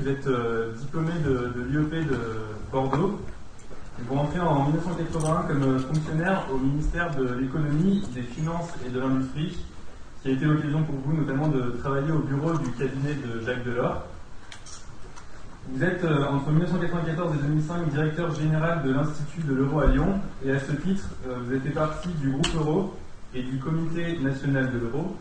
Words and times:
Vous 0.00 0.08
êtes 0.08 0.28
diplômé 0.78 1.12
de, 1.24 1.52
de 1.56 1.62
l'IEP 1.68 2.08
de 2.08 2.18
Bordeaux. 2.70 3.20
Vous 4.08 4.14
rentrez 4.14 4.40
en 4.40 4.64
1981 4.64 5.42
comme 5.42 5.78
fonctionnaire 5.80 6.46
au 6.52 6.58
ministère 6.58 7.14
de 7.14 7.34
l'économie, 7.34 8.02
des 8.14 8.22
finances 8.22 8.70
et 8.86 8.90
de 8.90 8.98
l'industrie 9.00 9.56
qui 10.22 10.28
a 10.28 10.32
été 10.32 10.44
l'occasion 10.44 10.82
pour 10.84 10.94
vous 11.04 11.20
notamment 11.20 11.48
de 11.48 11.72
travailler 11.80 12.12
au 12.12 12.20
bureau 12.20 12.52
du 12.54 12.70
cabinet 12.72 13.14
de 13.14 13.44
Jacques 13.44 13.64
Delors. 13.64 14.04
Vous 15.68 15.82
êtes 15.82 16.04
euh, 16.04 16.26
entre 16.28 16.50
1994 16.50 17.34
et 17.34 17.42
2005 17.42 17.90
directeur 17.90 18.34
général 18.34 18.82
de 18.82 18.92
l'Institut 18.92 19.42
de 19.42 19.54
l'euro 19.54 19.80
à 19.80 19.86
Lyon 19.86 20.20
et 20.44 20.52
à 20.52 20.58
ce 20.58 20.72
titre, 20.72 21.08
euh, 21.26 21.38
vous 21.44 21.54
êtes 21.54 21.74
partie 21.74 22.08
du 22.20 22.30
groupe 22.30 22.54
euro 22.56 22.94
et 23.34 23.42
du 23.42 23.58
comité 23.58 24.18
national 24.18 24.72
de 24.72 24.78
l'euro. 24.78 25.16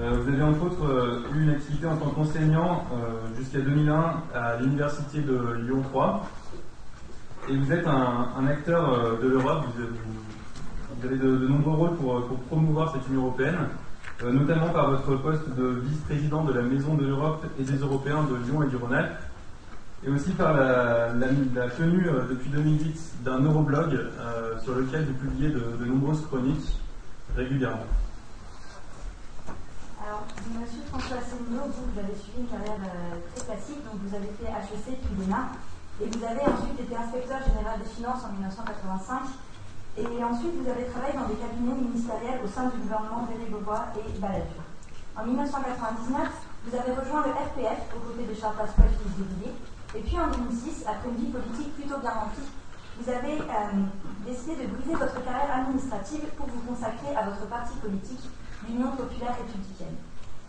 Euh, 0.00 0.18
vous 0.20 0.28
avez 0.28 0.42
entre 0.42 0.64
autres 0.64 1.22
eu 1.34 1.42
une 1.42 1.50
activité 1.50 1.86
en 1.86 1.96
tant 1.96 2.10
qu'enseignant 2.10 2.84
jusqu'à 3.38 3.60
2001 3.60 4.22
à 4.34 4.56
l'université 4.56 5.20
de 5.20 5.54
Lyon 5.64 5.82
3 5.82 6.28
et 7.48 7.56
vous 7.56 7.72
êtes 7.72 7.86
un, 7.86 8.46
acteur 8.46 9.18
de 9.22 9.28
l'Europe. 9.28 9.66
Vous, 11.00 11.06
avez 11.06 11.16
de, 11.16 11.48
nombreux 11.48 11.74
rôles 11.74 11.96
pour, 11.96 12.38
promouvoir 12.48 12.92
cette 12.92 13.06
Union 13.08 13.22
européenne, 13.22 13.58
euh, 14.22 14.32
notamment 14.32 14.68
par 14.68 14.90
votre 14.90 15.16
poste 15.16 15.48
de 15.50 15.82
vice-président 15.84 16.44
de 16.44 16.52
la 16.52 16.62
Maison 16.62 16.94
de 16.94 17.06
l'Europe 17.06 17.44
et 17.58 17.62
des 17.64 17.78
Européens 17.78 18.22
de 18.24 18.36
Lyon 18.36 18.62
et 18.62 18.68
du 18.68 18.76
Rhône-Alpes, 18.76 19.18
et 20.06 20.10
aussi 20.10 20.30
par 20.32 20.54
la, 20.54 21.12
tenue 21.76 22.08
euh, 22.08 22.28
depuis 22.30 22.50
2008 22.50 23.24
d'un 23.24 23.40
neuroblog 23.40 23.94
euh, 23.94 24.58
sur 24.62 24.74
lequel 24.74 25.04
vous 25.04 25.14
publiez 25.14 25.50
de, 25.50 25.84
nombreuses 25.84 26.24
chroniques 26.26 26.78
régulièrement. 27.36 27.86
Alors, 30.04 30.28
monsieur 30.52 30.84
François 30.92 31.16
Asselineau, 31.16 31.64
vous, 31.64 31.96
avez 31.96 32.12
suivi 32.12 32.44
une 32.44 32.48
carrière 32.52 32.76
très 33.32 33.44
classique, 33.48 33.80
donc 33.88 34.04
vous 34.04 34.12
avez 34.12 34.28
fait 34.36 34.52
HEC 34.52 35.00
puis 35.00 35.16
l'ENA, 35.16 35.56
et 35.96 36.06
vous 36.12 36.20
avez 36.20 36.44
ensuite 36.44 36.76
été 36.76 36.92
inspecteur 36.92 37.40
général 37.40 37.80
des 37.80 37.88
finances 37.88 38.20
en 38.28 38.32
1985 38.36 39.32
et 39.96 40.24
ensuite, 40.24 40.58
vous 40.58 40.68
avez 40.68 40.90
travaillé 40.90 41.14
dans 41.14 41.28
des 41.30 41.38
cabinets 41.38 41.78
ministériels 41.78 42.42
au 42.42 42.48
sein 42.50 42.66
du 42.66 42.82
gouvernement 42.82 43.30
Bérégovois 43.30 43.94
et 43.94 44.18
Balladur. 44.18 44.66
En 45.14 45.24
1999, 45.24 46.18
vous 46.66 46.74
avez 46.74 46.92
rejoint 46.98 47.22
le 47.22 47.30
RPF 47.30 47.94
aux 47.94 48.02
côtés 48.02 48.26
de 48.26 48.34
Charles 48.34 48.58
Pasqua 48.58 48.90
et 48.90 48.90
Philippe 48.90 49.38
Villiers. 49.38 49.56
Et 49.94 50.02
puis 50.02 50.18
en 50.18 50.34
2006, 50.34 50.82
après 50.82 51.14
une 51.14 51.22
vie 51.22 51.30
politique 51.30 51.72
plutôt 51.78 52.02
remplie, 52.02 52.50
vous 52.98 53.06
avez 53.06 53.38
euh, 53.38 53.86
décidé 54.26 54.66
de 54.66 54.74
briser 54.74 54.98
votre 54.98 55.22
carrière 55.22 55.62
administrative 55.62 56.26
pour 56.34 56.50
vous 56.50 56.62
consacrer 56.66 57.14
à 57.14 57.30
votre 57.30 57.46
parti 57.46 57.78
politique, 57.78 58.26
l'Union 58.68 58.90
populaire 58.92 59.36
républicaine. 59.36 59.96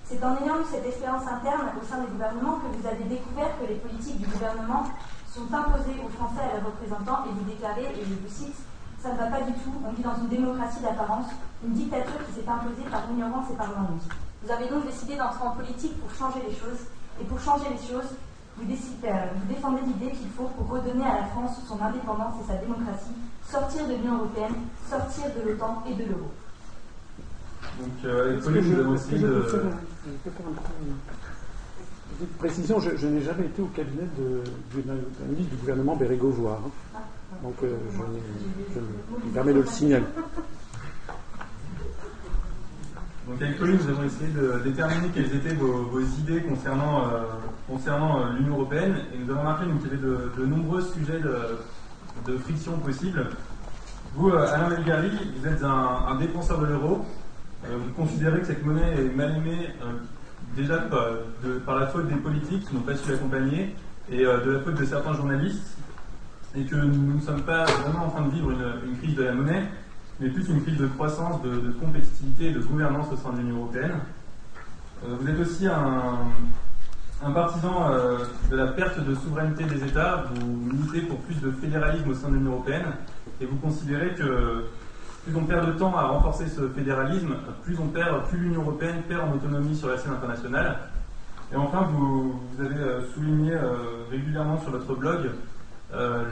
C'est 0.06 0.24
en 0.24 0.38
ayant 0.38 0.62
eu 0.62 0.68
cette 0.70 0.86
expérience 0.86 1.26
interne 1.26 1.74
au 1.80 1.84
sein 1.84 2.02
des 2.02 2.12
gouvernements 2.14 2.62
que 2.62 2.70
vous 2.78 2.86
avez 2.86 3.04
découvert 3.06 3.58
que 3.58 3.66
les 3.66 3.82
politiques 3.82 4.20
du 4.20 4.28
gouvernement 4.28 4.86
sont 5.28 5.50
imposées 5.52 5.98
aux 6.00 6.10
Français 6.14 6.46
et 6.46 6.52
à 6.52 6.62
leurs 6.62 6.70
représentants 6.72 7.26
et 7.26 7.34
vous 7.34 7.44
déclarez, 7.50 7.90
et 7.90 8.06
je 8.06 8.14
vous 8.14 8.30
cite, 8.30 8.56
ça 9.02 9.14
ne 9.14 9.18
va 9.18 9.28
pas 9.28 9.42
du 9.42 9.54
tout. 9.54 9.74
On 9.86 9.92
vit 9.92 10.04
dans 10.04 10.16
une 10.16 10.30
démocratie 10.30 10.82
d'apparence, 10.82 11.28
une 11.64 11.74
dictature 11.74 12.22
qui 12.26 12.34
s'est 12.38 12.50
imposée 12.50 12.90
par 12.90 13.06
l'ignorance 13.10 13.50
et 13.52 13.58
par 13.58 13.70
l'ennui. 13.74 14.02
Vous 14.44 14.52
avez 14.52 14.70
donc 14.70 14.86
décidé 14.86 15.16
d'entrer 15.16 15.46
en 15.46 15.52
politique 15.52 16.00
pour 16.00 16.14
changer 16.14 16.46
les 16.48 16.54
choses. 16.54 16.86
Et 17.20 17.24
pour 17.24 17.40
changer 17.40 17.66
les 17.70 17.82
choses, 17.82 18.14
vous, 18.58 18.66
décidez, 18.66 19.08
euh, 19.08 19.34
vous 19.36 19.54
défendez 19.54 19.82
l'idée 19.82 20.12
qu'il 20.12 20.30
faut, 20.30 20.50
pour 20.58 20.70
redonner 20.70 21.06
à 21.06 21.22
la 21.22 21.26
France 21.28 21.58
son 21.68 21.82
indépendance 21.82 22.36
et 22.44 22.48
sa 22.48 22.58
démocratie, 22.58 23.16
sortir 23.44 23.88
de 23.88 23.94
l'Union 23.94 24.18
européenne, 24.18 24.56
sortir 24.90 25.26
de 25.36 25.50
l'OTAN 25.50 25.84
et 25.88 25.94
de 25.94 26.06
l'euro. 26.06 26.30
Donc, 27.80 28.06
euh, 28.06 28.40
vous 28.42 28.94
aussi 28.94 29.16
de... 29.20 29.46
Petite 32.18 32.38
précision, 32.38 32.80
je, 32.80 32.96
je 32.96 33.08
n'ai 33.08 33.22
jamais 33.22 33.46
été 33.46 33.62
au 33.62 33.66
cabinet 33.68 34.08
d'un 34.16 35.26
ministre 35.28 35.52
du 35.52 35.58
gouvernement 35.58 35.96
Bérégovois. 35.98 36.62
Hein. 36.66 37.00
Donc 37.44 37.56
euh, 37.64 37.76
je, 38.74 38.80
me 38.80 39.34
permets 39.34 39.54
de 39.54 39.60
le 39.60 39.66
signaler. 39.66 40.06
Donc 43.28 43.42
avec 43.42 43.58
Pauline, 43.58 43.78
nous 43.84 43.90
avons 43.90 44.04
essayé 44.04 44.30
de 44.32 44.62
déterminer 44.64 45.10
quelles 45.14 45.36
étaient 45.36 45.56
vos, 45.56 46.00
idées 46.00 46.42
concernant, 46.44 47.08
euh, 47.08 47.24
concernant 47.68 48.20
euh, 48.20 48.34
l'Union 48.38 48.54
européenne 48.54 48.96
et 49.14 49.18
nous 49.18 49.32
avons 49.32 49.42
remarqué 49.42 49.66
qu'il 49.66 49.92
y 49.92 49.94
avait 49.94 49.98
de, 49.98 50.46
nombreux 50.46 50.82
sujets 50.82 51.20
de, 51.20 52.38
friction 52.38 52.78
possibles. 52.78 53.30
Vous, 54.14 54.30
Alain 54.30 54.70
Melgari, 54.70 55.12
vous 55.38 55.48
êtes 55.48 55.64
un, 55.64 56.16
défenseur 56.20 56.60
de 56.60 56.68
l'euro. 56.68 57.06
Vous 57.72 57.94
considérez 57.96 58.40
que 58.40 58.48
cette 58.48 58.66
monnaie 58.66 58.94
est 58.98 59.16
mal 59.16 59.36
aimée 59.38 59.70
déjà 60.56 60.78
par 61.66 61.80
la 61.80 61.88
faute 61.88 62.08
des 62.08 62.16
politiques 62.16 62.68
qui 62.68 62.76
n'ont 62.76 62.82
pas 62.82 62.96
su 62.96 63.12
l'accompagner 63.12 63.76
et 64.12 64.24
de 64.24 64.52
la 64.52 64.60
faute 64.60 64.76
de 64.76 64.86
certains 64.86 65.14
journalistes 65.14 65.76
et 66.58 66.64
que 66.64 66.76
nous 66.76 67.16
ne 67.16 67.22
sommes 67.22 67.42
pas 67.42 67.66
vraiment 67.66 68.06
en 68.06 68.10
train 68.10 68.22
de 68.24 68.32
vivre 68.32 68.52
une, 68.52 68.98
crise 68.98 69.16
de 69.16 69.24
la 69.24 69.34
monnaie, 69.34 69.64
mais 70.20 70.30
plus 70.30 70.48
une 70.48 70.62
crise 70.62 70.78
de 70.78 70.88
croissance, 70.88 71.42
de, 71.42 71.72
compétitivité 71.72 72.48
et 72.48 72.52
de 72.54 72.60
gouvernance 72.60 73.08
au 73.12 73.18
sein 73.18 73.34
de 73.34 73.40
l'Union 73.40 73.58
européenne. 73.58 73.96
Euh, 75.04 75.16
vous 75.20 75.30
êtes 75.30 75.40
aussi 75.40 75.68
un, 75.68 77.32
partisan 77.34 77.92
euh, 77.92 78.20
de 78.50 78.56
la 78.56 78.68
perte 78.68 79.04
de 79.04 79.16
souveraineté 79.16 79.66
des 79.66 79.84
États, 79.84 80.26
vous 80.34 80.46
militez 80.46 81.02
pour 81.02 81.18
plus 81.20 81.36
de 81.42 81.52
fédéralisme 81.52 82.10
au 82.10 82.14
sein 82.14 82.30
de 82.30 82.36
l'Union 82.36 82.54
européenne, 82.54 82.86
et 83.42 83.46
vous 83.46 83.58
considérez 83.58 84.14
que 84.14 84.66
plus 85.26 85.36
on 85.36 85.46
perd 85.46 85.68
de 85.68 85.72
temps 85.74 85.96
à 85.98 86.08
renforcer 86.08 86.48
ce 86.48 86.70
fédéralisme, 86.70 87.36
plus 87.64 87.78
on 87.80 87.88
perd, 87.88 88.26
plus 88.28 88.38
l'Union 88.38 88.62
européenne 88.62 89.02
perd 89.08 89.28
en 89.28 89.34
autonomie 89.34 89.76
sur 89.76 89.90
la 89.90 89.98
scène 89.98 90.14
internationale. 90.14 90.78
Et 91.52 91.56
enfin, 91.56 91.90
vous, 91.92 92.40
avez 92.60 92.76
euh, 92.76 93.02
souligné 93.14 93.54
régulièrement 94.10 94.60
sur 94.62 94.72
votre 94.72 94.96
blog 94.96 95.32
euh, 95.94 96.24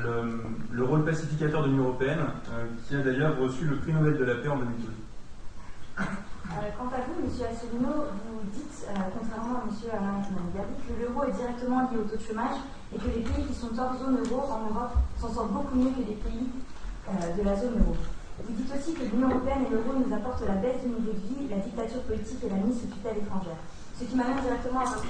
le, 0.71 0.83
rôle 0.83 1.05
pacificateur 1.05 1.63
de 1.63 1.69
l'Union 1.69 1.83
européenne, 1.83 2.19
euh, 2.51 2.65
qui 2.87 2.95
a 2.95 2.99
d'ailleurs 2.99 3.37
reçu 3.37 3.65
le 3.65 3.77
prix 3.77 3.93
Nobel 3.93 4.17
de 4.17 4.25
la 4.25 4.35
paix 4.35 4.49
en 4.49 4.57
2012. 4.57 4.89
Euh, 5.99 6.03
quant 6.77 6.87
à 6.87 6.99
vous, 7.07 7.23
M. 7.23 7.29
Asselineau, 7.29 8.05
vous 8.27 8.49
dites, 8.53 8.85
contrairement 9.17 9.55
à 9.55 9.63
M. 9.63 9.89
Alain 9.93 10.21
que 10.87 11.01
l'euro 11.01 11.23
est 11.23 11.31
directement 11.31 11.81
lié 11.81 11.97
au 11.97 12.03
taux 12.03 12.17
de 12.17 12.21
chômage 12.21 12.57
et 12.93 12.97
que 12.97 13.05
les 13.05 13.21
pays 13.21 13.45
qui 13.45 13.53
sont 13.53 13.69
hors 13.77 13.95
zone 13.97 14.17
euro 14.17 14.51
en 14.51 14.69
Europe 14.69 14.93
s'en 15.19 15.33
sortent 15.33 15.53
beaucoup 15.53 15.75
mieux 15.75 15.91
que 15.91 15.99
les 15.99 16.15
pays 16.15 16.49
de 17.37 17.43
la 17.43 17.55
zone 17.55 17.79
euro. 17.79 17.95
Vous 18.41 18.53
dites 18.57 18.73
aussi 18.73 18.93
que 18.97 19.05
l'Union 19.05 19.29
européenne 19.29 19.69
et 19.69 19.69
l'euro 19.69 19.93
nous 19.93 20.09
apportent 20.09 20.41
la 20.49 20.57
baisse 20.57 20.81
du 20.81 20.89
niveau 20.89 21.13
de 21.13 21.21
vie, 21.21 21.45
la 21.53 21.61
dictature 21.61 22.01
politique 22.01 22.41
et 22.41 22.49
la 22.49 22.57
mise 22.65 22.81
sous 22.81 22.89
tutelle 22.89 23.21
étrangère. 23.21 23.61
Ce 23.93 24.09
qui 24.09 24.15
m'amène 24.17 24.41
directement 24.41 24.81
à 24.81 24.89
votre, 24.89 25.05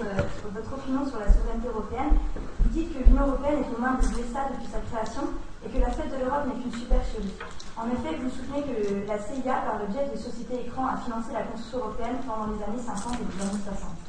votre, 0.51 0.71
opinion 0.75 1.07
sur 1.07 1.23
la 1.23 1.31
souveraineté 1.31 1.71
européenne. 1.71 2.19
Vous 2.35 2.71
dites 2.75 2.91
que 2.91 2.99
l'Union 2.99 3.23
européenne 3.31 3.63
est 3.63 3.71
aux 3.71 3.79
mains 3.79 3.95
de 3.95 4.03
l'USA 4.11 4.51
depuis 4.51 4.67
sa 4.67 4.83
création 4.91 5.23
et 5.63 5.71
que 5.71 5.79
la 5.79 5.87
fête 5.95 6.11
de 6.11 6.19
l'Europe 6.19 6.51
n'est 6.51 6.59
qu'une 6.59 6.75
supercherie. 6.75 7.31
En 7.79 7.87
effet, 7.87 8.19
vous 8.19 8.27
soutenez 8.27 8.59
que 8.67 9.07
la 9.07 9.15
CIA, 9.15 9.71
par 9.71 9.79
le 9.79 9.87
biais 9.87 10.11
des 10.11 10.19
sociétés 10.19 10.67
écrans, 10.67 10.91
a 10.91 10.99
financé 10.99 11.31
la 11.31 11.47
construction 11.47 11.79
européenne 11.79 12.19
pendant 12.27 12.51
les 12.51 12.59
années 12.59 12.83
50 12.83 13.23
et 13.23 13.23
les 13.23 13.39
années 13.39 13.63
60. 13.63 14.03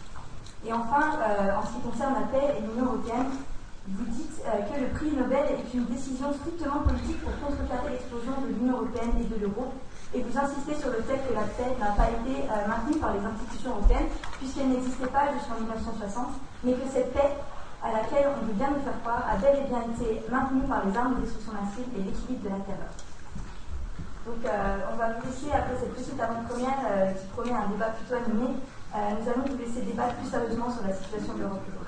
Et 0.66 0.72
enfin, 0.74 1.22
euh, 1.22 1.54
en 1.54 1.62
ce 1.62 1.78
qui 1.78 1.82
concerne 1.86 2.18
la 2.18 2.26
paix 2.34 2.58
et 2.58 2.60
l'Union 2.66 2.98
européenne, 2.98 3.30
vous 3.86 4.06
dites 4.16 4.40
euh, 4.48 4.64
que 4.64 4.80
le 4.80 4.88
prix 4.96 5.12
Nobel 5.12 5.44
est 5.60 5.76
une 5.76 5.84
décision 5.84 6.32
strictement 6.32 6.80
politique 6.88 7.20
pour 7.20 7.36
contrecarrer 7.36 7.92
l'explosion 7.92 8.32
de 8.40 8.56
l'Union 8.56 8.80
européenne 8.80 9.12
et 9.20 9.28
de 9.28 9.36
l'euro 9.36 9.76
et 10.14 10.24
vous 10.24 10.32
insistez 10.38 10.72
sur 10.80 10.88
le 10.88 11.04
fait 11.04 11.20
que 11.20 11.34
la 11.36 11.44
paix 11.52 11.68
n'a 11.76 11.92
pas 11.92 12.08
été 12.08 12.48
euh, 12.48 12.64
maintenue 12.64 12.96
par 12.96 13.12
les 13.12 13.20
institutions 13.20 13.76
européennes, 13.76 14.08
puisqu'elle 14.38 14.70
n'existait 14.70 15.10
pas 15.12 15.28
jusqu'en 15.36 15.60
1960, 15.60 16.40
mais 16.64 16.72
que 16.72 16.86
cette 16.88 17.12
paix 17.12 17.36
à 17.82 17.92
laquelle 17.92 18.32
on 18.32 18.46
veut 18.46 18.56
bien 18.56 18.72
nous 18.72 18.80
faire 18.80 18.96
croire 19.04 19.26
a 19.28 19.36
bel 19.36 19.52
et 19.52 19.68
bien 19.68 19.84
été 19.84 20.22
maintenue 20.32 20.64
par 20.64 20.86
les 20.86 20.96
armes 20.96 21.20
de 21.20 21.28
destruction 21.28 21.52
massive 21.52 21.84
et 21.92 22.00
l'équilibre 22.08 22.40
de 22.40 22.52
la 22.56 22.62
terreur. 22.64 22.92
Donc 24.24 24.40
euh, 24.48 24.88
on 24.88 24.96
va 24.96 25.12
vous 25.12 25.28
laisser, 25.28 25.52
après 25.52 25.76
cette 25.76 25.92
petite 25.92 26.16
avant-première 26.16 27.12
qui 27.20 27.26
promet 27.36 27.52
un 27.52 27.68
débat 27.68 27.92
plutôt 27.92 28.16
animé, 28.16 28.56
nous 28.94 29.26
allons 29.28 29.44
vous 29.44 29.58
laisser 29.60 29.82
débattre 29.84 30.14
plus 30.16 30.30
sérieusement 30.30 30.72
sur 30.72 30.86
la 30.86 30.94
situation 30.94 31.34
de 31.34 31.44
l'Europe. 31.44 31.83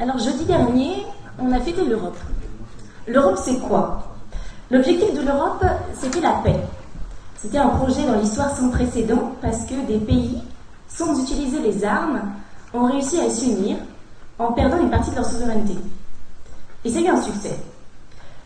Alors 0.00 0.18
jeudi 0.18 0.44
dernier, 0.44 1.06
on 1.38 1.50
a 1.52 1.60
fêté 1.60 1.84
l'Europe. 1.84 2.16
L'Europe, 3.06 3.38
c'est 3.42 3.58
quoi? 3.60 4.14
L'objectif 4.70 5.14
de 5.14 5.22
l'Europe, 5.22 5.64
c'était 5.94 6.20
la 6.20 6.32
paix. 6.44 6.60
C'était 7.36 7.58
un 7.58 7.68
projet 7.68 8.06
dans 8.06 8.18
l'histoire 8.18 8.56
sans 8.56 8.70
précédent 8.70 9.32
parce 9.40 9.64
que 9.66 9.86
des 9.86 9.98
pays, 9.98 10.42
sans 10.88 11.20
utiliser 11.22 11.58
les 11.60 11.84
armes, 11.84 12.20
ont 12.72 12.86
réussi 12.86 13.20
à 13.20 13.30
s'unir 13.30 13.76
en 14.38 14.52
perdant 14.52 14.78
une 14.78 14.90
partie 14.90 15.10
de 15.10 15.16
leur 15.16 15.26
souveraineté. 15.26 15.74
Et 16.84 16.90
c'est 16.90 17.08
un 17.08 17.20
succès. 17.20 17.58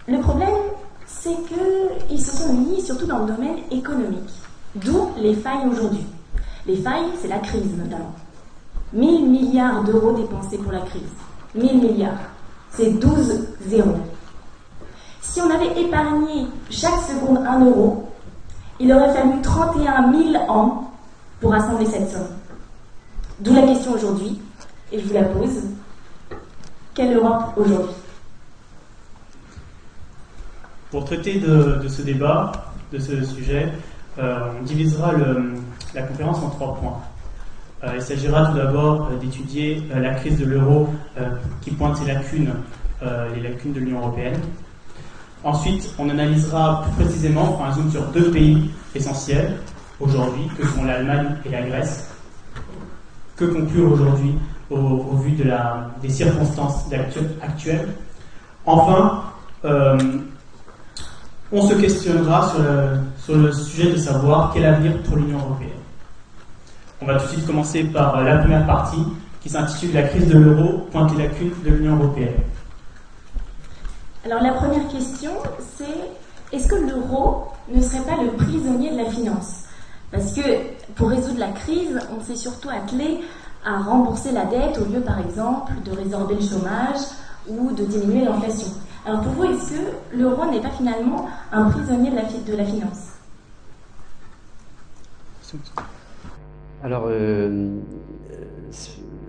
Le 0.07 0.21
problème, 0.21 0.49
c'est 1.07 1.35
qu'ils 2.09 2.25
se 2.25 2.37
sont 2.37 2.55
unis 2.55 2.83
surtout 2.83 3.07
dans 3.07 3.21
le 3.21 3.33
domaine 3.33 3.57
économique, 3.71 4.31
d'où 4.77 5.11
les 5.17 5.35
failles 5.35 5.67
aujourd'hui. 5.71 6.07
Les 6.67 6.77
failles, 6.77 7.11
c'est 7.21 7.29
la 7.29 7.39
crise 7.39 7.77
notamment. 7.77 8.13
1000 8.93 9.29
milliards 9.29 9.83
d'euros 9.85 10.13
dépensés 10.13 10.59
pour 10.59 10.73
la 10.73 10.81
crise. 10.81 11.03
1000 11.55 11.79
milliards. 11.81 12.19
C'est 12.71 12.93
12 12.93 13.49
zéros. 13.67 13.99
Si 15.21 15.41
on 15.41 15.51
avait 15.51 15.81
épargné 15.81 16.47
chaque 16.71 17.01
seconde 17.01 17.39
1 17.39 17.65
euro, 17.67 18.09
il 18.81 18.93
aurait 18.93 19.13
fallu 19.13 19.41
31 19.43 20.13
000 20.13 20.51
ans 20.51 20.91
pour 21.41 21.51
rassembler 21.51 21.87
cette 21.87 22.11
somme. 22.11 22.29
D'où 23.41 23.53
la 23.55 23.63
question 23.63 23.93
aujourd'hui, 23.93 24.41
et 24.93 24.99
je 24.99 25.07
vous 25.07 25.15
la 25.15 25.25
pose. 25.25 25.63
Quelle 26.95 27.17
Europe 27.17 27.53
aujourd'hui? 27.57 27.95
Pour 30.91 31.05
traiter 31.05 31.39
de, 31.39 31.87
ce 31.87 32.01
débat, 32.01 32.51
de 32.93 32.99
ce 32.99 33.23
sujet, 33.23 33.69
euh, 34.19 34.39
on 34.59 34.63
divisera 34.65 35.13
la 35.95 36.03
conférence 36.03 36.39
en 36.39 36.49
trois 36.49 36.77
points. 36.77 36.99
Euh, 37.85 37.93
il 37.95 38.01
s'agira 38.01 38.47
tout 38.47 38.57
d'abord 38.57 39.11
euh, 39.13 39.17
d'étudier 39.19 39.83
la 39.95 40.15
crise 40.15 40.39
de 40.39 40.47
l'euro 40.47 40.89
qui 41.61 41.73
pointe 41.73 41.97
ses 41.97 42.07
lacunes, 42.07 42.53
les 43.03 43.43
lacunes 43.43 43.73
de 43.73 43.81
l'Union 43.81 43.99
européenne. 43.99 44.41
Ensuite, 45.45 45.95
on 45.99 46.09
analysera 46.09 46.85
plus 46.85 47.05
précisément, 47.05 47.59
on 47.61 47.65
un 47.65 47.73
zoom 47.73 47.91
sur 47.91 48.03
deux 48.07 48.31
pays 48.31 48.71
essentiels 48.95 49.59
aujourd'hui, 50.01 50.49
que 50.59 50.67
sont 50.67 50.85
l'Allemagne 50.85 51.37
et 51.45 51.51
la 51.51 51.63
Grèce. 51.63 52.11
Que 53.37 53.45
conclure 53.45 53.93
aujourd'hui 53.93 54.35
au, 54.71 55.17
vu 55.17 55.33
des 56.03 56.09
circonstances 56.09 56.87
actuelles? 57.43 57.89
Enfin, 58.65 59.23
on 61.53 61.67
se 61.67 61.75
questionnera 61.75 62.53
sur 63.25 63.37
le, 63.37 63.53
sujet 63.53 63.93
de 63.93 63.97
savoir 63.97 64.53
quel 64.53 64.65
avenir 64.65 65.03
pour 65.03 65.17
l'Union 65.17 65.39
européenne. 65.39 65.71
On 67.01 67.07
va 67.07 67.19
tout 67.19 67.27
de 67.27 67.31
suite 67.31 67.47
commencer 67.47 67.85
par 67.85 68.23
la 68.23 68.39
première 68.39 68.67
partie 68.67 69.03
qui 69.41 69.49
s'intitule 69.49 69.95
La 69.95 70.03
crise 70.03 70.27
de 70.27 70.39
l'euro, 70.39 70.87
pointe 70.91 71.17
les 71.17 71.25
lacunes 71.25 71.53
de 71.65 71.71
l'Union 71.71 71.97
européenne. 71.97 72.35
Alors 74.25 74.43
la 74.43 74.53
première 74.53 74.89
question, 74.89 75.31
c'est 75.77 76.57
est-ce 76.57 76.69
que 76.69 76.75
l'euro 76.75 77.49
ne 77.73 77.81
serait 77.81 78.05
pas 78.05 78.23
le 78.23 78.31
prisonnier 78.33 78.91
de 78.91 78.97
la 78.97 79.11
finance? 79.11 79.65
Parce 80.11 80.33
que 80.33 80.41
pour 80.97 81.11
résoudre 81.11 81.39
la 81.39 81.49
crise, 81.49 81.99
on 82.17 82.23
s'est 82.23 82.37
surtout 82.37 82.69
attelé 82.69 83.21
à 83.65 83.79
rembourser 83.83 84.33
la 84.33 84.45
dette 84.45 84.79
au 84.79 84.93
lieu 84.93 85.01
par 85.01 85.21
exemple 85.21 85.73
de 85.85 85.93
résorber 85.93 86.35
le 86.35 86.41
chômage 86.41 87.01
ou 87.49 87.73
de 87.73 87.85
diminuer 87.85 88.25
l'inflation. 88.25 88.69
Alors 89.09 89.23
pour 89.23 89.33
vous, 89.33 89.45
est-ce 89.45 89.73
que 89.73 90.19
l'euro 90.19 90.51
n'est 90.51 90.61
pas 90.61 90.69
finalement 90.69 91.27
un 91.51 91.71
prisonnier 91.71 92.11
de 92.11 92.57
la, 92.57 92.65
finance? 92.65 93.15
Alors, 96.85 97.05
euh, 97.07 97.71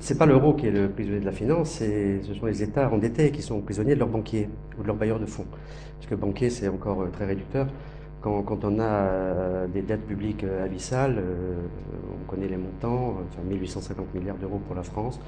c'est 0.02 0.18
pas 0.18 0.26
l'euro 0.26 0.54
qui 0.54 0.68
est 0.68 0.72
le 0.72 0.90
prisonnier 0.90 1.22
de 1.22 1.26
la 1.26 1.32
finance, 1.32 1.80
ce 1.80 2.34
sont 2.38 2.46
les 2.46 2.62
États 2.62 2.92
endettés 2.92 3.32
qui 3.32 3.42
sont 3.42 3.62
prisonniers 3.62 3.94
de 3.94 4.00
leurs 4.00 4.10
banquiers 4.10 4.50
ou 4.78 4.82
de 4.82 4.88
leurs 4.88 4.98
bailleurs 4.98 5.22
de 5.22 5.26
fonds. 5.26 5.48
Parce 5.96 6.10
que 6.10 6.16
banquier, 6.16 6.50
c'est 6.50 6.68
encore 6.68 7.04
euh, 7.04 7.08
très 7.08 7.26
réducteur. 7.26 7.68
Quand, 8.20 8.66
on 8.66 8.80
a 8.80 8.84
euh, 8.84 9.68
des 9.68 9.82
dettes 9.82 10.06
publiques 10.06 10.44
euh, 10.44 10.66
abyssales, 10.66 11.24
on 12.22 12.30
connaît 12.30 12.50
les 12.50 12.58
montants, 12.58 13.16
enfin 13.32 13.42
1850 13.48 14.14
milliards 14.14 14.36
d'euros 14.36 14.60
pour 14.68 14.76
la 14.76 14.84
France, 14.84 15.22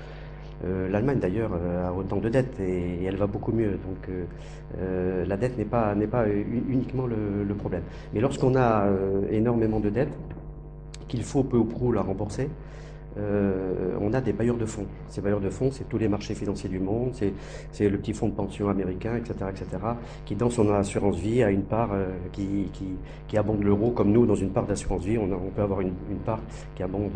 L'Allemagne 0.64 1.20
d'ailleurs 1.20 1.52
euh, 1.54 1.88
a 1.88 1.94
autant 1.94 2.18
de 2.18 2.30
dettes 2.30 2.60
et, 2.60 3.04
elle 3.06 3.16
va 3.16 3.28
beaucoup 3.28 3.52
mieux. 3.52 3.72
Donc 3.72 4.10
euh, 4.10 5.26
la 5.26 5.38
dette 5.38 5.58
n'est 5.58 5.66
pas, 5.66 5.96
n'est 5.96 6.08
pas 6.08 6.28
uniquement 6.28 7.08
le, 7.08 7.54
problème. 7.56 7.84
Mais 8.14 8.22
lorsqu'on 8.22 8.56
a 8.56 8.88
énormément 9.30 9.80
de 9.80 9.90
dettes, 9.90 10.14
qu'il 11.08 11.24
faut 11.24 11.44
peu 11.44 11.58
ou 11.58 11.66
prou 11.66 11.92
la 11.92 12.02
rembourser, 12.02 12.50
euh, 13.22 13.96
on 14.00 14.14
a 14.14 14.22
des 14.22 14.34
bailleurs 14.34 14.58
de 14.58 14.66
fonds. 14.66 14.86
Ces 15.10 15.22
bailleurs 15.22 15.40
de 15.40 15.50
fonds, 15.50 15.70
c'est 15.72 15.88
tous 15.88 15.98
les 15.98 16.08
marchés 16.08 16.34
financiers 16.34 16.70
du 16.70 16.80
monde, 16.80 17.14
c'est 17.72 17.90
le 17.90 17.98
petit 17.98 18.14
fonds 18.14 18.28
de 18.28 18.34
pension 18.34 18.70
américain, 18.70 19.16
etc., 19.16 19.34
etc., 19.50 19.66
qui 20.26 20.36
dans 20.36 20.50
son 20.50 20.72
assurance 20.74 21.18
vie 21.18 21.44
a 21.44 21.52
une 21.52 21.64
part 21.64 21.92
euh, 21.94 22.08
qui, 22.32 23.38
abonde 23.38 23.64
l'euro, 23.64 23.92
comme 23.92 24.12
nous, 24.12 24.26
dans 24.26 24.36
une 24.36 24.50
part 24.50 24.66
d'assurance 24.66 25.04
vie, 25.04 25.18
on, 25.18 25.28
peut 25.56 25.62
avoir 25.62 25.82
une, 25.82 25.94
part 26.26 26.40
qui 26.76 26.84
abonde. 26.84 27.12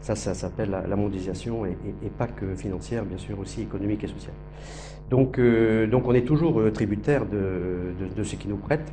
Ça, 0.00 0.14
ça 0.14 0.34
s'appelle 0.34 0.70
la, 0.70 0.96
mondialisation 0.96 1.66
et, 1.66 1.76
pas 2.18 2.26
que 2.26 2.54
financière, 2.54 3.04
bien 3.04 3.18
sûr, 3.18 3.38
aussi 3.38 3.62
économique 3.62 4.04
et 4.04 4.08
sociale. 4.08 4.34
Donc, 5.10 5.38
euh, 5.38 5.86
donc 5.86 6.06
on 6.06 6.14
est 6.14 6.26
toujours 6.26 6.60
tributaire 6.72 7.26
de, 7.26 8.22
ce 8.22 8.36
qui 8.36 8.48
nous 8.48 8.56
prête. 8.56 8.92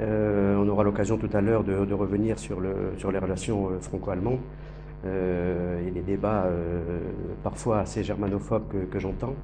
on 0.00 0.68
aura 0.68 0.84
l'occasion 0.84 1.18
tout 1.18 1.30
à 1.32 1.40
l'heure 1.40 1.64
de, 1.64 1.94
revenir 1.94 2.38
sur, 2.38 2.60
le, 2.60 2.92
sur 2.96 3.12
les 3.12 3.18
relations 3.18 3.70
franco-allemandes 3.80 4.40
et 5.06 5.90
des 5.90 6.00
débats 6.00 6.44
euh, 6.44 6.98
parfois 7.42 7.80
assez 7.80 8.02
germanophobes 8.02 8.88
que, 8.90 8.98
j'entends. 8.98 9.34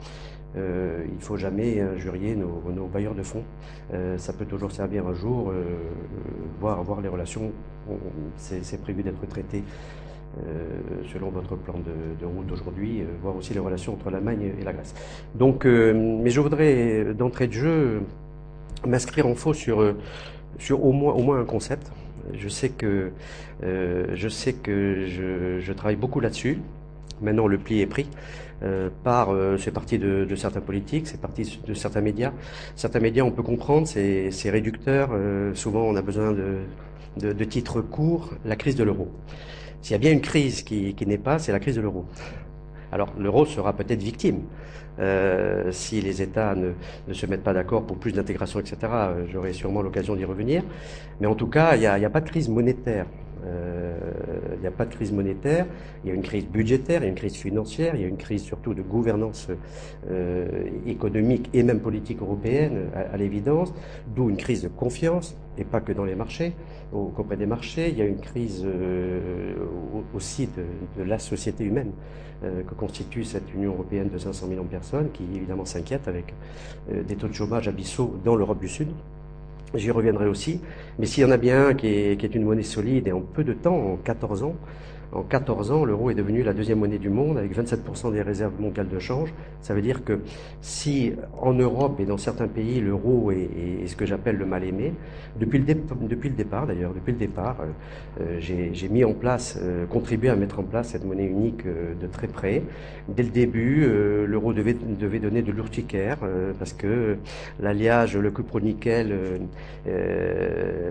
Euh, 0.56 1.04
il 1.06 1.16
ne 1.16 1.20
faut 1.20 1.36
jamais 1.36 1.80
injurier 1.80 2.36
nos, 2.36 2.86
bailleurs 2.86 3.14
de 3.14 3.22
fonds. 3.22 3.44
ça 4.16 4.32
peut 4.32 4.46
toujours 4.46 4.72
servir 4.72 5.06
un 5.06 5.14
jour, 5.14 5.52
voir, 6.60 6.82
voir 6.82 7.00
les 7.00 7.08
relations. 7.08 7.52
C'est 8.36 8.80
prévu 8.80 9.02
d'être 9.02 9.26
traité 9.28 9.62
selon 11.12 11.30
votre 11.30 11.56
plan 11.56 11.74
de, 11.78 12.26
route 12.26 12.46
d'aujourd'hui, 12.46 13.02
voir 13.22 13.36
aussi 13.36 13.54
les 13.54 13.60
relations 13.60 13.94
entre 13.94 14.10
l'Allemagne 14.10 14.52
et 14.60 14.64
la 14.64 14.72
Grèce. 14.72 14.94
Donc, 15.34 15.64
mais 15.64 16.30
je 16.30 16.40
voudrais 16.40 17.14
d'entrée 17.14 17.48
de 17.48 17.52
jeu 17.52 18.02
m'inscrire 18.86 19.26
en 19.26 19.34
faux 19.34 19.54
sur, 19.54 19.78
au 19.78 20.92
moins 20.92 21.40
un 21.40 21.44
concept. 21.44 21.90
Je 22.34 22.48
sais 22.48 22.70
que, 22.70 23.10
euh, 23.62 24.06
je, 24.14 24.28
sais 24.28 24.52
que 24.52 25.06
je, 25.60 25.72
travaille 25.72 25.96
beaucoup 25.96 26.20
là-dessus. 26.20 26.60
Maintenant, 27.20 27.46
le 27.46 27.58
pli 27.58 27.80
est 27.80 27.86
pris. 27.86 28.08
Euh, 28.62 28.88
par 29.04 29.30
euh, 29.30 29.58
c'est 29.58 29.70
parti 29.70 29.98
de, 29.98 30.34
certains 30.34 30.62
politiques, 30.62 31.06
c'est 31.06 31.20
parti 31.20 31.60
de 31.66 31.74
certains 31.74 32.00
médias. 32.00 32.32
Certains 32.74 33.00
médias, 33.00 33.22
on 33.22 33.30
peut 33.30 33.42
comprendre, 33.42 33.86
c'est, 33.86 34.50
réducteur. 34.50 35.10
souvent, 35.54 35.82
on 35.82 35.96
a 35.96 36.02
besoin 36.02 36.32
de, 36.32 37.32
de, 37.32 37.44
titres 37.44 37.80
courts. 37.80 38.32
La 38.44 38.56
crise 38.56 38.76
de 38.76 38.84
l'euro. 38.84 39.08
S'il 39.82 39.92
y 39.92 39.94
a 39.94 39.98
bien 39.98 40.12
une 40.12 40.20
crise 40.20 40.62
qui 40.62 40.94
n'est 41.06 41.18
pas, 41.18 41.38
c'est 41.38 41.52
la 41.52 41.60
crise 41.60 41.76
de 41.76 41.80
l'euro. 41.80 42.06
Alors, 42.92 43.12
l'euro 43.18 43.44
sera 43.46 43.72
peut-être 43.72 44.02
victime 44.02 44.42
euh, 44.98 45.70
si 45.72 46.00
les 46.00 46.22
États 46.22 46.54
ne, 46.54 46.72
se 47.12 47.26
mettent 47.26 47.42
pas 47.42 47.52
d'accord 47.52 47.82
pour 47.82 47.98
plus 47.98 48.12
d'intégration, 48.12 48.60
etc. 48.60 48.76
Euh, 48.84 49.26
j'aurai 49.30 49.52
sûrement 49.52 49.82
l'occasion 49.82 50.16
d'y 50.16 50.24
revenir. 50.24 50.62
Mais 51.20 51.26
en 51.26 51.34
tout 51.34 51.48
cas, 51.48 51.76
il 51.76 51.80
n'y 51.80 51.86
a, 51.86 52.10
pas 52.10 52.20
de 52.20 52.28
crise 52.28 52.48
monétaire. 52.48 53.06
Euh, 53.44 53.98
il 54.54 54.60
n'y 54.60 54.66
a 54.66 54.70
pas 54.70 54.86
de 54.86 54.94
crise 54.94 55.12
monétaire, 55.12 55.66
il 56.02 56.08
y 56.08 56.10
a 56.10 56.14
une 56.14 56.22
crise 56.22 56.46
budgétaire, 56.46 57.02
il 57.02 57.04
y 57.04 57.06
a 57.06 57.10
une 57.10 57.16
crise 57.16 57.36
financière, 57.36 57.94
il 57.94 58.00
y 58.00 58.04
a 58.04 58.08
une 58.08 58.16
crise 58.16 58.42
surtout 58.42 58.74
de 58.74 58.82
gouvernance 58.82 59.48
économique 60.86 61.50
et 61.52 61.62
même 61.62 61.80
politique 61.80 62.22
européenne, 62.22 62.88
à, 62.94 63.16
l'évidence, 63.16 63.72
d'où 64.16 64.30
une 64.30 64.36
crise 64.36 64.62
de 64.62 64.68
confiance, 64.68 65.36
et 65.58 65.64
pas 65.64 65.80
que 65.80 65.92
dans 65.92 66.04
les 66.04 66.16
marchés, 66.16 66.54
auprès 66.92 67.36
des 67.36 67.46
marchés, 67.46 67.90
il 67.90 67.98
y 67.98 68.02
a 68.02 68.06
une 68.06 68.20
crise 68.20 68.66
aussi 70.14 70.48
de, 70.96 71.04
la 71.04 71.20
société 71.20 71.62
humaine 71.62 71.92
que 72.42 72.74
constitue 72.74 73.24
cette 73.24 73.52
Union 73.54 73.72
européenne 73.72 74.08
de 74.08 74.18
500 74.18 74.46
millions 74.46 74.64
de 74.64 74.68
personnes, 74.68 75.10
qui 75.12 75.24
évidemment 75.34 75.64
s'inquiète 75.64 76.06
avec 76.06 76.34
euh, 76.92 77.02
des 77.02 77.16
taux 77.16 77.28
de 77.28 77.32
chômage 77.32 77.68
abyssaux 77.68 78.14
dans 78.24 78.36
l'Europe 78.36 78.60
du 78.60 78.68
Sud. 78.68 78.88
J'y 79.74 79.90
reviendrai 79.90 80.26
aussi. 80.26 80.60
Mais 80.98 81.06
s'il 81.06 81.22
y 81.22 81.26
en 81.26 81.30
a 81.30 81.36
bien 81.36 81.68
un 81.68 81.74
qui 81.74 81.88
est, 81.88 82.34
une 82.34 82.44
monnaie 82.44 82.62
solide 82.62 83.08
et 83.08 83.12
en 83.12 83.20
peu 83.20 83.44
de 83.44 83.52
temps, 83.52 83.92
en 83.92 83.96
14 83.96 84.42
ans, 84.42 84.54
en 85.12 85.22
14 85.22 85.70
ans, 85.72 85.84
l'euro 85.84 86.10
est 86.10 86.14
devenu 86.14 86.42
la 86.42 86.52
deuxième 86.52 86.80
monnaie 86.80 86.98
du 86.98 87.10
monde 87.10 87.38
avec 87.38 87.56
27% 87.56 88.12
des 88.12 88.22
réserves 88.22 88.60
mondiales 88.60 88.88
de 88.88 88.98
change. 88.98 89.32
Ça 89.60 89.74
veut 89.74 89.82
dire 89.82 90.04
que 90.04 90.20
si 90.60 91.12
en 91.40 91.52
Europe 91.52 92.00
et 92.00 92.04
dans 92.04 92.18
certains 92.18 92.48
pays, 92.48 92.80
l'euro 92.80 93.30
est, 93.30 93.86
ce 93.86 93.96
que 93.96 94.06
j'appelle 94.06 94.36
le 94.36 94.46
mal-aimé, 94.46 94.92
depuis 95.38 95.60
depuis 95.60 96.28
le 96.28 96.34
départ 96.34 96.66
d'ailleurs, 96.66 96.92
depuis 96.92 97.12
le 97.12 97.18
départ, 97.18 97.56
euh, 97.60 97.66
euh, 98.22 98.38
j'ai 98.40 98.88
mis 98.88 99.04
en 99.04 99.12
place, 99.12 99.58
euh, 99.60 99.86
contribué 99.86 100.28
à 100.28 100.36
mettre 100.36 100.58
en 100.58 100.62
place 100.62 100.88
cette 100.88 101.04
monnaie 101.04 101.26
unique 101.26 101.64
de 101.66 102.06
très 102.06 102.26
près. 102.26 102.62
Dès 103.08 103.22
le 103.22 103.30
début, 103.30 103.86
l'euro 104.26 104.52
devait, 104.52 104.74
devait 104.74 105.18
donner 105.18 105.42
de 105.42 105.52
l'urticaire 105.52 106.18
parce 106.58 106.72
que 106.72 107.16
l'alliage, 107.60 108.16
le 108.16 108.30
cupro-nickel 108.30 109.40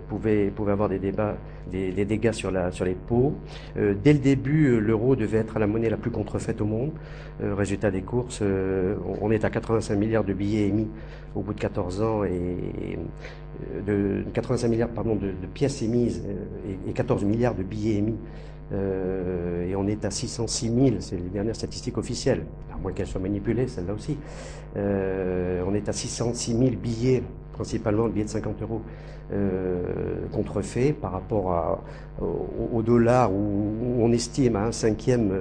pouvait, 0.07 0.51
pouvait 0.55 0.71
avoir 0.71 0.89
des, 0.89 0.99
débats, 0.99 1.37
des, 1.71 2.05
dégâts 2.05 2.31
sur, 2.31 2.51
les 2.51 2.95
pots. 3.07 3.33
dès 3.75 4.13
le 4.13 4.19
début, 4.19 4.67
euh, 4.67 4.79
l'euro 4.79 5.15
devait 5.15 5.39
être 5.39 5.59
la 5.59 5.67
monnaie 5.67 5.89
la 5.89 5.97
plus 5.97 6.11
contrefaite 6.11 6.61
au 6.61 6.65
monde. 6.65 6.91
Euh, 7.43 7.53
résultat 7.55 7.91
des 7.91 8.01
courses, 8.01 8.39
euh, 8.41 8.95
on 9.21 9.31
est 9.31 9.43
à 9.43 9.49
85 9.49 9.95
milliards 9.95 10.23
de 10.23 10.33
billets 10.33 10.67
émis 10.67 10.87
au 11.35 11.41
bout 11.41 11.53
de 11.53 11.59
14 11.59 12.01
ans 12.01 12.23
et, 12.23 12.97
de 13.85 14.23
85 14.33 14.67
milliards 14.67 14.89
pardon, 14.89 15.15
de, 15.15 15.31
pièces 15.53 15.81
émises 15.81 16.23
et, 16.87 16.91
14 16.91 17.23
milliards 17.23 17.55
de 17.55 17.63
billets 17.63 17.95
émis 17.95 18.17
et 18.71 19.75
on 19.75 19.85
est 19.87 20.05
à 20.05 20.11
606 20.11 20.65
000, 20.69 20.95
c'est 20.99 21.17
les 21.17 21.29
dernières 21.29 21.55
statistiques 21.55 21.97
officielles, 21.97 22.45
à 22.73 22.77
moins 22.77 22.93
qu'elles 22.93 23.07
soient 23.07 23.21
manipulées, 23.21 23.67
celle-là 23.67 23.93
aussi. 23.93 24.17
on 24.75 25.73
est 25.75 25.87
à 25.87 25.93
606 25.93 26.57
000 26.57 26.71
billets, 26.81 27.21
principalement 27.55 28.05
le 28.05 28.11
billet 28.11 28.25
de 28.25 28.29
50 28.29 28.61
euros, 28.61 28.81
contrefaits 30.31 30.93
par 30.93 31.13
rapport 31.13 31.79
au, 32.21 32.83
dollar 32.83 33.33
où, 33.33 33.97
on 33.99 34.11
estime 34.11 34.55
à 34.55 34.65
un 34.65 34.71
cinquième, 34.71 35.31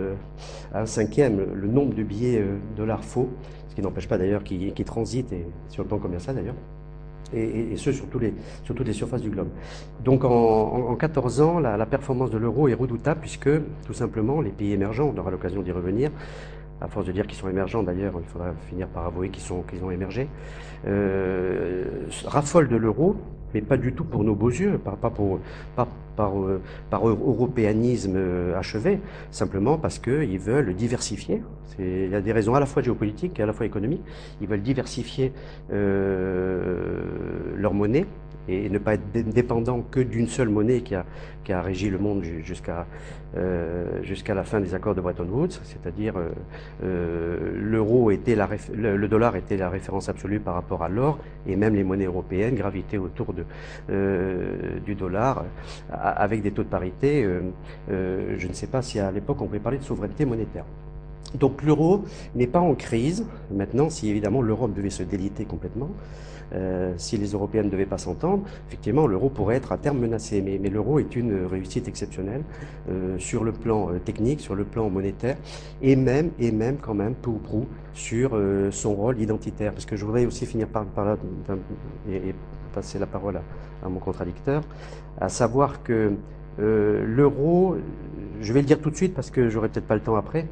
à 0.73 0.81
un 0.81 0.87
cinquième 0.87 1.45
le 1.55 1.69
nombre 1.69 1.95
de 1.95 2.03
billets 2.03 2.43
dollars 2.77 3.05
faux 3.05 3.29
ce 3.75 3.81
qui 3.81 3.83
n'empêche 3.83 4.07
pas 4.07 4.19
d'ailleurs 4.19 4.45
qu'ils 4.45 4.73
transitent, 4.85 5.33
et 5.33 5.47
sur 5.69 5.83
le 5.83 5.89
plan 5.89 5.99
commercial 5.99 6.37
d'ailleurs, 6.37 6.55
et, 7.35 7.77
ce 7.77 7.91
sur, 7.91 8.07
toutes 8.07 8.87
les 8.87 8.93
surfaces 8.93 9.21
du 9.21 9.31
globe. 9.31 9.49
Donc 10.05 10.25
en, 10.25 10.95
14 10.95 11.41
ans, 11.41 11.59
la, 11.59 11.87
performance 11.87 12.31
de 12.31 12.39
l'euro 12.39 12.69
est 12.69 12.75
redoutable 12.75 13.21
puisque 13.21 13.51
tout 13.85 13.93
simplement 13.93 14.41
les 14.41 14.51
pays 14.51 14.73
émergents, 14.73 15.13
on 15.15 15.19
aura 15.19 15.33
l'occasion 15.33 15.63
d'y 15.63 15.73
revenir, 15.73 16.13
à 16.85 16.89
force 16.89 17.07
de 17.07 17.13
dire 17.13 17.27
qu'ils 17.27 17.39
sont 17.39 17.49
émergents 17.49 17.83
d'ailleurs, 17.83 18.13
il 18.19 18.27
faudra 18.27 18.53
finir 18.69 18.89
par 18.89 19.07
avouer 19.07 19.31
qu'ils 19.31 19.85
ont 19.85 19.91
émergé, 19.91 20.29
euh, 20.87 21.85
raffolent 22.27 22.69
de 22.69 22.77
l'euro 22.77 23.17
mais 23.55 23.63
pas 23.63 23.77
du 23.77 23.93
tout 23.93 24.03
pour 24.03 24.25
nos 24.25 24.35
beaux 24.35 24.51
yeux, 24.51 24.79
pas, 24.79 24.97
pour, 24.97 25.39
par, 25.77 25.87
euh, 26.43 26.61
par, 26.91 27.07
européanisme 27.07 28.17
euh, 28.17 28.59
achevé, 28.59 28.99
simplement 29.31 29.79
parce 29.79 30.01
qu'ils 30.01 30.41
veulent 30.41 30.75
diversifier. 30.75 31.41
Il 31.79 32.11
y 32.11 32.17
a 32.17 32.21
des 32.21 32.33
raisons 32.33 32.57
à 32.57 32.61
la 32.61 32.67
fois 32.67 32.83
géopolitiques 32.83 33.39
et 33.39 33.45
à 33.45 33.47
la 33.47 33.53
fois 33.53 33.65
économiques. 33.65 34.03
Ils 34.41 34.49
veulent 34.49 34.61
diversifier 34.61 35.33
leur 35.71 37.75
monnaie 37.75 38.07
et 38.49 38.69
ne 38.69 38.79
pas 38.79 38.95
être 38.95 39.13
dépendant 39.13 39.83
que 39.91 40.01
d'une 40.01 40.29
seule 40.29 40.49
monnaie 40.49 40.81
qui 40.83 40.95
a, 40.95 41.05
qui 41.45 41.53
a 41.53 41.63
régi 41.63 41.91
le 41.91 41.99
monde 41.99 42.25
jusqu'à 42.43 42.87
euh, 43.37 44.01
jusqu'à 44.05 44.33
la 44.33 44.45
fin 44.45 44.61
des 44.61 44.77
accords 44.77 44.95
de 44.95 45.01
Bretton 45.01 45.27
Woods, 45.29 45.59
c'est-à-dire 45.65 46.17
euh, 46.17 46.29
euh, 46.85 47.51
le, 47.57 49.09
dollar 49.09 49.35
était 49.35 49.57
la 49.57 49.69
référence 49.69 50.09
absolue 50.09 50.39
par 50.39 50.55
rapport 50.55 50.85
à 50.85 50.89
l'or 50.89 51.19
et 51.45 51.57
même 51.57 51.75
les 51.75 51.83
monnaies 51.83 52.05
européennes 52.05 52.55
gravitaient 52.55 52.99
autour 52.99 53.35
de, 53.35 53.45
du 54.87 54.95
dollar 54.95 55.45
avec 55.91 56.43
des 56.43 56.53
taux 56.53 56.63
de 56.63 56.69
parité. 56.69 57.27
je 57.89 58.47
ne 58.47 58.53
sais 58.53 58.69
pas 58.69 58.83
si 58.83 59.01
à 59.01 59.11
l'époque 59.11 59.41
on 59.43 59.47
pouvait 59.47 59.59
parler 59.59 59.79
de 59.79 59.85
souveraineté 59.85 60.25
monétaire. 60.25 60.65
Donc 61.39 61.63
l'euro 61.63 62.05
n'est 62.35 62.47
pas 62.47 62.61
en 62.61 62.75
crise 62.75 63.27
maintenant 63.51 63.91
si 63.91 64.09
évidemment 64.09 64.43
l'Europe 64.43 64.73
devait 64.75 64.91
se 64.91 65.03
déliter 65.03 65.45
complètement. 65.45 65.91
Euh, 66.55 66.93
si 66.97 67.17
les 67.17 67.33
Européens 67.33 67.63
ne 67.63 67.71
devaient 67.71 67.87
pas 67.87 67.99
s'entendre, 67.99 68.45
effectivement, 68.69 69.07
l'euro 69.07 69.29
pourrait 69.29 69.57
être 69.57 69.73
à 69.73 69.79
terme 69.79 69.99
menacé. 69.99 70.41
Mais, 70.43 70.59
l'euro 70.69 70.99
est 70.99 71.17
une 71.17 71.47
réussite 71.47 71.89
exceptionnelle 71.89 72.43
euh, 72.89 73.19
sur 73.19 73.45
le 73.45 73.53
plan 73.53 73.91
euh, 73.91 73.99
technique, 73.99 74.41
sur 74.41 74.55
le 74.55 74.65
plan 74.65 74.89
monétaire, 74.89 75.37
et 75.83 75.97
même, 75.97 76.31
et 76.39 76.53
même 76.53 76.77
quand 76.77 76.95
même, 76.95 77.15
peu 77.15 77.31
ou 77.31 77.39
prou, 77.39 77.67
sur 77.93 78.39
son 78.71 78.95
rôle 78.95 79.21
identitaire. 79.21 79.73
Parce 79.73 79.87
que 79.87 79.97
je 79.97 80.05
voudrais 80.05 80.27
aussi 80.27 80.47
finir 80.47 80.69
par, 80.69 80.85
là 80.97 81.17
et, 82.09 82.17
et, 82.17 82.35
passer 82.73 82.99
la 82.99 83.07
parole 83.07 83.37
à, 83.37 83.43
à, 83.85 83.89
mon 83.89 84.01
contradicteur, 84.01 84.63
à 85.21 85.29
savoir 85.29 85.83
que 85.85 86.13
l'euro, 86.59 87.77
je 88.41 88.53
vais 88.53 88.61
le 88.61 88.67
dire 88.67 88.81
tout 88.81 88.91
de 88.91 88.97
suite 88.97 89.15
parce 89.15 89.31
que 89.31 89.49
j'aurai 89.49 89.69
peut-être 89.69 89.87
pas 89.87 89.95
le 89.95 90.01
temps 90.01 90.17
après, 90.17 90.49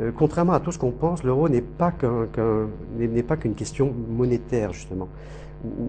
euh, 0.00 0.12
contrairement 0.16 0.52
à 0.52 0.60
tout 0.60 0.70
ce 0.70 0.78
qu'on 0.78 0.92
pense, 0.92 1.24
l'euro 1.24 1.48
n'est 1.48 1.60
pas 1.60 1.90
qu'une 1.90 3.54
question 3.54 3.92
monétaire, 4.08 4.72
justement, 4.72 5.08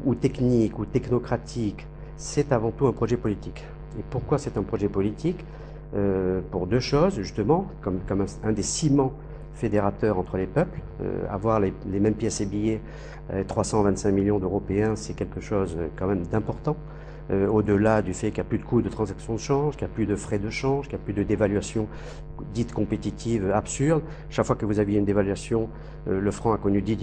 ou, 0.06 0.16
technique, 0.16 0.80
ou 0.80 0.86
technocratique. 0.86 1.86
C'est 2.18 2.51
avant 2.51 2.72
tout 2.72 2.88
un 2.88 2.92
projet 2.92 3.18
politique. 3.18 3.63
Et 4.00 4.04
pourquoi 4.10 4.38
c'est 4.38 4.58
un 4.58 4.63
projet 4.63 4.89
politique? 4.89 5.46
Euh, 5.96 6.42
Pour 6.51 6.68
deux 6.68 6.80
choses, 6.80 7.16
justement, 7.16 7.68
comme, 7.82 8.00
un, 8.44 8.51
des 8.51 8.63
ciments 8.63 9.13
fédérateurs 9.54 10.18
entre 10.18 10.38
les 10.38 10.48
peuples. 10.48 10.80
Euh, 11.01 11.25
avoir 11.30 11.60
les, 11.60 11.74
les, 11.92 12.00
mêmes 12.00 12.16
pièces 12.16 12.42
et 12.42 12.46
billets, 12.46 12.82
325 13.48 14.12
millions 14.12 14.39
d'Européens, 14.39 14.96
c'est 14.96 15.13
quelque 15.13 15.39
chose 15.39 15.78
quand 15.96 16.08
même 16.08 16.24
d'important. 16.24 16.75
Euh, 17.32 17.48
au-delà 17.48 18.02
du 18.02 18.16
fait 18.16 18.32
qu'il 18.32 18.42
n'y 18.42 18.48
a 18.48 18.50
plus 18.50 18.58
de 18.58 18.64
coûts 18.64 18.82
de 18.82 18.90
transaction 18.90 19.36
de 19.36 19.40
change, 19.40 19.78
qu'il 19.78 19.86
n'y 19.86 19.92
a 19.92 19.94
plus 19.94 20.08
de 20.08 20.16
frais 20.16 20.40
de 20.40 20.50
change, 20.50 20.88
qu'il 20.88 20.98
n'y 20.98 21.04
a 21.04 21.06
plus 21.06 21.14
de 21.14 21.22
dévaluation 21.22 21.88
dite 22.56 22.74
compétitive 22.74 23.52
absurde. 23.52 24.02
Chaque 24.32 24.46
fois 24.46 24.56
que 24.56 24.66
vous 24.66 24.80
aviez 24.80 24.98
une 24.98 25.06
dévaluation, 25.06 25.70
euh, 26.08 26.20
le 26.20 26.32
franc 26.32 26.54
a 26.54 26.58
connu 26.58 26.82
10 26.82 26.98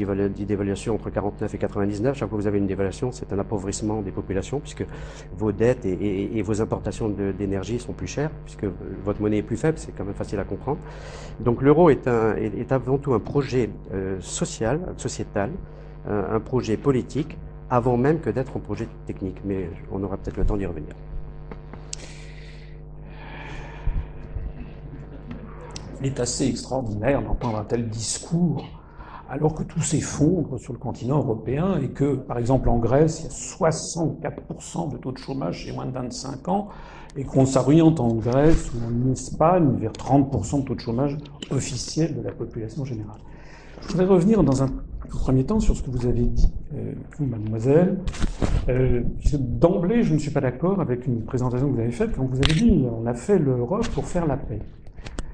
dévaluations 0.44 0.96
entre 0.96 1.10
49 1.10 1.54
et 1.54 1.58
99. 1.58 2.16
Chaque 2.16 2.28
fois 2.28 2.36
que 2.38 2.42
vous 2.42 2.48
avez 2.48 2.58
une 2.58 2.66
dévaluation, 2.66 3.12
c'est 3.12 3.32
un 3.32 3.38
appauvrissement 3.38 4.02
des 4.02 4.10
populations 4.10 4.58
puisque 4.58 4.84
vos 5.36 5.52
dettes 5.52 5.86
et, 5.86 6.42
vos 6.42 6.60
importations 6.60 7.08
d'énergie 7.08 7.78
sont 7.78 7.92
plus 7.92 8.06
chères 8.08 8.30
puisque 8.44 8.66
votre 9.04 9.20
monnaie 9.20 9.38
est 9.38 9.42
plus 9.42 9.56
faible. 9.56 9.78
C'est 9.78 9.92
quand 9.96 10.04
même 10.04 10.14
facile 10.14 10.40
à 10.40 10.44
comprendre. 10.44 10.78
Donc 11.38 11.62
l'euro 11.62 11.88
est, 11.88 12.08
avant 12.72 12.98
tout 12.98 13.14
un 13.14 13.20
projet 13.20 13.70
euh, 13.94 14.16
social, 14.20 14.80
sociétal, 14.96 15.50
un 16.08 16.38
projet 16.38 16.76
politique 16.76 17.36
avant 17.70 17.96
même 17.96 18.20
que 18.20 18.30
d'être 18.30 18.56
un 18.56 18.60
projet 18.60 18.88
technique. 19.06 19.40
Mais 19.44 19.70
on 19.92 20.02
aura 20.02 20.16
peut-être 20.16 20.36
le 20.36 20.44
temps 20.44 20.56
d'y 20.56 20.66
revenir. 20.66 20.94
Il 26.00 26.06
est 26.06 26.20
assez 26.20 26.46
extraordinaire 26.46 27.22
d'entendre 27.22 27.58
un 27.58 27.64
tel 27.64 27.88
discours 27.88 28.64
alors 29.28 29.54
que 29.54 29.64
tout 29.64 29.80
s'effondre 29.80 30.58
sur 30.58 30.72
le 30.72 30.78
continent 30.78 31.18
européen 31.18 31.80
et 31.82 31.88
que, 31.88 32.14
par 32.14 32.38
exemple, 32.38 32.68
en 32.68 32.78
Grèce, 32.78 33.20
il 33.20 33.24
y 33.24 33.26
a 33.26 33.70
64% 33.70 34.92
de 34.92 34.98
taux 34.98 35.12
de 35.12 35.18
chômage 35.18 35.64
chez 35.64 35.72
moins 35.72 35.86
de 35.86 35.90
25 35.90 36.48
ans 36.48 36.68
et 37.16 37.24
qu'on 37.24 37.46
s'oriente 37.46 37.98
en 37.98 38.14
Grèce 38.14 38.70
ou 38.72 38.78
en 38.86 39.10
Espagne 39.10 39.76
vers 39.78 39.92
30% 39.92 40.60
de 40.60 40.66
taux 40.66 40.74
de 40.74 40.80
chômage 40.80 41.16
officiel 41.50 42.14
de 42.14 42.22
la 42.22 42.30
population 42.30 42.84
générale. 42.84 43.18
Je 43.82 43.88
voudrais 43.88 44.06
revenir 44.06 44.44
dans 44.44 44.62
un 44.62 44.68
premier 45.08 45.44
temps 45.44 45.60
sur 45.60 45.76
ce 45.76 45.82
que 45.82 45.90
vous 45.90 46.06
avez 46.06 46.24
dit, 46.24 46.52
euh, 46.74 46.92
mademoiselle. 47.20 47.98
Euh, 48.68 49.02
D'emblée, 49.38 50.02
je 50.02 50.14
ne 50.14 50.18
suis 50.18 50.30
pas 50.30 50.40
d'accord 50.40 50.80
avec 50.80 51.06
une 51.06 51.22
présentation 51.22 51.68
que 51.68 51.74
vous 51.74 51.80
avez 51.80 51.92
faite 51.92 52.10
quand 52.16 52.24
vous 52.24 52.36
avez 52.36 52.54
dit 52.54 52.84
on 52.90 53.06
a 53.06 53.14
fait 53.14 53.38
l'Europe 53.38 53.86
pour 53.88 54.06
faire 54.06 54.26
la 54.26 54.36
paix. 54.36 54.60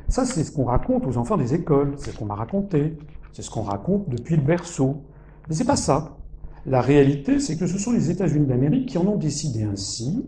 Ça, 0.09 0.25
c'est 0.25 0.45
ce 0.45 0.53
qu'on 0.53 0.65
raconte 0.65 1.07
aux 1.07 1.17
enfants 1.17 1.37
des 1.37 1.55
écoles, 1.55 1.95
c'est 1.97 2.11
ce 2.11 2.19
qu'on 2.19 2.27
m'a 2.27 2.35
raconté, 2.35 2.97
c'est 3.33 3.43
ce 3.43 3.51
qu'on 3.51 3.63
raconte 3.63 4.09
depuis 4.09 4.37
le 4.37 4.43
berceau. 4.43 5.03
Mais 5.49 5.55
c'est 5.55 5.65
pas 5.65 5.77
ça. 5.77 6.17
La 6.67 6.81
réalité, 6.81 7.41
c'est 7.41 7.57
que 7.57 7.67
ce 7.67 7.79
sont 7.79 7.93
les 7.93 8.11
États-Unis 8.11 8.47
d'Amérique 8.47 8.91
qui 8.91 8.99
en 8.99 9.07
ont 9.07 9.17
décidé 9.17 9.65
ainsi 9.65 10.25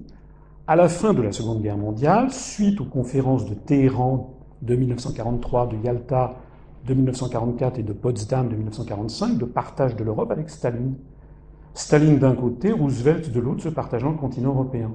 à 0.66 0.76
la 0.76 0.88
fin 0.88 1.12
de 1.12 1.22
la 1.22 1.30
Seconde 1.30 1.62
Guerre 1.62 1.76
mondiale, 1.76 2.32
suite 2.32 2.80
aux 2.80 2.86
conférences 2.86 3.44
de 3.44 3.54
Téhéran 3.54 4.34
de 4.62 4.74
1943, 4.74 5.68
de 5.68 5.76
Yalta 5.84 6.38
de 6.86 6.94
1944 6.94 7.78
et 7.78 7.82
de 7.82 7.92
Potsdam 7.92 8.48
de 8.48 8.56
1945 8.56 9.38
de 9.38 9.44
partage 9.44 9.96
de 9.96 10.04
l'Europe 10.04 10.30
avec 10.30 10.50
Staline. 10.50 10.94
Staline 11.72 12.18
d'un 12.18 12.34
côté, 12.34 12.72
Roosevelt 12.72 13.32
de 13.32 13.40
l'autre, 13.40 13.62
se 13.62 13.68
partageant 13.68 14.10
le 14.10 14.16
continent 14.16 14.50
européen. 14.50 14.92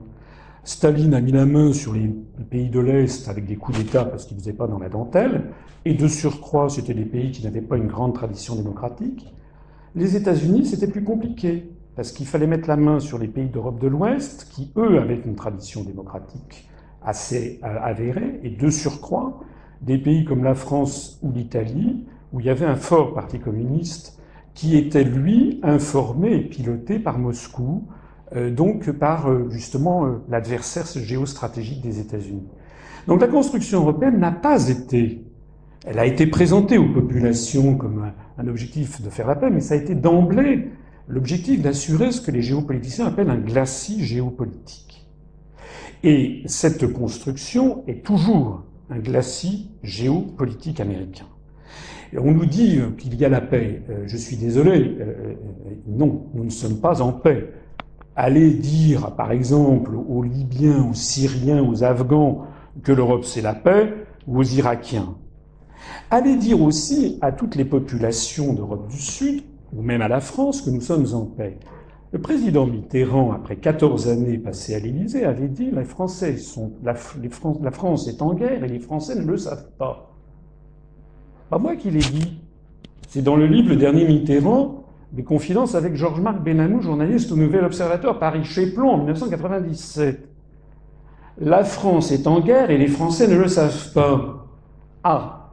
Staline 0.64 1.14
a 1.14 1.22
mis 1.22 1.32
la 1.32 1.46
main 1.46 1.74
sur 1.74 1.94
les 1.94 2.10
pays 2.50 2.70
de 2.70 2.80
l'Est 2.80 3.28
avec 3.28 3.46
des 3.46 3.56
coups 3.56 3.78
d'État 3.78 4.06
parce 4.06 4.26
qu'ils 4.26 4.38
ne 4.38 4.42
faisaient 4.42 4.54
pas 4.54 4.68
dans 4.68 4.78
la 4.78 4.90
dentelle, 4.90 5.46
et 5.86 5.94
de 5.94 6.08
surcroît, 6.08 6.70
c'était 6.70 6.94
des 6.94 7.06
pays 7.06 7.32
qui 7.32 7.44
n'avaient 7.44 7.62
pas 7.62 7.78
une 7.78 7.88
grande 7.88 8.14
tradition 8.14 8.56
démocratique. 8.56 9.34
Les 9.96 10.16
États-Unis, 10.16 10.66
c'était 10.66 10.88
plus 10.88 11.04
compliqué, 11.04 11.72
parce 11.96 12.12
qu'il 12.12 12.28
fallait 12.28 12.48
mettre 12.48 12.68
la 12.68 12.76
main 12.76 13.00
sur 13.00 13.18
les 13.18 13.28
pays 13.28 13.48
d'Europe 13.48 13.80
de 13.80 13.88
l'Ouest, 13.88 14.48
qui, 14.52 14.72
eux, 14.78 15.00
avaient 15.00 15.22
une 15.26 15.36
tradition 15.36 15.84
démocratique 15.84 16.70
assez 17.02 17.60
euh, 17.64 17.80
avérée, 17.82 18.40
et 18.44 18.50
de 18.50 18.70
surcroît, 18.70 19.40
des 19.82 19.98
pays 19.98 20.26
comme 20.26 20.44
la 20.44 20.56
France 20.56 21.20
ou 21.22 21.32
l'Italie, 21.32 22.06
où 22.34 22.40
il 22.40 22.46
y 22.46 22.50
avait 22.50 22.66
un 22.66 22.76
fort 22.76 23.14
parti 23.14 23.40
communiste 23.40 24.20
qui 24.54 24.78
était, 24.78 25.04
lui, 25.04 25.60
informé 25.64 26.34
et 26.34 26.42
piloté 26.42 27.00
par 27.00 27.18
Moscou, 27.18 27.88
euh, 28.36 28.52
donc 28.52 28.92
par 28.92 29.30
euh, 29.30 29.50
justement 29.50 30.06
euh, 30.06 30.22
l'adversaire 30.30 30.86
géostratégique 30.86 31.82
des 31.82 32.00
États-Unis. 32.00 32.48
Donc 33.08 33.22
la 33.22 33.28
construction 33.28 33.80
européenne 33.80 34.20
n'a 34.20 34.32
pas 34.32 34.68
été, 34.68 35.24
elle 35.86 35.98
a 35.98 36.06
été 36.06 36.28
présentée 36.28 36.78
aux 36.78 36.92
populations 36.92 37.76
comme 37.76 38.04
un, 38.04 38.44
un 38.44 38.48
objectif 38.48 39.02
de 39.02 39.10
faire 39.10 39.28
la 39.28 39.36
paix, 39.36 39.50
mais 39.50 39.62
ça 39.62 39.76
a 39.76 39.78
été 39.78 39.96
d'emblée 39.96 40.70
l'objectif 41.08 41.62
d'assurer 41.62 42.12
ce 42.12 42.22
que 42.22 42.32
les 42.32 42.42
géopoliticiens 42.42 43.08
appellent 43.08 43.32
un 43.32 43.38
glacis 43.38 44.04
géopolitique. 44.04 45.08
Et 46.04 46.44
cette 46.46 46.94
construction 46.94 47.84
est 47.88 48.06
toujours 48.06 48.64
un 48.90 49.00
glacis 49.00 49.70
géopolitique 49.84 50.80
américain. 50.80 51.26
on 52.18 52.32
nous 52.32 52.46
dit 52.46 52.80
qu'il 52.98 53.16
y 53.16 53.26
a 53.26 53.30
la 53.30 53.42
paix. 53.42 53.84
Euh, 53.90 54.04
je 54.08 54.18
suis 54.18 54.36
désolé, 54.36 54.98
euh, 55.00 55.04
euh, 55.04 55.36
non, 55.88 56.26
nous 56.34 56.44
ne 56.44 56.50
sommes 56.50 56.80
pas 56.80 57.02
en 57.02 57.12
paix. 57.12 57.54
Allez 58.16 58.52
dire, 58.52 59.16
par 59.16 59.32
exemple, 59.32 59.92
aux 59.96 60.24
Libyens, 60.24 60.90
aux 60.90 60.96
Syriens, 60.96 61.64
aux 61.64 61.84
Afghans 61.84 62.46
que 62.84 62.92
l'Europe 62.92 63.26
c'est 63.26 63.42
la 63.42 63.54
paix, 63.54 63.94
ou 64.28 64.40
aux 64.40 64.44
Irakiens. 64.44 65.16
Allez 66.12 66.36
dire 66.36 66.62
aussi 66.62 67.18
à 67.22 67.32
toutes 67.32 67.56
les 67.56 67.66
populations 67.66 68.54
d'Europe 68.54 68.90
du 68.90 69.00
Sud, 69.00 69.44
ou 69.74 69.82
même 69.82 70.02
à 70.02 70.08
la 70.08 70.20
France, 70.20 70.62
que 70.62 70.70
nous 70.70 70.82
sommes 70.82 71.06
en 71.14 71.26
paix. 71.26 71.58
Le 72.12 72.20
président 72.20 72.66
Mitterrand, 72.66 73.32
après 73.32 73.56
14 73.56 74.10
années 74.10 74.40
passées 74.40 74.74
à 74.74 74.80
l'Élysée, 74.80 75.26
avait 75.26 75.48
dit 75.48 75.70
les 75.70 75.84
Français 75.84 76.36
la, 76.84 76.96
France 76.96 78.08
est 78.08 78.22
en 78.24 78.34
guerre 78.34 78.64
et 78.64 78.68
les 78.68 78.80
Français 78.80 79.16
ne 79.16 79.26
le 79.26 79.38
savent 79.38 79.70
pas. 79.78 80.12
Pas 81.52 81.60
moi 81.60 81.76
qui 81.76 81.92
l'ai 81.92 82.00
dit. 82.00 82.42
C'est 83.08 83.22
dans 83.22 83.36
le 83.36 83.46
livre 83.46 83.70
Le 83.70 83.76
dernier 83.76 84.08
Mitterrand, 84.08 84.86
des 85.12 85.24
confidences 85.24 85.76
avec 85.76 85.96
Georges-Marc 85.96 86.44
Benamou, 86.44 86.82
journaliste 86.82 87.32
au 87.32 87.36
Nouvel 87.36 87.64
Observateur 87.64 88.18
Paris 88.18 88.44
Cheplon 88.44 88.90
en 88.90 88.98
1997. 88.98 90.30
La 91.42 91.64
France 91.64 92.12
est 92.12 92.26
en 92.26 92.40
guerre 92.40 92.72
et 92.72 92.80
les 92.80 92.88
Français 92.88 93.28
ne 93.28 93.38
le 93.38 93.48
savent 93.48 93.94
pas. 93.94 94.48
Ah. 95.04 95.52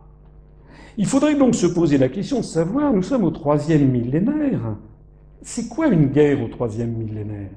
Il 0.96 1.06
faudrait 1.06 1.34
donc 1.34 1.54
se 1.54 1.66
poser 1.66 1.98
la 1.98 2.08
question 2.08 2.38
de 2.38 2.44
savoir, 2.44 2.94
nous 2.94 3.02
sommes 3.02 3.24
au 3.24 3.30
troisième 3.30 3.90
millénaire. 3.90 4.76
C'est 5.48 5.68
quoi 5.68 5.86
une 5.86 6.06
guerre 6.06 6.42
au 6.42 6.48
troisième 6.48 6.90
millénaire? 6.90 7.50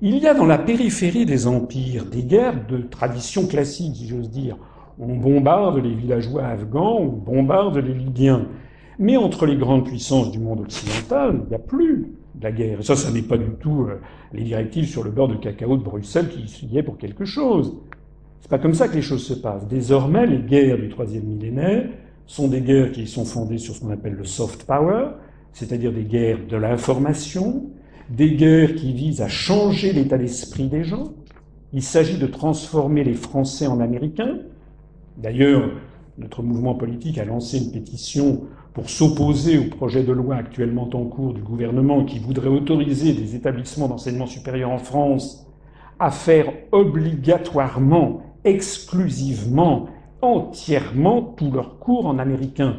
Il 0.00 0.18
y 0.18 0.28
a 0.28 0.34
dans 0.34 0.46
la 0.46 0.56
périphérie 0.56 1.26
des 1.26 1.48
empires 1.48 2.04
des 2.04 2.22
guerres 2.22 2.64
de 2.68 2.78
tradition 2.78 3.48
classique, 3.48 3.96
si 3.96 4.06
j'ose 4.06 4.30
dire. 4.30 4.56
On 5.00 5.16
bombarde 5.16 5.78
les 5.78 5.96
villageois 5.96 6.44
afghans, 6.44 7.00
on 7.00 7.08
bombarde 7.08 7.78
les 7.78 7.92
Libyens. 7.92 8.46
Mais 9.00 9.16
entre 9.16 9.46
les 9.46 9.56
grandes 9.56 9.84
puissances 9.84 10.30
du 10.30 10.38
monde 10.38 10.60
occidental, 10.60 11.40
il 11.42 11.48
n'y 11.48 11.56
a 11.56 11.58
plus 11.58 12.12
de 12.36 12.44
la 12.44 12.52
guerre. 12.52 12.78
Et 12.78 12.82
ça, 12.84 12.94
ça 12.94 13.10
n'est 13.10 13.20
pas 13.20 13.36
du 13.36 13.50
tout 13.58 13.88
euh, 13.88 13.98
les 14.32 14.44
directives 14.44 14.86
sur 14.86 15.02
le 15.02 15.10
beurre 15.10 15.26
de 15.26 15.34
cacao 15.34 15.76
de 15.76 15.82
Bruxelles 15.82 16.28
qui 16.28 16.66
y 16.66 16.78
est 16.78 16.84
pour 16.84 16.98
quelque 16.98 17.24
chose. 17.24 17.76
C'est 18.42 18.50
pas 18.50 18.60
comme 18.60 18.74
ça 18.74 18.86
que 18.86 18.94
les 18.94 19.02
choses 19.02 19.26
se 19.26 19.34
passent. 19.34 19.66
Désormais, 19.66 20.24
les 20.28 20.38
guerres 20.38 20.78
du 20.78 20.88
troisième 20.88 21.24
millénaire 21.24 21.88
sont 22.26 22.46
des 22.46 22.60
guerres 22.60 22.92
qui 22.92 23.08
sont 23.08 23.24
fondées 23.24 23.58
sur 23.58 23.74
ce 23.74 23.80
qu'on 23.80 23.90
appelle 23.90 24.14
le 24.14 24.24
soft 24.24 24.64
power, 24.64 25.08
c'est-à-dire 25.54 25.92
des 25.92 26.02
guerres 26.02 26.46
de 26.46 26.56
l'information, 26.56 27.70
des 28.10 28.32
guerres 28.32 28.74
qui 28.74 28.92
visent 28.92 29.22
à 29.22 29.28
changer 29.28 29.92
l'état 29.92 30.18
d'esprit 30.18 30.66
des 30.66 30.84
gens. 30.84 31.12
Il 31.72 31.82
s'agit 31.82 32.18
de 32.18 32.26
transformer 32.26 33.04
les 33.04 33.14
Français 33.14 33.66
en 33.66 33.80
Américains. 33.80 34.38
D'ailleurs, 35.16 35.70
notre 36.18 36.42
mouvement 36.42 36.74
politique 36.74 37.18
a 37.18 37.24
lancé 37.24 37.58
une 37.58 37.72
pétition 37.72 38.42
pour 38.74 38.90
s'opposer 38.90 39.58
au 39.58 39.64
projet 39.64 40.02
de 40.02 40.12
loi 40.12 40.36
actuellement 40.36 40.90
en 40.92 41.04
cours 41.04 41.32
du 41.32 41.40
gouvernement 41.40 42.04
qui 42.04 42.18
voudrait 42.18 42.48
autoriser 42.48 43.12
des 43.12 43.36
établissements 43.36 43.88
d'enseignement 43.88 44.26
supérieur 44.26 44.70
en 44.70 44.78
France 44.78 45.46
à 46.00 46.10
faire 46.10 46.52
obligatoirement, 46.72 48.22
exclusivement, 48.44 49.86
entièrement 50.20 51.22
tous 51.36 51.52
leurs 51.52 51.78
cours 51.78 52.06
en 52.06 52.18
américain. 52.18 52.76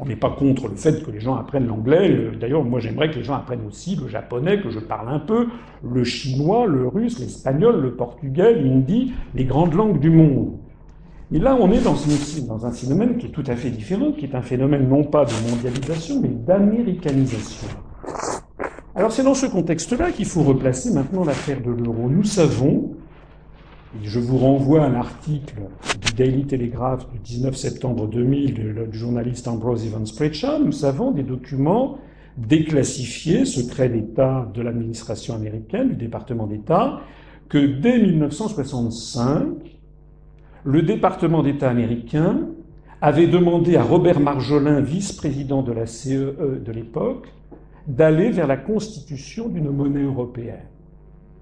On 0.00 0.06
n'est 0.06 0.16
pas 0.16 0.30
contre 0.30 0.68
le 0.68 0.76
fait 0.76 1.02
que 1.04 1.10
les 1.10 1.20
gens 1.20 1.34
apprennent 1.34 1.66
l'anglais. 1.66 2.30
D'ailleurs, 2.40 2.64
moi, 2.64 2.78
j'aimerais 2.78 3.10
que 3.10 3.16
les 3.16 3.24
gens 3.24 3.34
apprennent 3.34 3.66
aussi 3.66 3.96
le 3.96 4.06
japonais, 4.08 4.60
que 4.60 4.70
je 4.70 4.78
parle 4.78 5.08
un 5.08 5.18
peu, 5.18 5.48
le 5.82 6.04
chinois, 6.04 6.66
le 6.66 6.86
russe, 6.86 7.18
l'espagnol, 7.18 7.80
le 7.80 7.94
portugais, 7.94 8.54
l'hindi, 8.54 9.12
les 9.34 9.44
grandes 9.44 9.74
langues 9.74 9.98
du 9.98 10.10
monde. 10.10 10.52
Et 11.32 11.38
là, 11.38 11.56
on 11.60 11.70
est 11.72 11.82
dans, 11.82 11.94
dans 12.46 12.66
un 12.66 12.72
phénomène 12.72 13.18
qui 13.18 13.26
est 13.26 13.30
tout 13.30 13.44
à 13.46 13.56
fait 13.56 13.70
différent, 13.70 14.12
qui 14.12 14.24
est 14.24 14.34
un 14.34 14.42
phénomène 14.42 14.88
non 14.88 15.04
pas 15.04 15.24
de 15.24 15.50
mondialisation, 15.50 16.20
mais 16.22 16.28
d'américanisation. 16.28 17.68
Alors 18.94 19.12
c'est 19.12 19.22
dans 19.22 19.34
ce 19.34 19.46
contexte-là 19.46 20.10
qu'il 20.10 20.24
faut 20.24 20.42
replacer 20.42 20.90
maintenant 20.90 21.24
l'affaire 21.24 21.60
de 21.60 21.70
l'euro. 21.70 22.08
Nous 22.10 22.24
savons, 22.24 22.94
je 24.02 24.20
vous 24.20 24.38
renvoie 24.38 24.84
à 24.84 24.88
un 24.88 24.94
article 24.94 25.62
du 26.00 26.14
Daily 26.14 26.44
Telegraph 26.44 27.10
du 27.10 27.18
19 27.18 27.56
septembre 27.56 28.06
2000 28.06 28.54
du 28.54 28.98
journaliste 28.98 29.48
Ambrose 29.48 29.86
Evans 29.86 30.06
Pritchard, 30.14 30.60
nous 30.60 30.72
savons 30.72 31.10
des 31.12 31.22
documents 31.22 31.98
déclassifiés, 32.36 33.44
secrets 33.44 33.88
d'État 33.88 34.50
de 34.54 34.62
l'administration 34.62 35.34
américaine, 35.34 35.88
du 35.88 35.96
département 35.96 36.46
d'État, 36.46 37.00
que 37.48 37.58
dès 37.58 37.98
1965, 37.98 39.46
le 40.64 40.82
département 40.82 41.42
d'État 41.42 41.70
américain 41.70 42.40
avait 43.00 43.26
demandé 43.26 43.76
à 43.76 43.82
Robert 43.82 44.20
Marjolin, 44.20 44.80
vice-président 44.80 45.62
de 45.62 45.72
la 45.72 45.86
CEE 45.86 46.34
e 46.38 46.62
de 46.64 46.72
l'époque, 46.72 47.28
d'aller 47.86 48.30
vers 48.30 48.46
la 48.46 48.58
constitution 48.58 49.48
d'une 49.48 49.70
monnaie 49.70 50.02
européenne. 50.02 50.66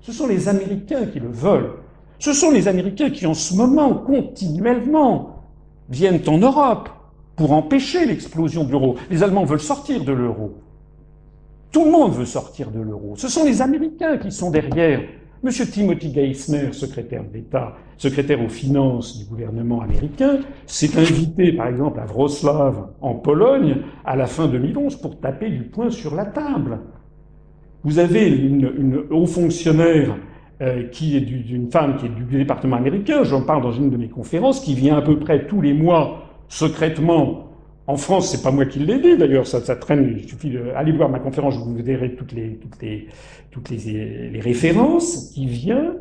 Ce 0.00 0.12
sont 0.12 0.28
les 0.28 0.48
Américains 0.48 1.06
qui 1.06 1.18
le 1.18 1.28
veulent. 1.28 1.72
Ce 2.18 2.32
sont 2.32 2.50
les 2.50 2.68
Américains 2.68 3.10
qui, 3.10 3.26
en 3.26 3.34
ce 3.34 3.54
moment, 3.54 3.94
continuellement, 3.94 5.42
viennent 5.88 6.20
en 6.26 6.38
Europe 6.38 6.88
pour 7.36 7.52
empêcher 7.52 8.06
l'explosion 8.06 8.64
de 8.64 8.72
l'euro. 8.72 8.96
Les 9.10 9.22
Allemands 9.22 9.44
veulent 9.44 9.60
sortir 9.60 10.04
de 10.04 10.12
l'euro. 10.12 10.54
Tout 11.70 11.84
le 11.84 11.90
monde 11.90 12.12
veut 12.12 12.24
sortir 12.24 12.70
de 12.70 12.80
l'euro. 12.80 13.14
Ce 13.16 13.28
sont 13.28 13.44
les 13.44 13.60
Américains 13.60 14.16
qui 14.16 14.32
sont 14.32 14.50
derrière 14.50 15.00
Monsieur 15.42 15.66
Timothy 15.66 16.12
Geithner, 16.12 16.72
secrétaire 16.72 17.22
d'État, 17.22 17.76
secrétaire 17.98 18.42
aux 18.42 18.48
finances 18.48 19.18
du 19.18 19.26
gouvernement 19.26 19.82
américain, 19.82 20.40
s'est 20.64 20.98
invité, 20.98 21.52
par 21.52 21.68
exemple, 21.68 22.00
à 22.00 22.06
Wrocław, 22.06 22.94
en 23.00 23.14
Pologne, 23.14 23.82
à 24.04 24.16
la 24.16 24.26
fin 24.26 24.48
2011, 24.48 24.96
pour 24.96 25.20
taper 25.20 25.50
du 25.50 25.64
poing 25.64 25.90
sur 25.90 26.14
la 26.14 26.24
table. 26.24 26.80
Vous 27.84 27.98
avez 27.98 28.28
une, 28.28 28.72
une 28.76 29.02
haut 29.10 29.26
fonctionnaire 29.26 30.16
euh, 30.62 30.84
qui 30.84 31.16
est 31.16 31.20
d'une 31.20 31.70
femme 31.70 31.96
qui 31.96 32.06
est 32.06 32.08
du 32.08 32.24
département 32.24 32.76
américain, 32.76 33.24
j'en 33.24 33.42
parle 33.42 33.62
dans 33.62 33.72
une 33.72 33.90
de 33.90 33.96
mes 33.96 34.08
conférences, 34.08 34.60
qui 34.60 34.74
vient 34.74 34.96
à 34.96 35.02
peu 35.02 35.18
près 35.18 35.46
tous 35.46 35.60
les 35.60 35.74
mois 35.74 36.22
secrètement 36.48 37.46
en 37.88 37.96
France, 37.96 38.30
c'est 38.30 38.42
pas 38.42 38.50
moi 38.50 38.66
qui 38.66 38.80
l'ai 38.80 38.98
dit, 38.98 39.16
d'ailleurs, 39.16 39.46
ça, 39.46 39.60
traîne. 39.76 40.16
Il 40.18 40.28
suffit 40.28 40.50
d'aller 40.50 40.90
voir 40.90 41.08
ma 41.08 41.20
conférence, 41.20 41.56
vous 41.56 41.74
verrez 41.76 42.16
toutes 42.16 42.32
les, 42.32 42.56
toutes 42.56 42.82
les, 42.82 43.06
toutes 43.52 43.70
les, 43.70 44.30
les 44.30 44.40
références 44.40 45.30
qui 45.34 45.46
vient, 45.46 45.94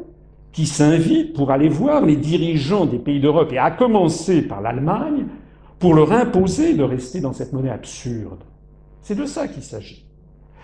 qui 0.52 0.66
s'invite 0.66 1.34
pour 1.34 1.52
aller 1.52 1.70
voir 1.70 2.04
les 2.04 2.16
dirigeants 2.16 2.86
des 2.86 2.98
pays 2.98 3.20
d'Europe, 3.20 3.54
et 3.54 3.60
à 3.60 3.70
commencer 3.70 4.42
par 4.42 4.62
l'Allemagne, 4.62 5.26
pour 5.78 5.94
leur 5.94 6.12
imposer 6.12 6.74
de 6.74 6.84
rester 6.84 7.20
dans 7.20 7.34
cette 7.34 7.54
monnaie 7.54 7.70
absurde. 7.70 8.44
C'est 9.02 9.16
de 9.16 9.26
ça 9.26 9.48
qu'il 9.48 9.62
s'agit. 9.62 10.06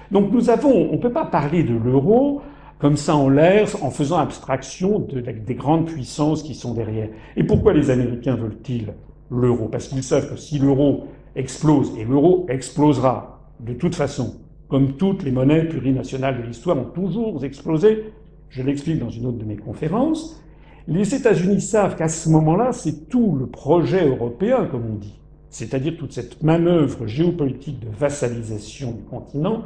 Donc 0.09 0.31
nous 0.31 0.49
avons, 0.49 0.89
on 0.89 0.93
ne 0.93 1.01
peut 1.01 1.11
pas 1.11 1.25
parler 1.25 1.63
de 1.63 1.75
l'euro 1.75 2.41
comme 2.81 2.97
ça 2.97 3.15
en 3.15 3.29
l'air, 3.29 3.69
en 3.83 3.91
faisant 3.91 4.17
abstraction 4.17 4.97
de, 4.97 5.21
des 5.21 5.53
grandes 5.53 5.85
puissances 5.85 6.41
qui 6.41 6.55
sont 6.55 6.73
derrière. 6.73 7.09
Et 7.37 7.43
pourquoi 7.43 7.73
les 7.73 7.91
Américains 7.91 8.35
veulent-ils 8.35 8.87
l'euro, 9.29 9.67
parce 9.67 9.87
qu'ils 9.87 10.01
savent 10.01 10.31
que 10.31 10.35
si 10.35 10.57
l'euro 10.57 11.05
explose, 11.35 11.91
et 11.99 12.03
l'euro 12.03 12.47
explosera 12.49 13.39
de 13.59 13.73
toute 13.73 13.93
façon, 13.93 14.35
comme 14.67 14.93
toutes 14.97 15.21
les 15.21 15.31
monnaies 15.31 15.65
plurinationales 15.65 16.41
de 16.41 16.47
l'histoire 16.47 16.75
ont 16.75 16.85
toujours 16.85 17.45
explosé, 17.45 18.05
je 18.49 18.63
l'explique 18.63 18.97
dans 18.97 19.11
une 19.11 19.27
autre 19.27 19.37
de 19.37 19.45
mes 19.45 19.57
conférences, 19.57 20.43
les 20.87 21.13
États-Unis 21.13 21.61
savent 21.61 21.95
qu'à 21.95 22.09
ce 22.09 22.29
moment-là, 22.29 22.73
c'est 22.73 23.07
tout 23.09 23.35
le 23.35 23.45
projet 23.45 24.07
européen, 24.07 24.65
comme 24.65 24.85
on 24.91 24.95
dit, 24.95 25.19
c'est-à-dire 25.51 25.97
toute 25.97 26.13
cette 26.13 26.41
manœuvre 26.41 27.05
géopolitique 27.05 27.79
de 27.79 27.89
vassalisation 27.95 28.91
du 28.93 29.03
continent 29.03 29.61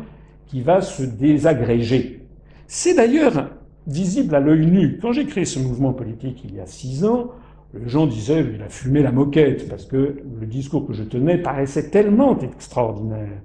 qui 0.47 0.62
va 0.62 0.82
se 0.82 1.04
désagréger. 1.04 2.24
C'est 2.67 2.95
d'ailleurs 2.95 3.49
visible 3.88 4.34
à 4.36 4.39
l'œil 4.39 4.65
nu. 4.65 4.99
Quand 5.01 5.12
j'ai 5.12 5.25
créé 5.25 5.45
ce 5.45 5.60
mouvement 5.60 5.93
politique 5.93 6.41
il 6.43 6.56
y 6.56 6.60
a 6.60 6.65
six 6.65 7.06
ans, 7.06 7.32
les 7.73 7.88
gens 7.88 8.08
disaient 8.08 8.45
il 8.54 8.62
a 8.62 8.69
fumé 8.69 9.01
la 9.01 9.12
moquette 9.12 9.69
parce 9.69 9.86
que 9.86 10.17
le 10.39 10.47
discours 10.47 10.88
que 10.88 10.93
je 10.93 11.04
tenais 11.04 11.38
paraissait 11.38 11.89
tellement 11.89 12.39
extraordinaire, 12.39 13.41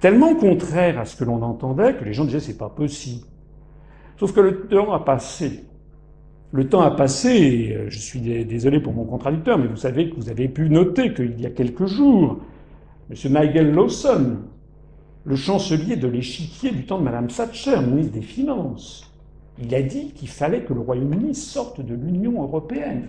tellement 0.00 0.34
contraire 0.34 0.98
à 0.98 1.04
ce 1.04 1.16
que 1.16 1.24
l'on 1.24 1.42
entendait 1.42 1.94
que 1.94 2.04
les 2.04 2.12
gens 2.12 2.24
disaient 2.24 2.40
c'est 2.40 2.58
pas 2.58 2.70
possible. 2.70 3.24
Sauf 4.18 4.32
que 4.32 4.40
le 4.40 4.66
temps 4.68 4.92
a 4.92 5.00
passé. 5.00 5.64
Le 6.52 6.68
temps 6.68 6.80
a 6.80 6.92
passé, 6.92 7.28
et 7.28 7.76
euh, 7.76 7.90
je 7.90 7.98
suis 7.98 8.20
désolé 8.20 8.80
pour 8.80 8.94
mon 8.94 9.04
contradicteur, 9.04 9.58
mais 9.58 9.66
vous 9.66 9.76
savez 9.76 10.08
que 10.08 10.14
vous 10.14 10.30
avez 10.30 10.48
pu 10.48 10.70
noter 10.70 11.12
qu'il 11.12 11.38
y 11.40 11.44
a 11.44 11.50
quelques 11.50 11.86
jours, 11.86 12.38
M. 13.10 13.16
Nigel 13.32 13.72
Lawson, 13.72 14.38
le 15.26 15.34
chancelier 15.34 15.96
de 15.96 16.06
l'échiquier 16.06 16.70
du 16.70 16.86
temps 16.86 16.98
de 16.98 17.02
Mme 17.02 17.26
Thatcher, 17.26 17.80
ministre 17.80 18.12
des 18.12 18.22
Finances, 18.22 19.12
il 19.60 19.74
a 19.74 19.82
dit 19.82 20.12
qu'il 20.12 20.28
fallait 20.28 20.62
que 20.62 20.72
le 20.72 20.80
Royaume-Uni 20.80 21.34
sorte 21.34 21.80
de 21.80 21.94
l'Union 21.94 22.42
européenne. 22.42 23.08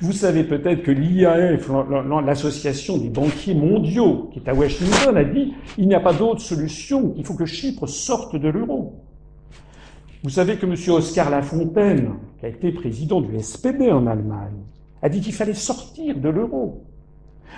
Vous 0.00 0.12
savez 0.12 0.44
peut-être 0.44 0.82
que 0.82 0.90
l'IAF, 0.90 1.70
l'association 2.24 2.98
des 2.98 3.08
banquiers 3.08 3.54
mondiaux, 3.54 4.28
qui 4.32 4.40
est 4.40 4.48
à 4.48 4.54
Washington, 4.54 5.16
a 5.16 5.24
dit 5.24 5.54
il 5.78 5.88
n'y 5.88 5.94
a 5.94 6.00
pas 6.00 6.12
d'autre 6.12 6.40
solution, 6.40 7.14
il 7.16 7.24
faut 7.24 7.34
que 7.34 7.46
Chypre 7.46 7.86
sorte 7.88 8.36
de 8.36 8.48
l'euro. 8.48 9.00
Vous 10.22 10.30
savez 10.30 10.56
que 10.56 10.66
M. 10.66 10.74
Oscar 10.94 11.30
Lafontaine, 11.30 12.14
qui 12.40 12.46
a 12.46 12.48
été 12.48 12.72
président 12.72 13.20
du 13.20 13.38
SPD 13.40 13.90
en 13.90 14.06
Allemagne, 14.06 14.64
a 15.00 15.08
dit 15.08 15.20
qu'il 15.20 15.34
fallait 15.34 15.54
sortir 15.54 16.18
de 16.18 16.28
l'euro. 16.28 16.82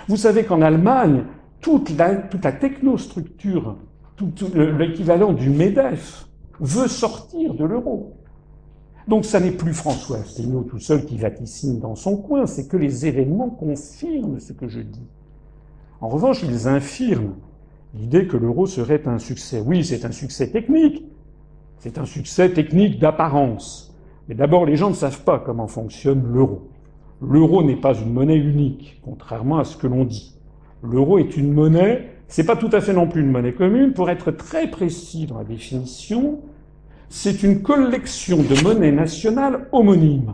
Vous 0.07 0.17
savez 0.17 0.43
qu'en 0.43 0.61
Allemagne, 0.61 1.23
toute 1.61 1.89
la, 1.97 2.15
technostructure, 2.51 3.77
l'équivalent 4.45 5.33
du 5.33 5.49
MEDEF, 5.49 6.27
veut 6.59 6.87
sortir 6.87 7.53
de 7.53 7.65
l'euro. 7.65 8.13
Donc 9.07 9.25
ça 9.25 9.39
n'est 9.39 9.51
plus 9.51 9.73
François 9.73 10.17
Asselineau 10.17 10.63
tout 10.63 10.79
seul 10.79 11.05
qui 11.05 11.17
vaticine 11.17 11.79
dans 11.79 11.95
son 11.95 12.17
coin, 12.17 12.45
c'est 12.45 12.67
que 12.67 12.77
les 12.77 13.05
événements 13.05 13.49
confirment 13.49 14.39
ce 14.39 14.53
que 14.53 14.67
je 14.67 14.81
dis. 14.81 15.07
En 16.01 16.09
revanche, 16.09 16.43
ils 16.43 16.67
infirment 16.67 17.35
l'idée 17.95 18.27
que 18.27 18.37
l'euro 18.37 18.65
serait 18.65 19.07
un 19.07 19.17
succès. 19.17 19.63
Oui, 19.65 19.83
c'est 19.83 20.05
un 20.05 20.11
succès 20.11 20.51
technique. 20.51 21.05
C'est 21.79 21.97
un 21.97 22.05
succès 22.05 22.51
technique 22.51 22.99
d'apparence. 22.99 23.95
Mais 24.27 24.35
d'abord, 24.35 24.65
les 24.65 24.75
gens 24.75 24.89
ne 24.89 24.95
savent 24.95 25.23
pas 25.23 25.39
comment 25.39 25.67
fonctionne 25.67 26.23
l'euro. 26.33 26.69
L'euro 27.21 27.63
n'est 27.63 27.79
pas 27.79 27.95
une 27.95 28.13
monnaie 28.13 28.37
unique, 28.37 29.01
contrairement 29.03 29.57
à 29.57 29.63
ce 29.63 29.77
que 29.77 29.87
l'on 29.87 30.03
dit. 30.03 30.36
L'euro 30.83 31.17
est 31.17 31.37
une 31.37 31.53
monnaie, 31.53 32.11
c'est 32.27 32.45
pas 32.45 32.55
tout 32.55 32.69
à 32.71 32.81
fait 32.81 32.93
non 32.93 33.07
plus 33.07 33.21
une 33.21 33.31
monnaie 33.31 33.53
commune. 33.53 33.93
Pour 33.93 34.09
être 34.09 34.31
très 34.31 34.69
précis 34.69 35.25
dans 35.25 35.37
la 35.37 35.43
définition, 35.43 36.39
c'est 37.09 37.43
une 37.43 37.61
collection 37.61 38.37
de 38.37 38.63
monnaies 38.63 38.91
nationales 38.91 39.67
homonymes. 39.71 40.33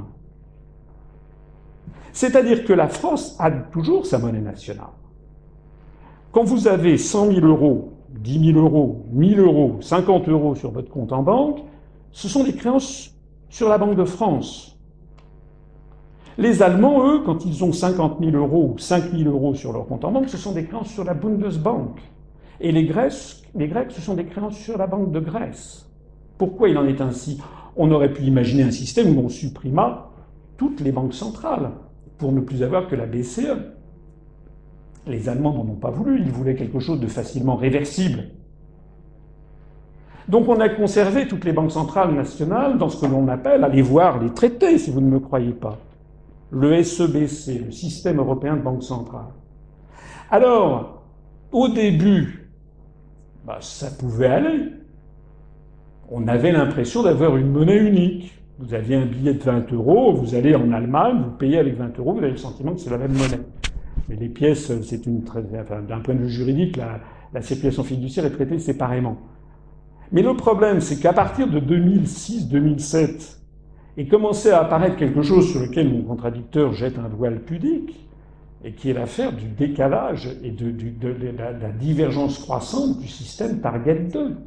C'est-à-dire 2.11 2.65
que 2.65 2.73
la 2.73 2.87
France 2.87 3.35
a 3.39 3.49
toujours 3.51 4.05
sa 4.05 4.19
monnaie 4.19 4.41
nationale. 4.41 4.87
Quand 6.31 6.43
vous 6.43 6.67
avez 6.67 6.97
100 6.97 7.31
000 7.31 7.45
euros, 7.45 7.93
10 8.09 8.53
000 8.53 8.59
euros, 8.59 9.05
1000 9.11 9.39
euros, 9.39 9.77
50 9.81 10.29
euros 10.29 10.55
sur 10.55 10.71
votre 10.71 10.89
compte 10.89 11.11
en 11.11 11.23
banque, 11.23 11.59
ce 12.11 12.27
sont 12.27 12.43
des 12.43 12.53
créances 12.53 13.15
sur 13.49 13.69
la 13.69 13.77
Banque 13.77 13.95
de 13.95 14.05
France. 14.05 14.72
Les 16.37 16.63
Allemands, 16.63 17.07
eux, 17.07 17.19
quand 17.23 17.45
ils 17.45 17.63
ont 17.63 17.71
50 17.71 18.17
000 18.19 18.35
euros 18.35 18.73
ou 18.73 18.79
5 18.79 19.11
000 19.11 19.29
euros 19.29 19.53
sur 19.53 19.71
leur 19.71 19.85
compte 19.85 20.03
en 20.03 20.11
banque, 20.11 20.29
ce 20.29 20.37
sont 20.37 20.53
des 20.53 20.65
créances 20.65 20.89
sur 20.89 21.03
la 21.03 21.13
Bundesbank. 21.13 21.99
Et 22.59 22.71
les 22.71 22.85
Grecs, 22.85 23.11
ce 23.89 24.01
sont 24.01 24.15
des 24.15 24.25
créances 24.25 24.57
sur 24.57 24.77
la 24.77 24.87
Banque 24.87 25.11
de 25.11 25.19
Grèce. 25.19 25.89
Pourquoi 26.37 26.69
il 26.69 26.77
en 26.77 26.85
est 26.87 27.01
ainsi? 27.01 27.39
On 27.75 27.91
aurait 27.91 28.13
pu 28.13 28.23
imaginer 28.23 28.63
un 28.63 28.71
système 28.71 29.17
où 29.17 29.21
on 29.21 29.29
supprima 29.29 30.09
toutes 30.57 30.79
les 30.81 30.91
banques 30.91 31.13
centrales 31.13 31.71
pour 32.17 32.31
ne 32.31 32.39
plus 32.39 32.63
avoir 32.63 32.87
que 32.87 32.95
la 32.95 33.05
BCE. 33.05 33.57
Les 35.05 35.29
Allemands 35.29 35.53
n'en 35.53 35.71
ont 35.71 35.75
pas 35.75 35.91
voulu, 35.91 36.19
ils 36.19 36.31
voulaient 36.31 36.55
quelque 36.55 36.79
chose 36.79 36.99
de 36.99 37.07
facilement 37.07 37.55
réversible. 37.55 38.29
Donc 40.29 40.47
on 40.47 40.59
a 40.61 40.69
conservé 40.69 41.27
toutes 41.27 41.43
les 41.43 41.51
banques 41.51 41.71
centrales 41.71 42.13
nationales 42.13 42.77
dans 42.77 42.87
ce 42.87 43.01
que 43.01 43.11
l'on 43.11 43.27
appelle, 43.27 43.63
allez 43.63 43.81
voir 43.81 44.21
les 44.21 44.29
traités 44.29 44.77
si 44.77 44.89
vous 44.89 45.01
ne 45.01 45.09
me 45.09 45.19
croyez 45.19 45.51
pas, 45.51 45.77
le 46.53 46.83
SEBC, 46.83 47.65
le 47.65 47.71
système 47.71 48.19
européen 48.19 48.55
de 48.55 48.61
banque 48.61 48.83
centrale. 48.83 49.33
Alors, 50.29 51.03
au 51.51 51.67
début, 51.67 52.49
bah, 53.45 53.57
ça 53.59 53.89
pouvait 53.89 54.27
aller. 54.27 54.69
On 56.09 56.27
avait 56.27 56.51
l'impression 56.51 57.03
d'avoir 57.03 57.37
une 57.37 57.49
monnaie 57.49 57.77
unique. 57.77 58.39
Vous 58.59 58.73
aviez 58.73 58.95
un 58.95 59.05
billet 59.05 59.33
de 59.33 59.41
20 59.41 59.73
euros, 59.73 60.13
vous 60.13 60.35
allez 60.35 60.55
en 60.55 60.71
Allemagne, 60.71 61.23
vous 61.23 61.37
payez 61.37 61.57
avec 61.57 61.75
20 61.75 61.97
euros, 61.97 62.13
vous 62.13 62.19
avez 62.19 62.31
le 62.31 62.37
sentiment 62.37 62.73
que 62.73 62.79
c'est 62.79 62.91
la 62.91 62.99
même 62.99 63.13
monnaie. 63.13 63.41
Mais 64.07 64.15
les 64.15 64.29
pièces, 64.29 64.71
c'est 64.81 65.05
une 65.07 65.23
très, 65.23 65.41
d'un 65.41 65.99
point 65.99 66.13
de 66.13 66.19
vue 66.19 66.29
juridique, 66.29 66.77
la, 66.77 66.99
la 67.33 67.41
circulation 67.41 67.83
fiduciaire 67.83 68.25
est 68.25 68.31
traitée 68.31 68.59
séparément. 68.59 69.17
Mais 70.11 70.21
le 70.21 70.35
problème, 70.35 70.81
c'est 70.81 70.99
qu'à 70.99 71.13
partir 71.13 71.49
de 71.49 71.59
2006-2007, 71.59 73.42
est 73.97 74.07
commencé 74.07 74.49
à 74.49 74.61
apparaître 74.61 74.95
quelque 74.95 75.21
chose 75.21 75.51
sur 75.51 75.61
lequel 75.61 75.91
mon 75.91 76.01
contradicteur 76.01 76.73
jette 76.73 76.97
un 76.97 77.07
voile 77.07 77.41
pudique, 77.41 78.03
et 78.63 78.71
qui 78.73 78.89
est 78.89 78.93
l'affaire 78.93 79.33
du 79.33 79.47
décalage 79.47 80.29
et 80.41 80.51
de, 80.51 80.73
la, 81.37 81.71
divergence 81.71 82.39
croissante 82.39 82.99
du 82.99 83.07
système 83.07 83.59
Target 83.59 84.07
2. 84.13 84.37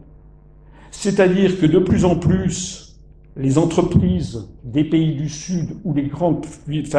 C'est-à-dire 0.91 1.61
que 1.61 1.67
de 1.67 1.79
plus 1.79 2.05
en 2.05 2.17
plus, 2.17 2.99
les 3.37 3.59
entreprises 3.59 4.49
des 4.65 4.85
pays 4.85 5.15
du 5.15 5.29
Sud 5.29 5.77
ou 5.85 5.93
les 5.93 6.07
grandes 6.07 6.47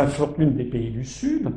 fortunes 0.09 0.53
des 0.55 0.65
pays 0.65 0.91
du 0.91 1.03
Sud, 1.03 1.49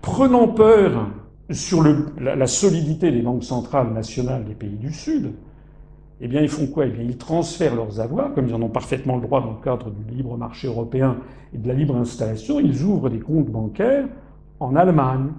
prenant 0.00 0.48
peur 0.48 1.10
sur 1.50 1.84
la, 2.18 2.46
solidité 2.46 3.10
des 3.10 3.20
banques 3.20 3.44
centrales 3.44 3.92
nationales 3.92 4.44
des 4.46 4.54
pays 4.54 4.76
du 4.76 4.92
Sud, 4.92 5.32
eh 6.24 6.28
bien, 6.28 6.40
ils 6.40 6.48
font 6.48 6.68
quoi? 6.68 6.86
Eh 6.86 6.90
bien, 6.90 7.02
ils 7.02 7.16
transfèrent 7.16 7.74
leurs 7.74 7.98
avoirs, 7.98 8.32
comme 8.32 8.46
ils 8.46 8.54
en 8.54 8.62
ont 8.62 8.68
parfaitement 8.68 9.16
le 9.16 9.22
droit 9.22 9.40
dans 9.40 9.50
le 9.50 9.62
cadre 9.62 9.90
du 9.90 10.14
libre 10.14 10.36
marché 10.36 10.68
européen 10.68 11.16
et 11.52 11.58
de 11.58 11.66
la 11.66 11.74
libre 11.74 11.96
installation, 11.96 12.60
ils 12.60 12.84
ouvrent 12.84 13.10
des 13.10 13.18
comptes 13.18 13.50
bancaires 13.50 14.06
en 14.60 14.76
Allemagne. 14.76 15.30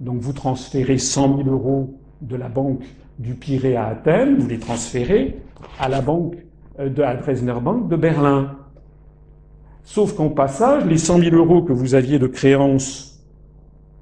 Donc, 0.00 0.18
vous 0.18 0.32
transférez 0.32 0.98
100 0.98 1.44
000 1.44 1.48
euros 1.48 1.94
de 2.22 2.34
la 2.34 2.48
banque 2.48 2.84
du 3.20 3.34
Pirée 3.34 3.76
à 3.76 3.86
Athènes, 3.86 4.38
vous 4.38 4.48
les 4.48 4.58
transférez 4.58 5.38
à 5.78 5.88
la 5.88 6.00
banque 6.00 6.36
euh, 6.80 6.88
de 6.88 7.02
la 7.02 7.14
Dresdner 7.14 7.60
Bank 7.62 7.88
de 7.88 7.94
Berlin. 7.94 8.56
Sauf 9.84 10.16
qu'en 10.16 10.30
passage, 10.30 10.84
les 10.86 10.98
100 10.98 11.20
000 11.20 11.36
euros 11.36 11.62
que 11.62 11.72
vous 11.72 11.94
aviez 11.94 12.18
de 12.18 12.26
créances 12.26 13.24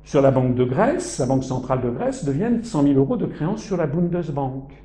sur 0.05 0.23
la 0.23 0.31
Banque 0.31 0.55
de 0.55 0.65
Grèce, 0.65 1.19
la 1.19 1.27
Banque 1.27 1.45
centrale 1.45 1.83
de 1.83 1.91
Grèce, 1.91 2.25
deviennent 2.25 2.65
100 2.65 2.83
000 2.83 2.95
euros 2.95 3.19
de 3.19 3.27
créances 3.27 3.63
sur 3.63 3.77
la 3.77 3.87
Bundesbank. 3.87 4.84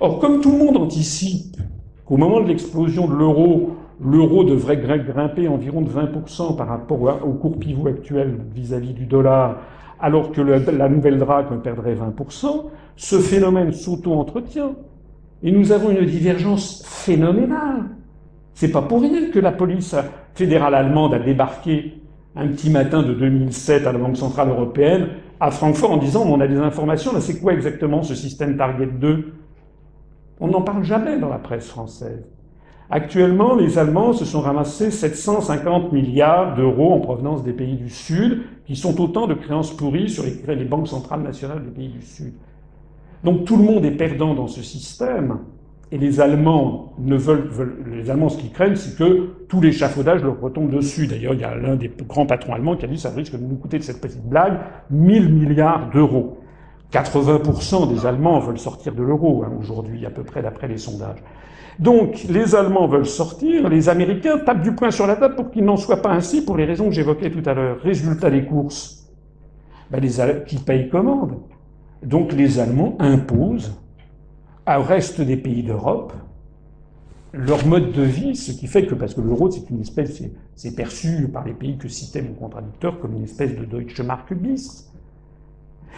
Or, 0.00 0.18
comme 0.18 0.40
tout 0.40 0.50
le 0.50 0.58
monde 0.58 0.76
anticipe 0.76 1.56
qu'au 2.04 2.16
moment 2.16 2.40
de 2.40 2.48
l'explosion 2.48 3.06
de 3.06 3.14
l'euro, 3.14 3.76
l'euro 4.00 4.44
devrait 4.44 4.76
grimper 4.76 5.48
environ 5.48 5.82
de 5.82 5.90
20% 5.90 6.56
par 6.56 6.68
rapport 6.68 7.20
au 7.24 7.32
cours 7.32 7.58
pivot 7.58 7.88
actuel 7.88 8.38
vis-à-vis 8.54 8.90
-vis 8.90 8.94
du 8.94 9.06
dollar, 9.06 9.58
alors 10.00 10.32
que 10.32 10.40
la 10.40 10.88
nouvelle 10.88 11.18
drachme 11.18 11.60
perdrait 11.60 11.94
20%, 11.94 12.66
ce 12.96 13.18
phénomène 13.18 13.72
s'auto-entretient. 13.72 14.72
Et 15.42 15.52
nous 15.52 15.72
avons 15.72 15.90
une 15.90 16.04
divergence 16.04 16.82
phénoménale. 16.86 17.84
C'est 18.54 18.70
pas 18.70 18.82
pour 18.82 19.00
rien 19.00 19.30
que 19.30 19.38
la 19.38 19.52
police 19.52 19.94
fédérale 20.34 20.74
allemande 20.74 21.14
a 21.14 21.18
débarqué 21.18 22.00
un 22.36 22.48
petit 22.48 22.70
matin 22.70 23.02
de 23.02 23.14
2007 23.14 23.86
à 23.86 23.92
la 23.92 23.98
Banque 23.98 24.16
Centrale 24.16 24.48
Européenne 24.48 25.08
à 25.40 25.50
Francfort 25.50 25.92
en 25.92 25.96
disant 25.96 26.24
on 26.26 26.40
a 26.40 26.46
des 26.46 26.56
informations, 26.56 27.12
c'est 27.20 27.40
quoi 27.40 27.52
exactement 27.52 28.02
ce 28.02 28.14
système 28.14 28.56
Target 28.56 28.88
2 29.00 29.32
on 30.40 30.48
n'en 30.48 30.62
parle 30.62 30.84
jamais 30.84 31.18
dans 31.18 31.28
la 31.28 31.38
presse 31.38 31.68
française. 31.68 32.24
Actuellement, 32.90 33.54
les 33.54 33.78
Allemands 33.78 34.12
se 34.12 34.24
sont 34.24 34.40
ramassés 34.40 34.90
750 34.90 35.92
milliards 35.92 36.54
d'euros 36.54 36.92
en 36.92 37.00
provenance 37.00 37.42
des 37.42 37.52
pays 37.52 37.76
du 37.76 37.88
Sud, 37.88 38.42
qui 38.66 38.76
sont 38.76 39.00
autant 39.00 39.26
de 39.26 39.34
créances 39.34 39.74
pourries 39.74 40.10
sur 40.10 40.24
les, 40.24 40.64
banques 40.64 40.88
centrales 40.88 41.22
nationales 41.22 41.64
des 41.64 41.70
pays 41.70 41.88
du 41.88 42.02
Sud. 42.02 42.34
Donc 43.24 43.44
tout 43.44 43.56
le 43.56 43.64
monde 43.64 43.84
est 43.84 43.90
perdant 43.90 44.34
dans 44.34 44.48
ce 44.48 44.62
système, 44.62 45.38
et 45.92 45.98
les 45.98 46.20
Allemands 46.20 46.92
ne 46.98 47.16
veulent, 47.16 47.48
veulent 47.48 47.84
les 47.90 48.10
Allemands 48.10 48.28
ce 48.28 48.38
qu'ils 48.38 48.52
craignent, 48.52 48.76
c'est 48.76 48.98
que 48.98 49.30
tout 49.48 49.60
l'échafaudage 49.60 50.22
leur 50.22 50.40
retombe 50.40 50.70
dessus. 50.70 51.06
D'ailleurs, 51.06 51.34
il 51.34 51.40
y 51.40 51.44
a 51.44 51.54
l'un 51.54 51.76
des 51.76 51.90
grands 52.06 52.26
patrons 52.26 52.54
allemands 52.54 52.76
qui 52.76 52.84
a 52.84 52.88
dit 52.88 52.98
ça 52.98 53.10
risque 53.10 53.32
de 53.32 53.44
nous 53.44 53.56
coûter 53.56 53.78
de 53.78 53.82
cette 53.82 54.00
petite 54.00 54.24
blague 54.24 54.58
1000 54.90 55.32
milliards 55.32 55.90
d'euros. 55.90 56.38
80% 56.94 57.92
des 57.92 58.06
Allemands 58.06 58.38
veulent 58.38 58.58
sortir 58.58 58.94
de 58.94 59.02
l'euro 59.02 59.42
hein, 59.44 59.52
aujourd'hui, 59.58 60.06
à 60.06 60.10
peu 60.10 60.22
près 60.22 60.42
d'après 60.42 60.68
les 60.68 60.78
sondages. 60.78 61.22
Donc, 61.80 62.24
les 62.28 62.54
Allemands 62.54 62.86
veulent 62.86 63.04
sortir, 63.04 63.68
les 63.68 63.88
Américains 63.88 64.38
tapent 64.38 64.62
du 64.62 64.72
poing 64.76 64.92
sur 64.92 65.08
la 65.08 65.16
table 65.16 65.34
pour 65.34 65.50
qu'il 65.50 65.64
n'en 65.64 65.76
soit 65.76 66.02
pas 66.02 66.10
ainsi, 66.10 66.44
pour 66.44 66.56
les 66.56 66.64
raisons 66.64 66.86
que 66.86 66.94
j'évoquais 66.94 67.30
tout 67.30 67.42
à 67.46 67.54
l'heure. 67.54 67.80
Résultat 67.80 68.30
des 68.30 68.44
courses, 68.44 69.10
ben 69.90 70.00
les 70.00 70.44
qui 70.46 70.58
payent 70.58 70.88
commande. 70.88 71.40
Donc, 72.04 72.32
les 72.32 72.60
Allemands 72.60 72.94
imposent 73.00 73.76
au 74.68 74.82
reste 74.82 75.20
des 75.20 75.36
pays 75.36 75.64
d'Europe 75.64 76.12
leur 77.36 77.66
mode 77.66 77.90
de 77.90 78.02
vie, 78.02 78.36
ce 78.36 78.52
qui 78.52 78.68
fait 78.68 78.86
que, 78.86 78.94
parce 78.94 79.14
que 79.14 79.20
l'euro, 79.20 79.50
c'est 79.50 79.68
une 79.68 79.80
espèce, 79.80 80.22
c'est 80.54 80.76
perçu 80.76 81.28
par 81.28 81.44
les 81.44 81.52
pays 81.52 81.76
que 81.76 81.88
citait 81.88 82.22
mon 82.22 82.34
contradicteur 82.34 83.00
comme 83.00 83.14
une 83.14 83.24
espèce 83.24 83.56
de 83.56 83.64
Deutsche 83.64 84.00
Mark 84.00 84.32
bis. 84.32 84.93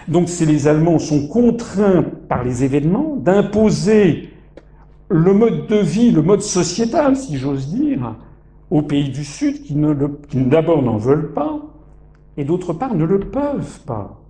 Donc 0.08 0.28
c'est 0.28 0.46
les 0.46 0.68
Allemands 0.68 0.98
sont 0.98 1.26
contraints 1.28 2.04
par 2.28 2.44
les 2.44 2.64
événements 2.64 3.16
d'imposer 3.16 4.30
le 5.08 5.32
mode 5.32 5.66
de 5.66 5.76
vie, 5.76 6.10
le 6.10 6.22
mode 6.22 6.42
sociétal, 6.42 7.16
si 7.16 7.36
j'ose 7.36 7.68
dire, 7.74 8.16
aux 8.70 8.82
pays 8.82 9.10
du 9.10 9.24
Sud 9.24 9.62
qui, 9.62 9.76
ne 9.76 9.94
d'abord 10.34 10.82
n'en 10.82 10.96
veulent 10.96 11.32
pas 11.32 11.60
et 12.36 12.44
d'autre 12.44 12.72
part 12.72 12.94
ne 12.94 13.04
le 13.04 13.20
peuvent 13.20 13.80
pas. 13.86 14.20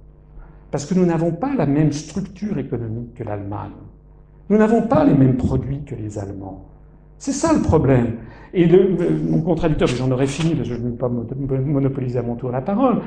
Parce 0.71 0.85
que 0.85 0.95
nous 0.95 1.07
n'avons 1.07 1.33
pas 1.33 1.55
la 1.55 1.67
même 1.67 1.93
structure 1.93 2.59
économique 2.59 3.15
que 3.15 3.25
l'Allemagne. 3.25 3.71
Nous 4.51 4.59
n'avons 4.59 4.83
pas 4.83 5.05
les 5.05 5.15
mêmes 5.15 5.37
produits 5.37 5.83
que 5.85 5.95
les 5.95 6.19
Allemands. 6.19 6.67
C'est 7.19 7.33
ça 7.33 7.53
le 7.53 7.63
problème. 7.63 8.17
Et 8.53 8.67
le, 8.67 8.97
mon 9.29 9.41
contradicteur, 9.41 9.89
j'en 9.89 10.11
aurais 10.11 10.27
fini 10.27 10.55
parce 10.55 10.69
que 10.69 10.75
je 10.75 10.81
ne 10.81 10.91
veux 10.91 10.97
pas 10.97 11.09
monopoliser 11.09 12.19
à 12.19 12.23
mon 12.23 12.37
tour 12.37 12.51
la 12.51 12.61
parole, 12.61 13.01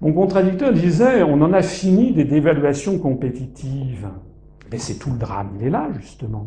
mon 0.00 0.12
contradicteur 0.12 0.72
disait, 0.72 1.22
on 1.22 1.40
en 1.42 1.52
a 1.52 1.62
fini 1.62 2.12
des 2.12 2.24
dévaluations 2.24 2.98
compétitives. 2.98 4.08
Mais 4.70 4.78
c'est 4.78 4.94
tout 4.94 5.10
le 5.10 5.18
drame, 5.18 5.50
il 5.60 5.66
est 5.66 5.70
là, 5.70 5.88
justement. 6.00 6.46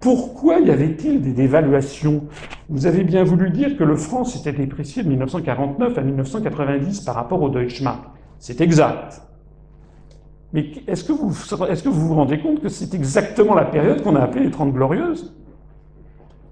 Pourquoi 0.00 0.60
y 0.60 0.70
avait-il 0.70 1.20
des 1.20 1.32
dévaluations? 1.32 2.24
Vous 2.70 2.86
avez 2.86 3.04
bien 3.04 3.22
voulu 3.22 3.50
dire 3.50 3.76
que 3.76 3.84
le 3.84 3.96
franc 3.96 4.24
s'était 4.24 4.52
déprécié 4.52 5.02
de 5.02 5.08
1949 5.08 5.98
à 5.98 6.00
1990 6.00 7.02
par 7.02 7.14
rapport 7.14 7.42
au 7.42 7.50
Deutschmark. 7.50 8.02
C'est 8.38 8.62
exact. 8.62 9.20
Mais 10.54 10.72
est-ce 10.86 11.04
que, 11.04 11.12
vous, 11.12 11.28
vous 11.28 12.14
rendez 12.14 12.40
compte 12.40 12.60
que 12.60 12.70
c'est 12.70 12.94
exactement 12.94 13.54
la 13.54 13.66
période 13.66 14.02
qu'on 14.02 14.16
a 14.16 14.20
appelée 14.20 14.44
les 14.44 14.50
Trente 14.50 14.72
Glorieuses? 14.72 15.36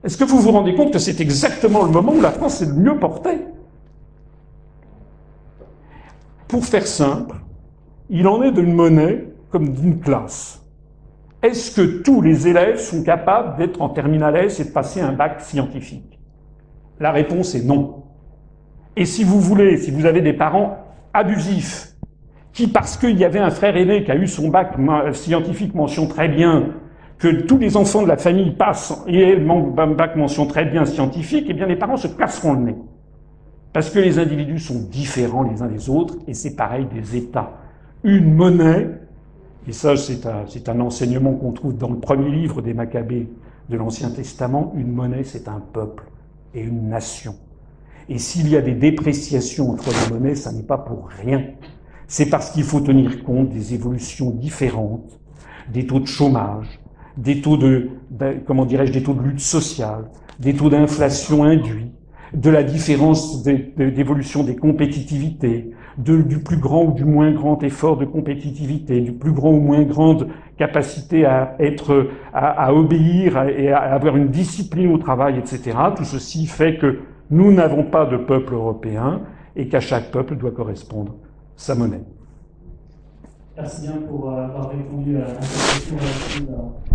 Est-ce 0.04 0.16
que 0.16 0.24
vous 0.24 0.40
vous 0.40 0.52
rendez 0.52 0.74
compte 0.74 0.92
que 0.92 0.98
c'est 0.98 1.20
exactement 1.20 1.82
le 1.84 1.90
moment 1.90 2.12
où 2.12 2.20
la 2.20 2.30
France 2.30 2.62
est 2.62 2.66
le 2.66 2.74
mieux 2.74 2.98
portée? 2.98 3.38
Pour 6.48 6.64
faire 6.64 6.86
simple, 6.86 7.36
il 8.08 8.26
en 8.26 8.42
est 8.42 8.52
d'une 8.52 8.72
monnaie 8.72 9.28
comme 9.50 9.68
d'une 9.68 10.00
classe. 10.00 10.64
Est-ce 11.42 11.76
que 11.76 12.02
tous 12.02 12.22
les 12.22 12.48
élèves 12.48 12.78
sont 12.78 13.02
capables 13.04 13.58
d'être 13.58 13.82
en 13.82 13.90
terminale 13.90 14.36
S 14.36 14.58
et 14.58 14.64
de 14.64 14.70
passer 14.70 15.00
un 15.00 15.12
bac 15.12 15.42
scientifique? 15.42 16.18
La 16.98 17.12
réponse 17.12 17.54
est 17.54 17.64
non. 17.64 18.02
Et 18.96 19.04
si 19.04 19.24
vous 19.24 19.40
voulez, 19.40 19.76
si 19.76 19.90
vous 19.90 20.06
avez 20.06 20.22
des 20.22 20.32
parents 20.32 20.78
abusifs, 21.12 21.92
qui, 22.52 22.66
parce 22.66 22.96
qu'il 22.96 23.18
y 23.18 23.24
avait 23.24 23.38
un 23.38 23.50
frère 23.50 23.76
aîné 23.76 24.02
qui 24.02 24.10
a 24.10 24.16
eu 24.16 24.26
son 24.26 24.48
bac 24.48 24.74
scientifique 25.12 25.74
mention 25.74 26.08
très 26.08 26.28
bien, 26.28 26.70
que 27.18 27.28
tous 27.42 27.58
les 27.58 27.76
enfants 27.76 28.02
de 28.02 28.08
la 28.08 28.16
famille 28.16 28.52
passent 28.52 29.04
et 29.06 29.36
un 29.36 29.86
bac 29.88 30.16
mention 30.16 30.46
très 30.46 30.64
bien 30.64 30.86
scientifique, 30.86 31.46
eh 31.48 31.52
bien 31.52 31.66
les 31.66 31.76
parents 31.76 31.96
se 31.96 32.08
casseront 32.08 32.54
le 32.54 32.60
nez. 32.60 32.76
Parce 33.72 33.90
que 33.90 33.98
les 33.98 34.18
individus 34.18 34.58
sont 34.58 34.80
différents 34.90 35.42
les 35.42 35.62
uns 35.62 35.68
des 35.68 35.90
autres, 35.90 36.16
et 36.26 36.34
c'est 36.34 36.56
pareil 36.56 36.86
des 36.92 37.16
États. 37.16 37.52
Une 38.02 38.34
monnaie, 38.34 38.88
et 39.66 39.72
ça 39.72 39.96
c'est 39.96 40.68
un, 40.68 40.80
enseignement 40.80 41.34
qu'on 41.34 41.52
trouve 41.52 41.76
dans 41.76 41.90
le 41.90 41.98
premier 41.98 42.30
livre 42.30 42.62
des 42.62 42.74
Maccabées 42.74 43.28
de 43.68 43.76
l'Ancien 43.76 44.10
Testament, 44.10 44.72
une 44.76 44.92
monnaie 44.92 45.24
c'est 45.24 45.48
un 45.48 45.60
peuple 45.72 46.04
et 46.54 46.62
une 46.62 46.88
nation. 46.88 47.34
Et 48.08 48.18
s'il 48.18 48.48
y 48.48 48.56
a 48.56 48.62
des 48.62 48.74
dépréciations 48.74 49.70
entre 49.70 49.90
les 49.90 50.14
monnaies, 50.14 50.34
ça 50.34 50.50
n'est 50.50 50.62
pas 50.62 50.78
pour 50.78 51.08
rien. 51.22 51.44
C'est 52.06 52.30
parce 52.30 52.50
qu'il 52.50 52.64
faut 52.64 52.80
tenir 52.80 53.22
compte 53.22 53.50
des 53.50 53.74
évolutions 53.74 54.30
différentes, 54.30 55.20
des 55.70 55.86
taux 55.86 56.00
de 56.00 56.06
chômage, 56.06 56.80
des 57.18 57.42
taux 57.42 57.58
de, 57.58 57.90
comment 58.46 58.64
dirais-je, 58.64 58.92
des 58.92 59.02
taux 59.02 59.12
de 59.12 59.20
lutte 59.20 59.40
sociale, 59.40 60.06
des 60.38 60.54
taux 60.54 60.70
d'inflation 60.70 61.44
induits, 61.44 61.90
de 62.34 62.50
la 62.50 62.62
différence 62.62 63.42
d'évolution 63.42 64.44
des 64.44 64.56
compétitivités, 64.56 65.70
du 65.98 66.38
plus 66.38 66.58
grand 66.58 66.84
ou 66.84 66.92
du 66.92 67.04
moins 67.04 67.32
grand 67.32 67.62
effort 67.62 67.96
de 67.96 68.04
compétitivité, 68.04 69.00
du 69.00 69.12
plus 69.12 69.32
grand 69.32 69.50
ou 69.50 69.60
moins 69.60 69.82
grande 69.82 70.28
capacité 70.56 71.24
à 71.24 71.56
être, 71.58 72.08
à, 72.32 72.72
obéir 72.72 73.48
et 73.48 73.72
à 73.72 73.78
avoir 73.78 74.16
une 74.16 74.28
discipline 74.28 74.92
au 74.92 74.98
travail, 74.98 75.38
etc. 75.38 75.76
Tout 75.96 76.04
ceci 76.04 76.46
fait 76.46 76.78
que 76.78 77.00
nous 77.30 77.52
n'avons 77.52 77.84
pas 77.84 78.06
de 78.06 78.16
peuple 78.16 78.54
européen 78.54 79.22
et 79.56 79.68
qu'à 79.68 79.80
chaque 79.80 80.10
peuple 80.10 80.36
doit 80.36 80.52
correspondre 80.52 81.16
sa 81.56 81.74
monnaie. 81.74 82.04
Merci 83.56 83.82
bien 83.82 83.96
pour 84.08 84.30
euh, 84.30 84.44
avoir 84.44 84.70
répondu 84.70 85.16
à 85.16 85.20
la 85.20 85.34
question 85.34 85.96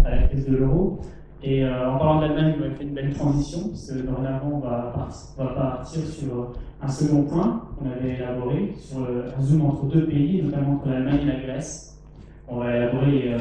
à 0.06 0.12
la 0.12 0.28
crise 0.28 0.48
de 0.48 0.56
l'euro. 0.56 1.02
Et 1.46 1.62
euh, 1.66 1.90
en 1.92 1.98
parlant 1.98 2.22
d'Allemagne, 2.22 2.54
vous 2.58 2.64
avez 2.64 2.76
fait 2.76 2.84
une 2.86 2.94
belle 2.94 3.14
transition, 3.14 3.68
puisque 3.68 4.06
dorénavant, 4.06 4.50
on 4.54 4.60
va, 4.60 4.94
partir 5.38 6.06
sur 6.06 6.54
un 6.82 6.88
second 6.88 7.24
point 7.24 7.64
qu'on 7.78 7.90
avait 7.90 8.16
élaboré, 8.16 8.74
sur 8.78 9.00
un 9.00 9.42
zoom 9.42 9.66
entre 9.66 9.86
deux 9.88 10.06
pays, 10.06 10.42
notamment 10.42 10.76
entre 10.76 10.88
l'Allemagne 10.88 11.20
et 11.24 11.26
la 11.26 11.40
Grèce. 11.42 12.02
On 12.48 12.60
va 12.60 12.74
élaborer 12.78 13.34
euh, 13.34 13.38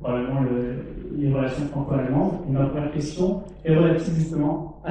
probablement 0.00 0.40
les 1.16 1.32
relations 1.32 1.66
franco-allemandes. 1.66 2.34
Et 2.48 2.52
ma 2.52 2.66
première 2.66 2.92
question 2.92 3.42
est 3.64 3.74
relative 3.74 4.14
justement 4.14 4.80
euh, 4.86 4.90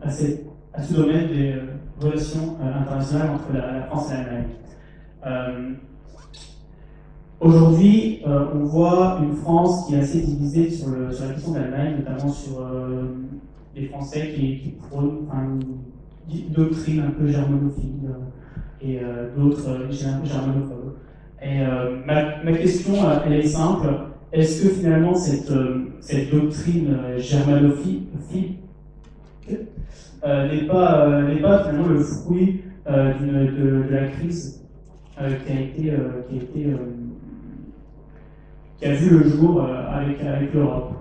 à 0.00 0.10
ce 0.10 0.94
domaine 0.94 1.26
des 1.28 1.54
relations 2.00 2.58
internationales 2.62 3.30
entre 3.30 3.52
la, 3.54 3.82
France 3.86 4.12
et 4.12 4.14
l'Allemagne. 4.14 5.74
Aujourd'hui, 7.40 8.20
euh, 8.26 8.46
on 8.52 8.64
voit 8.64 9.20
une 9.22 9.32
France 9.36 9.86
qui 9.86 9.94
est 9.94 10.00
assez 10.00 10.20
divisée 10.22 10.68
sur, 10.70 10.88
la 10.90 11.32
question 11.32 11.52
de 11.52 11.58
l'Allemagne, 11.58 11.98
notamment 11.98 12.32
sur 12.32 12.60
euh, 12.60 13.04
les 13.76 13.86
Français 13.86 14.32
qui, 14.34 14.58
qui 14.58 14.70
prônent 14.70 15.28
une 16.28 16.50
doctrine 16.50 17.00
un 17.00 17.10
peu 17.12 17.28
germanophile 17.28 18.08
euh, 18.08 18.16
et 18.82 19.00
d'autres 19.36 19.68
un 19.70 19.86
peu 19.86 20.26
germanophobes. 20.26 20.94
Et 21.40 21.60
ma, 22.04 22.42
ma, 22.42 22.52
question, 22.52 22.94
elle 23.24 23.34
est 23.34 23.46
simple. 23.46 23.86
Est-ce 24.32 24.64
que 24.64 24.68
finalement 24.70 25.14
cette, 25.14 25.52
doctrine 26.32 26.98
germanophile 27.18 28.02
n'est 30.24 30.66
pas, 30.66 31.24
finalement 31.64 31.88
le 31.88 32.00
fruit 32.00 32.62
de, 32.84 33.84
la 33.90 34.08
crise 34.08 34.64
qui 35.16 35.52
a 35.52 35.60
été 35.60 35.92
qui 38.78 38.84
a 38.84 38.94
vu 38.94 39.10
le 39.10 39.28
jour 39.28 39.62
euh, 39.62 40.18
avec, 40.22 40.52
l'Europe. 40.52 40.92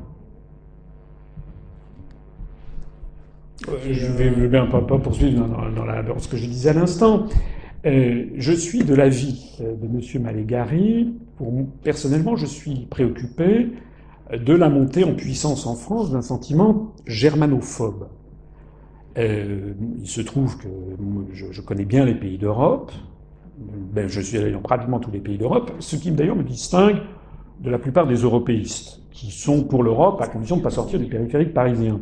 Je 3.90 4.08
vais, 4.08 4.48
bien 4.48 4.66
pas, 4.68 4.82
poursuivre 4.82 5.46
dans, 5.46 6.20
ce 6.20 6.28
que 6.28 6.38
je 6.38 6.46
disais 6.46 6.70
à 6.70 6.74
l'instant. 6.74 7.26
Euh, 7.86 8.26
je 8.36 8.54
suis 8.54 8.84
de 8.84 8.96
l'avis 8.96 9.58
de 9.60 9.86
M. 9.86 10.24
Malégari. 10.24 11.14
Personnellement, 11.84 12.36
je 12.36 12.46
suis 12.46 12.88
préoccupé 12.90 13.70
de 14.32 14.54
la 14.54 14.70
montée 14.70 15.04
en 15.04 15.14
puissance 15.14 15.68
en 15.68 15.76
France 15.76 16.12
d'un 16.12 16.22
sentiment 16.22 16.94
germanophobe. 17.06 18.08
Euh, 19.18 19.74
il 20.00 20.08
se 20.08 20.22
trouve 20.22 20.58
que 20.58 20.68
je, 21.34 21.62
connais 21.62 21.86
bien 21.86 22.06
les 22.06 22.16
pays 22.16 22.38
d'Europe. 22.38 22.92
Ben, 23.58 24.08
je 24.08 24.22
suis 24.22 24.38
allé 24.38 24.52
dans 24.52 24.62
pratiquement 24.62 25.00
tous 25.00 25.12
les 25.12 25.20
pays 25.20 25.38
d'Europe, 25.38 25.72
ce 25.80 25.96
qui 25.96 26.12
d'ailleurs 26.12 26.36
me 26.36 26.44
distingue 26.44 26.98
de 27.60 27.70
la 27.70 27.80
plupart 27.80 28.08
des 28.08 28.16
européistes, 28.16 29.02
qui 29.12 29.32
sont 29.32 29.64
pour 29.64 29.84
l'Europe 29.84 30.22
à 30.22 30.28
condition 30.28 30.58
de 30.58 30.62
ne 30.62 30.64
pas 30.64 30.70
sortir 30.70 31.00
du 31.00 31.06
périphérique 31.06 31.54
parisien. 31.54 32.00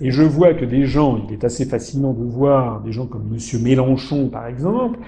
Et 0.00 0.10
je 0.10 0.22
vois 0.22 0.54
que 0.54 0.64
des 0.64 0.84
gens, 0.84 1.22
il 1.28 1.32
est 1.32 1.44
assez 1.44 1.64
fascinant 1.64 2.12
de 2.12 2.24
voir 2.24 2.80
des 2.80 2.90
gens 2.90 3.06
comme 3.06 3.32
M. 3.32 3.62
Mélenchon, 3.62 4.28
par 4.28 4.46
exemple, 4.46 4.98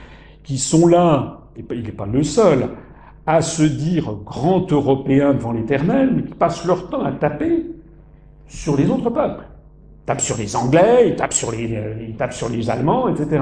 qui 0.45 0.59
sont 0.59 0.87
là, 0.87 1.41
et 1.57 1.65
il 1.73 1.83
n'est 1.83 1.93
pas 1.93 2.07
le 2.07 2.23
seul, 2.23 2.69
à 3.27 3.41
se 3.41 3.63
dire 3.63 4.15
grand 4.25 4.71
européen 4.71 5.35
devant 5.35 5.53
l'éternel, 5.53 6.13
mais 6.15 6.23
qui 6.23 6.35
passent 6.35 6.65
leur 6.65 6.89
temps 6.89 7.05
à 7.05 7.13
taper 7.13 7.67
sur 8.47 8.77
les 8.77 8.89
autres 8.89 9.11
peuples. 9.11 9.45
Ils 10.03 10.07
tapent 10.07 10.21
sur 10.21 10.37
les 10.37 10.57
Anglais, 10.57 11.17
ils 11.17 11.59
les, 11.59 12.07
ils 12.09 12.17
tapent 12.17 12.33
sur 12.33 12.49
les 12.49 12.71
Allemands, 12.71 13.09
etc. 13.09 13.41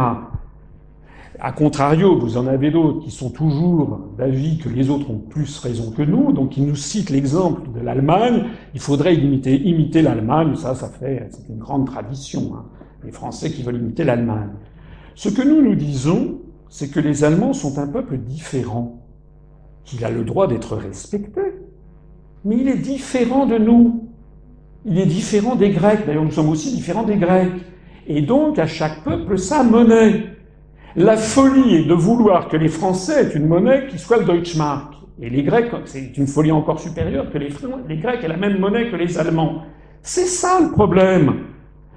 A 1.43 1.53
contrario, 1.53 2.19
vous 2.19 2.37
en 2.37 2.47
avez 2.47 2.71
d'autres 2.71 3.01
qui 3.01 3.11
sont 3.11 3.31
toujours 3.31 4.11
d'avis 4.19 4.59
que 4.59 4.69
les 4.69 4.91
autres 4.91 5.11
ont 5.11 5.19
plus 5.19 5.59
raison 5.59 5.91
que 5.91 6.03
nous, 6.03 6.33
donc 6.33 6.59
ils 6.59 6.67
nous 6.67 6.77
citent 6.77 7.09
l'exemple 7.09 7.63
de 7.73 7.81
l'Allemagne. 7.81 8.45
Il 8.75 8.81
faudrait 8.81 9.15
imiter, 9.15 10.03
l'Allemagne, 10.03 10.55
ça, 10.55 10.75
ça 10.75 10.89
fait, 10.89 11.29
c'est 11.31 11.49
une 11.49 11.59
grande 11.59 11.87
tradition. 11.87 12.53
Hein. 12.55 12.67
Les 13.05 13.11
Français 13.11 13.51
qui 13.51 13.63
veulent 13.63 13.81
imiter 13.81 14.05
l'Allemagne. 14.05 14.51
Ce 15.15 15.31
que 15.31 15.41
nous 15.41 15.63
nous 15.63 15.75
disons, 15.75 16.41
c'est 16.69 16.91
que 16.91 17.01
les 17.01 17.25
Allemands 17.25 17.55
sont 17.55 17.79
un 17.79 17.87
peuple 17.87 18.19
différent, 18.19 19.01
qu'il 19.85 20.05
a 20.05 20.11
le 20.11 20.25
droit 20.25 20.47
d'être 20.47 20.77
respecté, 20.77 21.41
mais 22.45 22.59
il 22.59 22.69
est 22.69 22.79
différent 22.79 23.47
de 23.47 23.57
nous. 23.57 24.11
Il 24.85 24.99
est 24.99 25.07
différent 25.07 25.57
des 25.57 25.71
Grecs. 25.71 26.07
D'ailleurs, 26.07 26.25
nous 26.25 26.31
sommes 26.31 26.51
aussi 26.51 26.75
différents 26.75 27.03
des 27.03 27.17
Grecs. 27.17 27.51
Et 28.07 28.21
donc, 28.23 28.59
à 28.59 28.67
chaque 28.67 29.05
peuple, 29.05 29.39
sa 29.39 29.63
monnaie. 29.63 30.40
La 30.97 31.17
folie 31.17 31.77
est 31.77 31.85
de 31.85 31.95
vouloir 31.95 32.49
que 32.49 32.57
les 32.57 32.69
Français 32.69 33.23
aient 33.23 33.37
une 33.37 33.47
monnaie 33.47 33.87
qui 33.89 33.97
soit 33.97 34.19
le 34.19 34.25
Deutschmark. 34.25 34.95
Et 35.23 35.31
les 35.31 35.45
Grecs, 35.45 35.71
c'est 35.85 36.17
une 36.17 36.27
folie 36.27 36.51
encore 36.51 36.81
supérieure 36.81 37.31
que 37.31 37.39
les, 37.39 37.51
les 37.89 37.97
Grecs 37.99 38.25
aient 38.25 38.29
la 38.29 38.37
même 38.37 38.59
monnaie 38.59 38.91
que 38.91 38.97
les 38.97 39.17
Allemands. 39.17 39.63
C'est 40.03 40.27
ça 40.27 40.59
le 40.61 40.73
problème. 40.73 41.45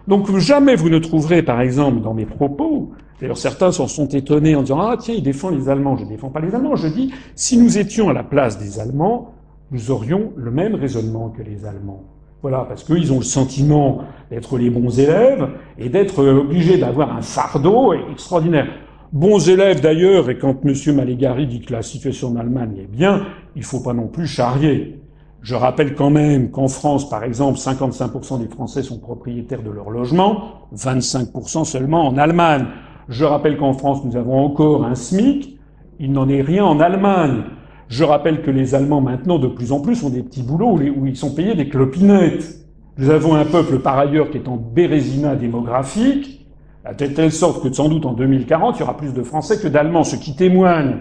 Donc 0.07 0.37
jamais 0.37 0.75
vous 0.75 0.89
ne 0.89 0.99
trouverez, 0.99 1.41
par 1.41 1.61
exemple, 1.61 2.01
dans 2.01 2.13
mes 2.13 2.27
propos, 2.27 2.91
d'ailleurs 3.19 3.37
certains 3.37 3.71
s'en 3.71 3.87
sont 3.87 4.07
étonnés 4.09 4.55
en 4.55 4.61
disant 4.61 4.79
Ah 4.79 4.95
tiens, 4.99 5.15
il 5.17 5.23
défend 5.23 5.49
les 5.49 5.69
Allemands. 5.69 5.97
Je 5.97 6.03
ne 6.03 6.09
défends 6.09 6.29
pas 6.29 6.41
les 6.41 6.53
Allemands. 6.53 6.75
Je 6.75 6.87
dis, 6.87 7.11
si 7.33 7.57
nous 7.57 7.79
étions 7.79 8.09
à 8.09 8.13
la 8.13 8.23
place 8.23 8.59
des 8.59 8.79
Allemands, 8.79 9.33
nous 9.71 9.89
aurions 9.89 10.33
le 10.35 10.51
même 10.51 10.75
raisonnement 10.75 11.29
que 11.29 11.41
les 11.41 11.65
Allemands. 11.65 12.03
Voilà, 12.43 12.65
parce 12.67 12.83
qu'ils 12.83 13.11
ont 13.11 13.19
le 13.19 13.23
sentiment 13.23 14.01
d'être 14.29 14.57
les 14.57 14.69
bons 14.69 14.99
élèves 14.99 15.47
et 15.79 15.87
d'être 15.87 16.23
obligés 16.23 16.77
d'avoir 16.77 17.15
un 17.15 17.21
fardeau 17.21 17.93
extraordinaire 18.11 18.67
bons 19.13 19.47
élèves 19.47 19.79
d'ailleurs, 19.79 20.29
et 20.29 20.37
quand 20.37 20.57
M. 20.65 20.95
Malégari 20.95 21.45
dit 21.45 21.61
que 21.61 21.71
la 21.71 21.83
situation 21.83 22.29
en 22.29 22.35
Allemagne 22.35 22.75
est 22.79 22.91
bien, 22.91 23.27
il 23.55 23.59
ne 23.59 23.65
faut 23.65 23.79
pas 23.79 23.93
non 23.93 24.07
plus 24.07 24.27
charrier. 24.27 24.99
Je 25.43 25.55
rappelle 25.55 25.93
quand 25.93 26.09
même 26.09 26.49
qu'en 26.51 26.67
France, 26.67 27.09
par 27.09 27.23
exemple, 27.23 27.59
55% 27.59 28.39
des 28.39 28.47
Français 28.47 28.81
sont 28.81 28.97
propriétaires 28.97 29.61
de 29.61 29.69
leur 29.69 29.91
logement, 29.91 30.67
25% 30.75 31.63
seulement 31.65 32.07
en 32.07 32.17
Allemagne. 32.17 32.65
Je 33.07 33.23
rappelle 33.23 33.57
qu'en 33.57 33.73
France, 33.73 34.03
nous 34.03 34.15
avons 34.15 34.39
encore 34.39 34.83
un 34.83 34.95
SMIC, 34.95 35.59
il 35.99 36.11
n'en 36.11 36.27
est 36.27 36.41
rien 36.41 36.65
en 36.65 36.79
Allemagne. 36.79 37.43
Je 37.89 38.03
rappelle 38.03 38.41
que 38.41 38.49
les 38.49 38.73
Allemands, 38.73 39.01
maintenant, 39.01 39.37
de 39.37 39.47
plus 39.47 39.71
en 39.73 39.79
plus, 39.79 40.03
ont 40.03 40.09
des 40.09 40.23
petits 40.23 40.41
boulots 40.41 40.79
où 40.79 41.05
ils 41.05 41.17
sont 41.17 41.35
payés 41.35 41.53
des 41.53 41.69
clopinettes. 41.69 42.65
Nous 42.97 43.09
avons 43.09 43.35
un 43.35 43.45
peuple, 43.45 43.79
par 43.79 43.99
ailleurs, 43.99 44.31
qui 44.31 44.37
est 44.37 44.47
en 44.47 44.55
bérésina 44.57 45.35
démographique, 45.35 46.42
à 46.85 46.93
telle 46.93 47.31
sorte 47.31 47.63
que 47.63 47.71
sans 47.71 47.89
doute 47.89 48.05
en 48.05 48.13
2040, 48.13 48.77
il 48.77 48.79
y 48.81 48.83
aura 48.83 48.97
plus 48.97 49.13
de 49.13 49.23
Français 49.23 49.59
que 49.59 49.67
d'Allemands, 49.67 50.03
ce 50.03 50.15
qui 50.15 50.35
témoigne, 50.35 50.97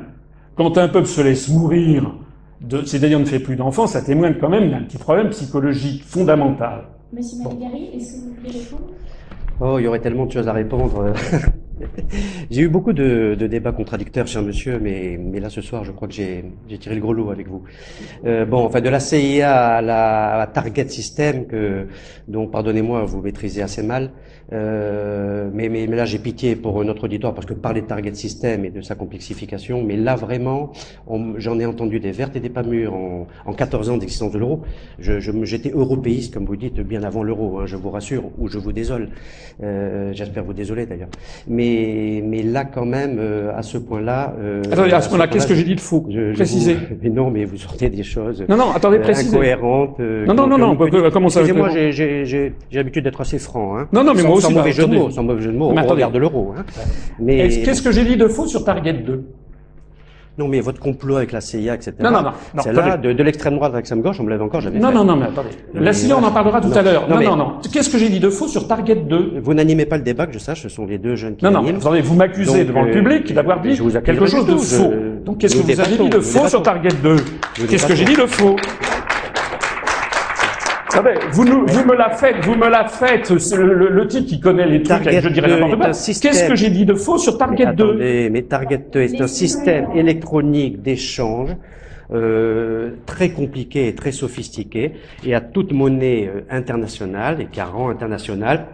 quand 0.57 0.79
un 0.79 0.89
peuple 0.89 1.09
se 1.09 1.21
laisse 1.21 1.49
mourir, 1.49 2.15
c'est-à-dire 2.85 3.19
ne 3.19 3.25
fait 3.25 3.41
plus 3.41 3.57
d'enfants, 3.57 3.87
ça 3.87 4.03
témoigne 4.03 4.35
quand 4.41 4.49
même 4.49 4.71
d'un 4.71 4.83
petit 4.83 4.99
problème 4.99 5.31
psychologique 5.31 6.05
fondamental. 6.05 6.85
Monsieur 7.13 7.39
Maligari, 7.43 7.91
est-ce 7.95 8.15
que 8.15 8.21
vous 8.21 8.35
voulez 8.35 8.59
répondre? 8.59 8.93
Oh, 9.61 9.79
il 9.79 9.85
y 9.85 9.87
aurait 9.87 10.01
tellement 10.01 10.27
de 10.27 10.33
choses 10.33 10.49
à 10.49 10.53
répondre. 10.53 11.13
J'ai 12.51 12.63
eu 12.63 12.69
beaucoup 12.69 12.93
de, 12.93 13.37
de, 13.39 13.47
débats 13.47 13.73
contradicteurs, 13.73 14.27
cher 14.27 14.43
monsieur, 14.43 14.79
mais, 14.79 15.19
mais 15.21 15.41
là 15.41 15.51
ce 15.51 15.61
soir, 15.61 15.85
je 15.85 15.93
crois 15.93 16.09
que 16.09 16.15
j'ai 16.15 16.45
tiré 16.79 16.95
le 16.95 17.01
gros 17.01 17.13
lot 17.13 17.31
avec 17.31 17.49
vous. 17.49 17.63
Euh, 18.25 18.45
bon, 18.45 18.65
enfin, 18.65 18.81
de 18.81 18.89
la 18.89 19.01
CIA 19.01 19.77
à 19.77 19.83
la, 19.83 20.47
Target 20.53 20.89
System, 20.89 21.47
que, 21.47 21.87
dont, 22.29 22.47
pardonnez-moi, 22.47 23.05
vous 23.05 23.21
maîtrisez 23.21 23.63
assez 23.63 23.83
mal, 23.83 24.11
euh, 24.53 25.49
mais, 25.53 25.69
mais, 25.69 25.87
mais, 25.87 25.97
là, 25.97 26.05
j'ai 26.05 26.19
pitié 26.19 26.57
pour 26.57 26.85
notre 26.85 27.05
auditoire 27.05 27.35
parce 27.35 27.47
que 27.47 27.55
parler 27.55 27.81
de 27.81 27.87
target 27.87 28.15
system 28.15 28.65
et 28.65 28.71
de 28.71 28.83
sa 28.83 28.95
complexification, 28.95 29.83
mais 29.83 29.97
là 29.97 30.15
vraiment, 30.15 30.73
j'en 31.37 31.59
ai 31.59 31.67
entendu 31.67 32.01
des 32.01 32.13
vertes 32.13 32.37
et 32.37 32.41
des 32.41 32.51
pas 32.51 32.63
mûres 32.63 32.95
en, 32.95 33.27
en 33.47 33.53
14 33.53 33.91
ans 33.91 33.97
d'existence 33.97 34.33
de 34.33 34.39
l'euro. 34.39 34.63
Je, 34.99 35.21
j'étais 35.45 35.71
européiste, 35.71 36.35
comme 36.35 36.45
vous 36.45 36.57
dites, 36.57 36.81
bien 36.81 37.03
avant 37.03 37.23
l'euro, 37.23 37.61
hein, 37.61 37.67
je 37.67 37.77
vous 37.77 37.91
rassure, 37.91 38.25
ou 38.39 38.49
je 38.49 38.59
vous 38.59 38.73
désole. 38.73 39.09
Euh, 39.63 40.11
j'espère 40.13 40.45
vous 40.45 40.53
désoler 40.53 40.87
d'ailleurs. 40.87 41.09
Mais, 41.49 42.23
mais 42.25 42.43
là, 42.43 42.65
quand 42.65 42.85
même, 42.85 43.17
euh, 43.19 43.57
à 43.57 43.63
ce 43.63 43.79
point-là. 43.79 44.35
Euh, 44.39 44.63
attendez, 44.71 44.93
à 44.93 45.01
ce 45.01 45.09
point-là, 45.09 45.29
qu'est-ce 45.29 45.47
que 45.47 45.55
j'ai 45.55 45.65
dit 45.65 45.75
de 45.75 45.81
faux 45.81 46.07
je, 46.11 46.35
Précisez. 46.35 46.77
mais 47.03 47.09
non, 47.09 47.31
mais 47.31 47.45
vous 47.45 47.57
sortez 47.57 47.89
des 47.89 48.03
choses. 48.03 48.45
Non, 48.49 48.57
non, 48.57 48.73
attendez, 48.73 48.99
précisez. 48.99 49.35
Incohérentes. 49.37 49.99
non, 49.99 50.35
non, 50.35 50.47
non, 50.47 50.59
non. 50.59 51.11
Comment 51.11 51.29
ça 51.29 51.41
Excusez-moi, 51.41 51.71
j'ai 51.91 52.53
l'habitude 52.73 53.05
d'être 53.05 53.21
assez 53.21 53.39
franc. 53.39 53.79
Hein. 53.79 53.89
Non, 53.93 54.05
non, 54.05 54.13
mais 54.15 54.23
moi. 54.23 54.42
Sans 54.43 54.51
mauvais 54.53 54.73
jeu 54.73 54.87
de 54.87 54.95
mots, 54.95 55.11
sans 55.11 55.23
mauvais 55.23 55.43
jeu 55.43 55.53
de 55.53 55.57
mots. 55.57 55.73
On 55.77 55.87
regarde 55.87 56.17
l'euro. 56.17 56.55
Hein. 56.57 56.65
Mais 57.19 57.49
qu'est-ce 57.49 57.83
que 57.83 57.93
j'ai 57.93 58.05
dit 58.05 58.17
de 58.17 58.29
faux 58.29 58.47
sur 58.47 58.65
Target 58.65 58.95
2 58.95 59.25
non, 60.39 60.49
mais 60.49 60.61
votre 60.61 60.81
complot 60.81 61.17
avec 61.17 61.33
la 61.33 61.43
CIA, 61.43 61.75
etc. 61.75 61.93
Non, 62.01 62.11
non, 62.11 62.23
non. 62.23 62.63
C'est 62.63 62.73
là 62.73 62.97
de, 62.97 63.13
de 63.13 63.23
l'extrême 63.23 63.57
droite 63.57 63.75
à 63.75 63.77
l'extrême 63.77 64.01
gauche, 64.01 64.19
on 64.19 64.23
me 64.23 64.31
l'avait 64.31 64.43
encore 64.43 64.63
jamais 64.63 64.79
non, 64.79 64.89
fait. 64.89 64.95
Non, 64.95 65.05
non, 65.05 65.17
mais 65.17 65.27
attendez. 65.27 65.51
La 65.75 65.93
CIA, 65.93 66.17
on 66.17 66.25
en 66.25 66.31
parlera 66.33 66.61
tout 66.61 66.73
à 66.75 66.81
l'heure. 66.81 67.07
Non, 67.07 67.21
non, 67.21 67.37
non. 67.37 67.53
Qu'est-ce 67.71 67.91
que 67.91 67.99
j'ai 67.99 68.09
dit 68.09 68.19
de 68.21 68.31
faux 68.31 68.49
sur 68.49 68.67
Target 68.67 68.97
2 68.97 69.41
Vous 69.43 69.53
n'animez 69.53 69.85
pas 69.85 69.99
le 69.99 70.03
débat, 70.03 70.27
que 70.27 70.33
je 70.33 70.39
sache, 70.39 70.63
ce 70.63 70.71
sont 70.71 70.87
les 70.87 70.97
deux 70.97 71.17
jeunes 71.17 71.37
qui 71.37 71.45
Non, 71.45 71.51
non, 71.51 71.67
attendez, 71.69 72.01
vous 72.01 72.15
m'accusez 72.15 72.65
devant 72.65 72.83
le 72.83 72.93
public 72.93 73.33
d'avoir 73.35 73.61
dit 73.61 73.79
quelque 74.05 74.27
chose 74.27 74.47
de 74.47 74.57
faux. 74.57 74.93
Donc, 75.25 75.39
qu'est-ce 75.39 75.57
que 75.57 75.71
vous 75.71 75.81
avez 75.81 75.97
dit 75.99 76.09
de 76.09 76.21
faux 76.21 76.49
sur 76.49 76.63
Target 76.63 76.89
2 77.03 77.17
Qu'est-ce 77.69 77.87
que 77.87 77.95
j'ai 77.95 78.07
dit 78.07 78.17
de 78.17 78.27
faux? 78.27 78.57
Savez, 80.93 81.15
vous, 81.33 81.45
nous, 81.45 81.67
vous 81.67 81.85
me 81.85 81.97
la 81.97 82.11
faites, 82.11 82.45
vous 82.45 82.55
me 82.55 82.69
la 82.69 82.87
faites, 82.87 83.31
le, 83.31 83.89
le, 83.89 84.07
type 84.07 84.27
qui 84.27 84.41
connaît 84.41 84.67
les 84.67 84.83
trucs, 84.83 85.09
je 85.09 85.29
dirais 85.29 85.49
n'importe 85.49 85.77
quoi. 85.77 85.87
Qu'est-ce 85.87 86.49
que 86.49 86.55
j'ai 86.55 86.71
dit 86.71 86.85
de 86.85 86.95
faux 86.95 87.19
sur 87.19 87.39
Target 87.39 87.67
mais 87.67 87.75
2 87.75 88.31
Mais 88.31 88.43
Target 88.43 88.85
2 88.93 89.01
est 89.01 89.21
un 89.21 89.27
système 89.27 89.87
électronique 89.95 90.83
d'échange 90.83 91.51
euh, 92.13 92.91
très 93.07 93.31
compliqué 93.31 93.89
et 93.89 93.95
très 93.95 94.13
sophistiqué, 94.13 94.93
et 95.25 95.35
à 95.35 95.41
toute 95.41 95.73
monnaie 95.73 96.29
euh, 96.29 96.43
internationale 96.51 97.41
et 97.41 97.47
qui 97.47 97.59
a 97.59 97.65
rang 97.65 97.89
international 97.89 98.67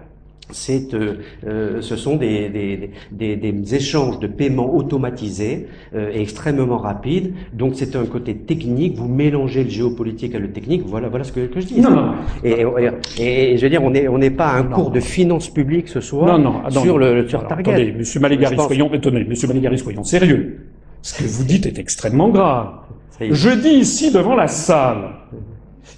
euh, 0.71 1.15
euh, 1.47 1.81
ce 1.81 1.97
sont 1.97 2.17
des, 2.17 2.49
des, 2.49 2.91
des, 3.13 3.37
des, 3.37 3.75
échanges 3.75 4.19
de 4.19 4.27
paiement 4.27 4.75
automatisés 4.75 5.67
euh, 5.95 6.11
et 6.13 6.21
extrêmement 6.21 6.79
rapides. 6.79 7.35
Donc 7.53 7.73
c'est 7.75 7.97
un 7.97 8.07
côté 8.07 8.35
technique. 8.35 8.97
Vous 8.97 9.09
mélangez 9.09 9.65
le 9.65 9.71
géopolitique 9.71 10.35
et 10.35 10.39
le 10.39 10.51
technique. 10.51 10.83
Voilà, 10.87 11.09
voilà 11.09 11.25
ce 11.25 11.33
que, 11.33 11.47
que 11.47 11.61
je 11.61 11.67
dis. 11.67 11.81
Non, 11.81 11.91
non. 11.91 12.15
Et, 12.45 12.65
et, 13.19 13.53
et, 13.53 13.57
je 13.57 13.63
veux 13.63 13.71
dire, 13.71 13.83
on 13.83 13.91
n'est 13.91 14.09
on 14.09 14.19
n'est 14.19 14.31
pas 14.31 14.49
à 14.49 14.59
un 14.59 14.65
cours 14.65 14.91
de 14.91 15.01
finances 15.01 15.51
publiques 15.51 15.89
ce 15.89 16.01
soir 16.01 16.39
non, 16.39 16.63
non, 16.63 16.71
sur 16.71 16.99
le 16.99 17.29
sur 17.29 17.47
Target. 17.47 17.71
Attendez, 17.71 17.93
Monsieur 17.93 18.21
Malégari, 18.21 18.57
soyons, 18.57 18.93
étonnés. 18.93 19.25
Monsieur 19.25 19.49
Malégari, 19.49 19.79
soyons 19.79 20.05
sérieux. 20.05 20.61
Ce 21.03 21.23
que 21.23 21.29
vous 21.29 21.45
dites 21.45 21.67
est 21.67 21.79
extrêmement 21.79 22.29
grave. 22.29 22.71
Je 23.21 23.51
dis 23.51 23.81
ici 23.81 24.13
devant 24.13 24.35
la 24.35 24.47
salle 24.47 25.11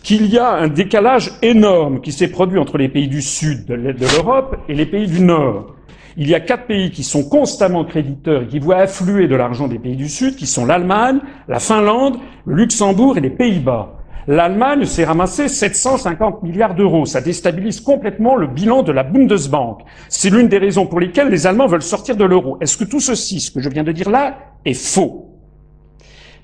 qu'il 0.03 0.27
y 0.27 0.39
a 0.39 0.53
un 0.53 0.69
décalage 0.69 1.33
énorme 1.43 2.01
qui 2.01 2.13
s'est 2.13 2.29
produit 2.29 2.59
entre 2.59 2.79
les 2.79 2.89
pays 2.89 3.09
du 3.09 3.23
sud 3.23 3.67
de 3.67 3.75
l'Europe 3.75 4.57
et 4.69 4.75
les 4.75 4.87
pays 4.87 5.07
du 5.07 5.21
nord. 5.21 5.75
Il 6.17 6.29
y 6.29 6.35
a 6.35 6.41
quatre 6.41 6.67
pays 6.67 6.91
qui 6.91 7.05
sont 7.05 7.29
constamment 7.29 7.85
créditeurs 7.85 8.43
et 8.43 8.47
qui 8.47 8.59
voient 8.59 8.79
affluer 8.79 9.29
de 9.29 9.37
l'argent 9.37 9.69
des 9.69 9.79
pays 9.79 9.97
du 9.97 10.09
Sud, 10.09 10.37
qui 10.37 10.47
sont 10.47 10.67
l'Allemagne, 10.67 11.21
la 11.49 11.61
Finlande, 11.61 12.19
le 12.47 12.57
Luxembourg 12.57 13.17
et 13.17 13.21
les 13.21 13.31
Pays-Bas. 13.31 13.97
L'Allemagne 14.27 14.85
s'est 14.85 15.05
ramassé 15.05 15.49
750 15.49 16.43
milliards 16.43 16.75
d'euros. 16.75 17.07
Ça 17.07 17.21
déstabilise 17.21 17.81
complètement 17.81 18.37
le 18.37 18.49
bilan 18.49 18.83
de 18.83 18.93
la 18.93 19.03
Bundesbank. 19.03 19.81
C'est 20.09 20.31
l'une 20.31 20.49
des 20.49 20.59
raisons 20.59 20.87
pour 20.87 21.01
lesquelles 21.01 21.31
les 21.31 21.47
Allemands 21.47 21.67
veulent 21.67 21.81
sortir 21.81 22.17
de 22.17 22.25
l'euro. 22.25 22.59
Est-ce 22.61 22.77
que 22.77 22.85
tout 22.85 23.01
ceci, 23.01 23.41
ce 23.41 23.51
que 23.51 23.61
je 23.61 23.69
viens 23.69 23.85
de 23.85 23.93
dire 23.93 24.11
là, 24.11 24.37
est 24.65 24.75
faux? 24.75 25.30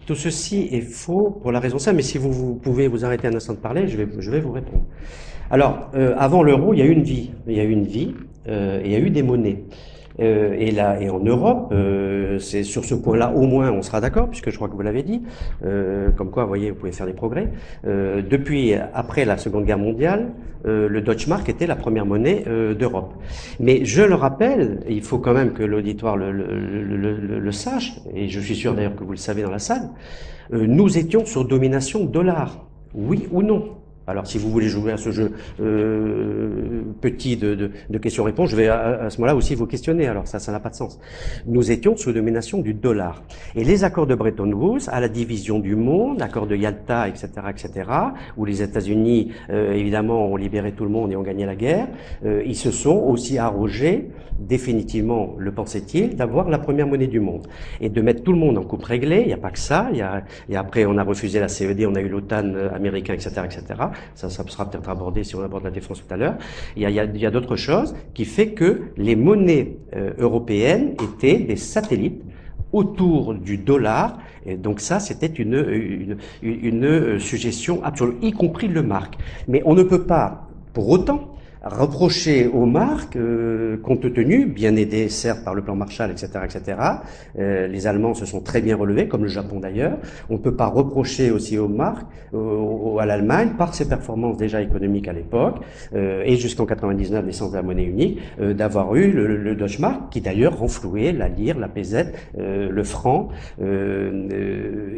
Tout 0.07 0.15
ceci 0.15 0.69
est 0.73 0.81
faux 0.81 1.31
pour 1.43 1.53
la 1.53 1.61
raison 1.61 1.79
simple, 1.79 1.97
mais 1.97 2.03
si 2.03 2.17
vous, 2.17 2.55
pouvez 2.55 2.87
vous 2.87 3.05
arrêter 3.05 3.27
un 3.27 3.35
instant 3.35 3.55
de 3.55 3.59
parler, 3.59 3.89
je 3.89 3.97
vais, 3.97 4.41
vous 4.41 4.53
répondre. 4.53 4.85
Alors, 5.51 5.91
euh, 5.95 6.15
avant 6.17 6.43
l'euro, 6.43 6.73
il 6.73 6.79
y 6.79 6.83
a 6.83 6.87
eu 6.87 6.93
une 6.93 7.03
vie. 7.03 7.33
Il 7.47 7.57
y 7.57 7.61
a 7.61 7.65
eu 7.65 7.71
une 7.71 7.87
vie, 7.87 8.15
euh, 8.49 8.81
et 8.83 8.87
il 8.87 8.93
y 8.93 8.95
a 8.95 9.01
eu 9.01 9.11
des 9.11 9.23
monnaies. 9.23 9.65
Euh, 10.21 10.55
et 10.59 10.71
là, 10.71 11.01
et 11.01 11.11
en 11.11 11.21
Europe, 11.21 11.73
euh, 11.73 12.39
c'est 12.39 12.63
sur 12.63 12.85
ce 12.85 12.95
point-là 12.95 13.33
au 13.35 13.47
moins 13.47 13.71
on 13.71 13.83
sera 13.83 14.01
d'accord, 14.01 14.29
puisque 14.29 14.51
je 14.51 14.57
crois 14.57 14.69
que 14.69 14.75
vous 14.75 14.83
l'avez 14.83 15.03
dit, 15.03 15.23
euh, 15.65 16.11
comme 16.11 16.31
quoi, 16.31 16.45
vous 16.45 16.49
voyez, 16.49 16.71
vous 16.71 16.77
pouvez 16.77 16.93
faire 16.93 17.07
des 17.07 17.13
progrès. 17.13 17.53
Euh, 17.87 18.23
depuis 18.23 18.75
après 18.95 19.25
la 19.25 19.37
Seconde 19.37 19.65
Guerre 19.65 19.79
mondiale, 19.79 20.29
euh, 20.67 20.89
le 20.89 21.01
Deutschmark 21.01 21.49
était 21.49 21.67
la 21.67 21.77
première 21.77 22.07
monnaie 22.07 22.45
d'Europe. 22.79 23.15
Mais 23.61 23.85
je 23.85 24.03
le 24.03 24.15
rappelle, 24.15 24.81
il 24.89 25.03
faut 25.03 25.19
quand 25.19 25.35
même 25.35 25.53
que 25.53 25.63
l'auditoire 25.63 26.17
le, 26.17 26.33
le, 26.33 26.45
le, 26.45 27.39
le, 27.39 27.53
sache, 27.53 27.95
et 28.15 28.29
je 28.29 28.41
suis 28.41 28.55
sûr 28.57 28.75
d'ailleurs 28.75 28.97
que 28.97 29.05
vous 29.05 29.13
le 29.13 29.17
savez 29.17 29.43
dans 29.43 29.51
la 29.51 29.59
salle, 29.59 29.91
nous 30.51 30.97
étions 30.97 31.25
sur 31.25 31.45
domination 31.45 32.05
dollar, 32.05 32.67
oui 32.95 33.29
ou 33.33 33.43
non 33.43 33.77
alors, 34.07 34.27
si 34.27 34.39
vous 34.39 34.51
voulez 34.51 34.69
jouer 34.69 34.93
à 34.93 34.97
ce 34.97 35.11
jeu 35.11 35.33
euh, 35.61 36.83
petit 37.01 37.37
de, 37.37 37.55
de, 37.55 37.71
de 37.91 37.99
questions-réponses, 37.99 38.51
je 38.51 38.57
vais 38.57 38.69
à, 38.69 39.11
ce 39.11 39.19
moment-là 39.19 39.35
aussi 39.35 39.55
vous 39.55 39.67
questionner. 39.67 40.07
Alors, 40.07 40.29
ça, 40.29 40.39
ça 40.39 40.53
n'a 40.53 40.61
pas 40.61 40.71
de 40.71 40.77
sens. 40.77 41.01
Nous 41.47 41.71
étions 41.73 41.97
sous 41.97 42.13
domination 42.13 42.59
du 42.59 42.73
dollar. 42.73 43.25
Et 43.57 43.65
les 43.65 43.83
accords 43.83 44.07
de 44.07 44.15
Bretton 44.15 44.53
Woods, 44.53 44.89
à 44.89 45.01
la 45.01 45.09
division 45.09 45.59
du 45.59 45.75
monde, 45.75 46.23
accord 46.23 46.47
de 46.47 46.55
Yalta, 46.55 47.09
etc., 47.09 47.29
etc., 47.51 47.91
où 48.37 48.45
les 48.45 48.63
États-Unis, 48.63 49.33
euh, 49.51 49.73
évidemment, 49.73 50.27
ont 50.27 50.37
libéré 50.37 50.73
tout 50.73 50.85
le 50.85 50.91
monde 50.91 51.11
et 51.13 51.17
ont 51.17 51.23
gagné 51.23 51.45
la 51.45 51.57
guerre, 51.57 51.89
euh, 52.25 52.43
ils 52.47 52.57
se 52.57 52.71
sont 52.71 52.97
aussi 52.97 53.39
arrogés, 53.39 54.11
définitivement, 54.39 55.35
le 55.39 55.51
pensait-il, 55.51 56.15
d'avoir 56.15 56.49
la 56.49 56.59
première 56.59 56.87
monnaie 56.87 57.07
du 57.07 57.21
monde 57.21 57.47
et 57.81 57.89
de 57.89 58.01
mettre 58.03 58.23
tout 58.23 58.33
le 58.33 58.39
monde 58.39 58.59
en 58.59 58.63
coupe 58.63 58.85
réglée. 58.85 59.23
Il 59.23 59.29
n'y 59.29 59.33
a 59.33 59.39
pas 59.39 59.51
que 59.51 59.59
ça. 59.59 59.89
Y 59.93 60.03
a, 60.03 60.23
et 60.49 60.57
après, 60.57 60.85
on 60.85 60.97
a 60.99 61.03
refusé 61.03 61.41
la 61.41 61.49
CED, 61.49 61.87
on 61.87 61.95
a 61.95 62.01
eu 62.01 62.09
l'OTAN 62.09 62.53
américain, 62.73 63.15
etc., 63.15 63.31
etc. 63.45 63.65
Ça, 64.15 64.31
ça 64.31 64.45
sera 64.47 64.69
peut-être 64.69 64.89
abordé 64.89 65.25
si 65.25 65.35
on 65.37 65.43
aborde 65.43 65.65
la 65.65 65.71
défense 65.71 66.03
tout 66.07 66.15
à 66.15 66.17
l'heure. 66.17 66.37
Il 66.77 66.89
y 66.89 67.27
a, 67.27 67.31
d'autres 67.31 67.57
choses 67.57 67.95
qui 68.15 68.25
fait 68.25 68.49
que 68.49 68.83
les 68.97 69.17
monnaies 69.17 69.77
euh, 69.95 70.13
européennes 70.19 70.95
étaient 71.03 71.39
des 71.39 71.57
satellites 71.57 72.23
autour 72.73 73.35
du 73.35 73.59
dollar. 73.59 74.19
Donc 74.59 74.81
ça, 74.81 75.01
c'était 75.01 75.27
une, 75.27 75.55
une, 75.55 76.17
une, 76.43 76.85
une 76.85 77.19
suggestion 77.19 77.83
absolue, 77.85 78.17
y 78.23 78.33
compris 78.33 78.69
le 78.69 78.83
marque. 78.83 79.17
Mais 79.49 79.63
on 79.65 79.75
ne 79.75 79.83
peut 79.83 80.05
pas, 80.05 80.49
pour 80.73 80.89
autant, 80.89 81.36
reprocher 81.69 82.47
aux 82.47 82.67
marques, 82.67 83.17
euh, 83.17 83.77
compte 83.79 84.13
tenu, 84.13 84.47
bien 84.47 84.77
aidés 84.77 85.09
certes 85.09 85.45
par 85.45 85.55
le 85.55 85.63
plan 85.63 85.75
Marshall, 85.75 86.11
etc., 86.11 86.29
etc. 86.45 86.79
Euh, 87.39 87.67
les 87.67 87.87
Allemands 87.87 88.15
se 88.15 88.27
sont 88.27 88.41
très 88.41 88.61
bien 88.61 88.77
relevés, 88.77 89.09
comme 89.09 89.23
le 89.23 89.29
Japon 89.29 89.61
d'ailleurs. 89.61 89.99
On 90.31 90.35
ne 90.35 90.39
peut 90.39 90.55
pas 90.55 90.67
reprocher 90.67 91.31
aussi 91.31 91.59
aux 91.59 91.69
marques, 91.69 92.07
à 93.01 93.07
l'Allemagne, 93.07 93.51
par 93.57 93.75
ses 93.75 93.89
performances 93.89 94.37
déjà 94.37 94.61
économiques 94.61 95.09
à 95.09 95.13
l'époque, 95.13 95.57
euh, 95.95 96.23
et 96.25 96.37
jusqu'en 96.37 96.67
99, 96.67 97.25
naissance 97.25 97.51
de 97.51 97.57
la 97.57 97.63
monnaie 97.63 97.85
unique, 97.85 98.21
d'avoir 98.39 98.95
eu 98.95 99.11
le, 99.11 99.37
le, 99.37 99.55
Deutschmark, 99.55 100.11
qui 100.11 100.21
d'ailleurs 100.21 100.59
renflouait 100.59 101.13
la 101.13 101.29
lire, 101.29 101.59
la 101.59 101.69
PZ, 101.69 102.13
le 102.37 102.85
franc, 102.85 103.29
et, 103.61 103.65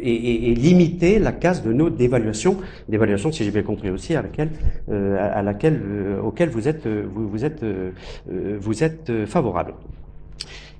et, 0.03 0.51
et, 0.51 0.55
limiter 0.55 1.19
la 1.19 1.31
casse 1.31 1.63
de 1.63 1.71
nos 1.71 1.89
dévaluations, 1.89 2.57
dévaluations, 2.89 3.31
si 3.31 3.43
j'ai 3.43 3.51
bien 3.51 3.63
compris 3.63 3.89
aussi, 3.89 4.15
à 4.15 4.21
laquelle, 4.21 4.49
à 4.89 5.41
laquelle, 5.41 5.79
auquel 6.23 6.49
vous 6.49 6.58
vous 6.59 6.67
êtes, 6.67 6.85
euh, 6.85 7.05
vous, 7.09 7.45
êtes, 7.45 7.63
euh, 7.63 7.91
euh, 8.31 8.57
vous 8.59 8.83
êtes 8.83 9.25
favorable. 9.25 9.73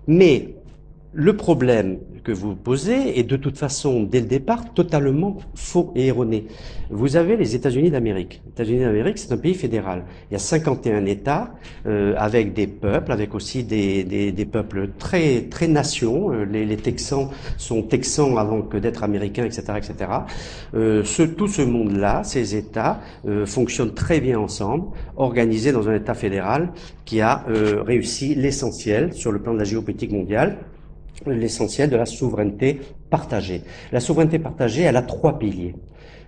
Mais 0.07 0.55
le 1.13 1.35
problème 1.35 1.97
que 2.23 2.31
vous 2.31 2.55
posez 2.55 3.17
est 3.17 3.23
de 3.23 3.35
toute 3.35 3.57
façon, 3.57 4.03
dès 4.03 4.19
le 4.19 4.27
départ, 4.27 4.73
totalement 4.73 5.37
faux 5.55 5.91
et 5.95 6.07
erroné. 6.07 6.45
Vous 6.91 7.15
avez 7.15 7.35
les 7.37 7.55
États-Unis 7.55 7.89
d'Amérique. 7.89 8.41
Les 8.45 8.51
États-Unis 8.51 8.81
d'Amérique, 8.81 9.17
c'est 9.17 9.31
un 9.31 9.37
pays 9.37 9.55
fédéral. 9.55 10.05
Il 10.29 10.33
y 10.33 10.35
a 10.35 10.39
51 10.39 11.05
États 11.05 11.51
euh, 11.87 12.13
avec 12.17 12.53
des 12.53 12.67
peuples, 12.67 13.11
avec 13.11 13.33
aussi 13.33 13.63
des, 13.63 14.03
des, 14.03 14.31
des 14.31 14.45
peuples 14.45 14.89
très 14.99 15.41
très 15.49 15.67
nations. 15.67 16.31
Euh, 16.31 16.45
les, 16.45 16.65
les, 16.65 16.77
Texans 16.77 17.29
sont 17.57 17.81
Texans 17.81 18.37
avant 18.37 18.61
que 18.61 18.77
d'être 18.77 19.03
Américains, 19.03 19.45
etc., 19.45 19.63
etc. 19.77 20.11
Euh, 20.75 21.03
ce, 21.03 21.23
tout 21.23 21.47
ce 21.47 21.61
monde-là, 21.61 22.23
ces 22.23 22.55
États, 22.55 22.99
euh, 23.27 23.45
fonctionnent 23.45 23.93
très 23.93 24.19
bien 24.19 24.39
ensemble, 24.39 24.89
organisés 25.17 25.71
dans 25.71 25.89
un 25.89 25.95
État 25.95 26.13
fédéral 26.13 26.71
qui 27.05 27.21
a 27.21 27.43
euh, 27.49 27.81
réussi 27.81 28.35
l'essentiel 28.35 29.13
sur 29.13 29.31
le 29.31 29.39
plan 29.39 29.53
de 29.53 29.59
la 29.59 29.63
géopolitique 29.63 30.11
mondiale 30.11 30.57
l'essentiel 31.25 31.89
de 31.89 31.95
la 31.97 32.05
souveraineté 32.05 32.79
partagée. 33.09 33.61
La 33.91 33.99
souveraineté 33.99 34.39
partagée, 34.39 34.83
elle 34.83 34.97
a 34.97 35.01
trois 35.01 35.37
piliers. 35.37 35.75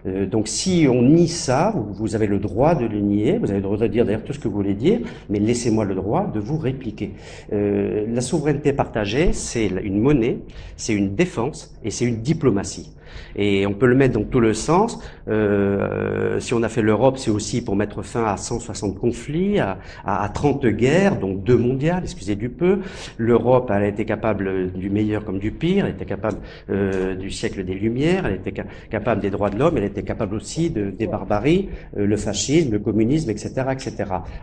Euh, 0.08 0.26
donc 0.26 0.48
si 0.48 0.88
on 0.90 1.02
nie 1.02 1.28
ça, 1.28 1.74
vous 1.76 2.16
avez 2.16 2.28
le 2.28 2.40
droit 2.40 2.76
de 2.76 2.86
le 2.86 3.00
nier, 3.00 3.38
vous 3.38 3.50
avez 3.50 3.60
le 3.60 3.64
droit 3.64 3.78
de 3.78 3.88
dire 3.88 4.06
d'ailleurs 4.06 4.24
tout 4.24 4.34
ce 4.34 4.40
que 4.40 4.48
vous 4.48 4.56
voulez 4.56 4.74
dire, 4.74 5.00
mais 5.30 5.40
laissez-moi 5.40 5.86
le 5.86 5.96
droit 5.96 6.30
de 6.34 6.40
vous 6.40 6.58
répliquer. 6.58 7.14
Euh, 7.54 8.06
la 8.10 8.22
souveraineté 8.22 8.74
partagée, 8.74 9.34
c'est 9.34 9.68
une 9.68 10.00
monnaie, 10.00 10.40
c'est 10.76 10.94
une 10.94 11.16
défense 11.16 11.76
et 11.84 11.92
c'est 11.92 12.06
une 12.06 12.22
diplomatie. 12.22 12.92
Et 13.36 13.66
on 13.66 13.74
peut 13.74 13.88
le 13.88 13.96
mettre 13.96 14.20
dans 14.20 14.26
tout 14.26 14.40
le 14.40 14.54
sens. 14.54 15.00
Euh, 15.28 16.40
si 16.40 16.54
on 16.54 16.64
a 16.64 16.70
fait 16.70 16.82
l'Europe, 16.82 17.18
c'est 17.18 17.32
aussi 17.32 17.64
pour 17.64 17.76
mettre 17.76 18.02
fin 18.02 18.26
à 18.26 18.38
160 18.38 18.98
conflits, 18.98 19.60
à, 19.60 19.78
à, 20.06 20.30
30 20.30 20.66
guerres, 20.68 21.20
donc 21.20 21.44
deux 21.44 21.58
mondiales, 21.58 22.04
excusez 22.04 22.36
du 22.36 22.50
peu. 22.50 22.80
L'Europe, 23.18 23.72
elle 23.74 23.84
a 23.84 23.88
été 23.88 24.06
capable 24.06 24.72
du 24.72 24.90
meilleur 24.90 25.24
comme 25.26 25.40
du 25.40 25.52
pire, 25.52 25.86
elle 25.86 25.94
était 25.94 26.06
capable 26.06 26.38
euh, 26.70 27.16
du 27.16 27.32
siècle 27.32 27.64
des 27.64 27.74
Lumières, 27.74 28.26
elle 28.26 28.36
était 28.36 28.54
capable 28.90 29.22
des 29.22 29.30
droits 29.30 29.50
de 29.50 29.58
l'homme, 29.58 29.78
elle 29.78 29.84
était 29.84 30.04
capable 30.04 30.36
aussi 30.36 30.70
de, 30.70 30.90
des 30.90 31.08
barbaries, 31.08 31.70
euh, 31.98 32.06
le 32.06 32.18
fascisme, 32.18 32.72
le 32.72 32.80
communisme, 32.80 33.30
etc., 33.30 33.52
etc. 33.72 33.92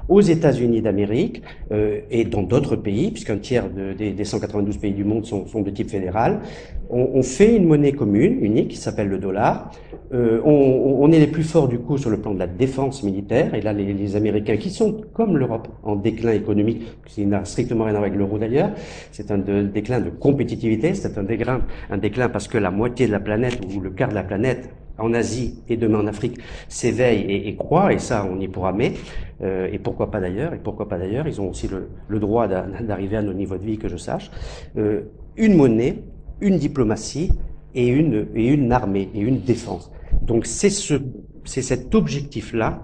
Aux 0.08 0.20
États-Unis 0.20 0.82
d'Amérique 0.82 1.42
euh, 1.72 2.00
et 2.10 2.24
dans 2.24 2.42
d'autres 2.42 2.76
pays, 2.76 3.10
puisqu'un 3.10 3.38
tiers 3.38 3.70
de, 3.70 3.92
des, 3.92 4.12
des, 4.12 4.24
192 4.24 4.78
pays 4.78 4.92
du 4.92 5.04
monde 5.04 5.24
sont, 5.24 5.46
sont 5.46 5.62
de 5.62 5.70
type 5.70 5.90
fédéral, 5.90 6.40
on, 6.90 7.10
on 7.14 7.22
fait 7.22 7.56
une 7.56 7.66
monnaie 7.66 7.92
commune, 7.92 8.38
une 8.42 8.57
qui 8.66 8.76
s'appelle 8.76 9.08
le 9.08 9.18
dollar. 9.18 9.70
Euh, 10.12 10.40
on, 10.44 11.10
est 11.12 11.18
les 11.18 11.26
plus 11.26 11.42
forts 11.42 11.68
du 11.68 11.78
coup 11.78 11.98
sur 11.98 12.10
le 12.10 12.18
plan 12.18 12.34
de 12.34 12.38
la 12.38 12.46
défense 12.46 13.02
militaire. 13.02 13.54
Et 13.54 13.60
là, 13.60 13.72
les, 13.72 14.16
Américains, 14.16 14.56
qui 14.56 14.70
sont 14.70 15.02
comme 15.12 15.36
l'Europe 15.36 15.68
en 15.82 15.96
déclin 15.96 16.32
économique, 16.32 16.82
qui 17.04 17.26
n'a 17.26 17.44
strictement 17.44 17.84
rien 17.84 17.94
à 17.94 17.98
voir 17.98 18.08
avec 18.08 18.18
l'euro 18.18 18.38
d'ailleurs, 18.38 18.70
c'est 19.12 19.30
un 19.30 19.38
déclin 19.38 20.00
de 20.00 20.10
compétitivité, 20.10 20.94
c'est 20.94 21.18
un 21.18 21.22
déclin, 21.22 22.28
parce 22.28 22.48
que 22.48 22.58
la 22.58 22.70
moitié 22.70 23.06
de 23.06 23.12
la 23.12 23.20
planète 23.20 23.58
ou 23.74 23.80
le 23.80 23.90
quart 23.90 24.08
de 24.08 24.14
la 24.14 24.22
planète 24.24 24.70
en 24.98 25.14
Asie 25.14 25.62
et 25.68 25.76
demain 25.76 26.00
en 26.00 26.06
Afrique 26.06 26.38
s'éveille 26.68 27.24
et, 27.30 27.54
croît, 27.56 27.92
et 27.92 27.98
ça, 27.98 28.26
on 28.30 28.40
y 28.40 28.48
pourra 28.48 28.72
mais, 28.72 28.94
euh, 29.42 29.68
et 29.72 29.78
pourquoi 29.78 30.10
pas 30.10 30.20
d'ailleurs, 30.20 30.54
et 30.54 30.58
pourquoi 30.58 30.88
pas 30.88 30.98
d'ailleurs, 30.98 31.28
ils 31.28 31.40
ont 31.40 31.50
aussi 31.50 31.68
le, 31.68 31.88
le 32.08 32.18
droit 32.18 32.48
d'arriver 32.48 33.16
à 33.16 33.22
nos 33.22 33.32
niveaux 33.32 33.56
de 33.58 33.64
vie, 33.64 33.78
que 33.78 33.88
je 33.88 33.96
sache. 33.96 34.30
Euh, 34.76 35.02
une 35.36 35.54
monnaie, 35.54 36.02
une 36.40 36.56
diplomatie 36.56 37.30
et 37.78 37.86
une, 37.86 38.72
armée 38.72 39.08
et 39.14 39.20
une 39.20 39.40
défense. 39.40 39.92
Donc 40.22 40.46
c'est 40.46 40.70
ce, 40.70 40.94
cet 41.44 41.94
objectif-là 41.94 42.82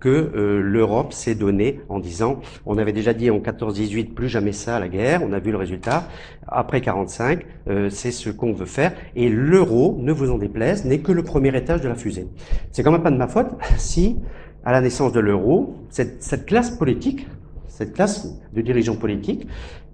que 0.00 0.08
euh, 0.08 0.60
l'Europe 0.60 1.12
s'est 1.12 1.36
donné 1.36 1.80
en 1.88 2.00
disant, 2.00 2.40
on 2.66 2.76
avait 2.76 2.92
déjà 2.92 3.14
dit 3.14 3.30
en 3.30 3.38
14-18 3.38 4.12
plus 4.12 4.28
jamais 4.28 4.52
ça 4.52 4.78
la 4.80 4.88
guerre, 4.88 5.22
on 5.24 5.32
a 5.32 5.38
vu 5.38 5.52
le 5.52 5.56
résultat. 5.56 6.08
Après 6.48 6.80
45, 6.80 7.46
euh, 7.68 7.88
c'est 7.90 8.10
ce 8.10 8.28
qu'on 8.28 8.52
veut 8.52 8.66
faire. 8.66 8.92
Et 9.14 9.28
l'euro, 9.28 9.96
ne 10.00 10.12
vous 10.12 10.30
en 10.30 10.36
déplaise, 10.36 10.84
n'est 10.84 10.98
que 10.98 11.12
le 11.12 11.22
premier 11.22 11.56
étage 11.56 11.80
de 11.80 11.88
la 11.88 11.94
fusée. 11.94 12.26
C'est 12.72 12.82
quand 12.82 12.92
même 12.92 13.04
pas 13.04 13.12
de 13.12 13.16
ma 13.16 13.28
faute 13.28 13.46
si, 13.78 14.18
à 14.64 14.72
la 14.72 14.80
naissance 14.80 15.12
de 15.12 15.20
l'euro, 15.20 15.76
cette, 15.90 16.22
cette 16.22 16.44
classe 16.44 16.70
politique, 16.72 17.26
cette 17.68 17.94
classe 17.94 18.28
de 18.52 18.60
dirigeants 18.60 18.96
politiques, 18.96 19.46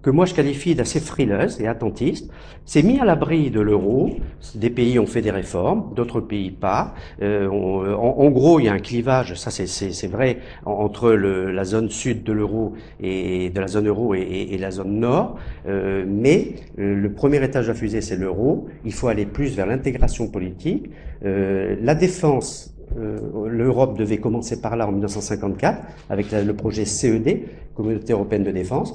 que 0.02 0.10
moi 0.10 0.24
je 0.26 0.34
qualifie 0.34 0.74
d'assez 0.74 1.00
frileuse 1.00 1.60
et 1.60 1.66
attentiste, 1.66 2.30
s'est 2.64 2.82
mis 2.82 2.98
à 3.00 3.04
l'abri 3.04 3.50
de 3.50 3.60
l'euro. 3.60 4.16
Des 4.54 4.70
pays 4.70 4.98
ont 4.98 5.06
fait 5.06 5.22
des 5.22 5.30
réformes, 5.30 5.92
d'autres 5.94 6.20
pays 6.20 6.50
pas. 6.50 6.94
Euh, 7.22 7.48
euh 7.50 7.96
en, 7.96 8.30
gros, 8.30 8.60
il 8.60 8.66
y 8.66 8.68
a 8.68 8.72
un 8.72 8.78
clivage, 8.78 9.34
ça 9.34 9.50
c'est 9.50 10.06
vrai, 10.06 10.38
entre 10.64 11.10
le, 11.12 11.50
la 11.50 11.64
zone 11.64 11.90
sud 11.90 12.22
de 12.22 12.32
l'euro 12.32 12.74
et 13.00 13.50
de 13.50 13.60
la 13.60 13.66
zone 13.66 13.88
euro 13.88 14.14
et, 14.14 14.20
et, 14.20 14.58
la 14.58 14.70
zone 14.70 15.00
nord. 15.00 15.36
Euh, 15.66 16.04
mais 16.06 16.54
euh, 16.78 16.94
le 16.94 17.12
premier 17.12 17.42
étage 17.42 17.66
de 17.66 17.72
la 17.72 17.74
fusée, 17.74 18.00
c'est 18.00 18.16
l'euro. 18.16 18.68
Il 18.84 18.92
faut 18.92 19.08
aller 19.08 19.26
plus 19.26 19.54
vers 19.56 19.66
l'intégration 19.66 20.28
politique. 20.28 20.90
Euh, 21.24 21.76
la 21.80 21.94
défense 21.94 22.74
l'Europe 23.46 23.96
devait 23.96 24.16
commencer 24.18 24.60
par 24.60 24.74
là 24.76 24.88
en 24.88 24.90
1954 24.90 25.80
avec 26.08 26.32
le 26.32 26.52
projet 26.54 26.84
CED, 26.84 27.42
Communauté 27.76 28.12
européenne 28.12 28.42
de 28.42 28.50
défense. 28.50 28.94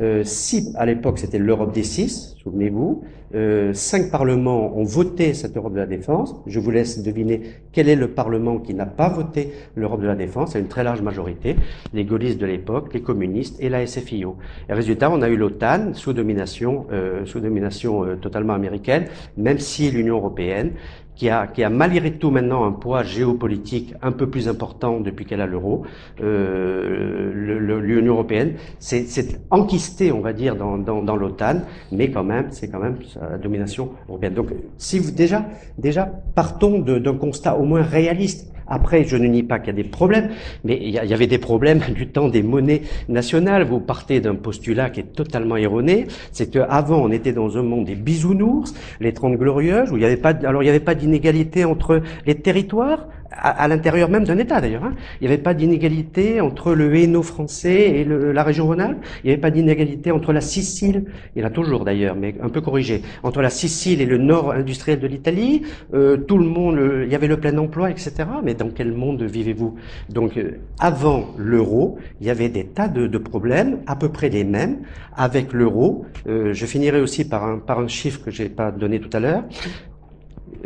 Euh, 0.00 0.22
si 0.24 0.72
à 0.76 0.86
l'époque 0.86 1.18
c'était 1.18 1.38
l'Europe 1.38 1.72
des 1.72 1.84
six, 1.84 2.36
souvenez-vous, 2.42 3.04
euh, 3.34 3.72
cinq 3.72 4.10
parlements 4.10 4.76
ont 4.76 4.84
voté 4.84 5.34
cette 5.34 5.56
Europe 5.56 5.72
de 5.72 5.78
la 5.78 5.86
défense. 5.86 6.36
Je 6.46 6.60
vous 6.60 6.70
laisse 6.70 7.02
deviner 7.02 7.40
quel 7.72 7.88
est 7.88 7.96
le 7.96 8.08
parlement 8.08 8.58
qui 8.58 8.74
n'a 8.74 8.86
pas 8.86 9.08
voté 9.08 9.52
l'Europe 9.74 10.00
de 10.00 10.06
la 10.06 10.14
défense. 10.14 10.54
à 10.54 10.60
une 10.60 10.68
très 10.68 10.84
large 10.84 11.02
majorité, 11.02 11.56
les 11.92 12.04
gaullistes 12.04 12.38
de 12.38 12.46
l'époque, 12.46 12.94
les 12.94 13.02
communistes 13.02 13.56
et 13.60 13.68
la 13.68 13.84
SFIO. 13.86 14.36
Et 14.68 14.72
résultat, 14.72 15.10
on 15.10 15.20
a 15.22 15.28
eu 15.28 15.36
l'OTAN 15.36 15.94
sous 15.94 16.12
domination, 16.12 16.86
euh, 16.92 17.24
sous 17.24 17.40
domination 17.40 18.04
euh, 18.04 18.16
totalement 18.16 18.52
américaine, 18.52 19.06
même 19.36 19.58
si 19.58 19.90
l'Union 19.90 20.16
européenne 20.16 20.72
qui 21.16 21.28
a, 21.28 21.46
qui 21.46 21.62
a 21.62 21.70
malgré 21.70 22.12
tout 22.12 22.30
maintenant 22.30 22.64
un 22.64 22.72
poids 22.72 23.02
géopolitique 23.02 23.94
un 24.02 24.12
peu 24.12 24.28
plus 24.28 24.48
important 24.48 25.00
depuis 25.00 25.24
qu'elle 25.24 25.40
a 25.40 25.46
l'euro, 25.46 25.84
euh, 26.20 27.32
l'Union 27.80 28.14
européenne, 28.14 28.54
c'est 28.78 29.40
enquisté, 29.50 30.12
on 30.12 30.20
va 30.20 30.32
dire, 30.32 30.56
dans, 30.56 30.78
dans, 30.78 31.02
dans 31.02 31.16
l'OTAN, 31.16 31.62
mais 31.92 32.10
quand 32.10 32.24
même, 32.24 32.48
c'est 32.50 32.68
quand 32.68 32.80
même 32.80 32.96
la 33.20 33.38
domination 33.38 33.90
européenne. 34.08 34.34
Donc, 34.34 34.48
si 34.76 34.98
vous 34.98 35.10
déjà, 35.10 35.44
déjà 35.78 36.06
partons 36.34 36.78
d'un 36.80 37.14
constat 37.14 37.56
au 37.56 37.64
moins 37.64 37.82
réaliste. 37.82 38.53
Après, 38.66 39.04
je 39.04 39.16
ne 39.16 39.26
nie 39.26 39.42
pas 39.42 39.58
qu'il 39.58 39.68
y 39.68 39.70
a 39.70 39.82
des 39.82 39.88
problèmes, 39.88 40.30
mais 40.64 40.78
il 40.80 40.90
y, 40.90 40.98
avait 40.98 41.26
des 41.26 41.38
problèmes 41.38 41.80
du 41.94 42.08
temps 42.08 42.28
des 42.28 42.42
monnaies 42.42 42.82
nationales. 43.08 43.64
Vous 43.64 43.80
partez 43.80 44.20
d'un 44.20 44.34
postulat 44.34 44.90
qui 44.90 45.00
est 45.00 45.14
totalement 45.14 45.56
erroné, 45.56 46.06
c'est 46.32 46.50
qu'avant, 46.50 47.02
on 47.02 47.10
était 47.10 47.32
dans 47.32 47.58
un 47.58 47.62
monde 47.62 47.84
des 47.84 47.94
bisounours, 47.94 48.74
les 49.00 49.12
Trente 49.12 49.36
Glorieuses, 49.36 49.90
où 49.92 49.96
il 49.96 50.00
n'y 50.00 50.06
avait 50.06 50.16
pas, 50.16 50.30
alors 50.30 50.62
il 50.62 50.66
n'y 50.66 50.70
avait 50.70 50.80
pas 50.80 50.94
d'inégalité 50.94 51.64
entre 51.64 52.02
les 52.26 52.34
territoires, 52.34 53.06
à, 53.36 53.68
l'intérieur 53.68 54.08
même 54.08 54.24
d'un 54.24 54.38
État 54.38 54.60
d'ailleurs. 54.60 54.84
Hein. 54.84 54.94
Il 55.20 55.26
n'y 55.26 55.32
avait 55.32 55.42
pas 55.42 55.54
d'inégalité 55.54 56.40
entre 56.40 56.74
le 56.74 56.94
Hainaut 56.94 57.22
français 57.22 57.90
et 57.90 58.04
le, 58.04 58.32
la 58.32 58.42
région 58.42 58.66
Rhône-Alpes. 58.66 58.98
Il 59.22 59.26
n'y 59.26 59.32
avait 59.32 59.40
pas 59.40 59.50
d'inégalité 59.50 60.10
entre 60.10 60.32
la 60.32 60.40
Sicile, 60.40 61.04
il 61.36 61.44
a 61.44 61.50
toujours 61.50 61.84
d'ailleurs, 61.84 62.16
mais 62.16 62.34
un 62.42 62.48
peu 62.48 62.60
corrigé, 62.60 63.02
entre 63.22 63.42
la 63.42 63.50
Sicile 63.50 64.00
et 64.00 64.06
le 64.06 64.18
nord 64.18 64.52
industriel 64.52 65.00
de 65.00 65.06
l'Italie. 65.06 65.62
Euh, 65.94 66.16
tout 66.16 66.38
le 66.38 66.46
monde, 66.46 66.78
il 67.04 67.12
y 67.12 67.14
avait 67.14 67.26
le 67.26 67.38
plein 67.38 67.56
emploi, 67.58 67.90
etc. 67.90 68.12
Mais 68.42 68.54
dans 68.54 68.70
quel 68.70 68.92
monde 68.92 69.22
vivez-vous? 69.22 69.74
Donc 70.10 70.36
euh, 70.36 70.58
avant 70.78 71.26
l'euro, 71.36 71.98
il 72.20 72.26
y 72.26 72.30
avait 72.30 72.48
des 72.48 72.66
tas 72.66 72.88
de, 72.88 73.06
de, 73.06 73.18
problèmes, 73.18 73.78
à 73.86 73.96
peu 73.96 74.08
près 74.10 74.28
les 74.28 74.44
mêmes. 74.44 74.78
Avec 75.16 75.52
l'euro, 75.52 76.06
euh, 76.26 76.52
je 76.52 76.66
finirai 76.66 77.00
aussi 77.00 77.24
par 77.28 77.44
un, 77.44 77.58
par 77.58 77.78
un 77.78 77.88
chiffre 77.88 78.22
que 78.24 78.30
j'ai 78.30 78.48
pas 78.48 78.70
donné 78.70 79.00
tout 79.00 79.10
à 79.12 79.20
l'heure. 79.20 79.44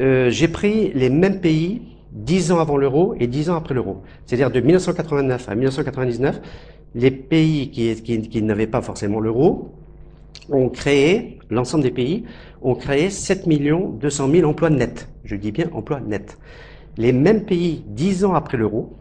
Euh, 0.01 0.31
j'ai 0.31 0.49
pris 0.49 0.93
les 0.95 1.11
mêmes 1.11 1.41
pays 1.41 1.83
dix 2.13 2.53
ans 2.53 2.59
avant 2.59 2.77
l'euro 2.77 3.15
et 3.19 3.27
dix 3.27 3.51
ans 3.51 3.57
après 3.57 3.75
l'euro. 3.75 4.03
C'est-à-dire 4.27 4.51
de 4.51 4.61
1989 4.61 5.49
à 5.49 5.55
1999, 5.55 6.41
les 6.95 7.11
pays 7.11 7.71
qui, 7.71 8.43
n'avaient 8.43 8.67
pas 8.67 8.83
forcément 8.83 9.21
l'euro 9.21 9.73
ont 10.51 10.69
créé, 10.69 11.39
l'ensemble 11.51 11.85
des 11.85 11.91
pays, 11.91 12.25
ont 12.63 12.75
créé 12.75 13.11
7 13.11 13.47
millions 13.47 13.91
200 13.91 14.31
000 14.31 14.49
emplois 14.49 14.71
nets. 14.71 15.09
Je 15.25 15.37
dis 15.37 15.53
bien 15.53 15.69
emplois 15.73 16.01
nets. 16.01 16.39
Les 16.97 17.13
mêmes 17.13 17.45
pays, 17.45 17.85
dix 17.87 18.25
ans 18.25 18.35
après 18.35 18.57
l'euro, 18.57 18.98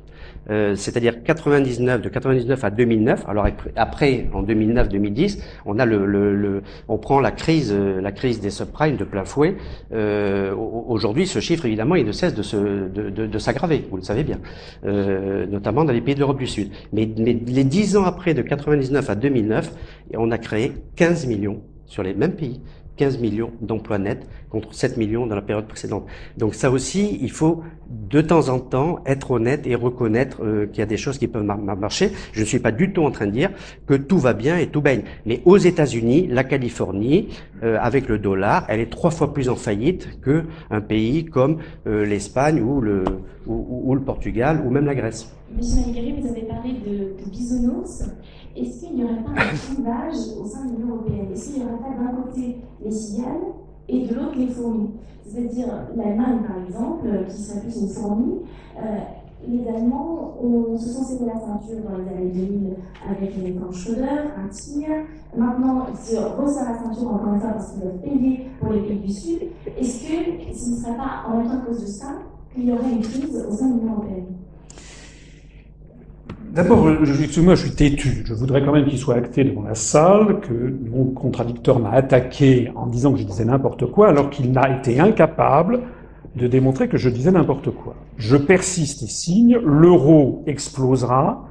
euh, 0.50 0.76
c'est-à-dire 0.76 1.24
99 1.24 2.02
de 2.02 2.10
99 2.10 2.64
à 2.64 2.70
2009. 2.70 3.26
Alors 3.28 3.48
après, 3.76 4.28
en 4.34 4.44
2009-2010, 4.44 5.40
on 5.66 5.80
a 5.80 5.86
le, 5.86 6.06
le, 6.06 6.36
le, 6.36 6.64
on 6.88 6.98
prend 6.98 7.20
la 7.20 7.32
crise, 7.32 7.74
euh, 7.74 8.02
la 8.02 8.12
crise 8.12 8.40
des 8.40 8.50
subprimes 8.50 8.98
de 8.98 9.04
plein 9.04 9.26
fouet. 9.26 9.56
Euh, 9.94 10.54
Aujourd'hui, 10.56 11.28
ce 11.28 11.40
chiffre 11.40 11.66
évidemment, 11.66 11.96
il 11.96 12.06
ne 12.06 12.12
cesse 12.12 12.34
de, 12.34 12.44
se, 12.44 12.58
de, 12.88 13.10
de, 13.10 13.40
s'aggraver. 13.40 13.86
Vous 13.90 13.98
le 13.98 14.04
savez 14.04 14.24
bien, 14.24 14.40
euh, 14.86 15.46
notamment 15.48 15.84
dans 15.84 15.94
les 15.94 16.02
pays 16.02 16.16
de 16.16 16.20
l'Europe 16.20 16.40
du 16.40 16.48
Sud. 16.48 16.70
Mais, 16.94 17.10
mais 17.18 17.34
les 17.34 17.64
10 17.64 17.98
ans 17.98 18.04
après, 18.06 18.34
de 18.34 18.42
99 18.42 19.10
à 19.10 19.16
2009, 19.16 19.72
on 20.16 20.32
a 20.32 20.38
créé 20.38 20.74
15 20.96 21.28
millions 21.28 21.62
sur 21.86 22.04
les 22.04 22.14
mêmes 22.14 22.34
pays 22.34 22.62
15 22.98 23.20
millions 23.20 23.52
d'emplois 23.62 23.98
nets 23.98 24.28
contre 24.50 24.74
7 24.74 24.98
millions 24.98 25.28
dans 25.28 25.36
la 25.36 25.42
période 25.42 25.68
précédente. 25.68 26.06
Donc 26.38 26.56
ça 26.56 26.72
aussi, 26.72 27.18
il 27.22 27.32
faut 27.32 27.64
de 27.90 28.22
temps 28.22 28.50
en 28.50 28.60
temps 28.60 29.00
être 29.06 29.32
honnête 29.32 29.66
et 29.66 29.76
reconnaître 29.76 30.44
euh, 30.44 30.66
qu'il 30.68 30.80
y 30.80 30.82
a 30.82 30.88
des 30.88 30.98
choses 30.98 31.18
qui 31.18 31.28
peuvent 31.28 31.44
marcher. 31.44 32.12
Je 32.34 32.42
ne 32.42 32.46
suis 32.46 32.60
pas 32.60 32.72
du 32.72 32.92
tout 32.92 33.04
en 33.04 33.12
train 33.12 33.28
de 33.28 33.32
dire 33.32 33.52
que 33.86 33.94
tout 33.94 34.18
va 34.18 34.34
bien 34.34 34.58
et 34.58 34.68
tout 34.68 34.82
baigne. 34.82 35.04
Mais 35.26 35.42
aux 35.46 35.58
États-Unis, 35.58 36.28
la 36.28 36.44
Californie, 36.44 37.30
euh, 37.64 37.78
avec 37.80 38.08
le 38.08 38.20
dollar, 38.20 38.66
elle 38.68 38.80
est 38.80 38.90
trois 38.90 39.12
fois 39.12 39.34
plus 39.34 39.50
en 39.50 39.56
faillite 39.56 40.20
que 40.22 40.44
un 40.70 40.82
pays 40.82 41.26
comme 41.26 41.58
euh, 41.88 42.06
l'Espagne 42.06 42.62
ou 42.62 42.82
le, 42.82 43.04
Portugal 44.06 44.62
ou 44.66 44.70
même 44.70 44.86
la 44.86 44.96
Grèce. 44.96 45.34
Monsieur 45.56 45.82
Maligari, 45.82 46.16
vous 46.22 46.28
avez 46.28 46.42
parlé 46.42 46.74
de, 46.74 47.24
de 47.24 47.30
est-ce 48.58 48.86
qu'il 48.86 48.96
n'y 48.96 49.04
aurait 49.04 49.24
pas 49.24 49.42
un 49.42 49.74
clivage 49.74 50.38
au 50.40 50.46
sein 50.46 50.66
de 50.66 50.72
l'Union 50.72 50.96
européenne? 50.96 51.28
Est-ce 51.32 51.54
qu'il 51.54 51.64
n'y 51.64 51.70
aurait 51.70 51.82
pas 51.82 52.04
d'un 52.04 52.22
côté 52.22 52.58
les 52.84 52.92
cigales 52.92 53.54
et 53.88 54.08
de 54.08 54.16
l'autre 54.16 54.38
les 54.38 54.48
fourmis? 54.48 54.90
C'est-à-dire 55.26 55.68
l'Allemagne, 55.96 56.40
par 56.48 56.64
exemple, 56.66 57.08
qui 57.30 57.42
serait 57.42 57.60
plus 57.60 57.82
une 57.82 57.90
fourmi, 57.90 58.36
euh, 58.78 59.00
les 59.48 59.68
Allemands 59.68 60.34
se 60.78 60.90
sont 60.90 61.04
serrés 61.04 61.26
la 61.28 61.40
ceinture 61.40 61.84
dans 61.88 61.98
les 61.98 62.10
années 62.10 62.32
2000 62.32 62.76
avec 63.08 63.38
les 63.38 63.52
plans 63.52 63.72
Schröder, 63.72 64.32
un 64.36 64.48
tir. 64.48 64.88
Maintenant, 65.36 65.86
ils 65.92 65.98
se 65.98 66.18
resserrent 66.18 66.72
la 66.72 66.78
ceinture 66.80 67.14
encore 67.14 67.34
une 67.34 67.40
fois 67.40 67.52
parce 67.52 67.72
qu'ils 67.72 67.82
doivent 67.82 68.00
payer 68.00 68.48
pour 68.60 68.74
les 68.74 68.82
pays 68.82 69.00
du 69.00 69.12
Sud. 69.12 69.40
Est-ce 69.78 70.04
que 70.04 70.54
ce 70.56 70.72
ne 70.72 70.76
serait 70.76 70.98
pas 70.98 71.28
en 71.28 71.38
même 71.38 71.48
temps 71.48 71.60
à 71.60 71.66
cause 71.66 71.82
de 71.82 71.88
ça 71.88 72.08
qu'il 72.54 72.66
y 72.66 72.72
aurait 72.72 72.92
une 72.92 73.02
crise 73.02 73.46
au 73.48 73.54
sein 73.54 73.68
de 73.70 73.80
l'Union 73.80 73.94
européenne? 73.94 74.26
D'abord, 76.58 76.90
excusez-moi, 76.90 77.54
je 77.54 77.68
suis 77.68 77.76
têtu. 77.76 78.24
Je 78.26 78.34
voudrais 78.34 78.66
quand 78.66 78.72
même 78.72 78.88
qu'il 78.88 78.98
soit 78.98 79.14
acté 79.14 79.44
devant 79.44 79.62
la 79.62 79.76
salle 79.76 80.40
que 80.40 80.76
mon 80.90 81.06
contradicteur 81.06 81.78
m'a 81.78 81.92
attaqué 81.92 82.72
en 82.74 82.88
disant 82.88 83.14
que 83.14 83.20
je 83.20 83.26
disais 83.26 83.46
n'importe 83.46 83.86
quoi, 83.86 84.10
alors 84.10 84.32
qu'il 84.32 84.52
n'a 84.52 84.76
été 84.76 85.00
incapable 85.00 85.82
de 86.36 86.48
démontrer 86.48 86.88
que 86.88 86.98
je 86.98 87.12
disais 87.12 87.30
n'importe 87.30 87.70
quoi. 87.70 87.94
Je 88.18 88.38
persiste 88.38 89.04
et 89.04 89.08
signe, 89.08 89.60
l'euro 89.64 90.44
explosera 90.48 91.48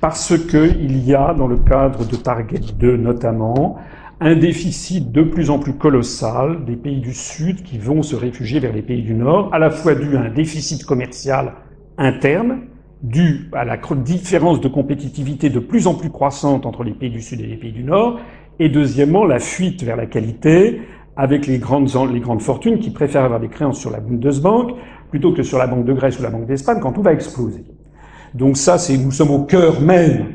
parce 0.00 0.32
qu'il 0.48 1.06
y 1.06 1.14
a, 1.14 1.34
dans 1.34 1.48
le 1.48 1.58
cadre 1.58 2.06
de 2.06 2.16
Target 2.16 2.60
2 2.78 2.96
notamment, 2.96 3.76
un 4.20 4.36
déficit 4.36 5.12
de 5.12 5.22
plus 5.22 5.50
en 5.50 5.58
plus 5.58 5.74
colossal 5.74 6.64
des 6.64 6.76
pays 6.76 7.00
du 7.00 7.12
Sud 7.12 7.62
qui 7.62 7.76
vont 7.76 8.02
se 8.02 8.16
réfugier 8.16 8.58
vers 8.58 8.72
les 8.72 8.80
pays 8.80 9.02
du 9.02 9.12
Nord, 9.12 9.50
à 9.52 9.58
la 9.58 9.68
fois 9.68 9.94
dû 9.94 10.16
à 10.16 10.22
un 10.22 10.30
déficit 10.30 10.86
commercial 10.86 11.52
interne, 11.98 12.60
dû 13.02 13.50
à 13.52 13.64
la 13.64 13.76
différence 13.76 14.60
de 14.60 14.68
compétitivité 14.68 15.50
de 15.50 15.58
plus 15.58 15.86
en 15.86 15.94
plus 15.94 16.10
croissante 16.10 16.66
entre 16.66 16.82
les 16.82 16.92
pays 16.92 17.10
du 17.10 17.20
Sud 17.20 17.40
et 17.40 17.46
les 17.46 17.56
pays 17.56 17.72
du 17.72 17.84
Nord, 17.84 18.18
et 18.58 18.68
deuxièmement 18.68 19.24
la 19.24 19.38
fuite 19.38 19.82
vers 19.82 19.96
la 19.96 20.06
qualité, 20.06 20.80
avec 21.16 21.46
les 21.46 21.58
grandes, 21.58 21.90
les 22.12 22.20
grandes 22.20 22.42
fortunes 22.42 22.78
qui 22.78 22.90
préfèrent 22.90 23.24
avoir 23.24 23.40
des 23.40 23.48
créances 23.48 23.80
sur 23.80 23.90
la 23.90 24.00
Bundesbank 24.00 24.72
plutôt 25.10 25.32
que 25.32 25.42
sur 25.42 25.58
la 25.58 25.66
Banque 25.66 25.86
de 25.86 25.92
Grèce 25.92 26.18
ou 26.18 26.22
la 26.22 26.30
Banque 26.30 26.46
d'Espagne 26.46 26.78
quand 26.80 26.92
tout 26.92 27.02
va 27.02 27.12
exploser. 27.12 27.64
Donc 28.34 28.56
ça, 28.56 28.76
c'est, 28.76 28.98
nous 28.98 29.12
sommes 29.12 29.30
au 29.30 29.44
cœur 29.44 29.80
même 29.80 30.26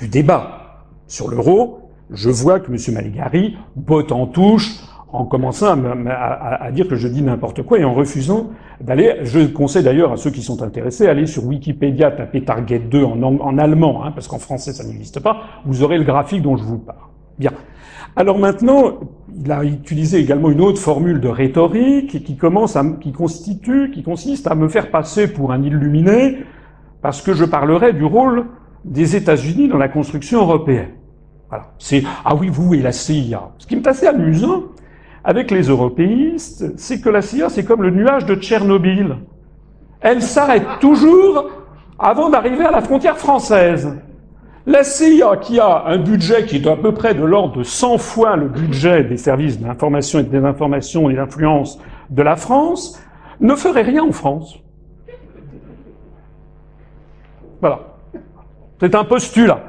du 0.00 0.08
débat 0.08 0.86
sur 1.06 1.28
l'euro. 1.28 1.90
Je 2.10 2.30
vois 2.30 2.58
que 2.58 2.72
M. 2.72 2.94
Maligari 2.94 3.56
botte 3.76 4.10
en 4.10 4.26
touche 4.26 4.80
en 5.12 5.24
commençant 5.24 5.76
à, 6.08 6.70
dire 6.70 6.86
que 6.86 6.96
je 6.96 7.08
dis 7.08 7.22
n'importe 7.22 7.62
quoi 7.62 7.78
et 7.78 7.84
en 7.84 7.94
refusant 7.94 8.50
d'aller. 8.80 9.16
Je 9.22 9.40
conseille 9.46 9.82
d'ailleurs 9.82 10.12
à 10.12 10.16
ceux 10.16 10.30
qui 10.30 10.42
sont 10.42 10.62
intéressés 10.62 11.06
aller 11.08 11.26
sur 11.26 11.44
Wikipédia, 11.44 12.10
taper 12.10 12.44
Target 12.44 12.80
2 12.80 13.02
en, 13.04 13.58
allemand, 13.58 14.04
hein, 14.04 14.12
parce 14.12 14.28
qu'en 14.28 14.38
français 14.38 14.72
ça 14.72 14.84
n'existe 14.84 15.20
pas. 15.20 15.42
Vous 15.64 15.82
aurez 15.82 15.98
le 15.98 16.04
graphique 16.04 16.42
dont 16.42 16.56
je 16.56 16.62
vous 16.62 16.78
parle. 16.78 16.98
Bien. 17.38 17.52
Alors 18.16 18.38
maintenant, 18.38 18.98
il 19.34 19.50
a 19.50 19.64
utilisé 19.64 20.18
également 20.18 20.50
une 20.50 20.60
autre 20.60 20.80
formule 20.80 21.20
de 21.20 21.28
rhétorique 21.28 22.24
qui 22.24 22.36
commence 22.36 22.76
à, 22.76 22.84
qui 23.00 23.12
constitue, 23.12 23.90
qui 23.92 24.02
consiste 24.02 24.46
à 24.46 24.54
me 24.54 24.68
faire 24.68 24.90
passer 24.90 25.32
pour 25.32 25.52
un 25.52 25.62
illuminé 25.62 26.38
parce 27.02 27.22
que 27.22 27.32
je 27.32 27.44
parlerai 27.44 27.92
du 27.92 28.04
rôle 28.04 28.46
des 28.84 29.16
États-Unis 29.16 29.68
dans 29.68 29.78
la 29.78 29.88
construction 29.88 30.40
européenne. 30.40 30.90
Voilà. 31.48 31.72
C'est 31.78 32.04
ah 32.24 32.34
oui 32.34 32.48
vous 32.48 32.74
et 32.74 32.82
la 32.82 32.92
CIA. 32.92 33.50
Ce 33.58 33.66
qui 33.66 33.76
me 33.76 33.86
assez 33.86 34.06
amusant 34.06 34.64
avec 35.24 35.50
les 35.50 35.62
européistes, 35.68 36.78
c'est 36.78 37.00
que 37.00 37.08
la 37.08 37.22
CIA 37.22 37.48
c'est 37.48 37.64
comme 37.64 37.82
le 37.82 37.90
nuage 37.90 38.26
de 38.26 38.34
Tchernobyl. 38.34 39.16
Elle 40.00 40.22
s'arrête 40.22 40.66
toujours 40.80 41.50
avant 41.98 42.30
d'arriver 42.30 42.64
à 42.64 42.70
la 42.70 42.80
frontière 42.80 43.18
française. 43.18 43.96
La 44.66 44.84
CIA, 44.84 45.36
qui 45.38 45.58
a 45.58 45.84
un 45.86 45.98
budget 45.98 46.44
qui 46.44 46.56
est 46.56 46.66
à 46.66 46.76
peu 46.76 46.92
près 46.92 47.14
de 47.14 47.24
l'ordre 47.24 47.58
de 47.58 47.62
100 47.62 47.98
fois 47.98 48.36
le 48.36 48.48
budget 48.48 49.04
des 49.04 49.16
services 49.16 49.58
d'information 49.58 50.18
et 50.18 50.22
de 50.22 50.28
désinformation 50.28 51.10
et 51.10 51.14
d'influence 51.14 51.80
de 52.10 52.22
la 52.22 52.36
France, 52.36 53.02
ne 53.40 53.54
ferait 53.54 53.82
rien 53.82 54.04
en 54.04 54.12
France. 54.12 54.58
Voilà. 57.60 57.80
C'est 58.80 58.94
un 58.94 59.04
postulat. 59.04 59.64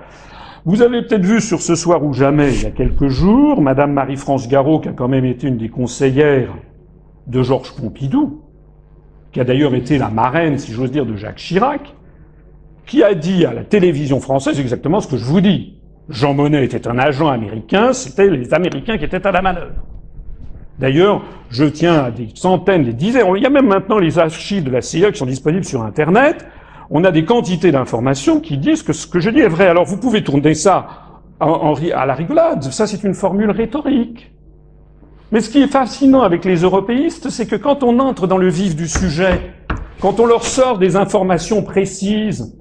Vous 0.63 0.83
avez 0.83 1.01
peut-être 1.01 1.25
vu 1.25 1.41
sur 1.41 1.59
Ce 1.59 1.73
soir 1.73 2.03
ou 2.03 2.13
jamais, 2.13 2.53
il 2.53 2.61
y 2.61 2.65
a 2.67 2.71
quelques 2.71 3.07
jours, 3.07 3.61
Madame 3.61 3.93
Marie-France 3.93 4.47
Garot, 4.47 4.79
qui 4.79 4.89
a 4.89 4.93
quand 4.93 5.07
même 5.07 5.25
été 5.25 5.47
une 5.47 5.57
des 5.57 5.69
conseillères 5.69 6.53
de 7.25 7.41
Georges 7.41 7.75
Pompidou, 7.75 8.43
qui 9.31 9.39
a 9.39 9.43
d'ailleurs 9.43 9.73
été 9.73 9.97
la 9.97 10.09
marraine, 10.09 10.59
si 10.59 10.71
j'ose 10.71 10.91
dire, 10.91 11.07
de 11.07 11.15
Jacques 11.15 11.37
Chirac, 11.37 11.95
qui 12.85 13.01
a 13.03 13.15
dit 13.15 13.43
à 13.43 13.53
la 13.53 13.63
télévision 13.63 14.19
française 14.19 14.59
exactement 14.59 14.99
ce 14.99 15.07
que 15.07 15.17
je 15.17 15.25
vous 15.25 15.41
dis. 15.41 15.79
Jean 16.09 16.35
Monnet 16.35 16.63
était 16.63 16.87
un 16.87 16.99
agent 16.99 17.27
américain, 17.27 17.93
c'était 17.93 18.29
les 18.29 18.53
Américains 18.53 18.99
qui 18.99 19.05
étaient 19.05 19.25
à 19.25 19.31
la 19.31 19.41
manœuvre. 19.41 19.73
D'ailleurs, 20.77 21.23
je 21.49 21.65
tiens 21.65 22.03
à 22.03 22.11
des 22.11 22.29
centaines, 22.35 22.83
des 22.83 22.93
dizaines, 22.93 23.25
il 23.35 23.41
y 23.41 23.47
a 23.47 23.49
même 23.49 23.67
maintenant 23.67 23.97
les 23.97 24.19
archives 24.19 24.63
de 24.63 24.71
la 24.71 24.81
CIA 24.81 25.11
qui 25.11 25.17
sont 25.17 25.25
disponibles 25.25 25.65
sur 25.65 25.81
Internet, 25.81 26.45
on 26.91 27.03
a 27.05 27.11
des 27.11 27.23
quantités 27.23 27.71
d'informations 27.71 28.41
qui 28.41 28.57
disent 28.57 28.83
que 28.83 28.93
ce 28.93 29.07
que 29.07 29.19
je 29.19 29.29
dis 29.29 29.39
est 29.39 29.47
vrai. 29.47 29.67
Alors 29.67 29.85
vous 29.85 29.97
pouvez 29.97 30.23
tourner 30.23 30.53
ça 30.53 30.87
à 31.39 32.05
la 32.05 32.13
rigolade, 32.13 32.63
ça 32.63 32.85
c'est 32.85 33.03
une 33.03 33.15
formule 33.15 33.49
rhétorique. 33.49 34.31
Mais 35.31 35.39
ce 35.39 35.49
qui 35.49 35.61
est 35.61 35.67
fascinant 35.67 36.21
avec 36.21 36.43
les 36.43 36.57
européistes, 36.57 37.29
c'est 37.29 37.47
que 37.47 37.55
quand 37.55 37.83
on 37.83 37.99
entre 37.99 38.27
dans 38.27 38.37
le 38.37 38.49
vif 38.49 38.75
du 38.75 38.87
sujet, 38.87 39.53
quand 40.01 40.19
on 40.19 40.25
leur 40.25 40.43
sort 40.43 40.77
des 40.77 40.97
informations 40.97 41.63
précises, 41.63 42.57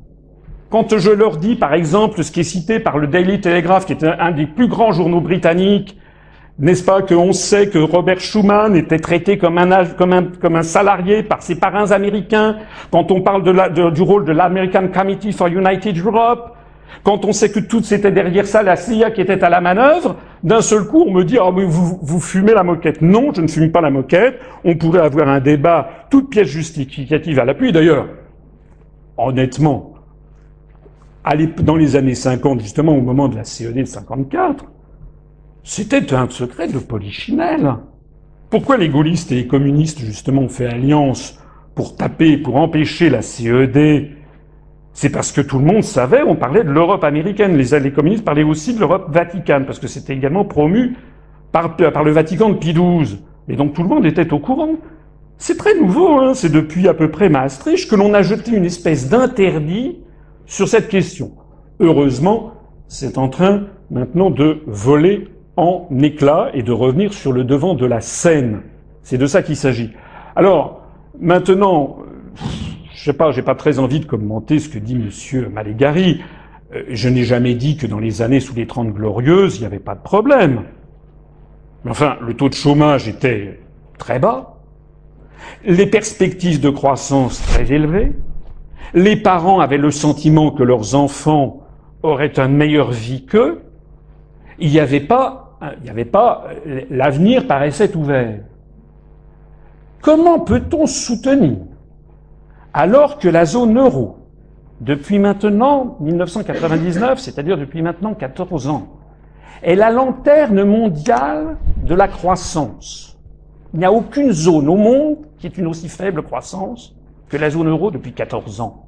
quand 0.71 0.97
je 0.97 1.11
leur 1.11 1.37
dis, 1.37 1.57
par 1.57 1.75
exemple, 1.75 2.23
ce 2.23 2.31
qui 2.31 2.41
est 2.41 2.45
cité 2.45 2.79
par 2.79 2.97
le 2.97 3.09
Daily 3.09 3.41
Telegraph, 3.41 3.87
qui 3.87 3.93
est 3.93 4.05
un, 4.05 4.31
des 4.31 4.47
plus 4.47 4.69
grands 4.69 4.93
journaux 4.93 5.21
britanniques, 5.21 5.99
n'est-ce 6.61 6.85
pas 6.85 7.01
qu'on 7.03 7.33
sait 7.33 7.69
que 7.69 7.79
Robert 7.79 8.21
Schuman 8.21 8.77
était 8.77 8.99
traité 8.99 9.39
comme 9.39 9.57
un, 9.59 9.87
comme 9.87 10.13
un, 10.13 10.25
comme 10.25 10.57
un 10.57 10.63
salarié 10.63 11.23
par 11.23 11.43
ses 11.43 11.55
parrains 11.55 11.91
américains, 11.91 12.59
quand 12.91 13.11
on 13.11 13.23
parle 13.23 13.43
de 13.43 13.51
la, 13.51 13.69
du 13.69 14.03
rôle 14.03 14.27
de 14.27 14.33
l'American 14.33 14.89
Committee 14.89 15.33
for 15.33 15.49
United 15.49 15.97
Europe, 15.99 16.55
quand 17.03 17.25
on 17.25 17.33
sait 17.33 17.51
que 17.51 17.61
tout 17.61 17.83
c'était 17.83 18.13
derrière 18.13 18.47
ça 18.47 18.63
la 18.63 18.77
CIA 18.77 19.11
qui 19.11 19.23
était 19.23 19.43
à 19.43 19.49
la 19.49 19.63
manœuvre, 19.63 20.17
d'un 20.43 20.61
seul 20.61 20.87
coup 20.87 21.05
on 21.07 21.13
me 21.13 21.25
dit 21.25 21.39
ah 21.41 21.51
mais 21.55 21.65
vous, 21.65 21.99
vous 22.03 22.21
fumez 22.21 22.53
la 22.53 22.63
moquette. 22.63 23.01
Non, 23.01 23.33
je 23.35 23.41
ne 23.41 23.49
fume 23.49 23.73
pas 23.73 23.81
la 23.81 23.91
moquette. 23.91 24.39
On 24.63 24.77
pourrait 24.77 25.01
avoir 25.01 25.29
un 25.29 25.41
débat, 25.41 25.89
toute 26.11 26.29
pièce 26.29 26.49
justificative 26.49 27.39
à 27.39 27.47
l'appui. 27.47 27.73
D'ailleurs, 27.73 28.07
honnêtement, 29.17 29.95
dans 31.63 31.77
les 31.77 31.97
années 31.97 32.15
50, 32.15 32.61
justement 32.61 32.95
au 32.97 33.01
moment 33.01 33.29
de 33.29 33.37
la 33.37 33.45
CED 33.45 33.75
de 33.75 33.85
54, 33.85 34.67
c'était 35.63 36.15
un 36.15 36.29
secret 36.29 36.69
de 36.69 36.79
polichinelle. 36.79 37.75
Pourquoi 38.49 38.77
les 38.77 38.89
gaullistes 38.89 39.31
et 39.31 39.37
les 39.37 39.47
communistes, 39.47 40.01
justement, 40.01 40.43
ont 40.43 40.49
fait 40.49 40.67
alliance 40.67 41.39
pour 41.75 41.97
taper, 41.97 42.37
pour 42.37 42.57
empêcher 42.57 43.11
la 43.11 43.23
CED 43.23 44.11
C'est 44.93 45.11
parce 45.11 45.33
que 45.33 45.41
tout 45.41 45.59
le 45.59 45.65
monde 45.65 45.83
savait, 45.83 46.23
on 46.23 46.35
parlait 46.35 46.65
de 46.65 46.71
l'Europe 46.71 47.05
américaine. 47.05 47.57
Les, 47.57 47.93
communistes 47.93 48.25
parlaient 48.25 48.43
aussi 48.43 48.75
de 48.75 48.81
l'Europe 48.81 49.07
vaticane, 49.11 49.67
parce 49.67 49.79
que 49.79 49.87
c'était 49.87 50.15
également 50.15 50.45
promu 50.45 50.97
par, 51.53 51.77
par, 51.77 52.05
le 52.05 52.11
Vatican 52.11 52.51
de 52.51 52.55
Pie 52.55 52.75
XII. 52.75 53.21
Et 53.49 53.57
donc 53.57 53.75
tout 53.75 53.83
le 53.83 53.89
monde 53.89 54.07
était 54.07 54.33
au 54.33 54.39
courant. 54.39 54.77
C'est 55.39 55.57
très 55.57 55.79
nouveau, 55.79 56.19
hein 56.19 56.35
c'est 56.35 56.53
depuis 56.53 56.89
à 56.89 56.95
peu 56.95 57.11
près 57.11 57.29
Maastricht 57.29 57.89
que 57.89 57.97
l'on 57.97 58.13
a 58.15 58.23
jeté 58.23 58.51
une 58.51 58.65
espèce 58.65 59.09
d'interdit 59.09 59.99
sur 60.45 60.69
cette 60.69 60.89
question. 60.89 61.33
Heureusement, 61.79 62.53
c'est 62.89 63.17
en 63.17 63.29
train 63.29 63.67
maintenant 63.91 64.31
de 64.31 64.63
voler 64.67 65.29
en 65.61 65.87
éclats 66.01 66.51
et 66.55 66.63
de 66.63 66.73
revenir 66.73 67.13
sur 67.13 67.33
le 67.33 67.45
devant 67.45 67.75
de 67.75 67.87
la 67.87 68.01
scène. 68.01 68.63
C'est 69.03 69.19
de 69.19 69.27
ça 69.27 69.43
qu'il 69.43 69.57
s'agit. 69.57 69.91
Alors, 70.35 70.83
maintenant, 71.21 71.99
je 72.95 73.05
sais 73.05 73.13
pas, 73.13 73.31
j'ai 73.31 73.43
pas 73.43 73.55
très 73.55 73.79
envie 73.79 74.01
de 74.01 74.07
commenter 74.07 74.59
ce 74.59 74.69
que 74.69 74.79
dit 74.79 74.95
monsieur 74.95 75.49
Malégari. 75.49 76.23
Euh, 76.75 76.83
je 76.89 77.09
n'ai 77.09 77.25
jamais 77.25 77.55
dit 77.55 77.77
que 77.77 77.87
dans 77.87 77.99
les 77.99 78.23
années 78.23 78.41
sous 78.41 78.55
les 78.55 78.67
Trente 78.67 78.93
Glorieuses, 78.93 79.57
il 79.57 79.61
n'y 79.61 79.67
avait 79.67 79.79
pas 79.79 79.95
de 79.95 80.03
problème. 80.03 80.63
Mais 81.85 81.91
enfin, 81.91 82.17
le 82.21 82.35
taux 82.35 82.49
de 82.49 82.55
chômage 82.55 83.09
était 83.09 83.61
très 83.99 84.19
bas, 84.19 84.57
les 85.65 85.87
perspectives 85.87 86.61
de 86.61 86.71
croissance 86.71 87.43
très 87.43 87.71
élevées, 87.73 88.13
les 88.95 89.17
parents 89.17 89.61
avaient 89.61 89.79
le 89.79 89.91
sentiment 89.91 90.51
que 90.51 90.63
leurs 90.63 90.95
enfants 90.95 91.61
auraient 92.03 92.39
une 92.39 92.57
meilleure 92.57 92.91
vie 92.91 93.25
qu'eux. 93.25 93.63
Il 94.59 94.71
n'y 94.71 94.81
avait 94.81 95.01
pas, 95.01 95.50
il 95.63 95.85
n'y 95.85 95.91
avait 95.91 96.05
pas, 96.05 96.45
l'avenir 96.91 97.47
paraissait 97.47 97.95
ouvert. 97.97 98.41
Comment 100.01 100.41
peut-on 100.41 100.87
soutenir, 100.87 101.59
alors 102.73 103.19
que 103.19 103.29
la 103.29 103.45
zone 103.45 103.79
euro, 103.79 104.17
depuis 104.81 105.19
maintenant 105.19 105.99
1999, 106.01 107.19
c'est-à-dire 107.19 107.59
depuis 107.59 107.83
maintenant 107.83 108.15
14 108.15 108.69
ans, 108.69 108.89
est 109.63 109.75
la 109.75 109.91
lanterne 109.91 110.65
mondiale 110.65 111.59
de 111.85 111.95
la 111.95 112.09
croissance? 112.09 113.19
Il 113.75 113.81
n'y 113.81 113.85
a 113.85 113.93
aucune 113.93 114.33
zone 114.33 114.69
au 114.69 114.77
monde 114.77 115.19
qui 115.39 115.47
ait 115.47 115.51
une 115.51 115.67
aussi 115.67 115.89
faible 115.89 116.23
croissance 116.23 116.97
que 117.29 117.37
la 117.37 117.51
zone 117.51 117.69
euro 117.69 117.91
depuis 117.91 118.13
14 118.13 118.63
ans. 118.63 118.87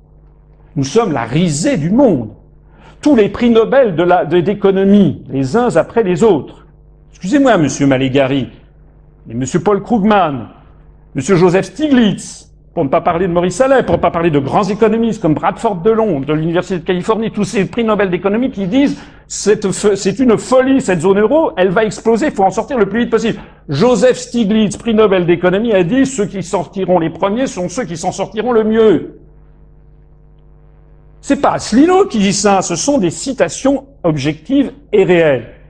Nous 0.75 0.85
sommes 0.85 1.13
la 1.13 1.25
risée 1.25 1.77
du 1.77 1.91
monde. 1.91 2.31
Tous 3.03 3.15
les 3.15 3.29
prix 3.29 3.51
Nobel 3.51 3.95
de 3.95 4.41
d'économie, 4.41 5.25
les 5.29 5.57
uns 5.57 5.77
après 5.77 6.03
les 6.03 6.23
autres. 6.23 6.62
Excusez-moi, 7.23 7.57
monsieur 7.57 7.87
Malégari, 7.87 8.49
mais 9.29 9.35
monsieur 9.35 9.61
Paul 9.61 9.81
Krugman, 9.81 10.49
monsieur 11.15 11.37
Joseph 11.37 11.67
Stiglitz, 11.67 12.53
pour 12.75 12.83
ne 12.83 12.89
pas 12.89 13.01
parler 13.01 13.29
de 13.29 13.33
Maurice 13.33 13.61
Allais, 13.61 13.85
pour 13.85 13.95
ne 13.95 14.01
pas 14.01 14.11
parler 14.11 14.33
de 14.33 14.41
grands 14.41 14.65
économistes 14.65 15.23
comme 15.23 15.35
Bradford 15.35 15.83
de 15.83 15.93
Londres, 15.93 16.27
de 16.27 16.33
l'Université 16.33 16.81
de 16.81 16.85
Californie, 16.85 17.31
tous 17.31 17.45
ces 17.45 17.67
prix 17.67 17.85
Nobel 17.85 18.11
d'économie 18.11 18.51
qui 18.51 18.67
disent 18.67 19.01
c'est 19.29 20.19
une 20.19 20.37
folie 20.37 20.81
cette 20.81 21.03
zone 21.03 21.21
euro, 21.21 21.53
elle 21.57 21.69
va 21.69 21.85
exploser, 21.85 22.27
il 22.27 22.33
faut 22.33 22.43
en 22.43 22.51
sortir 22.51 22.77
le 22.77 22.87
plus 22.87 23.03
vite 23.03 23.11
possible. 23.11 23.39
Joseph 23.69 24.17
Stiglitz, 24.17 24.77
prix 24.77 24.93
Nobel 24.93 25.25
d'économie, 25.25 25.73
a 25.73 25.85
dit 25.85 26.07
ceux 26.07 26.27
qui 26.27 26.43
sortiront 26.43 26.99
les 26.99 27.11
premiers 27.11 27.47
sont 27.47 27.69
ceux 27.69 27.85
qui 27.85 27.97
s'en 27.97 28.11
sortiront 28.11 28.51
le 28.51 28.65
mieux. 28.65 29.21
C'est 31.21 31.41
pas 31.41 31.53
Asselineau 31.53 32.07
qui 32.07 32.19
dit 32.19 32.33
ça, 32.33 32.63
ce 32.63 32.75
sont 32.75 32.99
des 32.99 33.11
citations 33.11 33.87
objectives 34.03 34.73
et 34.93 35.05
réelles. 35.05 35.62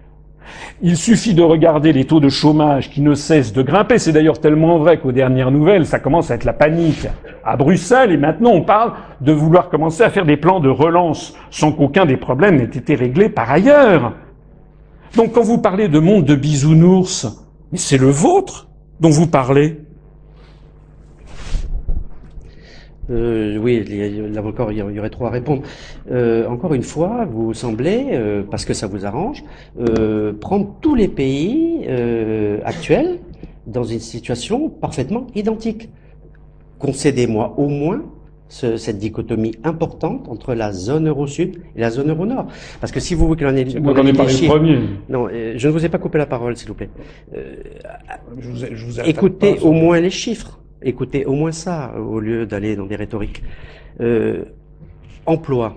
Il 0.81 0.97
suffit 0.97 1.35
de 1.35 1.43
regarder 1.43 1.93
les 1.93 2.05
taux 2.05 2.21
de 2.21 2.29
chômage 2.29 2.91
qui 2.91 3.01
ne 3.01 3.15
cessent 3.15 3.53
de 3.53 3.63
grimper. 3.63 3.99
C'est 3.99 4.13
d'ailleurs 4.13 4.41
tellement 4.41 4.79
vrai 4.79 4.99
qu'aux 4.99 5.13
dernières 5.13 5.51
nouvelles, 5.51 5.87
ça 5.87 5.99
commence 5.99 6.31
à 6.31 6.35
être 6.35 6.45
la 6.45 6.53
panique 6.53 7.07
à 7.45 7.57
Bruxelles 7.57 8.13
et 8.13 8.17
maintenant 8.17 8.51
on 8.51 8.63
parle 8.63 8.93
de 9.21 9.33
vouloir 9.33 9.69
commencer 9.69 10.03
à 10.03 10.11
faire 10.11 10.25
des 10.25 10.37
plans 10.37 10.61
de 10.61 10.69
relance 10.69 11.35
sans 11.51 11.73
qu'aucun 11.73 12.07
des 12.07 12.17
problèmes 12.17 12.57
n'ait 12.57 12.65
été 12.65 12.95
réglé 12.95 13.29
par 13.29 13.51
ailleurs. 13.51 14.13
Donc 15.17 15.33
quand 15.33 15.43
vous 15.43 15.59
parlez 15.59 15.89
de 15.89 15.99
monde 15.99 16.25
de 16.25 16.35
bisounours, 16.35 17.27
c'est 17.75 17.99
le 17.99 18.09
vôtre 18.09 18.69
dont 19.01 19.11
vous 19.11 19.27
parlez. 19.27 19.79
Euh, 23.13 23.59
oui, 23.59 23.85
là 24.33 24.43
encore, 24.43 24.73
il 24.73 24.79
y 24.79 24.99
aurait 24.99 25.11
trop 25.11 25.27
à 25.27 25.31
répondre. 25.31 25.63
Euh, 26.11 26.47
encore 26.47 26.75
une 26.75 26.83
fois, 26.83 27.27
vous 27.31 27.55
semblez, 27.55 28.07
euh, 28.13 28.43
parce 28.51 28.65
que 28.65 28.75
ça 28.75 28.87
vous 28.87 29.05
arrange, 29.05 29.45
euh, 29.79 30.33
prendre 30.33 30.75
tous 30.81 30.95
les 30.95 31.09
pays 31.09 31.85
euh, 31.89 32.59
actuels 32.65 33.19
dans 33.67 33.85
une 33.85 34.01
situation 34.01 34.69
parfaitement 34.69 35.27
identique. 35.35 35.89
Concédez-moi 36.79 37.55
au 37.59 37.69
moins 37.69 38.03
ce, 38.49 38.77
cette 38.77 38.99
dichotomie 38.99 39.53
importante 39.63 40.29
entre 40.29 40.55
la 40.55 40.73
zone 40.73 41.09
euro-sud 41.09 41.57
et 41.77 41.81
la 41.81 41.91
zone 41.91 42.11
euro-nord. 42.11 42.47
Parce 42.81 42.93
que 42.93 43.01
si 43.01 43.15
vous 43.15 43.27
voulez 43.27 43.41
que 43.41 43.45
l'on 43.45 43.57
ait, 43.57 43.65
Moi, 43.81 43.95
j'en 43.97 44.07
ai 44.07 44.13
parlé 44.13 44.35
le 44.35 44.49
premier. 44.49 44.79
Non, 45.09 45.29
je 45.29 45.69
ne 45.69 45.73
vous 45.73 45.85
ai 45.85 45.89
pas 45.89 45.99
coupé 45.99 46.19
la 46.19 46.27
parole, 46.27 46.57
s'il 46.57 46.69
vous 46.69 46.75
plaît. 46.75 46.91
Je 47.33 48.49
vous 48.49 48.57
je 48.73 48.85
vous 48.87 49.01
écoutez 49.01 49.59
au 49.61 49.73
moins 49.73 50.01
les 50.01 50.11
chiffres. 50.11 50.62
Écoutez 50.85 51.25
au 51.25 51.35
moins 51.35 51.53
ça 51.53 51.95
au 51.99 52.21
lieu 52.21 52.47
d'aller 52.47 52.77
dans 52.77 52.87
des 52.87 52.97
rhétoriques. 52.97 53.43
Euh, 54.01 54.45
emploi, 55.27 55.77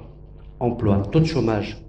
emploi, 0.60 1.04
taux 1.12 1.20
de 1.20 1.26
chômage, 1.26 1.85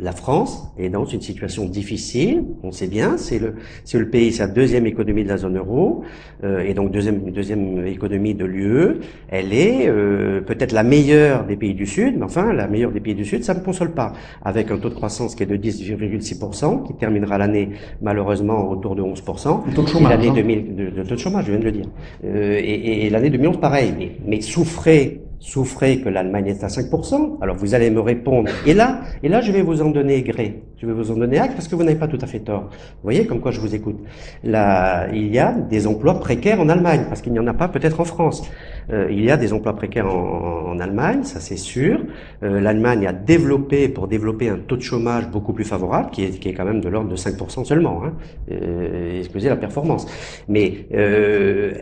la 0.00 0.12
France 0.12 0.72
est 0.78 0.88
dans 0.88 1.04
une 1.04 1.20
situation 1.20 1.66
difficile, 1.66 2.44
on 2.62 2.72
sait 2.72 2.86
bien, 2.86 3.16
c'est 3.16 3.38
le, 3.38 3.54
c'est 3.84 3.98
le 3.98 4.08
pays, 4.08 4.32
c'est 4.32 4.42
la 4.42 4.52
deuxième 4.52 4.86
économie 4.86 5.24
de 5.24 5.28
la 5.28 5.36
zone 5.36 5.58
euro, 5.58 6.02
euh, 6.42 6.60
et 6.60 6.74
donc 6.74 6.90
deuxième, 6.90 7.30
deuxième 7.30 7.86
économie 7.86 8.34
de 8.34 8.44
l'UE. 8.44 9.00
Elle 9.28 9.52
est 9.52 9.88
euh, 9.88 10.40
peut-être 10.40 10.72
la 10.72 10.82
meilleure 10.82 11.44
des 11.44 11.56
pays 11.56 11.74
du 11.74 11.86
Sud, 11.86 12.16
mais 12.16 12.24
enfin, 12.24 12.52
la 12.52 12.66
meilleure 12.66 12.92
des 12.92 13.00
pays 13.00 13.14
du 13.14 13.24
Sud, 13.24 13.44
ça 13.44 13.54
ne 13.54 13.60
console 13.60 13.92
pas. 13.92 14.12
Avec 14.42 14.70
un 14.70 14.78
taux 14.78 14.88
de 14.88 14.94
croissance 14.94 15.34
qui 15.34 15.42
est 15.42 15.46
de 15.46 15.56
10,6%, 15.56 16.86
qui 16.86 16.94
terminera 16.94 17.38
l'année 17.38 17.70
malheureusement 18.00 18.70
autour 18.70 18.96
de 18.96 19.02
11%. 19.02 19.66
Le 19.66 19.74
taux 19.74 19.82
de 19.82 19.88
chômage. 19.88 20.10
L'année 20.10 20.28
hein. 20.28 20.34
2000, 20.34 20.74
de, 20.76 20.90
de 20.90 21.02
taux 21.02 21.14
de 21.14 21.20
chômage, 21.20 21.44
je 21.46 21.50
viens 21.50 21.60
de 21.60 21.64
le 21.64 21.72
dire. 21.72 21.86
Euh, 22.24 22.58
et 22.58 22.80
et, 22.80 23.06
et 23.06 23.10
l'année 23.10 23.30
2011, 23.30 23.60
pareil. 23.60 23.94
Mais, 23.98 24.12
mais 24.26 24.40
souffrez 24.40 25.20
souffrez 25.40 26.00
que 26.00 26.08
l'Allemagne 26.08 26.46
est 26.48 26.62
à 26.62 26.68
5%, 26.68 27.38
alors 27.40 27.56
vous 27.56 27.74
allez 27.74 27.90
me 27.90 28.00
répondre, 28.00 28.50
et 28.66 28.74
là, 28.74 29.00
et 29.22 29.28
là 29.28 29.40
je 29.40 29.50
vais 29.50 29.62
vous 29.62 29.82
en 29.82 29.90
donner 29.90 30.22
gré, 30.22 30.62
je 30.76 30.86
vais 30.86 30.92
vous 30.92 31.10
en 31.10 31.16
donner 31.16 31.38
acte 31.38 31.54
parce 31.54 31.66
que 31.66 31.74
vous 31.74 31.82
n'avez 31.82 31.98
pas 31.98 32.08
tout 32.08 32.18
à 32.20 32.26
fait 32.26 32.40
tort. 32.40 32.68
Vous 32.70 33.02
voyez 33.02 33.26
comme 33.26 33.40
quoi 33.40 33.50
je 33.50 33.60
vous 33.60 33.74
écoute. 33.74 33.98
Là, 34.44 35.08
il 35.12 35.26
y 35.34 35.38
a 35.38 35.52
des 35.52 35.86
emplois 35.86 36.20
précaires 36.20 36.60
en 36.60 36.68
Allemagne, 36.68 37.04
parce 37.08 37.20
qu'il 37.20 37.32
n'y 37.32 37.38
en 37.38 37.46
a 37.46 37.54
pas 37.54 37.68
peut-être 37.68 38.00
en 38.00 38.04
France. 38.04 38.48
Euh, 38.90 39.08
il 39.10 39.22
y 39.24 39.30
a 39.30 39.36
des 39.36 39.52
emplois 39.52 39.74
précaires 39.74 40.06
en, 40.06 40.72
en, 40.72 40.78
Allemagne, 40.78 41.22
ça 41.22 41.40
c'est 41.40 41.56
sûr. 41.56 42.00
Euh, 42.42 42.60
L'Allemagne 42.60 43.06
a 43.06 43.12
développé, 43.12 43.88
pour 43.88 44.08
développer 44.08 44.48
un 44.48 44.58
taux 44.58 44.76
de 44.76 44.82
chômage 44.82 45.28
beaucoup 45.28 45.52
plus 45.52 45.64
favorable, 45.64 46.10
qui 46.10 46.24
est, 46.24 46.38
qui 46.38 46.48
est 46.48 46.54
quand 46.54 46.64
même 46.64 46.80
de 46.80 46.88
l'ordre 46.88 47.10
de 47.10 47.16
5% 47.16 47.64
seulement, 47.64 48.02
hein. 48.04 48.12
euh, 48.50 49.18
excusez 49.18 49.48
la 49.48 49.56
performance. 49.56 50.06
Mais 50.48 50.86
euh, 50.94 51.72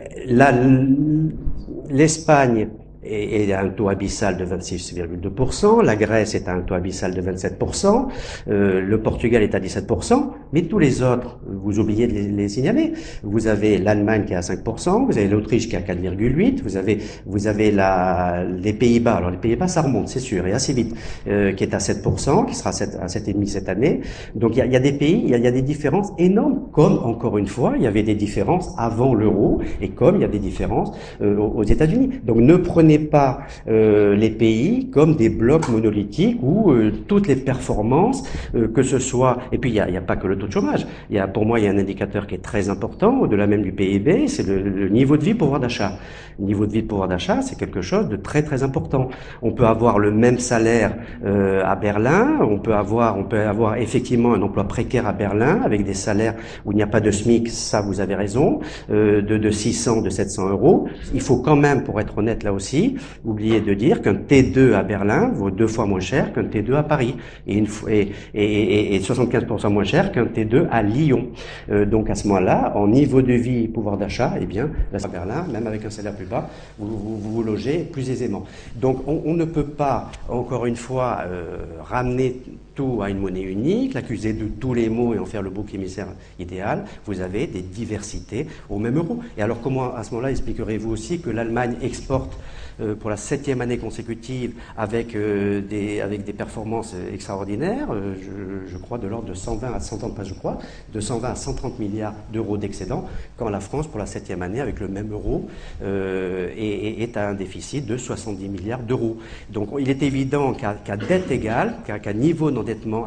l'Espagne 1.89 2.67
et, 3.03 3.53
a 3.53 3.61
un 3.61 3.69
taux 3.69 3.89
abyssal 3.89 4.37
de 4.37 4.45
26,2%, 4.45 5.83
la 5.83 5.95
Grèce 5.95 6.35
est 6.35 6.47
à 6.47 6.53
un 6.53 6.61
taux 6.61 6.73
abyssal 6.73 7.13
de 7.13 7.21
27%, 7.21 8.07
euh, 8.49 8.81
le 8.81 9.01
Portugal 9.01 9.41
est 9.43 9.55
à 9.55 9.59
17%, 9.59 10.31
mais 10.53 10.63
tous 10.63 10.79
les 10.79 11.01
autres, 11.01 11.39
vous 11.47 11.79
oubliez 11.79 12.07
de 12.07 12.13
les, 12.13 12.27
les 12.27 12.49
signaler. 12.49 12.93
Vous 13.23 13.47
avez 13.47 13.77
l'Allemagne 13.77 14.25
qui 14.25 14.33
est 14.33 14.37
à 14.37 14.41
5%, 14.41 15.05
vous 15.05 15.17
avez 15.17 15.27
l'Autriche 15.27 15.69
qui 15.69 15.75
est 15.75 15.79
à 15.79 15.93
4,8%, 15.93 16.61
vous 16.63 16.77
avez 16.77 16.99
vous 17.25 17.47
avez 17.47 17.71
la, 17.71 18.43
les 18.43 18.73
Pays-Bas, 18.73 19.15
alors 19.15 19.31
les 19.31 19.37
Pays-Bas 19.37 19.67
ça 19.67 19.81
remonte, 19.81 20.09
c'est 20.09 20.19
sûr, 20.19 20.45
et 20.47 20.53
assez 20.53 20.73
vite, 20.73 20.95
euh, 21.27 21.53
qui 21.53 21.63
est 21.63 21.73
à 21.73 21.77
7%, 21.77 22.45
qui 22.47 22.55
sera 22.55 22.69
à 22.69 22.73
7, 22.73 22.97
à 23.01 23.05
7,5% 23.07 23.45
cette 23.45 23.69
année. 23.69 24.01
Donc 24.35 24.55
il 24.55 24.59
y 24.59 24.61
a, 24.61 24.65
y 24.65 24.75
a 24.75 24.79
des 24.79 24.93
pays, 24.93 25.21
il 25.23 25.29
y 25.29 25.35
a, 25.35 25.37
y 25.37 25.47
a 25.47 25.51
des 25.51 25.61
différences 25.61 26.11
énormes, 26.17 26.67
comme 26.71 26.99
encore 26.99 27.37
une 27.37 27.47
fois, 27.47 27.73
il 27.75 27.83
y 27.83 27.87
avait 27.87 28.03
des 28.03 28.15
différences 28.15 28.73
avant 28.77 29.13
l'euro, 29.13 29.61
et 29.81 29.89
comme 29.89 30.15
il 30.15 30.21
y 30.21 30.25
a 30.25 30.27
des 30.27 30.39
différences 30.39 30.91
euh, 31.21 31.37
aux 31.37 31.63
États-Unis. 31.63 32.09
Donc 32.23 32.37
ne 32.37 32.55
prenez 32.55 32.88
pas 32.97 33.41
euh, 33.67 34.15
les 34.15 34.29
pays 34.29 34.89
comme 34.89 35.15
des 35.15 35.29
blocs 35.29 35.69
monolithiques 35.69 36.39
où 36.41 36.71
euh, 36.71 36.91
toutes 37.07 37.27
les 37.27 37.35
performances, 37.35 38.23
euh, 38.55 38.67
que 38.67 38.81
ce 38.81 38.97
soit, 38.97 39.37
et 39.51 39.57
puis 39.57 39.69
il 39.69 39.73
n'y 39.73 39.79
a, 39.79 39.85
a, 39.85 40.01
pas 40.01 40.15
que 40.15 40.27
le 40.27 40.37
taux 40.37 40.47
de 40.47 40.51
chômage, 40.51 40.87
y 41.11 41.19
a, 41.19 41.27
pour 41.27 41.45
moi 41.45 41.59
il 41.59 41.65
y 41.65 41.67
a 41.67 41.71
un 41.71 41.77
indicateur 41.77 42.25
qui 42.25 42.35
est 42.35 42.43
très 42.43 42.69
important, 42.69 43.19
au-delà 43.19 43.45
même 43.47 43.61
du 43.61 43.71
PIB, 43.71 44.27
c'est 44.27 44.47
le, 44.47 44.61
le, 44.61 44.89
niveau 44.89 45.17
de 45.17 45.23
vie 45.23 45.33
pouvoir 45.33 45.59
d'achat. 45.59 45.93
Le 46.39 46.45
niveau 46.45 46.65
de 46.65 46.71
vie 46.71 46.81
pouvoir 46.81 47.09
d'achat, 47.09 47.41
c'est 47.41 47.57
quelque 47.59 47.81
chose 47.81 48.07
de 48.07 48.15
très 48.15 48.43
très 48.43 48.63
important. 48.63 49.09
On 49.41 49.51
peut 49.51 49.65
avoir 49.65 49.99
le 49.99 50.09
même 50.11 50.39
salaire 50.39 50.95
à 51.21 51.75
Berlin, 51.75 52.39
on 52.41 52.59
peut 52.59 52.73
avoir, 52.73 53.17
on 53.17 53.25
peut 53.25 53.41
avoir 53.41 53.75
effectivement 53.75 54.33
un 54.33 54.41
emploi 54.41 54.63
précaire 54.63 55.05
à 55.05 55.11
Berlin 55.11 55.59
avec 55.65 55.83
des 55.83 55.93
salaires 55.93 56.35
où 56.63 56.71
il 56.71 56.75
n'y 56.75 56.81
a 56.81 56.87
pas 56.87 57.01
de 57.01 57.11
SMIC, 57.11 57.49
ça 57.49 57.81
vous 57.81 57.99
avez 57.99 58.15
raison, 58.15 58.61
de, 58.89 59.19
de 59.19 59.51
600, 59.51 60.01
de 60.01 60.09
700 60.09 60.49
euros. 60.49 60.87
Il 61.13 61.19
faut 61.19 61.41
quand 61.41 61.57
même, 61.57 61.83
pour 61.83 61.99
être 61.99 62.17
honnête 62.17 62.43
là 62.43 62.53
aussi, 62.53 62.78
oubliez 63.25 63.61
de 63.61 63.73
dire 63.73 64.01
qu'un 64.01 64.13
T2 64.13 64.73
à 64.73 64.83
Berlin 64.83 65.31
vaut 65.33 65.51
deux 65.51 65.67
fois 65.67 65.85
moins 65.85 65.99
cher 65.99 66.33
qu'un 66.33 66.43
T2 66.43 66.73
à 66.75 66.83
Paris 66.83 67.15
et, 67.47 67.57
une, 67.57 67.67
et, 67.87 68.11
et, 68.33 68.95
et 68.95 68.99
75% 68.99 69.69
moins 69.69 69.83
cher 69.83 70.11
qu'un 70.11 70.25
T2 70.25 70.67
à 70.71 70.81
Lyon. 70.81 71.29
Euh, 71.71 71.85
donc 71.85 72.09
à 72.09 72.15
ce 72.15 72.27
moment-là, 72.27 72.73
en 72.75 72.87
niveau 72.87 73.21
de 73.21 73.33
vie, 73.33 73.67
pouvoir 73.67 73.97
d'achat, 73.97 74.33
eh 74.39 74.45
bien, 74.45 74.69
à 74.93 75.07
Berlin, 75.07 75.45
même 75.51 75.67
avec 75.67 75.85
un 75.85 75.89
salaire 75.89 76.15
plus 76.15 76.25
bas, 76.25 76.49
vous 76.77 77.17
vous, 77.17 77.43
logez 77.43 77.79
plus 77.79 78.09
aisément. 78.09 78.43
Donc 78.75 79.07
on, 79.07 79.21
on, 79.25 79.33
ne 79.33 79.45
peut 79.45 79.63
pas, 79.63 80.11
encore 80.27 80.65
une 80.65 80.75
fois, 80.75 81.19
euh, 81.25 81.57
ramener 81.83 82.41
tout 82.75 83.01
à 83.01 83.09
une 83.09 83.19
monnaie 83.19 83.41
unique, 83.41 83.93
l'accuser 83.93 84.33
de 84.33 84.45
tous 84.45 84.73
les 84.73 84.89
maux 84.89 85.13
et 85.13 85.19
en 85.19 85.25
faire 85.25 85.41
le 85.41 85.49
bouc 85.49 85.73
émissaire 85.73 86.07
idéal, 86.39 86.85
vous 87.05 87.21
avez 87.21 87.47
des 87.47 87.61
diversités 87.61 88.47
au 88.69 88.79
même 88.79 88.97
euro. 88.97 89.19
Et 89.37 89.41
alors 89.41 89.61
comment, 89.61 89.93
à 89.95 90.03
ce 90.03 90.11
moment-là, 90.11 90.31
expliquerez-vous 90.31 90.91
aussi 90.91 91.19
que 91.19 91.29
l'Allemagne 91.29 91.75
exporte 91.81 92.37
euh, 92.81 92.95
pour 92.95 93.09
la 93.09 93.17
septième 93.17 93.59
année 93.61 93.77
consécutive 93.77 94.53
avec, 94.77 95.15
euh, 95.15 95.61
des, 95.61 95.99
avec 95.99 96.23
des 96.23 96.31
performances 96.31 96.95
extraordinaires, 97.13 97.89
euh, 97.91 98.13
je, 98.21 98.71
je, 98.71 98.77
crois 98.77 98.97
de 98.97 99.07
l'ordre 99.07 99.27
de 99.27 99.33
120 99.33 99.73
à 99.73 99.79
130, 99.79 100.15
pas 100.15 100.23
je 100.23 100.33
crois, 100.33 100.59
de 100.93 100.99
120 100.99 101.29
à 101.29 101.35
130 101.35 101.79
milliards 101.79 102.13
d'euros 102.31 102.57
d'excédent, 102.57 103.05
quand 103.37 103.49
la 103.49 103.59
France, 103.59 103.87
pour 103.87 103.99
la 103.99 104.05
septième 104.05 104.41
année, 104.41 104.61
avec 104.61 104.79
le 104.79 104.87
même 104.87 105.11
euro, 105.11 105.49
est, 105.81 107.17
à 107.17 107.29
un 107.29 107.33
déficit 107.33 107.85
de 107.85 107.97
70 107.97 108.47
milliards 108.47 108.83
d'euros. 108.83 109.17
Donc 109.49 109.69
il 109.79 109.89
est 109.89 110.03
évident 110.03 110.53
qu'à 110.53 110.73
qu 110.73 111.05
dette 111.05 111.31
égale, 111.31 111.75
qu'à 111.85 111.99
qu 111.99 112.13
niveau 112.13 112.51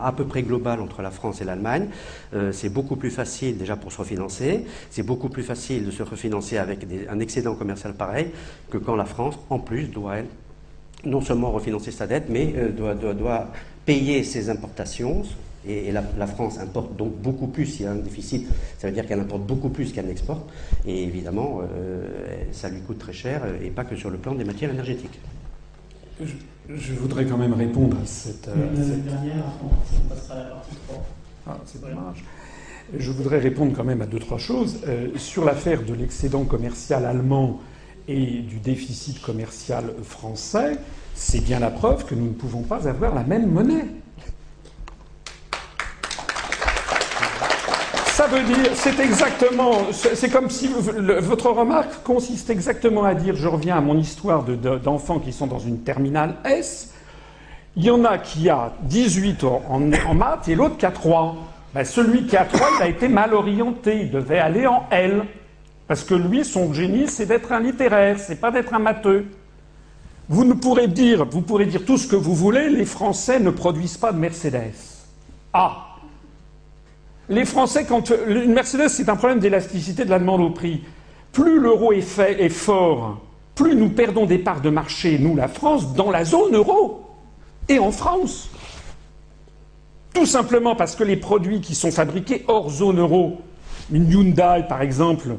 à 0.03 0.13
peu 0.13 0.25
près 0.25 0.43
global 0.43 0.81
entre 0.81 1.03
la 1.03 1.11
France 1.11 1.41
et 1.41 1.45
l'Allemagne, 1.45 1.89
c'est 2.53 2.69
beaucoup 2.69 2.97
plus 2.97 3.11
facile 3.11 3.59
déjà 3.59 3.77
pour 3.77 3.93
se 3.93 3.99
refinancer, 3.99 4.65
c'est 4.91 5.03
beaucoup 5.03 5.29
plus 5.29 5.43
facile 5.43 5.87
de 5.87 5.91
se 5.91 6.03
refinancer 6.03 6.59
avec 6.59 6.87
un 7.09 7.21
excédent 7.21 7.55
commercial 7.55 7.95
pareil 7.95 8.29
que 8.71 8.79
quand 8.79 8.97
la 8.97 9.05
France, 9.05 9.39
en 9.51 9.59
plus, 9.59 9.85
doit 9.85 10.17
elle, 10.17 10.27
non 11.05 11.21
seulement 11.21 11.51
refinancer 11.51 11.91
sa 11.91 12.07
dette, 12.07 12.29
mais 12.29 12.55
euh, 12.57 13.15
doit, 13.15 13.49
payer 13.85 14.23
ses 14.23 14.49
importations. 14.49 15.23
Et, 15.67 15.91
la, 15.93 16.27
France 16.27 16.59
importe 16.59 16.97
donc 16.97 17.17
beaucoup 17.21 17.49
plus. 17.49 17.67
S'il 17.67 17.85
y 17.85 17.89
a 17.89 17.93
un 17.93 17.97
déficit, 17.97 18.47
ça 18.79 18.87
veut 18.87 18.93
dire 18.93 19.07
qu'elle 19.07 19.21
importe 19.21 19.43
beaucoup 19.43 19.69
plus 19.69 19.93
qu'elle 19.93 20.07
n'exporte. 20.07 20.49
Et 20.87 21.03
évidemment, 21.03 21.61
euh, 21.63 22.07
ça 22.53 22.69
lui 22.69 22.81
coûte 22.81 22.99
très 22.99 23.13
cher, 23.13 23.43
et 23.61 23.71
pas 23.71 23.85
que 23.85 23.97
sur 23.97 24.11
le 24.11 24.19
plan 24.19 24.35
des 24.35 24.45
matières 24.45 24.71
énergétiques. 24.71 25.19
Je 26.69 26.93
voudrais 26.95 27.25
quand 27.25 27.39
même 27.39 27.55
répondre 27.55 27.97
à 28.03 28.07
cette. 28.07 28.49
Euh, 28.49 28.69
cette... 28.77 29.05
dernière, 29.05 29.45
on 29.65 30.09
passera 30.09 30.35
à 30.35 30.39
la 30.39 30.45
partie 30.45 30.77
3. 30.87 31.07
Ah, 31.47 31.59
c'est 31.65 31.81
dommage. 31.81 32.25
Je 32.97 33.11
voudrais 33.11 33.39
répondre 33.39 33.73
quand 33.75 33.85
même 33.85 34.03
à 34.03 34.07
deux, 34.07 34.19
trois 34.19 34.39
choses. 34.39 34.81
Euh, 34.87 35.09
sur 35.17 35.45
l'affaire 35.45 35.83
de 35.83 35.95
l'excédent 35.95 36.45
commercial 36.45 37.05
allemand 37.05 37.61
et 38.09 38.41
du 38.41 38.59
déficit 38.59 39.21
commercial 39.21 39.93
français, 40.03 40.77
c'est 41.15 41.41
bien 41.41 41.59
la 41.59 41.71
preuve 41.71 42.05
que 42.05 42.15
nous 42.15 42.27
ne 42.27 42.33
pouvons 42.33 42.63
pas 42.63 42.89
avoir 42.89 43.15
la 43.15 43.25
même 43.25 43.51
monnaie. 43.51 43.87
Ça 48.13 48.27
veut 48.27 48.43
dire, 48.43 48.73
c'est 48.75 49.01
exactement, 49.01 49.73
c'est 49.91 50.29
comme 50.29 50.51
si 50.51 50.69
votre 50.69 51.49
remarque 51.49 52.03
consiste 52.05 52.51
exactement 52.51 53.05
à 53.05 53.15
dire, 53.15 53.35
je 53.35 53.49
reviens 53.49 53.79
à 53.79 53.81
mon 53.81 53.97
histoire 53.97 54.45
d'enfants 54.45 55.19
qui 55.19 55.33
sont 55.33 55.47
dans 55.47 55.59
une 55.59 55.81
terminale 55.81 56.35
S, 56.45 56.93
il 57.75 57.85
y 57.85 57.91
en 57.91 58.05
a 58.05 58.19
qui 58.19 58.51
a 58.51 58.75
18 58.83 59.45
en, 59.45 59.63
en 60.07 60.15
maths 60.15 60.47
et 60.47 60.55
l'autre 60.55 60.77
qui 60.77 60.85
a 60.85 60.91
3. 60.91 61.37
Ben, 61.75 61.85
celui 61.85 62.27
qui 62.27 62.37
a 62.37 62.45
3, 62.45 62.69
il 62.77 62.83
a 62.83 62.89
été 62.89 63.09
mal 63.09 63.33
orienté, 63.33 64.03
il 64.03 64.11
devait 64.11 64.39
aller 64.39 64.67
en 64.67 64.85
L. 64.91 65.25
Parce 65.89 66.05
que 66.05 66.15
lui, 66.15 66.45
son 66.45 66.75
génie, 66.75 67.09
c'est 67.09 67.25
d'être 67.25 67.51
un 67.51 67.61
littéraire, 67.61 68.19
c'est 68.19 68.41
pas 68.41 68.51
d'être 68.51 68.75
un 68.75 68.79
matheux. 68.79 69.25
Vous 70.29 70.45
ne 70.45 70.53
pourrez 70.53 70.87
dire, 70.87 71.25
vous 71.25 71.41
pourrez 71.41 71.65
dire 71.65 71.87
tout 71.87 71.97
ce 71.97 72.07
que 72.07 72.17
vous 72.17 72.35
voulez, 72.35 72.69
les 72.69 72.85
Français 72.85 73.41
ne 73.41 73.49
produisent 73.49 73.97
pas 73.97 74.13
de 74.13 74.19
Mercedes. 74.19 74.75
Ah 75.55 75.92
Les 77.33 77.47
Français, 77.47 77.87
quand. 77.87 78.13
Une 78.29 78.53
Mercedes, 78.53 78.89
c'est 78.89 79.09
un 79.09 79.17
problème 79.17 79.39
d'élasticité 79.39 80.05
de 80.05 80.11
la 80.11 80.19
demande 80.19 80.43
au 80.43 80.51
prix. 80.51 80.83
Plus 81.33 81.59
l'euro 81.59 81.91
est, 81.93 82.19
est 82.19 82.51
fort, 82.51 83.23
plus 83.55 83.75
nous 83.75 83.89
perdons 83.89 84.27
des 84.27 84.37
parts 84.37 84.61
de 84.61 84.69
marché, 84.69 85.19
nous, 85.19 85.35
la 85.35 85.49
France, 85.49 85.95
dans 85.95 86.11
la 86.11 86.27
zone 86.27 86.55
euro 86.55 87.07
et 87.71 87.79
en 87.79 87.91
France. 87.91 88.51
Tout 90.13 90.27
simplement 90.27 90.77
parce 90.77 90.95
que 90.95 91.05
les 91.05 91.17
produits 91.17 91.63
qui 91.63 91.75
sont 91.75 91.91
fabriqués 91.91 92.45
hors 92.49 92.69
zone 92.69 93.01
euro, 93.01 93.41
une 93.91 94.11
Hyundai 94.11 94.67
par 94.69 94.83
exemple, 94.83 95.37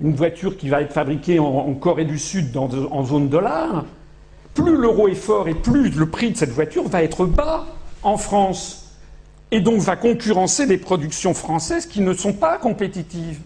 une 0.00 0.16
voiture 0.16 0.56
qui 0.56 0.68
va 0.68 0.82
être 0.82 0.92
fabriquée 0.92 1.38
en, 1.38 1.72
Corée 1.74 2.06
du 2.06 2.18
Sud 2.18 2.56
en 2.56 3.04
zone 3.04 3.28
dollar, 3.28 3.84
plus 4.52 4.76
l'euro 4.76 5.06
est 5.06 5.14
fort 5.14 5.46
et 5.46 5.54
plus 5.54 5.90
le 5.90 6.06
prix 6.06 6.32
de 6.32 6.36
cette 6.36 6.50
voiture 6.50 6.88
va 6.88 7.04
être 7.04 7.24
bas 7.24 7.66
en 8.02 8.16
France. 8.16 8.85
Et 9.52 9.60
donc 9.60 9.80
va 9.80 9.96
concurrencer 9.96 10.66
des 10.66 10.78
productions 10.78 11.34
françaises 11.34 11.86
qui 11.86 12.00
ne 12.00 12.12
sont 12.12 12.32
pas 12.32 12.58
compétitives. 12.58 13.40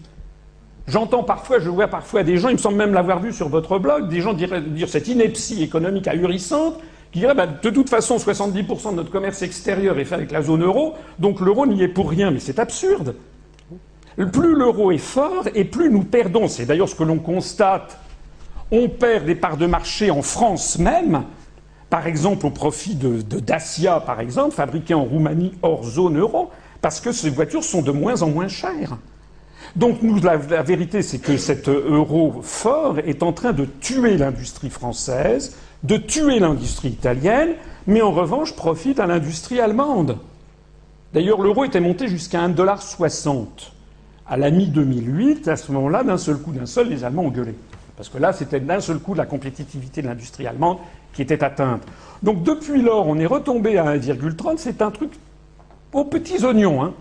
J'entends 0.87 1.23
parfois, 1.23 1.59
je 1.59 1.69
vois 1.69 1.87
parfois 1.87 2.23
des 2.23 2.37
gens, 2.37 2.49
il 2.49 2.53
me 2.53 2.57
semble 2.57 2.77
même 2.77 2.93
l'avoir 2.93 3.19
vu 3.21 3.31
sur 3.31 3.49
votre 3.49 3.77
blog, 3.77 4.09
des 4.09 4.19
gens 4.19 4.33
dire, 4.33 4.89
cette 4.89 5.07
ineptie 5.07 5.61
économique 5.63 6.07
ahurissante 6.07 6.79
qui 7.11 7.19
dirait 7.19 7.35
bah, 7.35 7.47
de 7.47 7.69
toute 7.69 7.89
façon 7.89 8.17
70% 8.17 8.91
de 8.91 8.95
notre 8.95 9.11
commerce 9.11 9.41
extérieur 9.41 9.99
est 9.99 10.05
fait 10.05 10.15
avec 10.15 10.31
la 10.31 10.41
zone 10.41 10.63
euro, 10.63 10.95
donc 11.19 11.39
l'euro 11.39 11.67
n'y 11.67 11.83
est 11.83 11.87
pour 11.87 12.09
rien, 12.09 12.31
mais 12.31 12.39
c'est 12.39 12.57
absurde. 12.57 13.15
Plus 14.15 14.55
l'euro 14.55 14.91
est 14.91 14.97
fort 14.97 15.47
et 15.55 15.63
plus 15.63 15.89
nous 15.89 16.03
perdons. 16.03 16.47
C'est 16.47 16.65
d'ailleurs 16.65 16.89
ce 16.89 16.95
que 16.95 17.03
l'on 17.03 17.19
constate. 17.19 17.97
On 18.71 18.89
perd 18.89 19.25
des 19.25 19.35
parts 19.35 19.57
de 19.57 19.65
marché 19.65 20.11
en 20.11 20.21
France 20.21 20.77
même, 20.77 21.23
par 21.91 22.07
exemple 22.07 22.45
au 22.45 22.51
profit 22.51 22.95
de, 22.95 23.21
Dacia, 23.39 23.99
par 23.99 24.21
exemple, 24.21 24.55
fabriquées 24.55 24.93
en 24.93 25.03
Roumanie 25.03 25.51
hors 25.61 25.83
zone 25.83 26.17
euro, 26.17 26.49
parce 26.81 27.01
que 27.01 27.11
ces 27.11 27.29
voitures 27.29 27.65
sont 27.65 27.81
de 27.81 27.91
moins 27.91 28.21
en 28.21 28.29
moins 28.29 28.47
chères. 28.47 28.97
Donc 29.75 30.01
nous, 30.01 30.19
la 30.21 30.37
vérité, 30.37 31.01
c'est 31.01 31.19
que 31.19 31.35
cet 31.35 31.67
euro 31.67 32.39
fort 32.43 32.97
est 32.99 33.21
en 33.23 33.33
train 33.33 33.51
de 33.51 33.65
tuer 33.65 34.17
l'industrie 34.17 34.69
française, 34.69 35.57
de 35.83 35.97
tuer 35.97 36.39
l'industrie 36.39 36.87
italienne, 36.89 37.55
mais 37.87 38.01
en 38.01 38.11
revanche 38.11 38.55
profite 38.55 39.01
à 39.01 39.05
l'industrie 39.05 39.59
allemande. 39.59 40.17
D'ailleurs, 41.13 41.41
l'euro 41.41 41.65
était 41.65 41.81
monté 41.81 42.07
jusqu'à 42.07 42.47
1,60$ 42.47 43.47
à 44.27 44.37
la 44.37 44.49
mi-2008. 44.49 45.49
À 45.49 45.57
ce 45.57 45.73
moment-là, 45.73 46.05
d'un 46.05 46.17
seul 46.17 46.37
coup, 46.37 46.53
d'un 46.53 46.65
seul, 46.65 46.87
les 46.87 47.03
Allemands 47.03 47.23
ont 47.23 47.31
gueulé. 47.31 47.53
Parce 48.01 48.09
que 48.09 48.17
là, 48.17 48.33
c'était 48.33 48.59
d'un 48.59 48.79
seul 48.79 48.97
coup 48.97 49.13
la 49.13 49.27
compétitivité 49.27 50.01
de 50.01 50.07
l'industrie 50.07 50.47
allemande 50.47 50.79
qui 51.13 51.21
était 51.21 51.43
atteinte. 51.43 51.83
Donc 52.23 52.41
depuis 52.41 52.81
lors, 52.81 53.07
on 53.07 53.19
est 53.19 53.27
retombé 53.27 53.77
à 53.77 53.95
1,30. 53.95 54.57
C'est 54.57 54.81
un 54.81 54.89
truc 54.89 55.11
aux 55.93 56.05
petits 56.05 56.43
oignons. 56.43 56.83
Hein. 56.83 56.95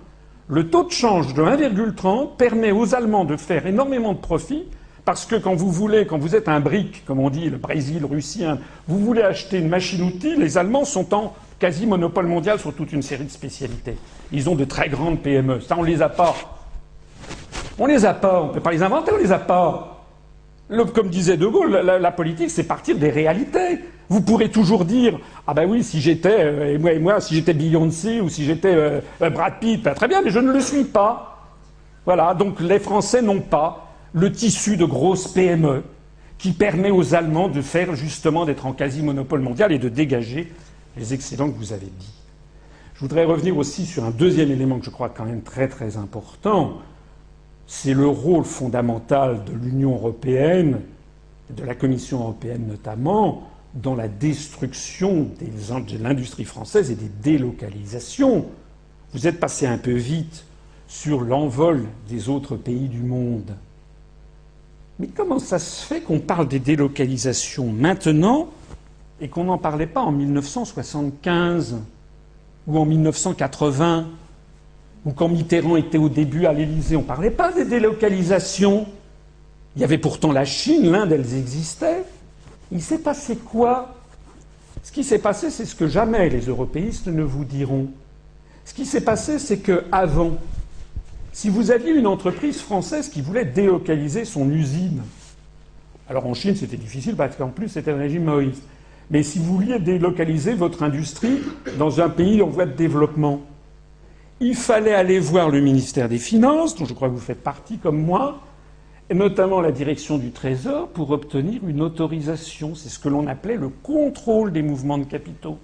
Le 0.47 0.69
taux 0.69 0.85
de 0.85 0.91
change 0.91 1.33
de 1.33 1.43
1,30 1.43 2.37
permet 2.37 2.71
aux 2.71 2.95
Allemands 2.95 3.25
de 3.25 3.39
faire 3.39 3.67
énormément 3.67 4.13
de 4.13 4.19
profits 4.19 4.65
parce 5.07 5.25
que 5.25 5.37
quand 5.37 5.55
vous 5.55 5.71
voulez, 5.71 6.05
quand 6.05 6.19
vous 6.19 6.37
êtes 6.37 6.51
un 6.51 6.61
brick, 6.61 7.07
comme 7.07 7.21
on 7.21 7.31
dit, 7.31 7.49
le 7.49 7.57
Brésil, 7.57 8.05
Russie, 8.05 8.45
vous 8.87 8.99
voulez 8.99 9.23
acheter 9.23 9.57
une 9.57 9.71
machine-outil, 9.71 10.37
les 10.37 10.59
Allemands 10.59 10.85
sont 10.85 11.15
en 11.15 11.33
quasi 11.59 11.87
monopole 11.87 12.27
mondial 12.27 12.59
sur 12.59 12.75
toute 12.75 12.93
une 12.93 13.01
série 13.01 13.25
de 13.25 13.31
spécialités. 13.31 13.97
Ils 14.33 14.51
ont 14.51 14.55
de 14.55 14.67
très 14.67 14.91
grandes 14.91 15.21
PME. 15.21 15.63
Ça, 15.63 15.77
on 15.79 15.83
les 15.83 16.03
a 16.03 16.11
pas. 16.11 16.37
On 17.79 17.87
les 17.87 18.05
a 18.05 18.13
pas. 18.13 18.43
On 18.43 18.49
ne 18.49 18.53
peut 18.53 18.61
pas 18.61 18.73
les 18.73 18.83
inventer, 18.83 19.13
on 19.15 19.17
les 19.17 19.33
a 19.33 19.39
pas. 19.39 19.97
Comme 20.93 21.09
disait 21.09 21.37
De 21.37 21.47
Gaulle, 21.47 21.73
la, 21.73 22.13
politique, 22.13 22.51
c'est 22.51 22.65
partir 22.65 22.97
des 22.97 23.11
réalités. 23.11 23.81
Vous 24.09 24.21
pourrez 24.21 24.51
toujours 24.51 24.85
dire 24.85 25.19
ah 25.47 25.55
ben 25.55 25.69
oui, 25.69 25.85
si 25.85 26.01
j'étais 26.01 26.37
euh, 26.41 26.79
moi 26.79 26.93
et 26.93 26.99
moi, 26.99 27.21
si 27.21 27.35
j'étais 27.35 27.55
Beyoncé 27.55 28.21
ou 28.21 28.29
si 28.29 28.45
j'étais 28.45 28.75
euh, 28.75 29.01
Brad 29.21 29.61
Pitt, 29.61 29.83
ben 29.83 29.95
très 29.95 30.09
bien, 30.09 30.21
mais 30.23 30.31
je 30.31 30.41
ne 30.41 30.53
le 30.53 30.61
suis 30.61 30.85
pas. 30.85 31.49
Voilà. 32.07 32.35
Donc 32.35 32.61
les 32.61 32.81
Français 32.81 33.23
n'ont 33.23 33.41
pas 33.41 33.93
le 34.13 34.33
tissu 34.33 34.77
de 34.77 34.85
grosses 34.85 35.29
PME 35.29 35.85
qui 36.39 36.53
permet 36.53 36.91
aux 36.91 37.15
Allemands 37.15 37.49
de 37.49 37.61
faire 37.61 37.95
justement 37.95 38.47
d'être 38.47 38.67
en 38.67 38.73
quasi-monopole 38.73 39.41
mondial 39.41 39.73
et 39.73 39.79
de 39.79 39.89
dégager 39.89 40.53
les 40.97 41.15
excédents 41.15 41.51
que 41.51 41.57
vous 41.57 41.73
avez 41.73 41.87
dit. 41.87 42.15
Je 42.95 43.01
voudrais 43.01 43.25
revenir 43.25 43.57
aussi 43.57 43.87
sur 43.87 44.05
un 44.05 44.11
deuxième 44.11 44.51
élément 44.51 44.79
que 44.79 44.85
je 44.85 44.91
crois 44.91 45.09
quand 45.09 45.25
même 45.25 45.43
très 45.43 45.69
très 45.69 45.97
important. 45.97 46.79
C'est 47.73 47.95
le 47.95 48.09
rôle 48.09 48.45
fondamental 48.45 49.45
de 49.45 49.53
l'Union 49.53 49.95
européenne, 49.95 50.81
de 51.51 51.63
la 51.63 51.77
Commission 51.77 52.19
européenne 52.19 52.67
notamment, 52.67 53.49
dans 53.75 53.95
la 53.95 54.09
destruction 54.09 55.29
de 55.41 56.03
l'industrie 56.03 56.45
française 56.45 56.91
et 56.91 56.97
des 56.97 57.09
délocalisations. 57.23 58.47
Vous 59.15 59.29
êtes 59.29 59.39
passé 59.39 59.69
un 59.69 59.79
peu 59.79 59.93
vite 59.93 60.45
sur 60.89 61.21
l'envol 61.21 61.85
des 62.09 62.29
autres 62.29 62.57
pays 62.57 62.89
du 62.89 63.03
monde. 63.03 63.55
Mais 64.99 65.07
comment 65.07 65.39
ça 65.39 65.61
se 65.61 65.87
fait 65.87 66.01
qu'on 66.01 66.19
parle 66.19 66.49
des 66.49 66.59
délocalisations 66.59 67.69
maintenant 67.69 68.49
et 69.21 69.29
qu'on 69.29 69.45
n'en 69.45 69.59
parlait 69.59 69.87
pas 69.87 70.03
en 70.03 70.11
1975 70.11 71.77
ou 72.67 72.79
en 72.79 72.85
1980 72.85 74.09
ou 75.05 75.13
quand 75.13 75.29
Mitterrand 75.29 75.77
était 75.77 75.99
au 75.99 76.09
début 76.09 76.47
à 76.47 76.53
l'Élysée 76.53 76.97
On 76.97 77.03
ne 77.03 77.07
parlait 77.07 77.31
pas 77.31 77.53
des 77.53 77.65
délocalisations. 77.65 78.87
Il 79.77 79.83
y 79.83 79.85
avait 79.85 79.99
pourtant 79.99 80.33
la 80.33 80.45
Chine, 80.45 80.91
l'Inde, 80.91 81.13
elles 81.13 81.37
existaient. 81.37 82.05
Il 82.73 82.83
s'est 82.83 82.99
passé 82.99 83.37
quoi? 83.37 83.95
Ce 84.83 84.93
qui 84.93 85.05
s'est 85.05 85.19
passé, 85.19 85.51
c'est 85.51 85.65
ce 85.65 85.75
que 85.75 85.87
jamais 85.87 86.29
les 86.29 86.47
européistes 86.47 87.07
ne 87.07 87.23
vous 87.23 87.45
diront. 87.45 87.89
Ce 88.65 88.75
qui 88.75 88.87
s'est 88.87 89.03
passé, 89.03 89.39
c'est 89.39 89.59
qu'avant 89.59 90.39
si 91.33 91.49
vous 91.49 91.71
aviez 91.71 91.93
une 91.93 92.07
entreprise 92.07 92.61
française 92.61 93.09
qui 93.09 93.23
voulait 93.23 93.45
délocaliser 93.45 94.25
son 94.25 94.51
usine, 94.51 95.03
alors 96.09 96.27
en 96.27 96.35
Chine 96.35 96.57
c'était 96.57 96.77
difficile 96.77 97.15
parce 97.15 97.37
qu'en 97.37 97.49
plus 97.49 97.69
c'était 97.69 97.93
un 97.93 97.97
régime 97.97 98.25
maoïste, 98.25 98.63
mais 99.11 99.23
si 99.23 99.39
vous 99.39 99.57
vouliez 99.57 99.79
délocaliser 99.79 100.55
votre 100.55 100.83
industrie 100.83 101.41
dans 101.79 102.01
un 102.01 102.09
pays 102.09 102.43
en 102.43 102.49
voie 102.49 102.67
de 102.67 102.73
développement, 102.73 103.43
il 104.41 104.55
fallait 104.55 104.95
aller 104.95 105.19
voir 105.19 105.51
le 105.51 105.61
ministère 105.61 106.09
des 106.09 106.19
Finances, 106.19 106.75
dont 106.75 106.87
je 106.87 106.95
crois 106.95 107.09
que 107.09 107.15
vous 107.15 107.21
faites 107.21 107.43
partie 107.43 107.79
comme 107.79 108.03
moi, 108.03 108.41
et 109.11 109.15
notamment 109.15 109.61
la 109.61 109.71
direction 109.71 110.17
du 110.17 110.31
Trésor, 110.31 110.89
pour 110.89 111.11
obtenir 111.11 111.61
une 111.67 111.83
autorisation. 111.83 112.75
C'est 112.75 112.89
ce 112.89 112.99
que 112.99 113.09
l'on 113.09 113.27
appelait 113.27 113.57
le 113.57 113.69
contrôle 113.69 114.53
des 114.53 114.63
mouvements 114.63 114.99
de 114.99 115.05
capitaux. 115.05 115.59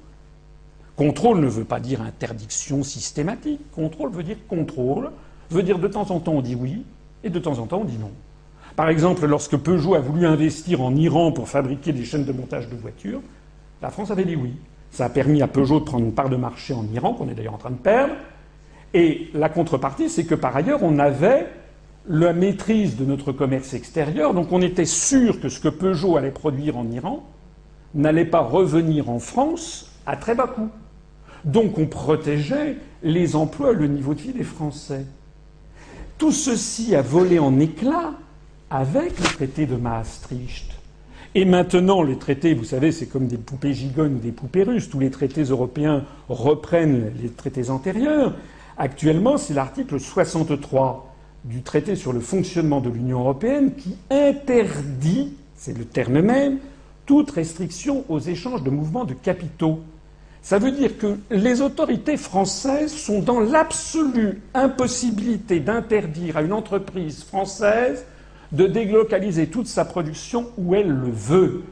Contrôle 0.97 1.41
ne 1.41 1.47
veut 1.47 1.64
pas 1.64 1.81
dire 1.81 2.03
interdiction 2.03 2.83
systématique. 2.83 3.61
Contrôle 3.72 4.11
veut 4.11 4.22
dire 4.22 4.39
contrôle 4.49 5.11
veut 5.51 5.62
dire 5.62 5.79
de 5.79 5.87
temps 5.87 6.11
en 6.11 6.18
temps 6.18 6.33
on 6.33 6.41
dit 6.41 6.57
oui 6.57 6.85
et 7.22 7.31
de 7.31 7.39
temps 7.39 7.59
en 7.61 7.66
temps 7.66 7.81
on 7.83 7.85
dit 7.85 7.99
non. 7.99 8.11
Par 8.74 8.89
exemple, 8.89 9.24
lorsque 9.27 9.57
Peugeot 9.57 9.95
a 9.95 10.01
voulu 10.01 10.27
investir 10.27 10.83
en 10.83 10.95
Iran 10.97 11.33
pour 11.33 11.49
fabriquer 11.49 11.93
des 11.93 12.05
chaînes 12.05 12.24
de 12.24 12.33
montage 12.33 12.68
de 12.68 12.77
voitures, 12.77 13.20
la 13.81 13.91
France 13.91 14.11
avait 14.11 14.24
dit 14.24 14.37
oui. 14.37 14.55
Ça 14.91 15.07
a 15.07 15.09
permis 15.09 15.41
à 15.41 15.49
Peugeot 15.49 15.81
de 15.81 15.85
prendre 15.85 16.05
une 16.05 16.12
part 16.12 16.29
de 16.29 16.37
marché 16.37 16.74
en 16.74 16.85
Iran, 16.93 17.14
qu'on 17.14 17.29
est 17.29 17.35
d'ailleurs 17.35 17.55
en 17.55 17.59
train 17.59 17.70
de 17.70 17.77
perdre. 17.77 18.14
Et 18.97 19.28
la 19.34 19.51
contrepartie, 19.51 20.09
c'est 20.09 20.24
que 20.24 20.34
par 20.34 20.57
ailleurs, 20.57 20.82
on 20.82 20.99
avait 20.99 21.49
la 22.09 22.32
maîtrise 22.32 22.97
de 22.97 23.05
notre 23.05 23.30
commerce 23.30 23.74
extérieur, 23.74 24.32
donc 24.32 24.53
on 24.53 24.62
était 24.62 24.86
sûr 24.86 25.38
que 25.38 25.51
ce 25.51 25.61
que 25.61 25.68
Peugeot 25.68 26.16
allait 26.16 26.30
produire 26.30 26.78
en 26.78 26.90
Iran 26.90 27.22
n'allait 27.94 28.24
pas 28.24 28.40
revenir 28.40 29.11
en 29.11 29.18
France 29.18 29.92
à 30.07 30.16
très 30.16 30.34
bas 30.34 30.47
coût. 30.47 30.70
Donc 31.44 31.76
on 31.76 31.84
protégeait 31.86 32.78
les 33.03 33.36
emplois, 33.36 33.74
le 33.74 33.86
niveau 33.86 34.14
de 34.14 34.20
vie 34.20 34.32
des 34.32 34.44
Français. 34.44 35.05
Tout 36.16 36.32
ceci 36.32 36.97
a 36.97 37.03
volé 37.03 37.38
en 37.38 37.61
éclats 37.61 38.14
avec 38.70 39.18
le 39.18 39.26
traité 39.26 39.66
de 39.66 39.76
Maastricht. 39.76 40.72
Et 41.34 41.44
maintenant, 41.44 42.03
les 42.03 42.16
traités, 42.16 42.55
vous 42.55 42.64
savez, 42.64 42.92
c'est 42.92 43.09
comme 43.09 43.26
des 43.26 43.36
poupées 43.36 43.74
gigognes 43.74 44.14
ou 44.14 44.20
des 44.20 44.32
poupées 44.32 44.62
russes. 44.62 44.88
Tous 44.88 45.01
les 45.01 45.11
traités 45.11 45.42
européens 45.42 46.05
reprennent 46.30 47.12
les 47.20 47.28
traités 47.28 47.68
antérieurs. 47.68 48.32
Actuellement, 48.79 49.39
c'est 49.39 49.55
l'article 49.55 49.99
63 49.99 51.14
du 51.45 51.62
traité 51.62 51.97
sur 51.97 52.12
le 52.12 52.20
fonctionnement 52.20 52.81
de 52.81 52.91
l'Union 52.91 53.20
européenne 53.20 53.74
qui 53.74 53.97
interdit, 54.11 55.33
c'est 55.57 55.77
le 55.77 55.85
terme 55.85 56.20
même, 56.20 56.59
toute 57.07 57.31
restriction 57.31 58.05
aux 58.09 58.18
échanges 58.18 58.62
de 58.62 58.70
mouvements 58.70 59.05
de 59.05 59.14
capitaux. 59.14 59.81
Ça 60.43 60.59
veut 60.59 60.72
dire 60.72 60.99
que 60.99 61.18
les 61.31 61.61
autorités 61.61 62.16
françaises 62.16 62.93
sont 62.93 63.20
dans 63.20 63.41
l'absolue 63.41 64.43
impossibilité 64.55 65.61
d'interdire 65.61 66.37
à 66.37 66.43
une 66.43 66.53
entreprise 66.53 67.24
française 67.24 68.05
de 68.53 68.66
délocaliser 68.66 69.47
toute 69.47 69.66
sa 69.66 69.85
production 69.85 70.51
où 70.59 70.74
elle 70.74 70.91
le 70.91 71.11
veut. 71.11 71.62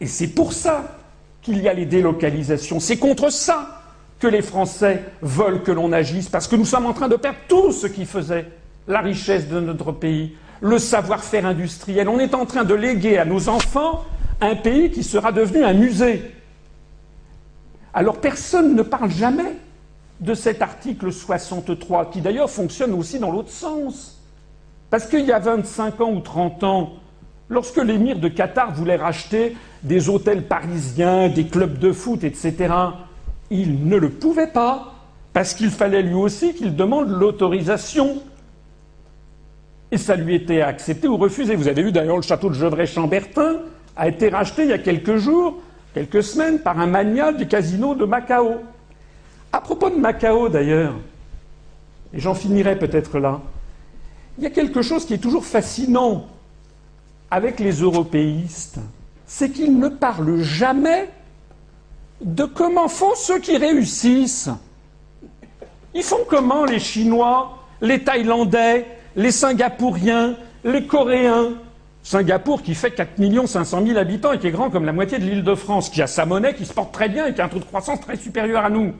Et 0.00 0.06
c'est 0.06 0.28
pour 0.28 0.52
ça 0.52 0.98
qu'il 1.42 1.62
y 1.62 1.68
a 1.68 1.74
les 1.74 1.86
délocalisations. 1.86 2.80
C'est 2.80 2.96
contre 2.96 3.30
ça 3.30 3.77
que 4.18 4.26
les 4.26 4.42
Français 4.42 5.04
veulent 5.22 5.62
que 5.62 5.70
l'on 5.70 5.92
agisse, 5.92 6.28
parce 6.28 6.48
que 6.48 6.56
nous 6.56 6.64
sommes 6.64 6.86
en 6.86 6.92
train 6.92 7.08
de 7.08 7.16
perdre 7.16 7.38
tout 7.48 7.72
ce 7.72 7.86
qui 7.86 8.04
faisait 8.04 8.46
la 8.88 9.00
richesse 9.00 9.48
de 9.48 9.60
notre 9.60 9.92
pays, 9.92 10.34
le 10.60 10.78
savoir-faire 10.78 11.46
industriel. 11.46 12.08
On 12.08 12.18
est 12.18 12.34
en 12.34 12.46
train 12.46 12.64
de 12.64 12.74
léguer 12.74 13.18
à 13.18 13.24
nos 13.24 13.48
enfants 13.48 14.04
un 14.40 14.56
pays 14.56 14.90
qui 14.90 15.02
sera 15.02 15.30
devenu 15.30 15.62
un 15.62 15.72
musée. 15.72 16.32
Alors 17.94 18.18
personne 18.18 18.74
ne 18.74 18.82
parle 18.82 19.10
jamais 19.10 19.56
de 20.20 20.34
cet 20.34 20.62
article 20.62 21.12
63, 21.12 22.10
qui 22.10 22.20
d'ailleurs 22.20 22.50
fonctionne 22.50 22.92
aussi 22.92 23.18
dans 23.18 23.30
l'autre 23.30 23.50
sens. 23.50 24.20
Parce 24.90 25.06
qu'il 25.06 25.24
y 25.24 25.32
a 25.32 25.38
25 25.38 26.00
ans 26.00 26.12
ou 26.12 26.20
30 26.20 26.64
ans, 26.64 26.92
lorsque 27.48 27.76
l'émir 27.76 28.18
de 28.18 28.28
Qatar 28.28 28.74
voulait 28.74 28.96
racheter 28.96 29.56
des 29.82 30.08
hôtels 30.08 30.46
parisiens, 30.46 31.28
des 31.28 31.46
clubs 31.46 31.78
de 31.78 31.92
foot, 31.92 32.24
etc., 32.24 32.74
il 33.50 33.86
ne 33.86 33.96
le 33.96 34.10
pouvait 34.10 34.48
pas, 34.48 34.94
parce 35.32 35.54
qu'il 35.54 35.70
fallait 35.70 36.02
lui 36.02 36.14
aussi 36.14 36.54
qu'il 36.54 36.74
demande 36.76 37.08
l'autorisation. 37.08 38.22
Et 39.90 39.96
ça 39.96 40.16
lui 40.16 40.34
était 40.34 40.60
accepté 40.60 41.08
ou 41.08 41.16
refusé. 41.16 41.54
Vous 41.54 41.68
avez 41.68 41.82
vu 41.82 41.92
d'ailleurs 41.92 42.16
le 42.16 42.22
château 42.22 42.48
de 42.48 42.54
Gevrey-Chambertin 42.54 43.60
a 43.96 44.08
été 44.08 44.28
racheté 44.28 44.64
il 44.64 44.68
y 44.70 44.72
a 44.72 44.78
quelques 44.78 45.16
jours, 45.16 45.58
quelques 45.94 46.22
semaines, 46.22 46.60
par 46.60 46.78
un 46.78 46.86
magnat 46.86 47.32
du 47.32 47.46
casino 47.46 47.94
de 47.94 48.04
Macao. 48.04 48.56
À 49.52 49.60
propos 49.60 49.90
de 49.90 49.96
Macao 49.96 50.48
d'ailleurs, 50.48 50.94
et 52.12 52.20
j'en 52.20 52.34
finirai 52.34 52.78
peut-être 52.78 53.18
là, 53.18 53.40
il 54.36 54.44
y 54.44 54.46
a 54.46 54.50
quelque 54.50 54.82
chose 54.82 55.04
qui 55.04 55.14
est 55.14 55.18
toujours 55.18 55.44
fascinant 55.44 56.26
avec 57.30 57.58
les 57.60 57.72
européistes, 57.80 58.78
c'est 59.26 59.50
qu'ils 59.50 59.78
ne 59.78 59.88
parlent 59.88 60.40
jamais 60.42 61.08
de 62.20 62.44
comment 62.44 62.88
font 62.88 63.14
ceux 63.14 63.38
qui 63.38 63.56
réussissent. 63.56 64.50
Ils 65.94 66.02
font 66.02 66.24
comment 66.28 66.64
les 66.64 66.78
Chinois, 66.78 67.58
les 67.80 68.02
Thaïlandais, 68.02 68.86
les 69.16 69.30
Singapouriens, 69.30 70.36
les 70.64 70.86
Coréens? 70.86 71.52
Singapour 72.02 72.62
qui 72.62 72.74
fait 72.74 72.92
4 72.92 73.46
500 73.46 73.84
000 73.86 73.98
habitants 73.98 74.32
et 74.32 74.38
qui 74.38 74.46
est 74.46 74.50
grand 74.50 74.70
comme 74.70 74.84
la 74.84 74.92
moitié 74.92 75.18
de 75.18 75.24
l'île 75.24 75.44
de 75.44 75.54
France, 75.54 75.90
qui 75.90 76.00
a 76.00 76.06
sa 76.06 76.24
monnaie, 76.24 76.54
qui 76.54 76.64
se 76.64 76.72
porte 76.72 76.92
très 76.92 77.08
bien 77.08 77.26
et 77.26 77.34
qui 77.34 77.40
a 77.40 77.44
un 77.44 77.48
taux 77.48 77.58
de 77.58 77.64
croissance 77.64 78.00
très 78.00 78.16
supérieur 78.16 78.64
à 78.64 78.70
nous. 78.70 78.94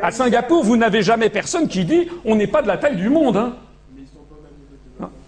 À 0.00 0.12
Singapour, 0.12 0.62
vous 0.62 0.76
n'avez 0.76 1.02
jamais 1.02 1.28
personne 1.28 1.66
qui 1.66 1.84
dit 1.84 2.08
on 2.24 2.36
n'est 2.36 2.46
pas 2.46 2.62
de 2.62 2.68
la 2.68 2.76
taille 2.76 2.96
du 2.96 3.08
monde. 3.08 3.36
Hein. 3.36 3.56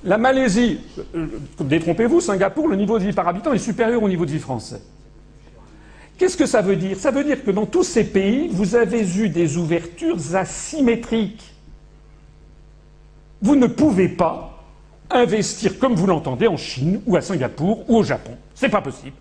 La 0.04 0.16
Malaisie, 0.16 0.78
euh, 1.14 1.26
détrompez-vous, 1.58 2.20
Singapour, 2.20 2.68
le 2.68 2.76
niveau 2.76 2.98
de 2.98 3.04
vie 3.04 3.12
par 3.12 3.26
habitant 3.28 3.52
est 3.52 3.58
supérieur 3.58 4.02
au 4.02 4.08
niveau 4.08 4.24
de 4.24 4.30
vie 4.30 4.38
français. 4.38 4.80
Qu'est-ce 6.20 6.36
que 6.36 6.44
ça 6.44 6.60
veut 6.60 6.76
dire? 6.76 6.98
Ça 6.98 7.10
veut 7.10 7.24
dire 7.24 7.42
que 7.42 7.50
dans 7.50 7.64
tous 7.64 7.82
ces 7.82 8.04
pays, 8.04 8.48
vous 8.52 8.74
avez 8.74 9.10
eu 9.16 9.30
des 9.30 9.56
ouvertures 9.56 10.18
asymétriques. 10.34 11.54
Vous 13.40 13.56
ne 13.56 13.66
pouvez 13.66 14.10
pas 14.10 14.62
investir 15.10 15.78
comme 15.78 15.94
vous 15.94 16.06
l'entendez 16.06 16.46
en 16.46 16.58
Chine 16.58 17.00
ou 17.06 17.16
à 17.16 17.22
Singapour 17.22 17.88
ou 17.88 17.96
au 17.96 18.02
Japon. 18.02 18.32
C'est 18.54 18.68
pas 18.68 18.82
possible. 18.82 19.16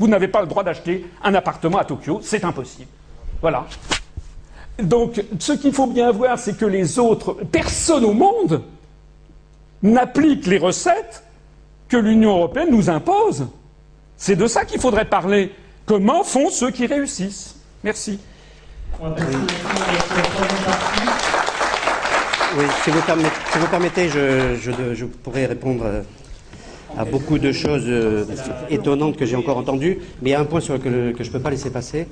Vous 0.00 0.08
n'avez 0.08 0.26
pas 0.26 0.40
le 0.40 0.48
droit 0.48 0.64
d'acheter 0.64 1.06
un 1.22 1.34
appartement 1.34 1.78
à 1.78 1.84
Tokyo, 1.84 2.18
c'est 2.20 2.42
impossible. 2.42 2.90
Voilà. 3.40 3.64
Donc, 4.82 5.22
ce 5.38 5.52
qu'il 5.52 5.72
faut 5.72 5.86
bien 5.86 6.10
voir, 6.10 6.36
c'est 6.36 6.56
que 6.56 6.66
les 6.66 6.98
autres, 6.98 7.36
personne 7.52 8.04
au 8.04 8.12
monde 8.12 8.64
n'applique 9.84 10.46
les 10.46 10.58
recettes 10.58 11.22
que 11.86 11.96
l'Union 11.96 12.32
européenne 12.32 12.72
nous 12.72 12.90
impose. 12.90 13.46
C'est 14.16 14.34
de 14.34 14.48
ça 14.48 14.64
qu'il 14.64 14.80
faudrait 14.80 15.08
parler. 15.08 15.52
Comment 15.90 16.22
font 16.22 16.50
ceux 16.50 16.70
qui 16.70 16.86
réussissent? 16.86 17.56
Merci. 17.82 18.20
Oui, 19.02 19.08
si 22.84 22.90
vous, 22.92 23.66
permettez, 23.68 24.08
je, 24.08 25.04
pourrais 25.04 25.46
répondre 25.46 25.82
euh, 25.84 26.02
à 26.96 27.04
beaucoup 27.04 27.40
de 27.40 27.50
choses 27.50 27.86
euh, 27.88 28.24
étonnantes 28.68 29.16
que 29.16 29.26
j'ai 29.26 29.34
encore 29.34 29.56
entendues, 29.56 29.98
mais 30.22 30.30
il 30.30 30.32
y 30.32 30.36
a 30.36 30.40
un 30.40 30.44
point 30.44 30.60
sur 30.60 30.74
lequel 30.74 31.12
que 31.12 31.24
je 31.24 31.28
ne 31.28 31.32
peux 31.32 31.40
pas 31.40 31.50
laisser 31.50 31.70
passer, 31.70 32.06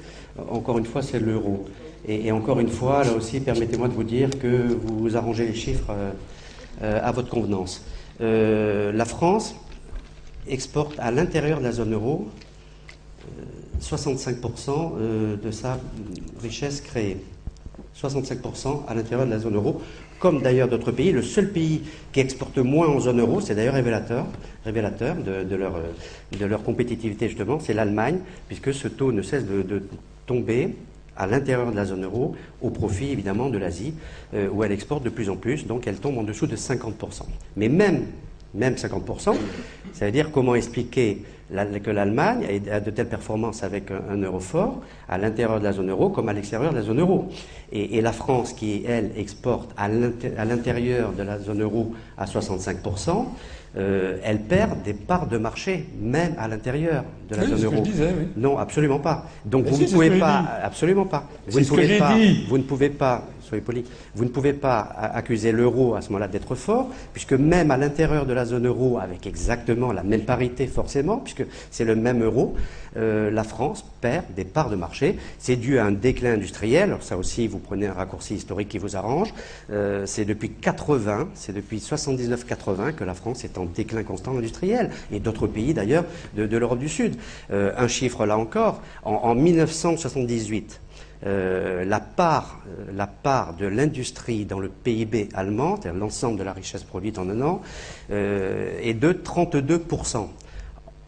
encore 0.50 0.78
une 0.78 0.86
fois, 0.86 1.00
c'est 1.00 1.20
l'euro. 1.20 1.64
Et, 2.08 2.32
encore 2.32 2.58
une 2.58 2.70
fois, 2.70 3.04
là 3.04 3.12
aussi, 3.12 3.38
permettez-moi 3.38 3.86
de 3.86 3.94
vous 3.94 4.02
dire 4.02 4.28
que 4.42 4.76
vous 4.86 5.16
arrangez 5.16 5.46
les 5.46 5.54
chiffres 5.54 5.94
euh, 6.82 7.00
à 7.00 7.12
votre 7.12 7.28
convenance. 7.28 7.84
la 8.18 9.04
France 9.04 9.54
exporte 10.48 10.98
à 10.98 11.12
l'intérieur 11.12 11.60
de 11.60 11.64
la 11.64 11.70
zone 11.70 11.94
euro 11.94 12.26
65% 13.80 15.40
de 15.42 15.50
sa 15.50 15.78
richesse 16.42 16.80
créée. 16.80 17.18
65% 17.96 18.86
à 18.86 18.94
l'intérieur 18.94 19.26
de 19.26 19.30
la 19.32 19.38
zone 19.38 19.54
euro 19.56 19.80
comme 20.18 20.42
d'ailleurs 20.42 20.68
d'autres 20.68 20.92
pays. 20.92 21.12
Le 21.12 21.22
seul 21.22 21.50
pays 21.50 21.82
qui 22.12 22.20
exporte 22.20 22.58
moins 22.58 22.88
en 22.88 23.00
zone 23.00 23.20
euro, 23.20 23.40
c'est 23.40 23.54
d'ailleurs 23.54 23.74
révélateur, 23.74 24.26
révélateur 24.64 25.16
de, 25.16 25.54
leur, 25.56 25.80
de 26.38 26.44
leur 26.44 26.62
compétitivité 26.62 27.28
justement, 27.28 27.60
c'est 27.60 27.74
l'Allemagne, 27.74 28.18
puisque 28.48 28.74
ce 28.74 28.88
taux 28.88 29.12
ne 29.12 29.22
cesse 29.22 29.44
de, 29.46 29.82
tomber 30.26 30.74
à 31.16 31.26
l'intérieur 31.26 31.70
de 31.70 31.76
la 31.76 31.86
zone 31.86 32.04
euro, 32.04 32.36
au 32.60 32.70
profit 32.70 33.10
évidemment 33.10 33.48
de 33.48 33.56
l'Asie, 33.58 33.94
euh, 34.34 34.48
où 34.50 34.62
elle 34.62 34.72
exporte 34.72 35.02
de 35.02 35.08
plus 35.08 35.30
en 35.30 35.36
plus, 35.36 35.66
donc 35.66 35.86
elle 35.86 35.96
tombe 35.96 36.18
en 36.18 36.22
dessous 36.22 36.46
de 36.46 36.54
50%. 36.54 37.22
Mais 37.56 37.68
même, 37.68 38.04
même 38.54 38.74
50%, 38.74 39.34
ça 39.94 40.04
veut 40.04 40.12
dire 40.12 40.30
comment 40.30 40.54
expliquer 40.54 41.22
que 41.50 41.90
l'Allemagne 41.90 42.46
a 42.70 42.80
de 42.80 42.90
telles 42.90 43.08
performances 43.08 43.62
avec 43.62 43.90
un, 43.90 44.16
euro 44.16 44.40
fort 44.40 44.80
à 45.08 45.18
l'intérieur 45.18 45.58
de 45.58 45.64
la 45.64 45.72
zone 45.72 45.90
euro 45.90 46.10
comme 46.10 46.28
à 46.28 46.32
l'extérieur 46.32 46.72
de 46.72 46.76
la 46.76 46.82
zone 46.82 47.00
euro. 47.00 47.28
Et, 47.72 48.00
la 48.00 48.12
France, 48.12 48.52
qui, 48.52 48.84
elle, 48.86 49.10
exporte 49.16 49.70
à 49.76 49.88
l'intérieur 49.88 51.12
de 51.12 51.22
la 51.22 51.38
zone 51.38 51.62
euro 51.62 51.92
à 52.16 52.24
65%, 52.24 53.26
euh, 53.76 54.16
elle 54.24 54.40
perd 54.40 54.82
des 54.82 54.94
parts 54.94 55.26
de 55.26 55.36
marché, 55.36 55.86
même 56.00 56.34
à 56.38 56.48
l'intérieur 56.48 57.04
de 57.30 57.36
la 57.36 57.46
zone 57.46 57.64
euro. 57.64 57.82
Non, 58.36 58.58
absolument 58.58 58.98
pas. 58.98 59.26
Donc 59.44 59.66
vous 59.66 59.82
ne 59.82 59.86
pouvez 59.86 60.18
pas, 60.18 60.44
absolument 60.62 61.04
pas. 61.04 61.24
Vous 61.46 61.60
ne 61.60 61.64
pouvez 61.64 61.98
pas, 61.98 62.14
vous 62.48 62.58
ne 62.58 62.62
pouvez 62.62 62.88
pas 62.88 63.24
soyez 63.48 63.62
poli, 63.62 63.84
vous 64.14 64.24
ne 64.24 64.30
pouvez 64.30 64.52
pas 64.52 64.78
accuser 64.78 65.52
l'euro 65.52 65.94
à 65.94 66.02
ce 66.02 66.08
moment-là 66.08 66.28
d'être 66.28 66.54
fort, 66.54 66.88
puisque 67.12 67.32
même 67.32 67.70
à 67.70 67.76
l'intérieur 67.76 68.26
de 68.26 68.32
la 68.32 68.44
zone 68.44 68.66
euro, 68.66 68.98
avec 68.98 69.26
exactement 69.26 69.92
la 69.92 70.02
même 70.02 70.22
parité 70.22 70.66
forcément, 70.66 71.18
puisque 71.18 71.44
c'est 71.70 71.84
le 71.84 71.96
même 71.96 72.22
euro, 72.22 72.54
euh, 72.96 73.30
la 73.30 73.44
France 73.44 73.84
perd 74.00 74.24
des 74.36 74.44
parts 74.44 74.70
de 74.70 74.76
marché. 74.76 75.16
C'est 75.38 75.56
dû 75.56 75.78
à 75.78 75.84
un 75.84 75.92
déclin 75.92 76.34
industriel. 76.34 76.84
Alors 76.84 77.02
ça 77.02 77.16
aussi, 77.16 77.46
vous 77.46 77.58
prenez 77.58 77.86
un 77.86 77.92
raccourci 77.92 78.34
historique 78.34 78.68
qui 78.68 78.78
vous 78.78 78.96
arrange. 78.96 79.32
Euh, 79.70 80.06
c'est 80.06 80.24
depuis 80.24 80.50
80, 80.50 81.28
c'est 81.34 81.54
depuis 81.54 81.78
79-80 81.78 82.94
que 82.94 83.04
la 83.04 83.14
France 83.14 83.44
est 83.44 83.58
en 83.58 83.64
déclin 83.64 84.02
constant 84.02 84.36
industriel, 84.36 84.90
et 85.12 85.20
d'autres 85.20 85.46
pays 85.46 85.74
d'ailleurs 85.74 86.04
de, 86.36 86.56
l'Europe 86.56 86.78
du 86.78 86.88
Sud. 86.88 87.16
Euh, 87.50 87.72
un 87.76 87.88
chiffre 87.88 88.26
là 88.26 88.36
encore, 88.36 88.82
en 89.04 89.34
1978, 89.34 90.80
euh, 91.26 91.84
la, 91.84 91.98
part, 91.98 92.60
euh, 92.68 92.92
la 92.94 93.08
part 93.08 93.54
de 93.54 93.66
l'industrie 93.66 94.44
dans 94.44 94.60
le 94.60 94.68
PIB 94.68 95.28
allemand, 95.34 95.76
c'est-à-dire 95.76 95.98
l'ensemble 96.00 96.38
de 96.38 96.44
la 96.44 96.52
richesse 96.52 96.84
produite 96.84 97.18
en 97.18 97.28
un 97.28 97.40
an, 97.40 97.60
euh, 98.12 98.78
est 98.80 98.94
de 98.94 99.12
32%. 99.12 100.28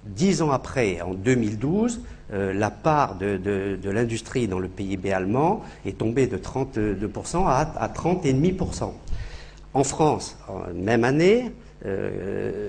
Dix 0.04 0.42
ans 0.42 0.50
après, 0.50 1.00
en 1.00 1.14
2012, 1.14 2.00
la 2.32 2.70
part 2.70 3.16
de, 3.16 3.78
l'industrie 3.84 4.46
dans 4.46 4.60
le 4.60 4.68
PIB 4.68 5.12
allemand 5.12 5.62
est 5.84 5.98
tombée 5.98 6.26
de 6.26 6.38
32% 6.38 7.44
à, 7.46 7.72
à 7.76 7.88
30,5%. 7.88 8.92
En 9.74 9.84
France, 9.84 10.38
même 10.74 11.04
année, 11.04 11.50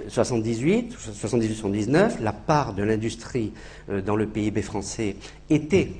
78, 0.07 0.97
78-79, 0.97 2.21
la 2.21 2.33
part 2.33 2.73
de 2.73 2.83
l'industrie 2.83 3.53
dans 4.05 4.15
le 4.15 4.25
PIB 4.25 4.61
français 4.61 5.15
était 5.49 5.91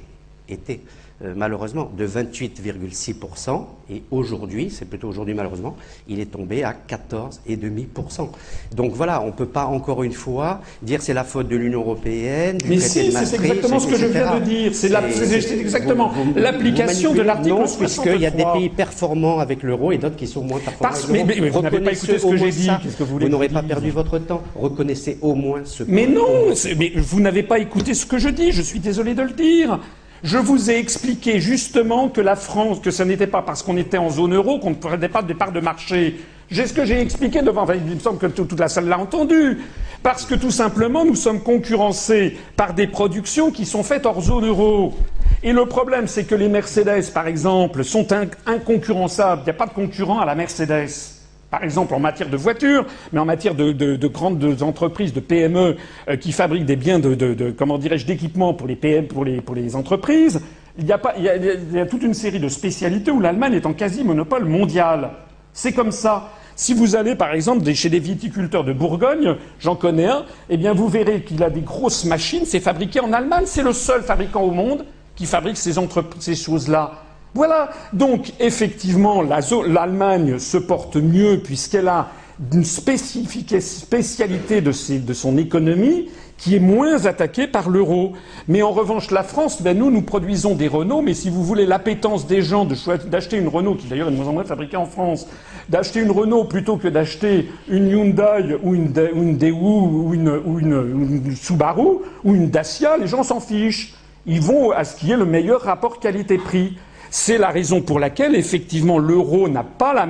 euh, 1.24 1.34
malheureusement, 1.36 1.91
de 1.95 2.07
28,6%, 2.07 3.65
et 3.91 4.01
aujourd'hui, 4.09 4.72
c'est 4.72 4.86
plutôt 4.86 5.07
aujourd'hui 5.07 5.34
malheureusement, 5.34 5.78
il 6.07 6.19
est 6.19 6.32
tombé 6.32 6.63
à 6.63 6.74
14,5%. 6.74 8.30
Donc 8.76 8.93
voilà, 8.93 9.22
on 9.22 9.28
ne 9.28 9.32
peut 9.32 9.45
pas 9.45 9.65
encore 9.65 10.01
une 10.03 10.13
fois 10.13 10.61
dire 10.82 11.01
c'est 11.01 11.13
la 11.13 11.24
faute 11.24 11.47
de 11.47 11.55
l'Union 11.55 11.82
européenne, 11.82 12.57
du 12.57 12.69
Mais 12.69 12.80
si, 12.80 13.11
c'est 13.11 13.36
exactement 13.36 13.80
ce 13.80 13.88
que 13.88 13.97
je 13.97 14.05
viens 14.07 14.39
de 14.39 14.43
dire. 14.43 14.72
C'est 14.74 15.59
exactement 15.59 16.11
l'application 16.36 17.13
de 17.13 17.22
l'article 17.22 17.55
Non, 17.55 17.65
puisqu'il 17.78 18.22
y 18.22 18.26
a 18.26 18.32
des 18.32 18.45
pays 18.53 18.69
performants 18.69 19.39
avec 19.39 19.61
l'euro 19.61 19.91
et 19.91 19.97
d'autres 19.97 20.15
qui 20.15 20.28
sont 20.28 20.43
moins 20.43 20.59
performants. 20.59 20.95
mais, 21.09 21.24
mais, 21.24 21.49
vous 21.49 21.61
n'avez 21.61 21.82
pas 21.82 21.91
écouté 21.91 22.17
ce 22.17 22.26
que 22.26 22.38
j'ai 22.38 22.51
dit. 22.51 22.69
Que 22.97 23.03
vous 23.03 23.19
n'aurez 23.30 23.49
pas 23.49 23.63
perdu 23.63 23.91
votre 23.91 24.17
temps. 24.17 24.41
Reconnaissez 24.55 25.17
au 25.22 25.36
moins 25.36 25.61
ce 25.65 25.84
Mais 25.88 26.07
non, 26.07 26.53
mais 26.78 26.93
vous 26.95 27.19
n'avez 27.19 27.43
pas 27.43 27.59
écouté 27.59 27.93
ce 27.93 28.05
que 28.05 28.17
je 28.17 28.30
dis. 28.30 28.51
Je 28.51 28.61
suis 28.61 28.80
désolé 28.80 29.13
de 29.13 29.22
le 29.22 29.32
dire. 29.32 29.80
Je 30.24 30.38
vous 30.38 30.69
ai 30.69 30.78
expliqué 30.78 31.39
justement 31.39 32.07
que 32.07 32.22
la 32.22 32.36
France, 32.36 32.80
que 32.80 32.91
ce 32.91 33.01
n'était 33.01 33.26
pas 33.26 33.41
parce 33.41 33.63
qu'on 33.63 33.76
était 33.76 33.97
en 33.97 34.11
zone 34.11 34.36
euro 34.36 34.59
qu'on 34.59 34.69
ne 34.69 34.76
prenait 34.76 35.09
pas 35.09 35.24
de 35.24 35.34
parts 35.34 35.51
de 35.51 35.59
marché. 35.59 36.19
J'ai 36.51 36.67
ce 36.67 36.74
que 36.74 36.86
j'ai 36.86 37.01
expliqué 37.01 37.41
devant. 37.41 37.63
Enfin, 37.63 37.74
il 37.76 37.95
me 37.95 37.99
semble 37.99 38.19
que 38.19 38.28
toute 38.28 38.59
la 38.59 38.69
salle 38.69 38.88
l'a 38.88 38.99
entendu. 38.99 39.57
Parce 40.03 40.26
que 40.26 40.36
tout 40.36 40.51
simplement, 40.51 41.05
nous 41.05 41.15
sommes 41.15 41.41
concurrencés 41.41 42.38
par 42.55 42.76
des 42.76 42.86
productions 42.86 43.49
qui 43.49 43.65
sont 43.65 43.82
faites 43.82 44.05
hors 44.05 44.22
zone 44.22 44.45
euro. 44.45 44.93
Et 45.41 45.53
le 45.53 45.65
problème, 45.65 46.07
c'est 46.07 46.26
que 46.26 46.36
les 46.36 46.49
Mercedes, 46.49 47.11
par 47.13 47.26
exemple, 47.26 47.84
sont 47.84 48.07
inconcurrençables. 48.45 49.41
Il 49.41 49.45
n'y 49.45 49.51
a 49.51 49.53
pas 49.55 49.65
de 49.65 49.74
concurrent 49.74 50.19
à 50.19 50.26
la 50.26 50.36
Mercedes 50.36 51.20
par 51.52 51.64
exemple 51.64 51.93
en 51.93 51.99
matière 51.99 52.30
de 52.30 52.38
voitures, 52.38 52.86
mais 53.12 53.20
en 53.20 53.26
matière 53.26 53.54
de, 53.54 54.08
grandes 54.08 54.64
entreprises, 54.64 55.14
de 55.14 55.20
PME 55.20 55.76
euh, 56.10 56.16
qui 56.16 56.32
fabriquent 56.32 56.66
des 56.66 56.78
biens 56.78 56.97
de, 56.97 57.52
comment 57.52 57.78
dirais-je 57.78 58.06
d'équipement 58.08 58.54
pour 58.54 58.68
les 58.68 58.78
PM, 58.78 59.06
pour 59.08 59.26
les, 59.26 59.76
entreprises. 59.76 60.41
Il 60.80 60.88
y, 60.88 60.93
a 60.93 61.86
toute 61.86 62.02
une 62.02 62.14
série 62.14 62.39
de 62.39 62.47
spécialités 62.47 63.12
où 63.12 63.20
l'Allemagne 63.20 63.54
est 63.54 63.66
en 63.66 63.74
quasi 63.74 64.04
monopole 64.04 64.45
mondial. 64.45 65.12
C'est 65.54 65.74
comme 65.74 65.91
ça. 65.91 66.30
Si 66.56 66.74
vous 66.74 66.95
allez 66.95 67.16
par 67.16 67.34
exemple 67.34 67.70
chez 67.74 67.89
des 67.89 67.99
viticulteurs 67.99 68.64
de 68.64 68.72
Bourgogne, 68.72 69.36
j'en 69.60 69.76
connais 69.76 70.08
un, 70.08 70.24
eh 70.49 70.56
bien 70.56 70.74
vous 70.74 70.88
verrez 70.88 71.24
qu'il 71.24 71.43
a 71.43 71.49
des 71.49 71.62
grosses 71.62 72.06
machines, 72.06 72.45
c'est 72.45 72.60
fabriqué 72.62 73.02
en 73.02 73.12
Allemagne, 73.12 73.43
c'est 73.45 73.64
le 73.64 73.74
seul 73.74 74.02
fabricant 74.02 74.41
au 74.41 74.52
monde 74.52 74.86
qui 75.16 75.26
fabrique 75.26 75.58
ces, 75.58 75.74
ces 76.20 76.36
choses-là. 76.36 76.93
Voilà. 77.34 77.69
Donc, 77.93 78.34
effectivement, 78.39 79.21
l'Allemagne 79.21 80.39
se 80.39 80.57
porte 80.57 80.97
mieux 80.97 81.39
puisqu'elle 81.39 81.88
a 81.88 82.09
une 82.53 82.65
spécialité 82.65 84.61
de, 84.61 85.13
son 85.13 85.38
économie 85.38 86.09
qui 86.38 86.55
est 86.55 86.59
moins 86.59 87.05
attaquée 87.05 87.47
par 87.47 87.69
l'euro. 87.69 88.13
Mais 88.47 88.63
en 88.63 88.71
revanche, 88.71 89.11
la 89.11 89.21
France, 89.21 89.61
ben 89.61 89.77
nous, 89.77 89.91
nous 89.91 90.01
produisons 90.01 90.55
des 90.55 90.67
Renault, 90.67 91.03
mais 91.03 91.13
si 91.13 91.29
vous 91.29 91.43
voulez 91.43 91.67
l'appétence 91.67 92.25
des 92.25 92.41
gens 92.41 92.67
d'acheter 93.05 93.38
une 93.38 93.47
Renault, 93.47 93.75
qui 93.75 93.88
d'ailleurs 93.88 94.07
est 94.07 94.11
de 94.11 94.17
moins 94.17 94.27
en 94.27 94.34
moins 94.34 94.43
fabriquée 94.43 94.77
en 94.77 94.88
France, 94.88 95.27
d'acheter 95.69 95.99
une 95.99 96.09
Renault 96.09 96.45
plutôt 96.45 96.77
que 96.77 96.88
d'acheter 96.88 97.47
une 97.69 97.89
Hyundai 97.89 98.57
ou 98.63 98.73
une, 98.73 98.91
ou 99.05 100.13
une, 100.13 100.41
une 100.59 101.36
Subaru 101.36 101.99
ou 102.23 102.34
une 102.34 102.49
Dacia, 102.49 102.97
les 102.97 103.07
gens 103.07 103.21
s'en 103.23 103.39
fichent. 103.39 103.93
Ils 104.25 104.41
vont 104.41 104.71
à 104.71 104.84
ce 104.84 104.95
qui 104.95 105.11
est 105.11 105.17
le 105.17 105.25
meilleur 105.25 105.61
rapport 105.61 105.99
qualité-prix. 105.99 106.75
C'est 107.14 107.38
la 107.38 107.49
raison 107.49 107.82
pour 107.82 107.99
laquelle, 107.99 108.36
effectivement, 108.36 108.97
l'euro 108.97 109.49
n'a 109.49 109.66
pas 109.66 110.07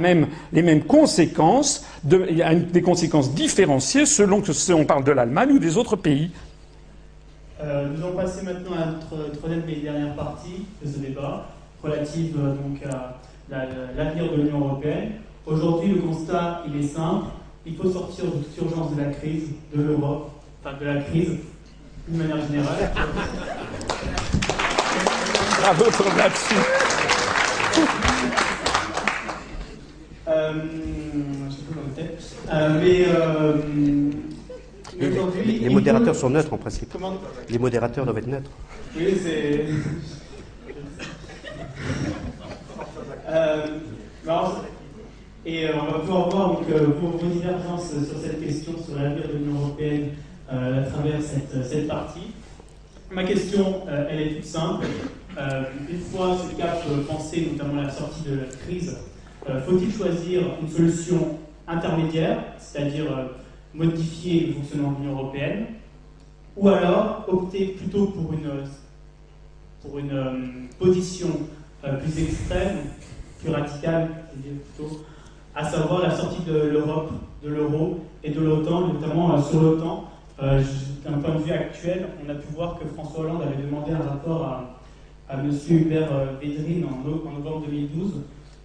les 0.54 0.62
mêmes 0.62 0.84
conséquences, 0.84 1.84
il 2.08 2.38
y 2.38 2.44
a 2.44 2.54
des 2.54 2.84
conséquences 2.84 3.34
différenciées 3.34 4.06
selon 4.06 4.40
que 4.40 4.52
on 4.72 4.86
parle 4.86 5.04
de 5.04 5.12
l'Allemagne 5.12 5.54
ou 5.54 5.60
des 5.60 5.78
autres 5.78 5.96
pays. 5.96 6.30
Euh, 7.60 7.88
nous 7.90 8.04
allons 8.04 8.16
passer 8.16 8.46
maintenant 8.46 8.76
à 8.76 8.86
notre 8.86 9.32
troisième 9.32 9.64
et 9.68 9.78
dernière 9.78 10.16
partie 10.16 10.68
de 10.86 10.92
ce 10.92 11.00
débat, 11.00 11.48
relative 11.84 12.36
euh, 12.40 12.54
donc 12.54 12.84
à 12.86 13.18
l'avenir 13.98 14.32
de 14.32 14.36
l'Union 14.44 14.60
européenne. 14.60 15.14
Aujourd'hui, 15.48 15.94
le 15.94 16.02
constat, 16.02 16.62
il 16.68 16.84
est 16.84 16.88
simple. 16.88 17.26
Il 17.66 17.76
faut 17.78 17.90
sortir 17.90 18.26
de 18.26 18.44
toute 18.44 18.58
urgence 18.60 18.96
de 18.96 19.02
la 19.02 19.10
crise 19.10 19.50
de 19.76 19.82
l'Europe, 19.82 20.30
enfin 20.64 20.76
de 20.80 20.86
la 20.86 21.02
crise 21.02 21.38
d'une 22.08 22.18
manière 22.20 22.48
générale. 22.48 22.92
Bravo 25.62 25.86
là-dessus. 26.18 26.56
Euh, 30.28 30.54
euh, 32.52 32.80
mais 32.82 33.06
euh, 33.08 33.54
les, 35.46 35.60
les 35.60 35.70
modérateurs 35.70 36.16
sont 36.16 36.30
neutres 36.30 36.54
en 36.54 36.58
principe. 36.58 36.94
les 37.50 37.60
modérateurs 37.60 38.06
doivent 38.06 38.18
être 38.18 38.28
neutres. 38.28 38.52
Oui, 38.96 39.18
c'est. 39.22 39.66
et 45.46 45.68
on 45.74 45.92
va 45.92 46.00
pouvoir 46.00 46.30
voir 46.30 46.48
donc, 46.50 46.70
vos, 46.70 47.18
vos, 47.18 47.28
divergences 47.28 47.90
sur 47.90 48.20
cette 48.22 48.44
question, 48.44 48.74
sur 48.84 48.96
l'avenir 48.96 49.28
de 49.28 49.34
l'Union 49.38 49.60
européenne 49.60 50.10
à 50.50 50.82
travers 50.84 51.22
cette, 51.22 51.66
cette, 51.66 51.88
partie. 51.88 52.34
Ma 53.14 53.26
question, 53.26 53.82
elle 54.10 54.22
est 54.22 54.36
toute 54.36 54.46
simple. 54.46 54.86
Euh, 55.38 55.64
une 55.90 56.00
fois 56.00 56.38
ce 56.38 56.56
cap 56.56 56.82
pensé, 57.08 57.50
notamment 57.52 57.82
la 57.82 57.90
sortie 57.90 58.22
de 58.24 58.36
la 58.36 58.46
crise, 58.46 58.98
euh, 59.50 59.62
faut-il 59.62 59.92
choisir 59.94 60.44
une 60.62 60.70
solution 60.70 61.38
intermédiaire, 61.68 62.38
c'est-à-dire 62.58 63.06
euh, 63.12 63.26
modifier 63.74 64.48
le 64.48 64.54
fonctionnement 64.54 64.92
de 64.92 64.98
l'Union 65.02 65.20
européenne, 65.20 65.66
ou 66.56 66.70
alors 66.70 67.26
opter 67.28 67.68
plutôt 67.78 68.08
pour 68.08 68.32
une, 68.32 68.50
pour 69.82 70.00
une 70.00 70.68
position 70.80 71.30
plus 71.82 72.24
extrême, 72.24 72.78
plus 73.42 73.52
radicale, 73.52 74.10
plutôt, 74.76 75.02
à 75.56 75.70
savoir 75.70 76.02
la 76.02 76.16
sortie 76.16 76.44
de 76.44 76.54
l'Europe, 76.54 77.12
de 77.44 77.50
l'euro 77.50 78.00
et 78.24 78.32
de 78.32 78.40
l'OTAN, 78.40 78.88
notamment 78.88 79.42
sur 79.42 79.62
l'OTAN. 79.62 80.11
D'un 80.42 81.20
point 81.20 81.36
de 81.36 81.44
vue 81.44 81.52
actuel, 81.52 82.08
on 82.26 82.30
a 82.30 82.34
pu 82.34 82.48
voir 82.56 82.80
que 82.80 82.86
François 82.88 83.22
Hollande 83.22 83.44
avait 83.44 83.62
demandé 83.62 83.92
un 83.92 84.10
rapport 84.10 84.44
à 84.44 84.82
à 85.32 85.40
M. 85.40 85.50
Hubert 85.70 86.14
euh, 86.14 86.26
Védrine 86.42 86.86
en, 86.86 87.08
novembre 87.08 87.66
2012 87.66 88.22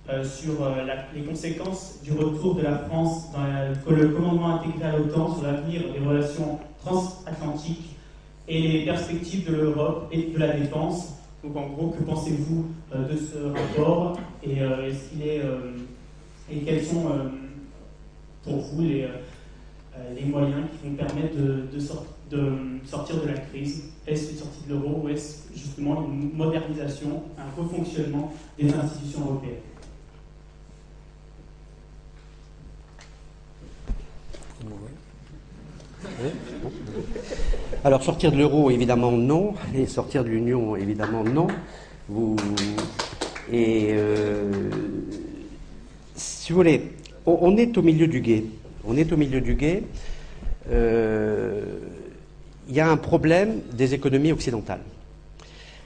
euh, 0.09 0.24
sur 0.24 0.64
euh, 0.64 0.85
les 1.14 1.22
conséquences 1.22 2.01
du 2.03 2.12
retour 2.12 2.57
de 2.57 2.62
la 2.62 2.79
France 2.79 3.31
dans 3.33 3.97
le 3.97 4.09
commandement 4.09 4.57
intégré 4.57 4.85
à 4.85 4.97
l'OTAN 4.97 5.37
sur 5.37 5.45
l'avenir 5.45 5.83
des 5.93 6.05
relations 6.05 6.59
transatlantiques 6.85 7.97
et 8.49 8.61
les 8.61 8.85
perspectives 8.85 9.49
de 9.49 9.57
l'Europe 9.57 10.09
et 10.11 10.31
de 10.35 10.39
la 10.39 10.57
défense. 10.57 11.14
Donc 11.45 11.57
en 11.57 11.68
gros, 11.68 11.89
que 11.91 12.03
pensez-vous 12.03 12.66
de 12.93 13.16
ce 13.16 13.39
rapport 13.47 14.18
et, 14.43 14.59
est-ce 14.59 15.11
qu'il 15.11 15.22
est, 15.22 15.43
et 16.51 16.59
quels 16.61 16.85
sont 16.85 17.05
pour 18.45 18.59
vous 18.59 18.83
les, 18.83 19.09
les, 20.14 20.24
moyens 20.24 20.64
qui 20.70 20.88
vont 20.88 20.94
permettre 20.94 21.36
de, 21.36 21.68
de 22.30 22.86
sortir 22.86 23.20
de 23.22 23.28
la 23.28 23.34
crise 23.34 23.84
Est-ce 24.07 24.32
une 24.32 24.38
sortie 24.38 24.64
de 24.68 24.74
l'euro 24.74 25.03
ou 25.05 25.09
est-ce 25.09 25.53
justement 25.55 26.09
une 26.09 26.32
modernisation, 26.34 27.22
un 27.38 27.61
refonctionnement 27.61 28.32
des 28.59 28.72
institutions 28.72 29.20
européennes? 29.20 29.61
Alors 37.84 38.03
sortir 38.03 38.32
de 38.32 38.38
l'euro, 38.38 38.70
évidemment 38.70 39.12
non, 39.12 39.55
et 39.74 39.86
sortir 39.86 40.24
de 40.24 40.28
l'Union, 40.28 40.76
évidemment 40.76 41.24
non. 41.24 41.47
Vous... 42.09 42.36
Et 43.53 43.90
euh, 43.90 44.70
si 46.14 46.53
vous 46.53 46.59
voulez, 46.59 46.92
on, 47.26 47.57
est 47.57 47.76
au 47.78 47.82
milieu 47.82 48.09
du 48.09 48.20
guet. 48.20 48.44
On 48.87 48.97
est 48.97 49.12
au 49.12 49.16
milieu 49.16 49.41
du 49.41 49.55
guet. 49.55 49.82
Euh, 50.70 51.78
il 52.68 52.74
y 52.74 52.80
a 52.80 52.89
un 52.89 52.97
problème 52.97 53.61
des 53.72 53.95
économies 53.95 54.32
occidentales. 54.32 54.80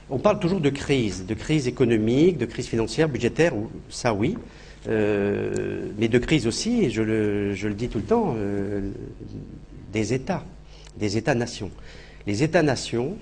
On 0.09 0.19
parle 0.19 0.39
toujours 0.39 0.59
de 0.59 0.69
crise, 0.69 1.25
de 1.25 1.33
crise 1.33 1.67
économique, 1.67 2.37
de 2.37 2.45
crise 2.45 2.67
financière, 2.67 3.07
budgétaire, 3.07 3.53
ça 3.89 4.13
oui, 4.13 4.37
euh, 4.87 5.87
mais 5.97 6.09
de 6.09 6.17
crise 6.17 6.47
aussi, 6.47 6.83
et 6.83 6.89
je 6.89 7.01
le, 7.01 7.73
dis 7.73 7.87
tout 7.87 7.99
le 7.99 8.03
temps, 8.03 8.35
euh, 8.37 8.81
des 9.93 10.13
États, 10.13 10.43
des 10.97 11.17
États-nations. 11.17 11.71
Les 12.27 12.43
États-nations, 12.43 13.15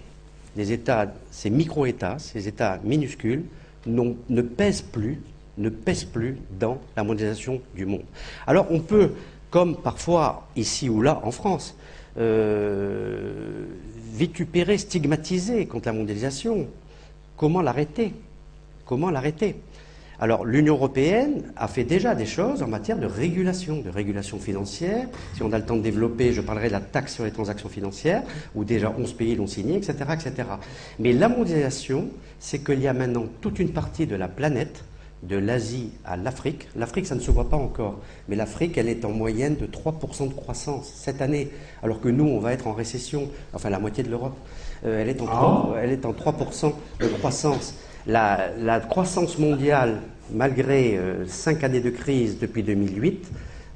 les 0.57 0.71
États, 0.71 1.13
ces 1.31 1.49
micro-États, 1.49 2.17
ces 2.17 2.47
États 2.47 2.79
minuscules, 2.83 3.43
ne 3.85 4.41
pèsent 4.41 4.81
plus, 4.81 5.21
ne 5.57 5.69
pèsent 5.69 6.05
plus 6.05 6.37
dans 6.59 6.79
la 6.97 7.03
mondialisation 7.03 7.61
du 7.75 7.85
monde. 7.85 8.03
Alors 8.47 8.67
on 8.71 8.79
peut, 8.79 9.11
comme 9.49 9.77
parfois 9.77 10.47
ici 10.55 10.89
ou 10.89 11.01
là 11.01 11.21
en 11.23 11.31
France, 11.31 11.75
euh, 12.17 13.65
vitupéré, 14.13 14.77
stigmatisé 14.77 15.65
contre 15.65 15.87
la 15.87 15.93
mondialisation. 15.93 16.67
Comment 17.37 17.61
l'arrêter? 17.61 18.13
Comment 18.85 19.09
l'arrêter? 19.09 19.55
Alors 20.21 20.45
l'Union 20.45 20.73
européenne 20.73 21.43
a 21.55 21.69
fait 21.69 21.85
déjà 21.85 22.13
des 22.13 22.25
choses 22.25 22.61
en 22.61 22.67
matière 22.67 22.97
de 22.97 23.05
régulation, 23.05 23.79
de 23.81 23.89
régulation 23.89 24.37
financière. 24.37 25.07
Si 25.35 25.43
on 25.43 25.53
a 25.53 25.57
le 25.57 25.63
temps 25.63 25.77
de 25.77 25.81
développer, 25.81 26.33
je 26.33 26.41
parlerai 26.41 26.67
de 26.67 26.73
la 26.73 26.81
taxe 26.81 27.13
sur 27.15 27.23
les 27.23 27.31
transactions 27.31 27.69
financières, 27.69 28.23
où 28.53 28.65
déjà 28.65 28.93
11 28.97 29.13
pays 29.13 29.35
l'ont 29.35 29.47
signé, 29.47 29.77
etc., 29.77 29.93
etc. 30.13 30.49
Mais 30.99 31.13
la 31.13 31.29
mondialisation, 31.29 32.09
c'est 32.37 32.59
qu'il 32.59 32.81
y 32.81 32.87
a 32.87 32.93
maintenant 32.93 33.27
toute 33.39 33.59
une 33.59 33.71
partie 33.71 34.07
de 34.07 34.15
la 34.15 34.27
planète 34.27 34.83
de 35.23 35.37
l'Asie 35.37 35.91
à 36.05 36.17
l'Afrique. 36.17 36.67
L'Afrique, 36.75 37.05
ça 37.05 37.15
ne 37.15 37.19
se 37.19 37.31
voit 37.31 37.49
pas 37.49 37.57
encore, 37.57 37.99
mais 38.27 38.35
l'Afrique, 38.35 38.77
elle 38.77 38.87
est 38.87 39.03
en 39.05 39.11
moyenne 39.11 39.55
de 39.55 39.65
3% 39.65 40.29
de 40.29 40.33
croissance 40.33 40.91
cette 40.95 41.21
année, 41.21 41.51
alors 41.83 41.99
que 41.99 42.09
nous, 42.09 42.25
on 42.25 42.39
va 42.39 42.53
être 42.53 42.67
en 42.67 42.73
récession, 42.73 43.29
enfin 43.53 43.69
la 43.69 43.79
moitié 43.79 44.03
de 44.03 44.09
l'Europe, 44.09 44.37
euh, 44.85 45.01
elle, 45.01 45.09
est 45.09 45.21
en 45.21 45.25
3, 45.25 45.73
ah. 45.75 45.79
elle 45.81 45.91
est 45.91 46.05
en 46.05 46.13
3% 46.13 46.73
de 46.99 47.07
croissance. 47.07 47.75
La, 48.07 48.79
croissance 48.89 49.37
mondiale, 49.37 50.01
malgré 50.33 50.99
5 51.27 51.63
euh, 51.63 51.65
années 51.65 51.81
de 51.81 51.89
crise 51.89 52.39
depuis 52.39 52.63
2008, 52.63 53.27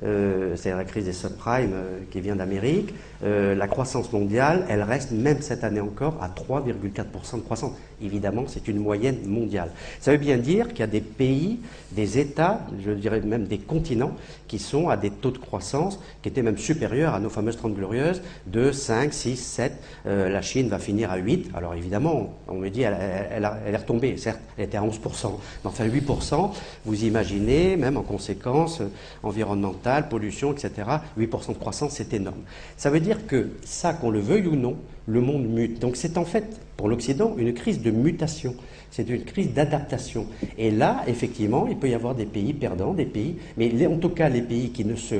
euh, 0.04 0.56
c'est 0.56 0.72
la 0.72 0.84
crise 0.84 1.06
des 1.06 1.14
subprimes 1.14 1.72
euh, 1.74 2.00
qui 2.12 2.20
vient 2.20 2.36
d'Amérique, 2.36 2.94
euh, 3.24 3.56
la 3.56 3.68
croissance 3.68 4.12
mondiale, 4.12 4.66
elle 4.70 4.82
reste 4.82 5.12
même 5.12 5.42
cette 5.42 5.64
année 5.64 5.80
encore 5.80 6.18
à 6.22 6.30
3,4% 6.30 7.38
de 7.38 7.42
croissance. 7.42 7.72
Évidemment, 8.02 8.44
c'est 8.48 8.68
une 8.68 8.80
moyenne 8.80 9.20
mondiale. 9.26 9.72
Ça 10.02 10.12
veut 10.12 10.18
bien 10.18 10.38
dire 10.38 10.70
qu'il 10.70 10.80
y 10.80 10.84
a 10.84 10.88
des 10.88 11.02
pays, 11.02 11.60
des 11.92 12.20
États, 12.20 12.62
je 12.84 12.92
dirais 12.92 13.22
même 13.22 13.46
des 13.46 13.60
continents, 13.60 14.12
qui 14.48 14.60
sont 14.60 14.90
à 14.90 14.98
des 14.98 15.10
taux 15.10 15.32
de 15.32 15.38
croissance 15.38 16.00
qui 16.22 16.30
étaient 16.30 16.42
même 16.42 16.58
supérieurs 16.58 17.14
à 17.14 17.20
nos 17.20 17.30
fameuses 17.30 17.58
30 17.58 17.76
glorieuses 17.76 18.22
de 18.46 18.72
5, 18.72 19.14
6, 19.14 19.38
7. 19.38 19.74
la 20.06 20.42
Chine 20.42 20.68
va 20.68 20.80
finir 20.80 21.12
à 21.12 21.18
8. 21.18 21.52
Alors 21.56 21.76
évidemment, 21.76 22.34
on 22.48 22.56
me 22.56 22.70
dit, 22.70 22.82
elle, 22.82 22.94
est 22.94 23.78
retombée. 23.78 24.18
Certes, 24.18 24.40
elle 24.58 24.66
était 24.66 24.78
à 24.78 24.84
11%. 24.84 25.32
Mais 25.64 25.70
enfin, 25.70 25.88
8%, 25.88 26.52
vous 26.86 27.04
imaginez, 27.06 27.78
même 27.78 27.98
en 27.98 28.04
conséquence 28.04 28.82
environnementale, 29.24 30.10
pollution, 30.10 30.52
etc., 30.52 30.72
8% 31.18 31.54
de 31.54 31.58
croissance, 31.58 31.94
c'est 31.94 32.14
énorme. 32.14 32.42
Ça 32.78 32.90
veut 32.90 33.00
dire 33.00 33.13
que 33.28 33.50
ça, 33.64 33.94
qu'on 33.94 34.10
le 34.10 34.20
veuille 34.20 34.48
ou 34.48 34.56
non, 34.56 34.78
le 35.08 35.22
monde 35.22 35.48
mute. 35.48 35.80
Donc 35.80 35.96
c'est 35.96 36.18
en 36.18 36.26
fait, 36.26 36.60
pour 36.78 36.88
l'Occident, 36.88 37.36
une 37.38 37.54
crise 37.54 37.82
de 37.82 37.92
mutation. 37.92 38.56
C'est 38.92 39.10
une 39.10 39.24
crise 39.24 39.54
d'adaptation. 39.54 40.28
Et 40.58 40.70
là, 40.70 41.04
effectivement, 41.08 41.68
il 41.68 41.78
peut 41.78 41.90
y 41.90 41.96
avoir 41.96 42.14
des 42.14 42.26
pays 42.26 42.54
perdants, 42.54 42.94
des 42.94 43.06
pays, 43.06 43.38
mais 43.58 43.88
en 43.88 43.98
tout 43.98 44.10
cas 44.10 44.30
les 44.30 44.42
pays 44.42 44.70
qui 44.70 44.86
ne 44.86 44.96
se 44.96 45.16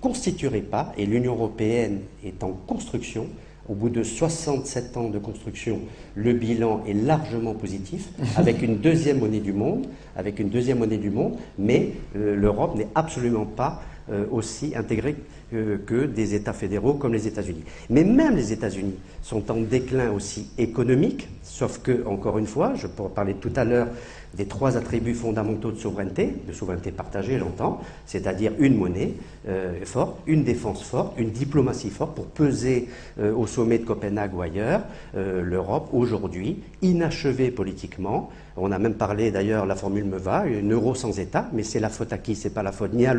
constitueraient 0.00 0.60
pas, 0.60 0.92
et 0.96 1.06
l'Union 1.06 1.34
européenne 1.34 2.00
est 2.24 2.42
en 2.42 2.52
construction, 2.52 3.26
au 3.68 3.74
bout 3.74 3.88
de 3.88 4.02
67 4.02 4.96
ans 4.96 5.08
de 5.10 5.18
construction, 5.18 5.80
le 6.14 6.32
bilan 6.32 6.82
est 6.88 6.92
largement 6.92 7.54
positif, 7.54 8.08
avec 8.36 8.62
une 8.62 8.78
deuxième 8.78 9.20
monnaie 9.20 9.40
du 9.40 9.52
monde, 9.52 9.86
avec 10.16 10.40
une 10.40 10.48
deuxième 10.48 10.78
monnaie 10.78 10.96
du 10.96 11.10
monde, 11.10 11.36
mais 11.58 11.92
euh, 12.16 12.34
l'Europe 12.34 12.76
n'est 12.76 12.88
absolument 12.94 13.44
pas 13.44 13.82
euh, 14.10 14.24
aussi 14.30 14.72
intégrée 14.74 15.16
que 15.50 16.06
des 16.06 16.34
États 16.34 16.52
fédéraux 16.52 16.94
comme 16.94 17.12
les 17.12 17.26
États-Unis. 17.26 17.64
Mais 17.88 18.04
même 18.04 18.36
les 18.36 18.52
États-Unis 18.52 18.94
sont 19.22 19.50
en 19.50 19.60
déclin 19.60 20.10
aussi 20.12 20.48
économique, 20.58 21.28
sauf 21.42 21.78
que, 21.78 22.06
encore 22.06 22.38
une 22.38 22.46
fois, 22.46 22.74
je 22.74 22.86
parler 23.08 23.34
tout 23.34 23.52
à 23.56 23.64
l'heure 23.64 23.88
des 24.34 24.46
trois 24.46 24.76
attributs 24.76 25.14
fondamentaux 25.14 25.72
de 25.72 25.76
souveraineté, 25.78 26.34
de 26.46 26.52
souveraineté 26.52 26.92
partagée, 26.92 27.38
j'entends, 27.38 27.80
c'est-à-dire 28.06 28.52
une 28.58 28.76
monnaie 28.76 29.14
euh, 29.48 29.84
forte, 29.84 30.20
une 30.26 30.44
défense 30.44 30.82
forte, 30.82 31.18
une 31.18 31.30
diplomatie 31.30 31.90
forte 31.90 32.14
pour 32.14 32.26
peser 32.26 32.88
euh, 33.18 33.34
au 33.34 33.46
sommet 33.46 33.78
de 33.78 33.84
Copenhague 33.84 34.34
ou 34.34 34.42
ailleurs. 34.42 34.82
Euh, 35.16 35.42
L'Europe, 35.42 35.88
aujourd'hui, 35.92 36.62
inachevée 36.80 37.50
politiquement, 37.50 38.30
on 38.56 38.70
a 38.70 38.78
même 38.78 38.94
parlé 38.94 39.30
d'ailleurs, 39.30 39.66
la 39.66 39.74
formule 39.74 40.04
me 40.04 40.18
va, 40.18 40.46
une 40.46 40.72
euro 40.72 40.94
sans 40.94 41.18
État, 41.18 41.48
mais 41.52 41.62
c'est 41.62 41.80
la 41.80 41.88
faute 41.88 42.12
à 42.12 42.18
qui? 42.18 42.36
C'est 42.36 42.50
pas 42.50 42.62
la 42.62 42.72
faute 42.72 42.92
ni 42.92 43.06
à 43.06 43.14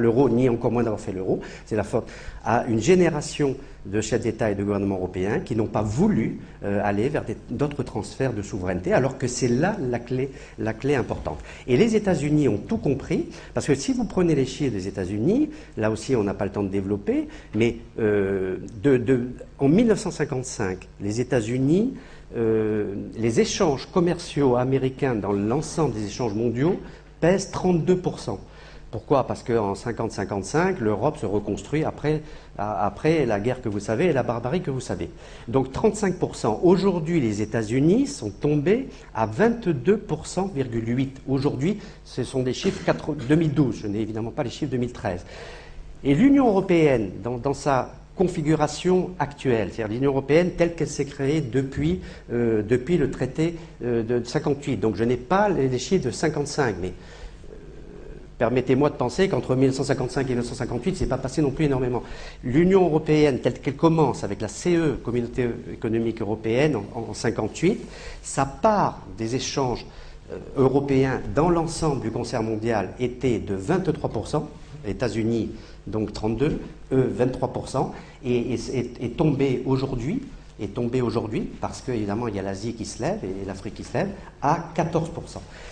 l'euro, 0.00 0.28
ni 0.28 0.48
encore 0.48 0.72
moins 0.72 0.82
d'avoir 0.82 1.00
fait 1.00 1.12
l'euro. 1.12 1.40
C'est 1.66 1.76
la 1.76 1.84
faute 1.84 2.08
à 2.44 2.64
une 2.66 2.80
génération 2.80 3.56
de 3.84 4.00
chefs 4.00 4.20
d'État 4.20 4.50
et 4.50 4.54
de 4.54 4.62
gouvernements 4.62 4.96
européens 4.96 5.40
qui 5.40 5.56
n'ont 5.56 5.66
pas 5.66 5.82
voulu 5.82 6.38
euh, 6.64 6.80
aller 6.84 7.08
vers 7.08 7.24
d'autres 7.50 7.82
transferts 7.82 8.32
de 8.32 8.42
souveraineté, 8.42 8.92
alors 8.92 9.18
que 9.18 9.26
c'est 9.26 9.48
là 9.48 9.76
la 9.80 9.98
clé, 9.98 10.30
la 10.58 10.72
clé 10.72 10.94
importante. 10.94 11.38
Et 11.66 11.76
les 11.76 11.96
États-Unis 11.96 12.48
ont 12.48 12.58
tout 12.58 12.76
compris, 12.76 13.26
parce 13.54 13.66
que 13.66 13.74
si 13.74 13.92
vous 13.92 14.04
prenez 14.04 14.34
les 14.34 14.46
chiffres 14.46 14.72
des 14.72 14.86
États-Unis, 14.86 15.50
là 15.76 15.90
aussi 15.90 16.14
on 16.14 16.22
n'a 16.22 16.34
pas 16.34 16.44
le 16.44 16.52
temps 16.52 16.62
de 16.62 16.68
développer, 16.68 17.26
mais 17.54 17.76
euh, 17.98 18.58
en 19.58 19.68
1955, 19.68 20.88
les 21.00 21.20
États-Unis 21.20 21.94
euh, 22.34 22.94
les 23.14 23.40
échanges 23.40 23.86
commerciaux 23.92 24.56
américains 24.56 25.14
dans 25.14 25.32
l'ensemble 25.32 25.92
des 25.92 26.06
échanges 26.06 26.32
mondiaux 26.32 26.80
pèsent 27.20 27.50
32%. 27.52 28.38
Pourquoi? 28.92 29.26
Parce 29.26 29.42
qu'en 29.42 29.72
50-55, 29.72 30.78
l'Europe 30.78 31.16
se 31.16 31.24
reconstruit 31.24 31.82
après, 31.82 32.20
la 32.58 33.40
guerre 33.40 33.62
que 33.62 33.70
vous 33.70 33.80
savez 33.80 34.04
et 34.04 34.12
la 34.12 34.22
barbarie 34.22 34.60
que 34.60 34.70
vous 34.70 34.80
savez. 34.80 35.08
Donc 35.48 35.72
35%. 35.72 36.58
Aujourd'hui, 36.62 37.18
les 37.18 37.40
États-Unis 37.40 38.06
sont 38.06 38.28
tombés 38.28 38.90
à 39.14 39.26
22,8%. 39.26 40.50
Aujourd'hui, 41.26 41.78
ce 42.04 42.22
sont 42.22 42.42
des 42.42 42.52
chiffres 42.52 42.84
2012. 43.26 43.76
Je 43.76 43.86
n'ai 43.86 44.00
évidemment 44.00 44.30
pas 44.30 44.42
les 44.42 44.50
chiffres 44.50 44.70
2013. 44.70 45.24
Et 46.04 46.14
l'Union 46.14 46.48
européenne, 46.48 47.12
dans, 47.24 47.54
sa 47.54 47.94
configuration 48.14 49.12
actuelle, 49.18 49.70
c'est-à-dire 49.72 49.94
l'Union 49.94 50.10
européenne 50.10 50.50
telle 50.50 50.74
qu'elle 50.74 50.88
s'est 50.88 51.06
créée 51.06 51.40
depuis, 51.40 52.02
euh, 52.30 52.60
depuis 52.62 52.98
le 52.98 53.10
traité 53.10 53.56
euh, 53.82 54.02
de 54.02 54.22
58. 54.22 54.76
Donc 54.76 54.96
je 54.96 55.04
n'ai 55.04 55.16
pas 55.16 55.48
les, 55.48 55.78
chiffres 55.78 56.04
de 56.04 56.10
55, 56.10 56.76
mais 56.82 56.92
permettez-moi 58.42 58.90
de 58.90 58.96
penser 58.96 59.28
qu'entre 59.28 59.54
1955 59.54 60.22
et 60.22 60.30
1958, 60.30 60.96
c'est 60.96 61.06
pas 61.06 61.16
passé 61.16 61.42
non 61.42 61.52
plus 61.52 61.66
énormément. 61.66 62.02
L'Union 62.42 62.84
européenne 62.86 63.38
telle 63.38 63.60
qu'elle 63.60 63.76
commence 63.76 64.24
avec 64.24 64.40
la 64.40 64.48
CE, 64.48 64.96
Communauté 64.96 65.48
économique 65.72 66.20
européenne, 66.20 66.74
en, 66.74 67.10
en 67.10 67.14
58, 67.14 67.80
sa 68.20 68.44
part 68.44 69.06
des 69.16 69.36
échanges 69.36 69.86
européens 70.56 71.20
dans 71.36 71.50
l'ensemble 71.50 72.00
du 72.00 72.10
concert 72.10 72.42
mondial 72.42 72.94
était 72.98 73.38
de 73.38 73.56
23% 73.56 74.42
États-Unis 74.88 75.50
donc 75.86 76.12
32, 76.12 76.60
eux 76.92 77.14
23%, 77.16 77.90
et 78.24 78.54
est, 78.54 79.16
tombé 79.16 79.62
aujourd'hui, 79.66 80.22
est 80.60 80.74
tombé 80.74 81.00
aujourd'hui, 81.00 81.48
parce 81.60 81.80
qu'évidemment 81.80 82.28
il 82.28 82.36
y 82.36 82.38
a 82.38 82.42
l'Asie 82.42 82.74
qui 82.74 82.84
se 82.84 83.02
lève 83.02 83.18
et 83.24 83.44
l'Afrique 83.46 83.74
qui 83.74 83.84
se 83.84 83.94
lève, 83.94 84.08
à 84.40 84.72
14%. 84.74 85.08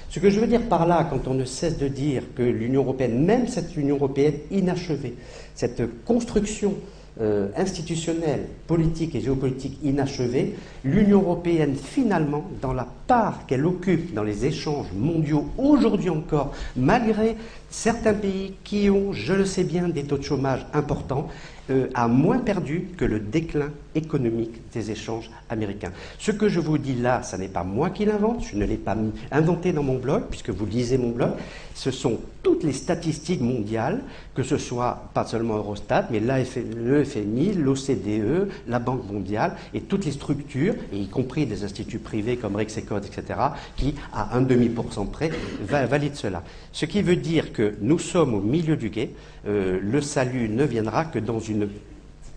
Ce 0.08 0.18
que 0.18 0.30
je 0.30 0.40
veux 0.40 0.46
dire 0.46 0.62
par 0.68 0.86
là, 0.86 1.06
quand 1.08 1.28
on 1.28 1.34
ne 1.34 1.44
cesse 1.44 1.78
de 1.78 1.88
dire 1.88 2.22
que 2.34 2.42
l'Union 2.42 2.82
européenne, 2.82 3.24
même 3.24 3.46
cette 3.48 3.76
Union 3.76 3.96
européenne 3.96 4.34
inachevée, 4.50 5.14
cette 5.54 5.82
construction 6.04 6.74
euh, 7.20 7.48
institutionnelle, 7.56 8.46
politique 8.66 9.14
et 9.14 9.20
géopolitique 9.20 9.78
inachevée, 9.82 10.54
l'Union 10.84 11.20
européenne, 11.20 11.74
finalement, 11.74 12.44
dans 12.62 12.72
la 12.72 12.86
part 13.06 13.46
qu'elle 13.46 13.66
occupe 13.66 14.14
dans 14.14 14.22
les 14.22 14.46
échanges 14.46 14.86
mondiaux 14.96 15.46
aujourd'hui 15.58 16.08
encore, 16.08 16.52
malgré 16.76 17.36
certains 17.68 18.14
pays 18.14 18.54
qui 18.64 18.88
ont, 18.88 19.12
je 19.12 19.34
le 19.34 19.44
sais 19.44 19.64
bien, 19.64 19.88
des 19.88 20.04
taux 20.04 20.18
de 20.18 20.22
chômage 20.22 20.64
importants, 20.72 21.28
euh, 21.70 21.88
a 21.94 22.08
moins 22.08 22.38
perdu 22.38 22.88
que 22.96 23.04
le 23.04 23.18
déclin 23.20 23.70
économique 23.94 24.70
des 24.72 24.90
échanges 24.90 25.30
américains. 25.48 25.92
Ce 26.18 26.30
que 26.30 26.48
je 26.48 26.60
vous 26.60 26.78
dis 26.78 26.94
là, 26.94 27.22
ce 27.22 27.36
n'est 27.36 27.48
pas 27.48 27.64
moi 27.64 27.90
qui 27.90 28.04
l'invente, 28.04 28.44
je 28.44 28.56
ne 28.56 28.64
l'ai 28.64 28.76
pas 28.76 28.96
inventé 29.30 29.72
dans 29.72 29.82
mon 29.82 29.98
blog, 29.98 30.24
puisque 30.30 30.50
vous 30.50 30.66
lisez 30.66 30.98
mon 30.98 31.10
blog, 31.10 31.32
ce 31.74 31.90
sont 31.90 32.18
toutes 32.42 32.62
les 32.62 32.72
statistiques 32.72 33.40
mondiales, 33.40 34.02
que 34.34 34.42
ce 34.42 34.58
soit 34.58 35.10
pas 35.14 35.24
seulement 35.24 35.56
Eurostat, 35.56 36.08
mais 36.10 36.20
le 36.20 37.04
FMI, 37.04 37.54
l'OCDE, 37.54 38.48
la 38.66 38.78
Banque 38.78 39.10
mondiale, 39.10 39.56
et 39.74 39.80
toutes 39.80 40.04
les 40.04 40.12
structures, 40.12 40.74
y 40.92 41.08
compris 41.08 41.46
des 41.46 41.64
instituts 41.64 41.98
privés 41.98 42.36
comme 42.36 42.56
Rexecode, 42.56 43.04
etc., 43.04 43.38
qui, 43.76 43.94
à 44.12 44.36
un 44.36 44.42
demi 44.42 44.68
pour 44.68 44.92
cent 44.92 45.06
près, 45.06 45.30
valident 45.62 46.14
cela. 46.14 46.42
Ce 46.72 46.86
qui 46.86 47.02
veut 47.02 47.16
dire 47.16 47.52
que 47.52 47.74
nous 47.80 47.98
sommes 47.98 48.34
au 48.34 48.40
milieu 48.40 48.76
du 48.76 48.90
guet, 48.90 49.10
euh, 49.46 49.78
le 49.82 50.00
salut 50.00 50.48
ne 50.48 50.64
viendra 50.64 51.04
que 51.04 51.18
dans 51.18 51.40
une 51.40 51.68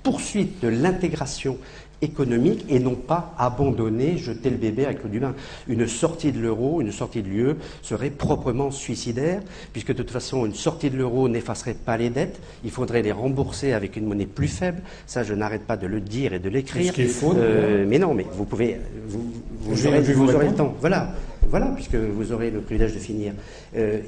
poursuite 0.03 0.61
de 0.61 0.67
l'intégration 0.67 1.57
économique 2.03 2.65
et 2.69 2.79
non 2.79 2.95
pas 2.95 3.33
abandonner, 3.37 4.17
jeter 4.17 4.49
le 4.49 4.57
bébé 4.57 4.85
avec 4.85 5.03
le 5.03 5.09
du 5.09 5.21
Une 5.67 5.87
sortie 5.87 6.31
de 6.31 6.39
l'euro, 6.39 6.81
une 6.81 6.91
sortie 6.91 7.21
de 7.21 7.29
l'UE 7.29 7.55
serait 7.81 8.09
proprement 8.09 8.71
suicidaire, 8.71 9.41
puisque 9.71 9.89
de 9.89 10.03
toute 10.03 10.11
façon, 10.11 10.45
une 10.45 10.53
sortie 10.53 10.89
de 10.89 10.97
l'euro 10.97 11.29
n'effacerait 11.29 11.75
pas 11.75 11.97
les 11.97 12.09
dettes. 12.09 12.39
Il 12.63 12.71
faudrait 12.71 13.01
les 13.01 13.11
rembourser 13.11 13.73
avec 13.73 13.95
une 13.95 14.05
monnaie 14.05 14.25
plus 14.25 14.49
faible. 14.49 14.81
Ça, 15.07 15.23
je 15.23 15.33
n'arrête 15.33 15.63
pas 15.63 15.77
de 15.77 15.87
le 15.87 16.01
dire 16.01 16.33
et 16.33 16.39
de 16.39 16.49
l'écrire. 16.49 16.87
Ce 16.87 16.91
qui 16.91 17.03
est 17.03 17.07
faux. 17.07 17.33
Euh, 17.37 17.85
mais 17.88 17.99
non, 17.99 18.13
mais 18.13 18.25
vous 18.34 18.45
pouvez, 18.45 18.80
vous, 19.07 19.23
vous 19.61 19.88
aurez, 19.88 20.01
le 20.01 20.55
temps. 20.55 20.75
Voilà, 20.81 21.13
voilà, 21.47 21.67
puisque 21.67 21.95
vous 21.95 22.31
aurez 22.31 22.51
le 22.51 22.59
privilège 22.59 22.93
de 22.93 22.99
finir. 22.99 23.34
Euh, 23.75 23.99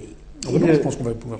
je 0.43 0.77
pense 0.77 0.95
qu'on 0.97 1.05
va 1.05 1.13
pouvoir. 1.13 1.39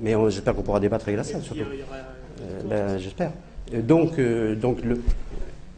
Mais 0.00 0.14
j'espère 0.28 0.54
qu'on 0.54 0.62
pourra 0.62 0.80
débattre 0.80 1.08
avec 1.08 1.18
la 1.18 1.24
salle, 1.24 1.42
surtout. 1.42 1.62
Euh, 1.62 2.62
ben, 2.68 2.98
j'espère. 2.98 3.32
Euh, 3.72 3.82
donc, 3.82 4.18
euh, 4.18 4.54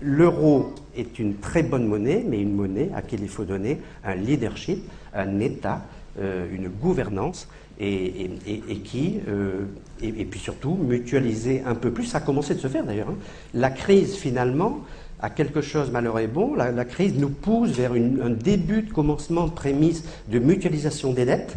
l'euro 0.02 0.74
est 0.96 1.18
une 1.18 1.36
très 1.36 1.62
bonne 1.62 1.86
monnaie, 1.86 2.24
mais 2.26 2.40
une 2.40 2.54
monnaie 2.54 2.90
à 2.92 2.96
laquelle 2.96 3.22
il 3.22 3.28
faut 3.28 3.44
donner 3.44 3.78
un 4.04 4.14
leadership, 4.14 4.82
un 5.14 5.40
État, 5.40 5.82
une 6.18 6.68
gouvernance, 6.68 7.46
et, 7.78 8.30
qui, 8.84 9.20
et, 10.02 10.24
puis 10.24 10.40
surtout, 10.40 10.74
mutualiser 10.74 11.62
un 11.66 11.74
peu 11.74 11.90
plus. 11.90 12.04
Ça 12.04 12.18
a 12.18 12.20
commencé 12.22 12.54
de 12.54 12.60
se 12.60 12.68
faire 12.68 12.84
d'ailleurs. 12.84 13.10
Hein. 13.10 13.18
La 13.52 13.68
crise, 13.68 14.14
finalement, 14.14 14.80
a 15.20 15.30
quelque 15.30 15.60
chose, 15.60 15.90
malheur 15.90 16.18
est 16.18 16.26
bon, 16.26 16.54
la, 16.54 16.84
crise 16.84 17.14
nous 17.16 17.30
pousse 17.30 17.70
vers 17.70 17.92
un 17.92 18.30
début 18.30 18.82
de 18.82 18.92
commencement 18.92 19.46
de 19.46 19.52
prémisse 19.52 20.04
de 20.28 20.38
mutualisation 20.38 21.12
des 21.12 21.24
dettes 21.24 21.56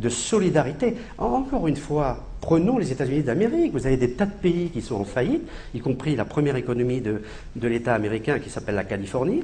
de 0.00 0.08
solidarité. 0.08 0.96
Encore 1.18 1.68
une 1.68 1.76
fois, 1.76 2.24
prenons 2.40 2.78
les 2.78 2.92
États-Unis 2.92 3.22
d'Amérique. 3.22 3.72
Vous 3.72 3.86
avez 3.86 3.96
des 3.96 4.12
tas 4.12 4.26
de 4.26 4.32
pays 4.32 4.70
qui 4.70 4.82
sont 4.82 4.96
en 4.96 5.04
faillite, 5.04 5.42
y 5.74 5.80
compris 5.80 6.16
la 6.16 6.24
première 6.24 6.56
économie 6.56 7.00
de, 7.00 7.20
l'État 7.62 7.94
américain 7.94 8.38
qui 8.38 8.50
s'appelle 8.50 8.74
la 8.74 8.84
Californie. 8.84 9.42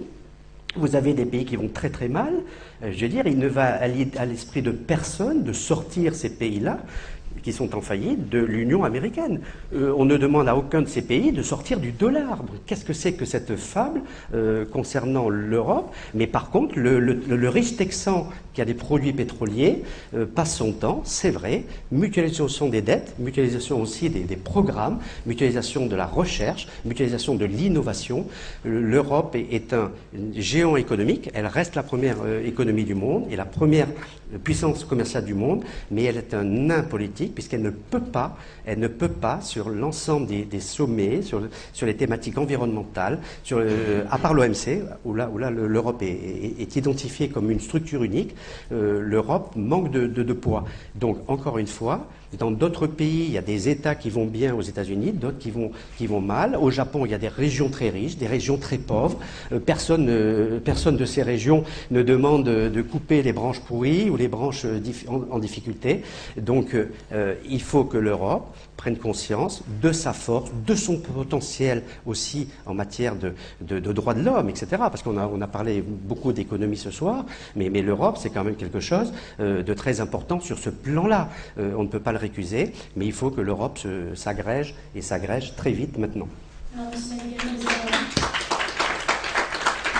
Vous 0.77 0.95
avez 0.95 1.15
des 1.15 1.25
pays 1.25 1.47
qui 1.47 1.57
vont 1.57 1.69
très 1.69 1.89
très 1.89 2.09
mal. 2.09 2.35
Euh, 2.83 2.93
je 2.93 3.01
veux 3.01 3.09
dire, 3.09 3.27
il 3.27 3.39
ne 3.39 3.49
va 3.49 3.65
à 3.65 3.87
l'esprit 4.27 4.61
de 4.61 4.73
personne 4.73 5.43
de 5.43 5.53
sortir 5.53 6.15
ces 6.15 6.29
pays-là 6.29 6.81
qui 7.43 7.53
sont 7.53 7.77
en 7.77 7.81
faillite 7.81 8.29
de 8.29 8.41
l'Union 8.41 8.83
américaine. 8.85 9.41
Euh, 9.73 9.95
on 9.97 10.05
ne 10.05 10.17
demande 10.17 10.49
à 10.49 10.57
aucun 10.57 10.83
de 10.83 10.89
ces 10.89 11.03
pays 11.03 11.33
de 11.33 11.43
sortir 11.43 11.79
du 11.79 11.93
dollar. 11.93 12.43
Qu'est-ce 12.67 12.85
que 12.85 12.93
c'est 12.93 13.13
que 13.13 13.25
cette 13.25 13.55
fable 13.57 14.03
euh, 14.35 14.65
concernant 14.65 15.29
l'Europe? 15.29 15.93
Mais 16.15 16.27
par 16.27 16.51
contre, 16.51 16.77
le, 16.77 17.49
riche 17.49 17.77
texan 17.77 18.29
qui 18.57 18.63
a 18.63 18.65
des 18.65 18.73
produits 18.73 19.13
pétroliers 19.13 19.83
euh, 20.15 20.25
passe 20.25 20.57
son 20.57 20.73
temps, 20.73 21.03
c'est 21.05 21.31
vrai, 21.31 21.65
mutualisation 21.93 22.71
des 22.71 22.81
dettes, 22.81 23.15
mutualisation 23.19 23.83
aussi 23.83 24.09
des, 24.09 24.37
programmes, 24.37 24.99
mutualisation 25.27 25.85
de 25.85 25.95
la 25.95 26.07
recherche, 26.07 26.67
mutualisation 26.87 27.35
de 27.35 27.45
l'innovation. 27.45 28.27
L'Europe 28.65 29.37
est, 29.37 29.75
un 29.75 29.91
géant 30.35 30.77
économique, 30.77 31.29
elle 31.35 31.47
reste 31.47 31.75
la 31.75 31.83
première 31.83 32.17
économie 32.43 32.85
du 32.85 32.95
monde 32.95 33.27
et 33.31 33.37
la 33.37 33.45
première 33.45 33.89
puissance 34.43 34.85
commerciale 34.85 35.25
du 35.25 35.35
monde, 35.35 35.63
mais 35.91 36.05
elle 36.05 36.17
est 36.17 36.33
un 36.33 36.45
nain 36.45 36.83
politique 36.83 37.35
puisqu'elle 37.35 37.63
ne 37.63 37.71
peut 37.71 38.01
pas, 38.01 38.39
elle 38.65 38.79
ne 38.79 38.89
peut 38.89 39.09
pas 39.09 39.41
sur 39.43 39.69
l'ensemble 39.69 40.27
des, 40.27 40.61
sommets, 40.61 41.21
sur, 41.21 41.43
les 41.83 41.97
thématiques 41.97 42.39
environnementales, 42.39 43.21
à 44.11 44.19
part 44.19 44.33
l'OMC, 44.33 44.83
où 45.05 45.15
là, 45.15 45.31
où 45.33 45.39
là 45.39 45.51
l'Europe 45.51 46.03
est, 46.03 46.77
identifiée 46.77 47.29
comme 47.29 47.51
une 47.51 47.61
structure 47.61 48.03
unique, 48.03 48.35
euh, 48.73 49.01
l'Europe 49.01 49.53
manque 49.57 49.91
de, 49.91 50.33
poids. 50.33 50.65
Donc, 50.95 51.19
encore 51.29 51.59
une 51.59 51.67
fois, 51.67 52.07
dans 52.39 52.51
d'autres 52.51 52.87
pays, 52.87 53.25
il 53.27 53.33
y 53.33 53.39
a 53.39 53.43
des 53.43 53.69
États 53.69 53.95
qui 53.95 54.11
vont 54.11 54.27
bien 54.27 54.55
aux 54.55 54.63
États-Unis, 54.63 55.13
d'autres 55.13 55.39
qui 55.39 55.51
vont, 56.07 56.21
mal. 56.21 56.57
Au 56.57 56.71
Japon, 56.71 57.07
il 57.07 57.13
y 57.13 57.15
a 57.15 57.19
des 57.19 57.29
régions 57.29 57.69
très 57.69 57.89
riches, 57.89 58.17
des 58.17 58.27
régions 58.27 58.57
très 58.57 58.79
pauvres. 58.79 59.19
Euh, 59.53 59.59
personne, 59.59 60.07
euh, 60.09 60.59
personne 60.61 60.97
de 60.97 61.05
ces 61.05 61.23
régions 61.23 61.65
ne 61.91 62.03
demande 62.03 62.45
de 62.45 62.83
couper 62.83 63.23
les 63.23 63.33
branches 63.33 63.61
pourries 63.61 64.11
ou 64.11 64.17
les 64.17 64.29
branches 64.29 64.65
euh, 64.65 64.81
en, 65.09 65.39
difficulté. 65.39 66.03
Donc, 66.37 66.77
il 67.49 67.61
faut 67.61 67.85
que 67.85 67.99
l'Europe 67.99 68.47
prenne 68.77 68.97
conscience 68.97 69.63
de 69.83 69.93
sa 69.93 70.13
force, 70.13 70.51
de 70.67 70.75
son 70.75 70.99
potentiel 70.99 71.83
aussi 72.05 72.49
en 72.67 72.75
matière 72.75 73.17
de, 73.17 73.35
de, 73.61 73.93
droits 73.93 74.15
de 74.15 74.23
l'homme, 74.23 74.49
etc. 74.49 74.67
Parce 74.79 75.03
qu'on 75.03 75.17
a, 75.17 75.27
on 75.27 75.41
a 75.41 75.47
parlé 75.47 75.83
beaucoup 75.83 76.33
d'économie 76.33 76.77
ce 76.77 76.91
soir, 76.91 77.25
mais, 77.55 77.71
mais 77.71 77.83
l'Europe, 77.83 78.19
c'est 78.21 78.31
quand 78.31 78.45
même 78.45 78.57
quelque 78.57 78.81
chose 78.81 79.13
de 79.39 79.75
très 79.75 80.01
important 80.01 80.41
sur 80.41 80.59
ce 80.59 80.71
plan-là. 80.71 81.29
on 81.57 81.83
ne 81.83 81.89
peut 81.89 82.01
pas 82.01 82.13
le 82.13 82.19
récuser, 82.19 82.73
mais 82.97 83.07
il 83.07 83.13
faut 83.13 83.31
que 83.31 83.41
l'Europe 83.41 83.79
s'agrège 84.15 84.75
et 84.95 85.03
s'agrège 85.03 85.55
très 85.57 85.73
vite 85.73 85.99
maintenant. 85.99 86.29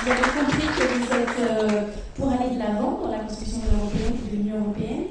Vous, 0.07 0.13
avez 0.13 0.21
compris 0.21 0.67
que 0.67 0.85
vous 0.95 1.09
êtes 1.15 1.39
euh, 1.41 1.83
pour 2.15 2.31
aller 2.31 2.55
de 2.55 2.59
l'avant 2.59 3.01
dans 3.03 3.11
la 3.11 3.21
construction 3.21 3.59
de 3.59 3.71
l'Européenne 3.73 4.15
et 4.15 4.31
de 4.31 4.37
l'Union 4.37 4.59
européenne. 4.61 5.07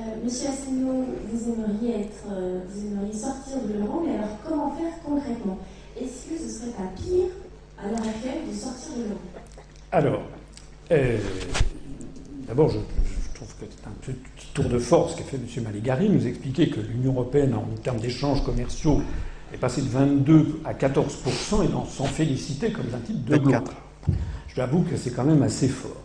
Euh, 0.00 0.09
Monsieur 0.22 0.48
Asselineau, 0.48 1.04
vous 1.32 1.52
aimeriez, 1.52 2.00
être, 2.02 2.24
euh, 2.30 2.60
vous 2.68 2.86
aimeriez 2.86 3.12
sortir 3.12 3.56
de 3.66 3.78
l'euro, 3.78 4.02
mais 4.04 4.16
alors 4.16 4.36
comment 4.46 4.70
faire 4.72 4.92
concrètement? 5.04 5.58
Est-ce 5.96 6.28
que 6.28 6.38
ce 6.38 6.58
serait 6.58 6.72
pas 6.72 6.90
pire 6.94 7.28
à 7.78 7.88
l'heure 7.88 8.00
actuelle 8.00 8.46
de 8.50 8.54
sortir 8.54 8.96
de 8.96 9.02
l'euro? 9.04 9.20
Alors, 9.92 10.22
d'abord, 12.46 12.68
je, 12.68 12.78
je, 12.78 13.34
trouve 13.34 13.48
que 13.60 13.64
c'est 13.70 13.86
un 13.86 13.94
peu 14.02 14.12
tour 14.52 14.64
de 14.66 14.78
force 14.78 15.14
qu'a 15.14 15.24
fait 15.24 15.36
M. 15.36 15.64
Maligari, 15.64 16.10
nous 16.10 16.26
expliquer 16.26 16.68
que 16.68 16.80
l'Union 16.80 17.12
européenne, 17.12 17.54
en 17.54 17.64
termes 17.82 18.00
d'échanges 18.00 18.44
commerciaux, 18.44 19.00
est 19.54 19.58
passée 19.58 19.82
de 19.82 19.88
22 19.88 20.60
à 20.64 20.74
14% 20.74 21.64
et 21.64 21.68
d'en 21.68 21.86
s'en 21.86 22.04
féliciter 22.04 22.72
comme 22.72 22.86
un 22.94 22.98
titre 22.98 23.24
de 23.24 23.36
gloire. 23.36 23.64
Je 24.48 24.60
l'avoue 24.60 24.82
que 24.82 24.96
c'est 24.96 25.10
quand 25.10 25.24
même 25.24 25.42
assez 25.42 25.68
fort. 25.68 25.96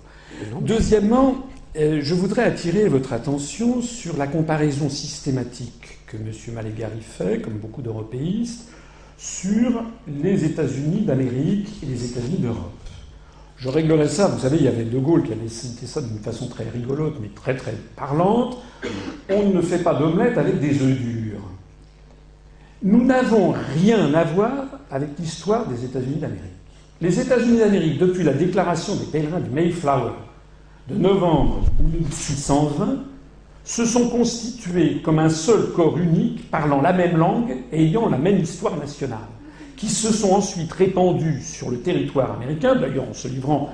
Deuxièmement, 0.62 1.30
euh, 1.30 1.55
je 1.76 2.14
voudrais 2.14 2.44
attirer 2.44 2.88
votre 2.88 3.14
attention 3.14 3.82
sur 3.82 4.18
la 4.18 4.28
comparaison 4.28 4.90
systématique 4.90 6.00
que 6.08 6.16
M. 6.18 6.32
Maligari 6.54 7.02
fait, 7.02 7.42
comme 7.42 7.58
beaucoup 7.58 7.82
d'européistes, 7.82 8.70
sur 9.18 9.84
les 10.08 10.46
États-Unis 10.46 11.02
d'Amérique 11.02 11.70
et 11.84 11.86
les 11.86 12.06
États-Unis 12.06 12.38
d'Europe. 12.40 12.72
Je 13.58 13.70
réglerai 13.70 14.08
ça. 14.08 14.28
Vous 14.28 14.40
savez, 14.40 14.58
il 14.58 14.64
y 14.64 14.68
avait 14.68 14.84
De 14.84 15.00
Gaulle 15.00 15.24
qui 15.24 15.32
avait 15.32 15.48
cité 15.48 15.86
ça 15.86 16.02
d'une 16.02 16.20
façon 16.20 16.48
très 16.48 16.70
rigolote, 16.70 17.16
mais 17.22 17.30
très 17.30 17.56
très 17.56 17.74
parlante. 17.96 18.58
On 19.30 19.50
ne 19.50 19.62
fait 19.62 19.80
pas 19.80 19.96
d'omelette 19.96 20.38
avec 20.38 20.60
des 20.60 20.82
œufs 20.82 20.98
durs. 20.98 21.40
Nous 22.84 23.04
n'avons 23.04 23.54
rien 23.74 24.14
à 24.14 24.24
voir 24.24 24.66
avec 24.92 25.10
l'histoire 25.20 25.66
des 25.68 25.86
États-Unis 25.86 26.18
d'Amérique. 26.18 26.42
Les 27.02 27.20
États-Unis 27.20 27.60
d'Amérique, 27.60 27.98
depuis 27.98 28.24
la 28.24 28.34
déclaration 28.34 28.96
des 28.96 29.06
pèlerins 29.06 29.40
du 29.40 29.50
Mayflower 29.50 30.12
de 30.90 30.96
novembre 30.96 31.62
1620, 31.80 33.04
se 33.64 33.86
sont 33.86 34.10
constitués 34.10 35.02
comme 35.04 35.20
un 35.20 35.30
seul 35.30 35.72
corps 35.76 35.98
unique, 35.98 36.50
parlant 36.52 36.82
la 36.82 36.94
même 36.94 37.18
langue 37.18 37.56
et 37.72 37.84
ayant 37.84 38.10
la 38.10 38.18
même 38.18 38.40
histoire 38.40 38.78
nationale 38.78 39.20
qui 39.76 39.88
se 39.88 40.14
sont 40.14 40.32
ensuite 40.32 40.72
répandus 40.72 41.42
sur 41.42 41.70
le 41.70 41.80
territoire 41.80 42.32
américain, 42.34 42.76
d'ailleurs 42.76 43.10
en 43.10 43.14
se 43.14 43.28
livrant 43.28 43.72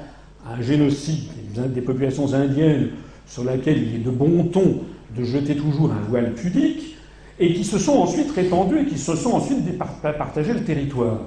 à 0.48 0.56
un 0.56 0.62
génocide 0.62 1.30
des 1.74 1.82
populations 1.82 2.34
indiennes 2.34 2.90
sur 3.28 3.44
laquelle 3.44 3.84
il 3.84 3.96
est 3.96 4.04
de 4.04 4.10
bon 4.10 4.46
ton 4.46 4.80
de 5.16 5.24
jeter 5.24 5.56
toujours 5.56 5.92
un 5.92 6.10
voile 6.10 6.34
pudique, 6.34 6.96
et 7.40 7.54
qui 7.54 7.64
se 7.64 7.78
sont 7.78 7.94
ensuite 7.94 8.32
répandus 8.32 8.80
et 8.80 8.86
qui 8.86 8.98
se 8.98 9.16
sont 9.16 9.32
ensuite 9.32 9.78
partagé 9.78 10.54
le 10.54 10.64
territoire. 10.64 11.20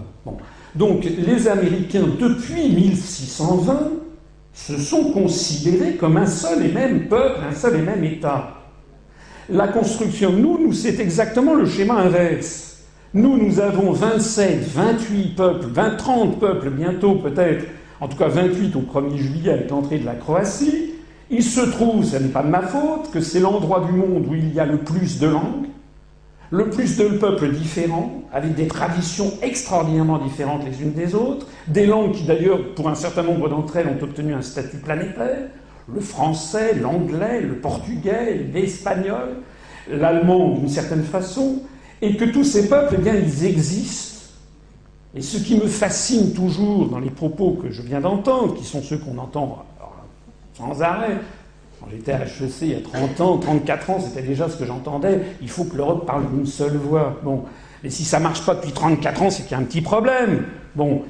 Donc 0.75 1.05
les 1.05 1.49
Américains, 1.49 2.05
depuis 2.21 2.69
1620, 2.71 3.91
se 4.55 4.79
sont 4.79 5.11
considérés 5.11 5.97
comme 5.97 6.17
un 6.17 6.27
seul 6.27 6.65
et 6.65 6.73
même 6.73 7.09
peuple, 7.09 7.41
un 7.51 7.55
seul 7.55 7.77
et 7.77 7.83
même 7.83 8.05
État. 8.05 8.61
La 9.51 9.69
construction, 9.69 10.33
nous, 10.33 10.59
nous 10.59 10.73
c'est 10.73 10.99
exactement 11.01 11.55
le 11.55 11.67
schéma 11.67 11.95
inverse. 11.95 12.79
Nous, 13.13 13.37
nous 13.37 13.61
avons 13.61 13.93
27, 13.93 14.63
28 14.63 15.37
peuples, 15.37 15.67
20, 15.67 15.97
30 15.97 16.41
peuples 16.41 16.71
bientôt 16.71 17.17
peut-être, 17.17 17.67
en 18.01 18.09
tout 18.09 18.17
cas 18.17 18.29
28 18.29 18.75
au 18.77 18.81
1er 18.81 19.17
juillet 19.17 19.53
avec 19.53 19.71
l'entrée 19.71 19.99
de 19.99 20.07
la 20.07 20.15
Croatie. 20.15 20.95
Il 21.31 21.43
se 21.43 21.61
trouve, 21.61 22.05
ce 22.05 22.17
n'est 22.17 22.29
pas 22.29 22.43
de 22.43 22.49
ma 22.49 22.63
faute, 22.63 23.11
que 23.13 23.21
c'est 23.21 23.41
l'endroit 23.41 23.85
du 23.85 23.93
monde 23.93 24.27
où 24.29 24.35
il 24.35 24.55
y 24.55 24.61
a 24.61 24.67
le 24.67 24.79
plus 24.79 25.19
de 25.19 25.27
langues, 25.27 25.67
le 26.55 26.71
plus 26.71 26.97
de 26.97 27.09
peuples 27.09 27.51
différents, 27.51 28.23
avec 28.33 28.55
des 28.55 28.69
traditions 28.69 29.33
extraordinairement 29.43 30.19
différentes 30.19 30.65
les 30.65 30.83
unes 30.83 30.93
des 30.93 31.17
autres, 31.17 31.47
des 31.67 31.85
langues 31.85 32.13
qui 32.13 32.23
d'ailleurs, 32.23 32.75
pour 32.77 32.89
un 32.89 32.95
certain 32.95 33.25
nombre 33.25 33.49
d'entre 33.49 33.77
elles, 33.77 33.89
ont 33.89 34.01
obtenu 34.01 34.35
un 34.35 34.43
statut 34.43 34.77
planétaire, 34.77 35.49
le 35.93 36.01
français, 36.01 36.75
l'anglais, 36.75 37.41
le 37.41 37.57
portugais, 37.57 38.47
l'espagnol, 38.53 39.39
l'allemand 39.91 40.51
d'une 40.51 40.69
certaine 40.69 41.03
façon, 41.03 41.63
et 42.01 42.17
que 42.17 42.25
tous 42.25 42.45
ces 42.45 42.69
peuples, 42.69 42.95
eh 42.99 43.03
bien, 43.03 43.15
ils 43.15 43.45
existent. 43.45 44.21
Et 45.17 45.23
ce 45.23 45.39
qui 45.39 45.57
me 45.57 45.67
fascine 45.67 46.35
toujours 46.35 46.87
dans 46.87 47.01
les 47.01 47.11
propos 47.11 47.59
que 47.61 47.73
je 47.73 47.83
viens 47.83 48.01
d'entendre, 48.01 48.55
qui 48.55 48.65
sont 48.65 48.83
ceux 48.83 48.99
qu'on 48.99 49.19
entend 49.19 49.65
sans 50.57 50.83
arrêt, 50.83 51.19
quand 51.85 51.91
j'étais 51.91 52.13
à 52.13 52.25
HEC 52.25 52.63
il 52.63 52.69
y 52.71 52.75
a 52.75 52.81
30 52.81 53.21
ans, 53.21 53.39
34 53.39 53.91
ans, 53.91 54.01
c'était 54.01 54.27
déjà 54.27 54.49
ce 54.49 54.57
que 54.57 54.65
j'entendais, 54.65 55.21
il 55.43 55.51
faut 55.51 55.65
que 55.65 55.77
l'Europe 55.77 56.07
parle 56.07 56.25
d'une 56.31 56.47
seule 56.47 56.77
voix. 56.77 57.19
Bon, 57.23 57.45
mais 57.83 57.91
si 57.91 58.05
ça 58.05 58.19
ne 58.19 58.25
marche 58.25 58.45
pas 58.45 58.55
depuis 58.55 58.73
34 58.73 59.23
ans, 59.23 59.31
c'est 59.31 59.43
qu'il 59.43 59.53
y 59.53 59.55
a 59.55 59.59
un 59.59 59.65
petit 59.65 59.83
problème. 59.83 60.45
Bon, 60.75 61.03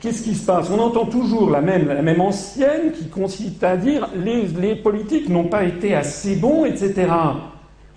qu'est-ce 0.00 0.22
qui 0.22 0.34
se 0.34 0.44
passe? 0.44 0.68
On 0.70 0.78
entend 0.78 1.06
toujours 1.06 1.50
la 1.50 1.60
même, 1.62 1.88
la 1.88 2.02
même 2.02 2.20
ancienne 2.20 2.92
qui 2.92 3.08
consiste 3.08 3.64
à 3.64 3.76
dire 3.76 4.08
les, 4.14 4.46
les 4.48 4.76
politiques 4.76 5.28
n'ont 5.28 5.44
pas 5.44 5.64
été 5.64 5.94
assez 5.94 6.36
bons, 6.36 6.66
etc. 6.66 7.08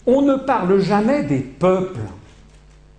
On 0.05 0.21
ne 0.21 0.35
parle 0.35 0.79
jamais 0.79 1.23
des 1.23 1.39
peuples. 1.39 1.99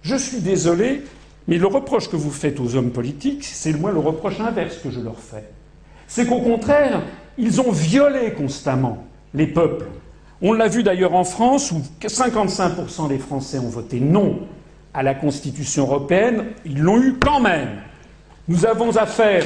Je 0.03 0.17
suis 0.17 0.41
désolé, 0.41 1.03
mais 1.49 1.57
le 1.57 1.67
reproche 1.67 2.11
que 2.11 2.17
vous 2.17 2.31
faites 2.31 2.61
aux 2.61 2.77
hommes 2.77 2.91
politiques, 2.91 3.45
c'est 3.45 3.73
moi 3.73 3.91
le 3.91 4.01
reproche 4.01 4.41
inverse 4.41 4.77
que 4.77 4.91
je 4.91 5.01
leur 5.01 5.19
fais. 5.19 5.45
C'est 6.07 6.27
qu'au 6.27 6.41
contraire, 6.41 7.01
ils 7.39 7.61
ont 7.61 7.73
violé 7.73 8.33
constamment 8.35 9.07
les 9.35 9.47
peuples. 9.47 9.87
On 10.41 10.53
l'a 10.53 10.69
vu 10.69 10.83
d'ailleurs 10.83 11.15
en 11.15 11.25
France, 11.25 11.73
où 11.73 11.83
55% 12.01 13.09
des 13.09 13.19
Français 13.19 13.59
ont 13.59 13.69
voté 13.69 14.01
non 14.01 14.41
à 14.93 15.03
la 15.03 15.15
Constitution 15.15 15.85
européenne. 15.85 16.47
Ils 16.65 16.81
l'ont 16.81 17.01
eu 17.01 17.15
quand 17.15 17.41
même. 17.41 17.71
Nous 18.47 18.67
avons 18.67 18.97
affaire, 18.97 19.45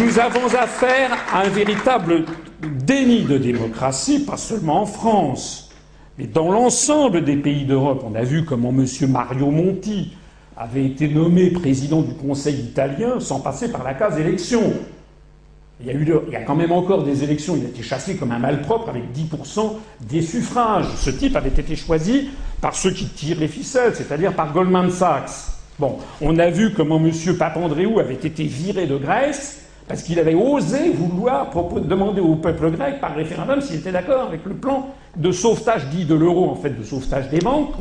nous 0.00 0.18
avons 0.18 0.46
affaire 0.54 1.16
à 1.32 1.42
un 1.42 1.48
véritable 1.48 2.24
déni 2.62 3.22
de 3.22 3.36
démocratie, 3.36 4.20
pas 4.20 4.36
seulement 4.36 4.82
en 4.82 4.86
France. 4.86 5.70
Mais 6.18 6.26
dans 6.26 6.50
l'ensemble 6.50 7.24
des 7.24 7.36
pays 7.36 7.64
d'Europe, 7.64 8.04
on 8.06 8.14
a 8.14 8.22
vu 8.22 8.44
comment 8.44 8.70
M. 8.70 8.86
Mario 9.10 9.50
Monti 9.50 10.12
avait 10.56 10.84
été 10.84 11.08
nommé 11.08 11.50
président 11.50 12.02
du 12.02 12.14
Conseil 12.14 12.54
italien 12.54 13.20
sans 13.20 13.40
passer 13.40 13.70
par 13.70 13.82
la 13.82 13.94
case 13.94 14.18
élection. 14.18 14.72
Il 15.80 15.88
y, 15.88 15.90
a 15.90 15.94
eu 15.94 16.06
il 16.28 16.32
y 16.32 16.36
a 16.36 16.42
quand 16.42 16.54
même 16.54 16.70
encore 16.70 17.02
des 17.02 17.24
élections, 17.24 17.56
il 17.56 17.64
a 17.64 17.68
été 17.68 17.82
chassé 17.82 18.16
comme 18.16 18.30
un 18.30 18.38
malpropre 18.38 18.88
avec 18.88 19.02
10% 19.12 19.72
des 20.08 20.22
suffrages. 20.22 20.86
Ce 20.96 21.10
type 21.10 21.34
avait 21.34 21.48
été 21.48 21.74
choisi 21.74 22.28
par 22.60 22.76
ceux 22.76 22.92
qui 22.92 23.06
tirent 23.06 23.40
les 23.40 23.48
ficelles, 23.48 23.92
c'est-à-dire 23.96 24.32
par 24.34 24.52
Goldman 24.52 24.90
Sachs. 24.90 25.30
Bon, 25.80 25.98
on 26.20 26.38
a 26.38 26.50
vu 26.50 26.72
comment 26.72 26.98
M. 27.04 27.10
Papandreou 27.36 27.98
avait 27.98 28.14
été 28.14 28.44
viré 28.44 28.86
de 28.86 28.96
Grèce 28.96 29.64
Parce 29.88 30.02
qu'il 30.02 30.20
avait 30.20 30.34
osé 30.34 30.90
vouloir 30.90 31.50
demander 31.80 32.20
au 32.20 32.36
peuple 32.36 32.70
grec 32.70 33.00
par 33.00 33.16
référendum 33.16 33.60
s'il 33.60 33.76
était 33.76 33.90
d'accord 33.90 34.28
avec 34.28 34.44
le 34.44 34.54
plan 34.54 34.94
de 35.16 35.32
sauvetage 35.32 35.86
dit 35.88 36.04
de 36.04 36.14
l'euro, 36.14 36.48
en 36.48 36.54
fait, 36.54 36.78
de 36.78 36.84
sauvetage 36.84 37.28
des 37.28 37.40
banques, 37.40 37.74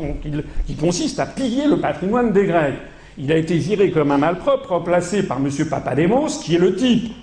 qui 0.66 0.76
consiste 0.76 1.20
à 1.20 1.28
piller 1.28 1.68
le 1.68 1.78
patrimoine 1.78 2.32
des 2.34 2.46
Grecs. 2.46 2.74
Il 3.18 3.32
a 3.32 3.38
été 3.38 3.58
viré 3.58 3.92
comme 3.92 4.12
un 4.12 4.18
malpropre, 4.18 4.70
remplacé 4.70 5.24
par 5.24 5.38
M. 5.38 5.50
Papademos, 5.70 6.40
qui 6.44 6.56
est 6.56 6.60
le 6.60 6.76
type 6.76 7.14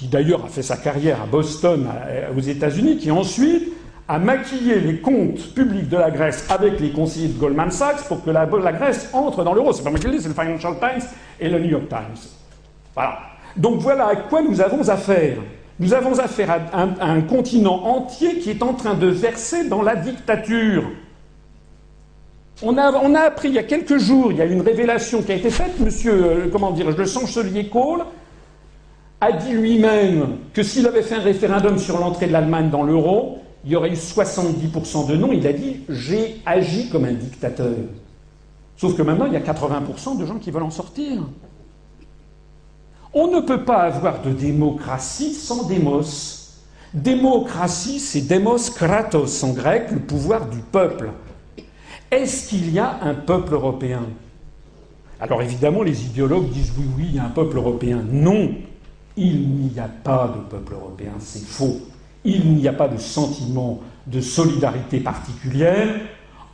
qui 0.00 0.06
d'ailleurs 0.06 0.46
a 0.46 0.48
fait 0.48 0.62
sa 0.62 0.78
carrière 0.78 1.20
à 1.20 1.26
Boston, 1.26 1.86
aux 2.34 2.40
États-Unis, 2.40 2.96
qui 2.96 3.10
ensuite 3.10 3.70
a 4.08 4.18
maquillé 4.18 4.80
les 4.80 4.96
comptes 4.96 5.54
publics 5.54 5.90
de 5.90 5.98
la 5.98 6.10
Grèce 6.10 6.46
avec 6.48 6.80
les 6.80 6.90
conseillers 6.90 7.28
de 7.28 7.38
Goldman 7.38 7.70
Sachs 7.70 8.08
pour 8.08 8.24
que 8.24 8.30
la, 8.30 8.46
Grèce 8.46 9.10
entre 9.12 9.44
dans 9.44 9.52
l'euro. 9.52 9.74
C'est 9.74 9.84
pas 9.84 9.90
moi 9.90 9.98
qui 9.98 10.06
le 10.06 10.12
dis, 10.12 10.22
c'est 10.22 10.28
le 10.28 10.34
Financial 10.34 10.72
Times 10.80 11.06
et 11.38 11.50
le 11.50 11.58
New 11.58 11.68
York 11.68 11.88
Times. 11.90 12.16
Voilà. 12.94 13.18
Donc 13.58 13.80
voilà 13.80 14.06
à 14.06 14.16
quoi 14.16 14.40
nous 14.40 14.62
avons 14.62 14.88
affaire. 14.88 15.36
Nous 15.78 15.92
avons 15.92 16.18
affaire 16.18 16.50
à 16.50 16.82
un, 17.06 17.20
continent 17.20 17.84
entier 17.84 18.38
qui 18.38 18.48
est 18.48 18.62
en 18.62 18.72
train 18.72 18.94
de 18.94 19.06
verser 19.06 19.68
dans 19.68 19.82
la 19.82 19.96
dictature. 19.96 20.84
On 22.62 22.78
a, 22.78 22.90
on 23.02 23.14
a, 23.14 23.20
appris 23.20 23.48
il 23.48 23.54
y 23.54 23.58
a 23.58 23.64
quelques 23.64 23.98
jours, 23.98 24.32
il 24.32 24.38
y 24.38 24.42
a 24.42 24.46
une 24.46 24.62
révélation 24.62 25.20
qui 25.20 25.32
a 25.32 25.34
été 25.34 25.50
faite, 25.50 25.78
monsieur, 25.78 26.12
euh, 26.12 26.48
comment 26.50 26.70
dire, 26.70 26.90
le 26.90 27.04
chancelier 27.04 27.68
Kohl 27.68 28.00
a 29.20 29.32
dit 29.32 29.52
lui-même 29.52 30.38
que 30.52 30.62
s'il 30.62 30.86
avait 30.86 31.02
fait 31.02 31.16
un 31.16 31.20
référendum 31.20 31.78
sur 31.78 31.98
l'entrée 31.98 32.26
de 32.26 32.32
l'Allemagne 32.32 32.70
dans 32.70 32.82
l'euro, 32.82 33.38
il 33.64 33.72
y 33.72 33.76
aurait 33.76 33.90
eu 33.90 33.94
70% 33.94 35.08
de 35.08 35.16
non. 35.16 35.32
Il 35.32 35.46
a 35.46 35.52
dit 35.52 35.80
j'ai 35.88 36.40
agi 36.46 36.88
comme 36.88 37.04
un 37.04 37.12
dictateur. 37.12 37.74
Sauf 38.76 38.96
que 38.96 39.02
maintenant, 39.02 39.26
il 39.26 39.34
y 39.34 39.36
a 39.36 39.40
80% 39.40 40.18
de 40.18 40.24
gens 40.24 40.38
qui 40.38 40.50
veulent 40.50 40.62
en 40.62 40.70
sortir. 40.70 41.20
On 43.12 43.26
ne 43.26 43.40
peut 43.40 43.64
pas 43.64 43.82
avoir 43.82 44.22
de 44.22 44.30
démocratie 44.30 45.34
sans 45.34 45.64
démos. 45.64 46.62
Démocratie, 46.94 48.00
c'est 48.00 48.22
démos 48.22 48.70
kratos 48.70 49.44
en 49.44 49.52
grec, 49.52 49.90
le 49.90 49.98
pouvoir 49.98 50.48
du 50.48 50.58
peuple. 50.58 51.10
Est-ce 52.10 52.48
qu'il 52.48 52.72
y 52.72 52.78
a 52.78 52.98
un 53.02 53.14
peuple 53.14 53.54
européen? 53.54 54.02
Alors 55.20 55.42
évidemment, 55.42 55.82
les 55.82 56.06
idéologues 56.06 56.48
disent 56.48 56.72
oui, 56.78 56.84
oui, 56.96 57.04
il 57.10 57.16
y 57.16 57.18
a 57.18 57.24
un 57.24 57.30
peuple 57.30 57.58
européen. 57.58 58.02
Non, 58.10 58.54
il 59.20 59.48
n'y 59.50 59.78
a 59.78 59.88
pas 59.88 60.34
de 60.34 60.50
peuple 60.50 60.72
européen, 60.72 61.12
c'est 61.18 61.44
faux. 61.44 61.78
Il 62.24 62.54
n'y 62.54 62.66
a 62.66 62.72
pas 62.72 62.88
de 62.88 62.96
sentiment 62.96 63.80
de 64.06 64.20
solidarité 64.20 64.98
particulière 65.00 66.00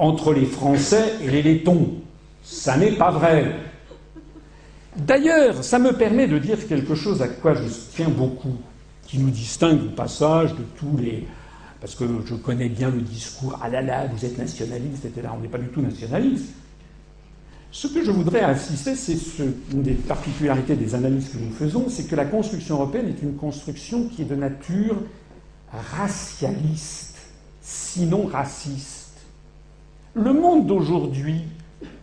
entre 0.00 0.34
les 0.34 0.46
Français 0.46 1.14
et 1.22 1.30
les 1.30 1.42
Lettons. 1.42 1.94
Ça 2.42 2.76
n'est 2.76 2.92
pas 2.92 3.12
vrai. 3.12 3.54
D'ailleurs, 4.96 5.62
ça 5.62 5.78
me 5.78 5.92
permet 5.92 6.26
de 6.26 6.38
dire 6.38 6.66
quelque 6.66 6.96
chose 6.96 7.22
à 7.22 7.28
quoi 7.28 7.54
je 7.54 7.62
tiens 7.94 8.08
beaucoup, 8.08 8.56
qui 9.06 9.18
nous 9.18 9.30
distingue 9.30 9.84
au 9.84 9.90
passage 9.90 10.52
de 10.54 10.62
tous 10.76 10.96
les. 10.98 11.26
Parce 11.80 11.94
que 11.94 12.04
je 12.24 12.34
connais 12.34 12.68
bien 12.68 12.90
le 12.90 13.00
discours 13.00 13.58
ah 13.62 13.68
là 13.68 13.80
là, 13.80 14.06
vous 14.06 14.24
êtes 14.24 14.38
nationaliste, 14.38 15.04
etc. 15.04 15.28
On 15.36 15.40
n'est 15.40 15.48
pas 15.48 15.58
du 15.58 15.68
tout 15.68 15.82
nationaliste. 15.82 16.52
Ce 17.76 17.88
que 17.88 18.02
je 18.02 18.10
voudrais 18.10 18.40
insister, 18.40 18.94
c'est 18.94 19.18
une 19.70 19.82
des 19.82 19.92
particularités 19.92 20.76
des 20.76 20.94
analyses 20.94 21.28
que 21.28 21.36
nous 21.36 21.50
faisons, 21.50 21.90
c'est 21.90 22.08
que 22.08 22.16
la 22.16 22.24
construction 22.24 22.76
européenne 22.76 23.06
est 23.08 23.22
une 23.22 23.34
construction 23.34 24.08
qui 24.08 24.22
est 24.22 24.24
de 24.24 24.34
nature 24.34 24.96
racialiste, 25.70 27.18
sinon 27.60 28.24
raciste. 28.24 29.18
Le 30.14 30.32
monde 30.32 30.66
d'aujourd'hui 30.66 31.42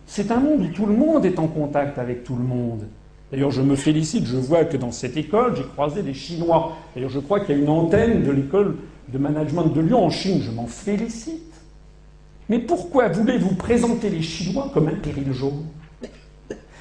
c'est 0.06 0.30
un 0.30 0.38
monde 0.38 0.60
où 0.60 0.68
tout 0.68 0.86
le 0.86 0.94
monde 0.94 1.26
est 1.26 1.40
en 1.40 1.48
contact 1.48 1.98
avec 1.98 2.22
tout 2.22 2.36
le 2.36 2.44
monde. 2.44 2.86
D'ailleurs, 3.32 3.50
je 3.50 3.62
me 3.62 3.74
félicite, 3.74 4.26
je 4.26 4.36
vois 4.36 4.64
que 4.64 4.76
dans 4.76 4.92
cette 4.92 5.16
école, 5.16 5.56
j'ai 5.56 5.64
croisé 5.64 6.04
des 6.04 6.14
Chinois. 6.14 6.76
D'ailleurs, 6.94 7.10
je 7.10 7.18
crois 7.18 7.40
qu'il 7.40 7.56
y 7.56 7.58
a 7.58 7.60
une 7.60 7.68
antenne 7.68 8.22
de 8.22 8.30
l'école 8.30 8.76
de 9.08 9.18
management 9.18 9.64
de 9.64 9.80
Lyon 9.80 10.04
en 10.04 10.10
Chine. 10.10 10.40
Je 10.40 10.52
m'en 10.52 10.68
félicite. 10.68 11.53
Mais 12.48 12.58
pourquoi 12.58 13.08
voulez-vous 13.08 13.54
présenter 13.54 14.10
les 14.10 14.22
Chinois 14.22 14.70
comme 14.74 14.88
un 14.88 14.94
péril 14.94 15.32
jaune? 15.32 15.64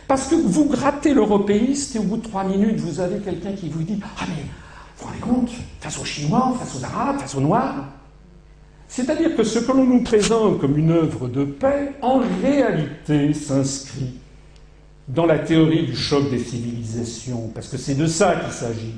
Parce 0.07 0.27
que 0.27 0.35
vous 0.35 0.65
grattez 0.65 1.13
l'européiste 1.13 1.95
et 1.95 1.99
au 1.99 2.03
bout 2.03 2.17
de 2.17 2.23
trois 2.23 2.43
minutes, 2.43 2.79
vous 2.79 2.99
avez 2.99 3.19
quelqu'un 3.19 3.53
qui 3.53 3.69
vous 3.69 3.83
dit 3.83 3.99
Ah, 4.19 4.25
mais 4.27 4.43
vous 4.97 5.05
rendez 5.05 5.19
compte 5.19 5.51
Face 5.79 5.97
aux 5.99 6.05
Chinois, 6.05 6.53
face 6.59 6.75
aux 6.79 6.83
Arabes, 6.83 7.19
face 7.19 7.35
aux 7.35 7.41
Noirs? 7.41 7.85
C'est-à-dire 8.87 9.35
que 9.35 9.43
ce 9.43 9.59
que 9.59 9.71
l'on 9.71 9.85
nous 9.85 10.03
présente 10.03 10.59
comme 10.59 10.77
une 10.77 10.91
œuvre 10.91 11.27
de 11.27 11.45
paix, 11.45 11.93
en 12.01 12.21
réalité 12.43 13.33
s'inscrit 13.33 14.19
dans 15.07 15.25
la 15.25 15.39
théorie 15.39 15.85
du 15.87 15.95
choc 15.95 16.29
des 16.29 16.39
civilisations, 16.39 17.49
parce 17.55 17.67
que 17.69 17.77
c'est 17.77 17.95
de 17.95 18.05
ça 18.05 18.35
qu'il 18.35 18.53
s'agit. 18.53 18.93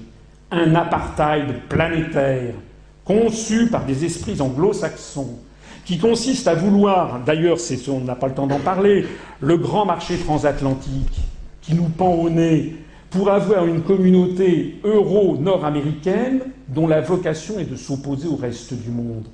Un 0.52 0.76
apartheid 0.76 1.62
planétaire, 1.70 2.56
conçu 3.04 3.68
par 3.68 3.86
des 3.86 4.06
esprits 4.06 4.42
anglo-saxons, 4.42 5.40
qui 5.86 6.00
consiste 6.00 6.48
à 6.48 6.56
vouloir, 6.56 7.20
d'ailleurs, 7.24 7.58
on 7.90 8.00
n'a 8.02 8.16
pas 8.16 8.28
le 8.28 8.34
temps 8.34 8.48
d'en 8.48 8.60
parler, 8.60 9.06
le 9.40 9.58
grand 9.58 9.86
marché 9.86 10.18
transatlantique 10.18 11.20
qui 11.62 11.76
nous 11.76 11.90
pend 11.90 12.14
au 12.14 12.30
nez 12.30 12.76
pour 13.12 13.30
avoir 13.30 13.66
une 13.66 13.84
communauté 13.84 14.80
euro-nord-américaine 14.84 16.42
dont 16.68 16.88
la 16.88 17.02
vocation 17.02 17.60
est 17.60 17.70
de 17.70 17.76
s'opposer 17.76 18.28
au 18.28 18.36
reste 18.36 18.74
du 18.74 18.90
monde. 18.90 19.26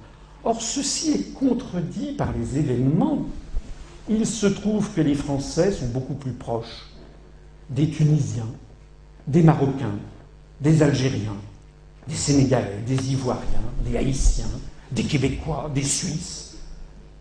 Or, 0.44 0.62
ceci 0.62 1.12
est 1.12 1.34
contredit 1.34 2.14
par 2.18 2.34
les 2.38 2.60
événements. 2.60 3.26
Il 4.10 4.26
se 4.26 4.48
trouve 4.48 4.92
que 4.94 5.02
les 5.02 5.16
Français 5.16 5.72
sont 5.72 5.88
beaucoup 5.88 6.16
plus 6.16 6.34
proches 6.34 6.88
des 7.70 7.90
Tunisiens, 7.90 8.50
des 9.26 9.42
Marocains, 9.42 9.98
des 10.60 10.84
Algériens, 10.84 11.38
des 12.08 12.16
Sénégalais, 12.16 12.82
des 12.86 13.12
Ivoiriens, 13.14 13.42
des 13.86 13.98
Haïtiens, 13.98 14.46
des 14.92 15.04
Québécois, 15.04 15.72
des 15.74 15.84
Suisses, 15.84 16.58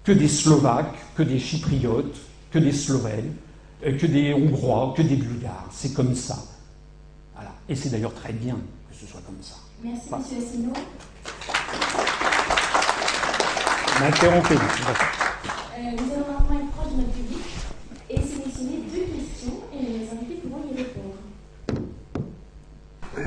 que 0.04 0.12
des 0.12 0.28
Slovaques, 0.28 0.96
que 1.14 1.22
des 1.22 1.38
Chypriotes, 1.38 2.16
que 2.50 2.58
des 2.58 2.72
Slovènes, 2.72 3.34
euh, 3.86 3.96
que 3.96 4.06
des 4.06 4.34
Hongrois, 4.34 4.94
que 4.96 5.02
des 5.02 5.16
Bulgares. 5.16 5.68
C'est 5.70 5.94
comme 5.94 6.14
ça. 6.14 6.38
Voilà. 7.34 7.52
Et 7.68 7.76
c'est 7.76 7.90
d'ailleurs 7.90 8.14
très 8.14 8.32
bien 8.32 8.54
que 8.54 8.96
ce 8.96 9.06
soit 9.06 9.20
comme 9.24 9.40
ça. 9.40 9.54
Merci, 9.82 10.08
Monsieur 10.10 10.46
Asselineau. 10.46 10.72
M'interrompez. 14.00 14.54
Euh, 14.54 14.58
nous 15.92 16.12
allons 16.12 16.32
maintenant 16.32 16.58
être 16.58 16.70
proche 16.72 16.92
de 16.92 16.96
notre 16.96 17.12
public 17.12 17.38
et 18.08 18.16
sélectionner 18.16 18.82
deux 18.92 19.06
questions 19.14 19.60
et 19.72 19.82
les 19.82 20.10
invités 20.10 20.40
pourront 20.42 20.62
y 20.72 20.76
répondre. 20.76 21.14
Euh, 23.18 23.22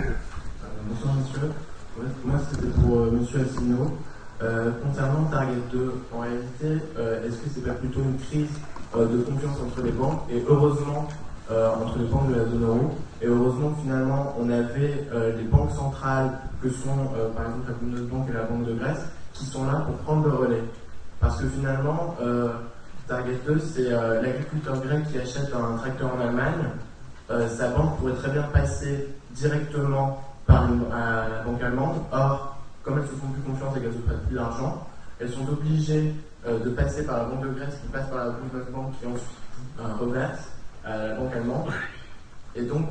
bonsoir 0.90 1.15
monsieur. 1.15 1.52
moi 2.26 2.40
c'était 2.52 2.68
pour 2.68 2.98
euh, 2.98 3.11
monsieur 3.11 3.41
Assino. 4.44 4.72
concernant 4.84 5.24
Target 5.32 5.61
2, 5.72 5.94
en 6.14 6.20
réalité, 6.20 6.84
est-ce 7.26 7.38
que 7.38 7.49
c'est 7.53 7.65
pas 7.65 7.74
plutôt 7.74 8.02
une 8.02 8.18
crise 8.18 8.49
de 8.95 9.18
confiance 9.24 9.57
entre 9.65 9.82
les 9.84 9.91
banques 9.91 10.22
Et 10.30 10.44
heureusement, 10.48 11.07
entre 11.49 11.98
les 11.99 12.06
banques 12.06 12.30
de 12.30 12.36
la 12.36 12.45
zone 12.45 12.64
euro. 12.64 12.98
Et 13.22 13.28
heureusement, 13.28 13.74
finalement, 13.82 14.36
on 14.40 14.49
avait 14.49 15.07
les 15.38 15.44
banques 15.44 15.72
centrales 15.72 16.32
que 16.61 16.70
sont, 16.70 17.10
par 17.36 17.45
exemple, 17.45 17.72
la 17.91 18.02
Banque 18.02 18.30
et 18.30 18.34
la 18.34 18.44
Banque 18.44 18.65
de 18.65 18.74
Grèce, 18.74 19.02
qui 19.34 19.45
sont 19.45 19.65
là 19.65 19.84
pour 19.86 19.95
prendre 19.98 20.28
le 20.28 20.36
relais. 20.36 20.64
Parce 21.20 21.40
que 21.40 21.48
finalement, 21.48 22.15
euh, 22.22 22.49
Target 23.07 23.40
2, 23.48 23.60
c'est 23.60 23.94
euh, 23.94 24.22
l'agriculteur 24.22 24.80
grec 24.82 25.03
qui 25.10 25.20
achète 25.20 25.49
un 25.53 25.78
tracteur 25.78 26.11
en 26.15 26.20
Allemagne. 26.20 26.70
Euh, 27.32 27.48
sa 27.48 27.70
banque 27.70 27.98
pourrait 27.98 28.14
très 28.14 28.32
bien 28.32 28.44
passer 28.44 29.07
directement 29.32 30.22
par 30.45 30.68
la 30.70 31.44
banque 31.45 31.64
allemande. 31.64 31.95
Or, 32.11 32.52
comme 32.84 32.99
elles 32.99 33.07
se 33.07 33.15
font 33.15 33.27
plus 33.27 33.41
confiance 33.41 33.77
et 33.77 33.81
qu'elles 33.81 33.93
se 33.93 33.99
prêtent 33.99 34.26
plus 34.27 34.35
d'argent, 34.35 34.88
elles 35.19 35.30
sont 35.30 35.47
obligées 35.49 36.14
de 36.45 36.69
passer 36.72 37.05
par 37.05 37.18
la 37.19 37.23
banque 37.26 37.43
de 37.43 37.53
Grèce 37.53 37.76
qui 37.81 37.88
passe 37.88 38.10
par 38.10 38.18
la 38.26 38.31
banque 38.31 38.91
qui 38.99 39.07
ensuite 39.07 39.99
reverse 39.99 40.49
à 40.84 40.97
la 40.97 41.15
banque 41.15 41.34
allemande. 41.34 41.72
Et 42.55 42.64
donc, 42.64 42.89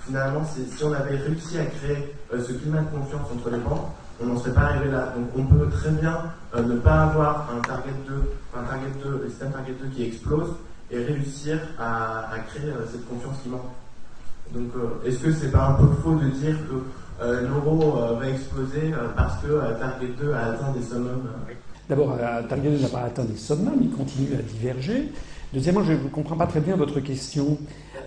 finalement, 0.00 0.44
si 0.44 0.82
on 0.82 0.92
avait 0.92 1.16
réussi 1.16 1.58
à 1.58 1.66
créer 1.66 2.16
ce 2.32 2.52
climat 2.52 2.80
de 2.80 2.90
confiance 2.90 3.30
entre 3.32 3.50
les 3.50 3.58
banques, 3.58 3.92
on 4.20 4.26
n'en 4.26 4.38
serait 4.38 4.52
pas 4.52 4.62
arrivé 4.62 4.90
là. 4.90 5.12
Donc 5.16 5.28
on 5.36 5.44
peut 5.44 5.68
très 5.68 5.90
bien 5.90 6.18
euh, 6.54 6.62
ne 6.62 6.76
pas 6.76 7.02
avoir 7.02 7.50
un 7.54 7.60
target 7.60 7.92
2, 8.06 8.14
un 8.56 8.62
target 8.62 8.90
2, 9.02 9.20
le 9.24 9.28
système 9.28 9.52
target 9.52 9.74
2 9.80 9.88
qui 9.88 10.04
explose 10.04 10.54
et 10.90 11.02
réussir 11.02 11.58
à, 11.78 12.28
créer 12.48 12.70
euh, 12.70 12.86
cette 12.90 13.06
confiance 13.08 13.36
qui 13.42 13.48
manque. 13.48 13.72
Donc 14.52 14.70
euh, 14.76 15.06
est-ce 15.06 15.18
que 15.18 15.32
c'est 15.32 15.50
pas 15.50 15.66
un 15.66 15.72
peu 15.74 15.88
faux 16.02 16.14
de 16.14 16.28
dire 16.28 16.56
que 16.68 16.82
l'euro 17.20 18.16
va 18.18 18.28
exploser 18.28 18.92
parce 19.16 19.42
que 19.42 19.78
Target 19.78 20.14
2 20.20 20.32
a 20.32 20.44
atteint 20.52 20.72
des 20.72 20.82
summums 20.82 21.28
D'abord, 21.88 22.18
Target 22.48 22.70
2 22.70 22.78
n'a 22.82 22.88
pas 22.88 23.02
atteint 23.02 23.24
des 23.24 23.36
summums, 23.36 23.78
il 23.80 23.90
continue 23.90 24.34
à 24.34 24.42
diverger. 24.42 25.12
Deuxièmement, 25.52 25.84
je 25.84 25.92
ne 25.92 26.08
comprends 26.08 26.36
pas 26.36 26.46
très 26.46 26.60
bien 26.60 26.76
votre 26.76 27.00
question. 27.00 27.56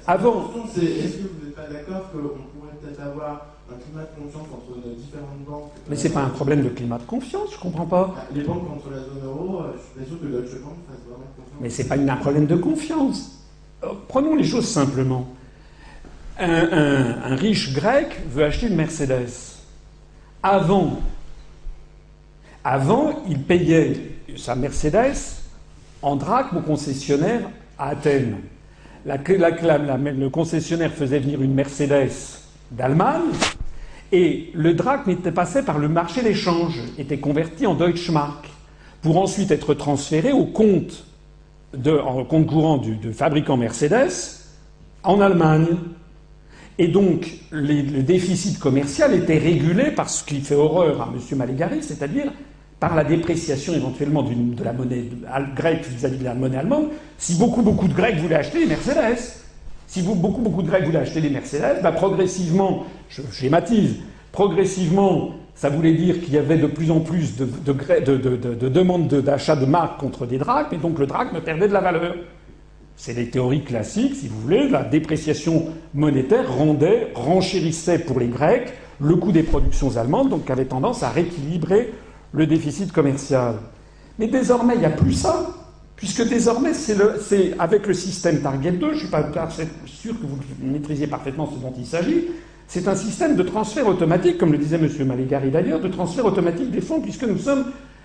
Avant. 0.06 0.52
Est-ce 0.76 0.82
que 0.82 1.22
vous 1.22 1.46
n'êtes 1.46 1.56
pas 1.56 1.68
d'accord 1.68 2.12
qu'on 2.12 2.20
pourrait 2.20 2.76
peut-être 2.82 3.02
avoir 3.02 3.48
un 3.72 3.76
climat 3.76 4.02
de 4.04 4.22
confiance 4.22 4.48
entre 4.54 4.78
nos 4.86 4.94
différentes 4.94 5.46
banques? 5.48 5.72
Mais 5.90 5.96
c'est 5.96 6.10
pas 6.10 6.24
un 6.24 6.30
problème 6.30 6.64
de 6.64 6.70
climat 6.70 6.98
de 6.98 7.04
confiance, 7.04 7.50
je 7.54 7.60
comprends 7.60 7.86
pas. 7.86 8.16
Ah, 8.18 8.26
les 8.34 8.44
banques 8.44 8.68
contre 8.68 8.92
la 8.92 8.98
zone 8.98 9.24
euro, 9.26 9.62
euh, 9.62 9.74
je 9.76 9.80
suis 9.80 10.00
pas 10.00 10.06
sûr 10.06 10.20
que 10.22 10.26
Deutsche 10.26 10.62
Bank 10.62 10.76
fasse 10.88 11.00
vraiment 11.08 11.28
confiance. 11.36 11.62
Mais 11.62 11.70
c'est 11.70 11.88
pas 11.88 11.96
un 11.96 12.18
problème 12.18 12.46
de 12.46 12.56
confiance. 12.56 13.40
Euh, 13.84 13.88
prenons 14.08 14.36
les 14.36 14.44
choses 14.44 14.68
simplement. 14.68 15.28
Un, 16.40 17.36
riche 17.36 17.74
grec 17.74 18.22
veut 18.30 18.46
acheter 18.46 18.68
une 18.68 18.76
Mercedes. 18.76 19.58
Avant, 20.42 21.02
il 23.28 23.42
payait 23.42 23.94
sa 24.38 24.56
Mercedes 24.56 25.42
en 26.02 26.16
drachme 26.16 26.58
au 26.58 26.62
concessionnaire 26.62 27.50
à 27.78 27.90
Athènes. 27.90 28.38
le 29.06 30.28
concessionnaire 30.30 30.94
faisait 30.94 31.20
venir 31.20 31.42
une 31.42 31.54
Mercedes 31.54 32.12
d'Allemagne 32.72 33.32
et 34.12 34.50
le 34.54 34.74
drachme 34.74 35.12
était 35.12 35.32
passé 35.32 35.64
par 35.64 35.78
le 35.78 35.88
marché 35.88 36.24
d'échange, 36.24 36.80
était 36.98 37.20
converti 37.20 37.68
en 37.68 37.76
Deutschmark 37.76 38.50
pour 39.02 39.18
ensuite 39.18 39.52
être 39.52 39.74
transféré 39.74 40.32
au 40.32 40.46
compte, 40.46 41.06
en 41.86 42.24
compte 42.26 42.48
courant 42.48 42.78
du, 42.78 43.14
fabricant 43.14 43.58
Mercedes 43.58 44.48
en 45.04 45.22
Allemagne. 45.22 45.68
Et 46.82 46.88
donc, 46.88 47.30
le 47.52 48.02
déficit 48.02 48.58
commercial 48.58 49.14
était 49.14 49.38
régulé 49.38 49.92
par 49.92 50.10
ce 50.10 50.24
qui 50.24 50.40
fait 50.40 50.56
horreur 50.56 51.02
à 51.02 51.10
M. 51.14 51.38
Maligari, 51.38 51.84
c'est-à-dire 51.84 52.32
par 52.80 52.96
la 52.96 53.04
dépréciation 53.04 53.74
éventuellement 53.74 54.24
de 54.24 54.64
la 54.64 54.72
monnaie 54.72 55.04
grecque 55.58 55.86
vis-à-vis 55.86 56.20
de 56.20 56.24
la 56.24 56.34
monnaie 56.34 56.56
allemande. 56.56 56.86
Si 57.18 57.36
beaucoup, 57.36 57.62
beaucoup 57.62 57.90
de 57.90 57.94
Grecs 57.94 58.16
voulaient 58.16 58.38
acheter 58.38 58.60
des 58.60 58.68
Mercedes, 58.68 59.20
si 59.88 60.02
beaucoup, 60.04 60.62
de 60.62 60.68
Grecs 60.70 60.86
voulaient 60.86 61.00
acheter 61.00 61.20
des 61.20 61.30
Mercedes, 61.30 61.82
bah 61.84 61.92
progressivement, 61.92 62.86
je 63.10 63.24
schématise, 63.30 63.96
progressivement, 64.32 65.32
ça 65.56 65.68
voulait 65.68 65.96
dire 65.96 66.22
qu'il 66.22 66.34
y 66.34 66.38
avait 66.38 66.58
de 66.58 66.68
plus 66.68 66.92
en 66.92 67.02
plus 67.02 67.36
de, 67.36 67.46
de 67.66 68.70
demandes 68.70 69.10
d'achat 69.10 69.58
de 69.58 69.66
marques 69.66 70.00
contre 70.00 70.26
des 70.26 70.38
drachmes, 70.38 70.76
et 70.76 70.78
donc 70.78 70.98
le 70.98 71.08
drachme 71.08 71.42
perdait 71.42 71.68
de 71.68 71.74
la 71.74 71.82
valeur. 71.82 72.16
C'est 73.02 73.14
les 73.14 73.30
théories 73.30 73.64
classiques, 73.64 74.14
si 74.14 74.28
vous 74.28 74.42
voulez. 74.42 74.68
La 74.68 74.84
dépréciation 74.84 75.68
monétaire 75.94 76.54
rendait, 76.54 77.14
renchérissait 77.16 78.00
pour 78.00 78.20
les 78.20 78.28
Grecs 78.28 78.74
le 79.00 79.16
coût 79.16 79.32
des 79.32 79.44
productions 79.44 79.96
allemandes, 79.96 80.28
donc 80.28 80.50
avait 80.50 80.66
tendance 80.66 81.02
à 81.02 81.10
rééquilibrer 81.10 81.94
le 82.34 82.46
déficit 82.46 82.92
commercial. 82.92 83.56
Mais 84.20 84.28
désormais, 84.28 84.74
il 84.74 84.82
n'y 84.82 84.86
a 84.86 84.90
plus 84.90 85.14
ça, 85.14 85.50
puisque 85.96 86.28
désormais, 86.28 86.74
c'est 86.74 87.58
avec 87.58 87.88
le 87.88 87.94
système 87.94 88.42
Target 88.42 88.74
2, 88.74 88.88
je 88.90 88.94
ne 88.94 89.00
suis 89.00 89.08
pas 89.08 89.30
sûr 89.86 90.20
que 90.20 90.26
vous 90.26 90.38
maîtrisiez 90.62 91.08
parfaitement 91.08 91.50
ce 91.50 91.58
dont 91.58 91.74
il 91.78 91.86
s'agit, 91.86 92.26
c'est 92.68 92.90
un 92.90 92.96
système 92.96 93.38
de 93.38 93.44
transfert 93.44 93.88
automatique, 93.88 94.38
comme 94.38 94.52
le 94.52 94.58
disait 94.58 94.76
M. 94.76 94.90
Maligari 95.08 95.52
d'ailleurs, 95.52 95.80
de 95.80 95.88
transfert 95.88 96.26
automatique 96.26 96.70
des 96.70 96.82
fonds, 96.82 97.00
puisque 97.00 97.24
nous 97.24 97.38
sommes 97.38 97.64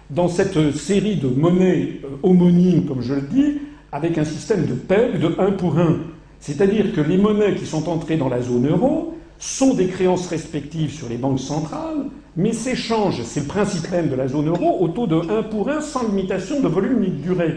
dans 0.09 0.29
cette 0.29 0.71
série 0.77 1.17
de 1.17 1.27
monnaies 1.27 2.01
euh, 2.05 2.09
homonymes, 2.23 2.87
comme 2.87 3.03
je 3.03 3.15
le 3.15 3.23
dis, 3.23 3.59
avec 3.95 4.19
un 4.19 4.25
système 4.25 4.67
de 4.67 4.75
PEG 4.75 5.21
de 5.21 5.37
1 5.39 5.53
pour 5.53 5.79
1. 5.79 5.99
C'est-à-dire 6.41 6.93
que 6.93 7.01
les 7.01 7.17
monnaies 7.17 7.55
qui 7.55 7.65
sont 7.65 7.89
entrées 7.89 8.17
dans 8.17 8.29
la 8.29 8.43
zone 8.43 8.69
euro 8.69 9.15
sont 9.39 9.73
des 9.73 9.87
créances 9.87 10.27
respectives 10.27 10.93
sur 10.93 11.09
les 11.09 11.17
banques 11.17 11.39
centrales, 11.39 12.07
mais 12.37 12.53
s'échangent, 12.53 13.23
c'est 13.23 13.41
le 13.41 13.47
principe 13.47 13.89
même 13.93 14.09
de 14.09 14.17
la 14.17 14.27
zone 14.27 14.49
euro, 14.49 14.79
au 14.81 14.89
taux 14.89 15.07
de 15.07 15.15
1 15.15 15.45
pour 15.45 15.71
1 15.71 15.81
sans 15.81 16.09
limitation 16.09 16.61
de 16.61 16.67
volume 16.67 17.03
ni 17.03 17.09
de 17.09 17.23
durée. 17.23 17.55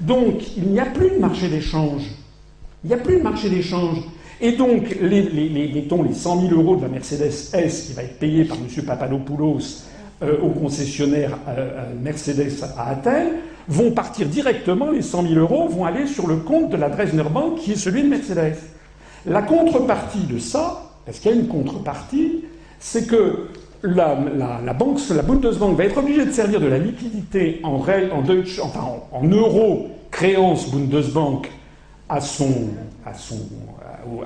Donc, 0.00 0.56
il 0.56 0.64
n'y 0.64 0.80
a 0.80 0.86
plus 0.86 1.10
de 1.10 1.18
marché 1.20 1.48
d'échange. 1.48 2.02
Il 2.82 2.88
n'y 2.88 2.94
a 2.94 2.98
plus 2.98 3.18
de 3.18 3.22
marché 3.22 3.48
d'échange. 3.48 3.98
Et 4.40 4.52
donc, 4.52 4.96
les, 5.00 5.22
les, 5.22 5.72
mettons 5.72 6.02
les 6.02 6.14
100 6.14 6.48
000 6.48 6.60
euros 6.60 6.76
de 6.76 6.82
la 6.82 6.88
Mercedes 6.88 7.52
S 7.54 7.84
qui 7.86 7.92
va 7.92 8.02
être 8.02 8.18
payée 8.18 8.44
par 8.44 8.56
M. 8.56 8.84
Papadopoulos 8.84 9.84
euh, 10.22 10.38
au 10.40 10.48
concessionnaire 10.48 11.38
euh, 11.48 11.92
Mercedes 12.02 12.52
à 12.78 12.90
Athènes, 12.90 13.32
vont 13.68 13.90
partir 13.90 14.26
directement, 14.26 14.90
les 14.90 15.02
100 15.02 15.28
000 15.28 15.34
euros 15.34 15.68
vont 15.68 15.84
aller 15.84 16.06
sur 16.06 16.26
le 16.26 16.36
compte 16.36 16.70
de 16.70 16.76
la 16.76 16.88
Dresdner 16.88 17.24
Bank 17.30 17.56
qui 17.58 17.72
est 17.72 17.76
celui 17.76 18.02
de 18.02 18.08
Mercedes. 18.08 18.56
La 19.26 19.42
contrepartie 19.42 20.24
de 20.26 20.38
ça, 20.38 20.90
parce 21.04 21.18
qu'il 21.18 21.32
y 21.32 21.34
a 21.34 21.36
une 21.36 21.48
contrepartie, 21.48 22.44
c'est 22.78 23.06
que 23.06 23.48
la, 23.82 24.16
la, 24.64 24.72
banque, 24.72 25.00
la 25.14 25.22
Bundesbank 25.22 25.76
va 25.76 25.84
être 25.84 25.98
obligée 25.98 26.24
de 26.24 26.32
servir 26.32 26.60
de 26.60 26.66
la 26.66 26.78
liquidité 26.78 27.60
en, 27.62 27.82
en, 28.12 28.22
Deutsch, 28.22 28.58
enfin, 28.62 28.80
en, 29.12 29.18
en 29.18 29.28
euros 29.28 29.88
créance 30.10 30.70
Bundesbank 30.70 31.50
à, 32.08 32.20
son, 32.20 32.68
à, 33.04 33.12
son, 33.14 33.36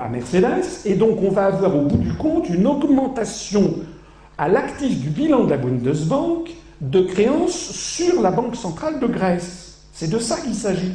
à 0.00 0.08
Mercedes, 0.08 0.84
et 0.84 0.94
donc 0.94 1.18
on 1.22 1.30
va 1.30 1.46
avoir 1.46 1.74
au 1.74 1.82
bout 1.82 1.96
du 1.96 2.12
compte 2.12 2.48
une 2.48 2.66
augmentation 2.66 3.74
à 4.40 4.48
l'actif 4.48 4.98
du 4.98 5.10
bilan 5.10 5.44
de 5.44 5.50
la 5.50 5.58
Bundesbank 5.58 6.50
de 6.80 7.02
créances 7.02 7.72
sur 7.72 8.22
la 8.22 8.30
Banque 8.30 8.56
centrale 8.56 8.98
de 8.98 9.06
Grèce. 9.06 9.82
C'est 9.92 10.08
de 10.08 10.18
ça 10.18 10.40
qu'il 10.40 10.54
s'agit. 10.54 10.94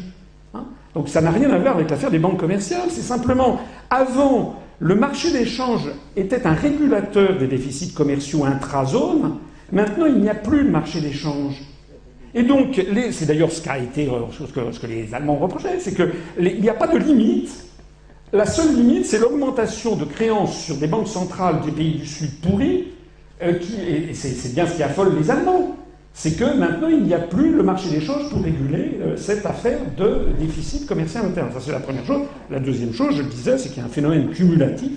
Hein. 0.56 0.66
Donc 0.96 1.10
ça 1.10 1.22
n'a 1.22 1.30
rien 1.30 1.52
à 1.52 1.60
voir 1.60 1.76
avec 1.76 1.92
l'affaire 1.92 2.10
des 2.10 2.18
banques 2.18 2.40
commerciales, 2.40 2.90
c'est 2.90 3.02
simplement 3.02 3.60
avant 3.92 4.56
le 4.80 4.96
marché 4.96 5.32
d'échange 5.32 5.88
était 6.16 6.48
un 6.48 6.54
régulateur 6.54 7.38
des 7.38 7.46
déficits 7.46 7.94
commerciaux 7.94 8.46
intra-zone, 8.46 9.36
maintenant 9.72 10.08
il 10.08 10.18
n'y 10.18 10.30
a 10.30 10.36
plus 10.36 10.64
de 10.64 10.70
marché 10.70 11.00
d'échange. 11.00 11.62
Et 12.34 12.42
donc, 12.42 12.82
c'est 13.12 13.28
d'ailleurs 13.28 13.52
ce, 13.52 13.62
qu'a 13.62 13.78
été, 13.78 14.10
euh, 14.10 14.22
ce 14.32 14.52
que, 14.52 14.72
ce 14.72 14.80
que, 14.80 14.88
les 14.88 15.14
Allemands 15.14 15.38
reprochaient, 15.38 15.80
c'est 15.80 15.96
qu'il 15.96 16.62
n'y 16.62 16.68
a 16.68 16.74
pas 16.74 16.88
de 16.88 16.98
limite. 16.98 17.64
La 18.34 18.48
seule 18.48 18.76
limite, 18.76 19.06
c'est 19.06 19.20
l'augmentation 19.20 19.96
de 19.96 20.04
créances 20.04 20.58
sur 20.58 20.76
des 20.76 20.88
banques 20.88 21.08
centrales 21.08 21.62
des 21.64 21.72
pays 21.72 21.94
du 21.94 22.06
Sud 22.08 22.42
pourris, 22.42 22.95
euh, 23.42 23.54
et 24.10 24.14
c'est 24.14 24.54
bien 24.54 24.66
ce 24.66 24.76
qui 24.76 24.84
affole 24.84 25.18
les 25.18 25.30
Allemands 25.30 25.76
c'est 26.18 26.38
que 26.38 26.58
maintenant 26.58 26.88
il 26.88 27.04
n'y 27.04 27.14
a 27.14 27.20
plus 27.20 27.54
le 27.54 27.62
marché 27.62 27.90
d'échange 27.90 28.30
pour 28.30 28.42
réguler 28.42 29.00
euh, 29.02 29.18
cette 29.18 29.46
affaire 29.46 29.80
de 29.98 30.30
déficit 30.40 30.88
commercial 30.88 31.26
interne. 31.26 31.50
Ça 31.54 31.60
c'est 31.60 31.74
la 31.74 31.82
première 31.82 32.06
chose. 32.06 32.22
La 32.50 32.60
deuxième 32.60 32.94
chose, 32.94 33.16
je 33.18 33.22
le 33.22 33.28
disais, 33.28 33.58
c'est 33.58 33.68
qu'il 33.68 33.80
y 33.80 33.82
a 33.82 33.86
un 33.86 33.90
phénomène 33.90 34.30
cumulatif. 34.30 34.94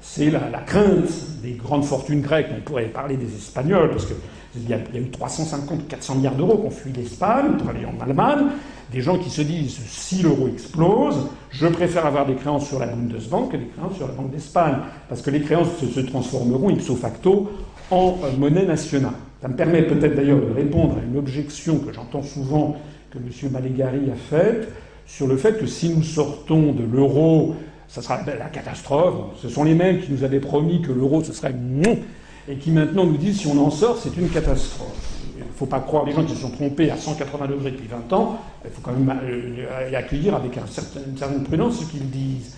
C'est 0.00 0.30
la, 0.30 0.40
crainte 0.64 1.10
des 1.42 1.52
grandes 1.52 1.84
fortunes 1.84 2.22
grecques. 2.22 2.48
On 2.56 2.60
pourrait 2.60 2.86
parler 2.86 3.16
des 3.16 3.34
Espagnols, 3.34 3.90
parce 3.90 4.06
qu'il 4.06 4.68
y, 4.68 4.72
a 4.72 4.78
eu 4.94 5.10
350 5.10 5.88
400 5.88 6.16
milliards 6.16 6.34
d'euros 6.34 6.58
qui 6.58 6.66
ont 6.66 6.70
fui 6.70 6.92
l'Espagne 6.92 7.56
pour 7.58 7.68
aller 7.68 7.84
en 7.84 8.00
Allemagne. 8.02 8.46
Des 8.92 9.00
gens 9.00 9.18
qui 9.18 9.30
se 9.30 9.42
disent 9.42 9.80
si 9.86 10.22
l'euro 10.22 10.48
explose, 10.48 11.28
je 11.50 11.66
préfère 11.66 12.04
avoir 12.04 12.26
des 12.26 12.34
créances 12.34 12.68
sur 12.68 12.78
la 12.78 12.86
Bundesbank 12.86 13.52
que 13.52 13.56
des 13.56 13.66
créances 13.66 13.96
sur 13.96 14.06
la 14.06 14.14
Banque 14.14 14.30
d'Espagne, 14.30 14.76
parce 15.08 15.22
que 15.22 15.30
les 15.30 15.40
créances 15.40 15.68
se 15.78 16.00
transformeront 16.00 16.70
ipso 16.70 16.94
facto 16.94 17.50
en 17.92 18.18
monnaie 18.38 18.64
nationale. 18.64 19.12
Ça 19.40 19.48
me 19.48 19.54
permet 19.54 19.82
peut-être 19.82 20.14
d'ailleurs 20.14 20.40
de 20.40 20.52
répondre 20.52 20.96
à 20.98 21.04
une 21.04 21.18
objection 21.18 21.78
que 21.78 21.92
j'entends 21.92 22.22
souvent 22.22 22.76
que 23.10 23.18
M. 23.18 23.52
Malegari 23.52 24.10
a 24.10 24.14
faite 24.14 24.68
sur 25.06 25.26
le 25.26 25.36
fait 25.36 25.58
que 25.58 25.66
si 25.66 25.90
nous 25.90 26.02
sortons 26.02 26.72
de 26.72 26.84
l'euro, 26.84 27.54
ça 27.88 28.00
sera 28.00 28.20
la 28.26 28.46
catastrophe. 28.46 29.36
Ce 29.42 29.48
sont 29.48 29.64
les 29.64 29.74
mêmes 29.74 30.00
qui 30.00 30.10
nous 30.10 30.24
avaient 30.24 30.40
promis 30.40 30.80
que 30.80 30.92
l'euro 30.92 31.22
ce 31.22 31.32
serait 31.32 31.52
non 31.52 31.98
et 32.48 32.56
qui 32.56 32.70
maintenant 32.70 33.04
nous 33.04 33.18
disent 33.18 33.40
si 33.40 33.46
on 33.46 33.58
en 33.58 33.70
sort, 33.70 33.98
c'est 33.98 34.16
une 34.16 34.30
catastrophe. 34.30 34.96
Il 35.36 35.44
ne 35.44 35.52
faut 35.54 35.66
pas 35.66 35.80
croire 35.80 36.06
les 36.06 36.12
gens 36.12 36.24
qui 36.24 36.34
se 36.34 36.40
sont 36.40 36.50
trompés 36.50 36.90
à 36.90 36.96
180 36.96 37.46
degrés 37.46 37.72
depuis 37.72 37.88
20 37.88 38.12
ans. 38.14 38.38
Il 38.64 38.70
faut 38.70 38.80
quand 38.80 38.92
même 38.92 39.20
euh, 39.22 39.96
accueillir 39.96 40.34
avec 40.34 40.56
une 40.56 40.66
certaine 40.66 41.42
prudence 41.42 41.80
ce 41.80 41.84
qu'ils 41.84 42.08
disent. 42.08 42.56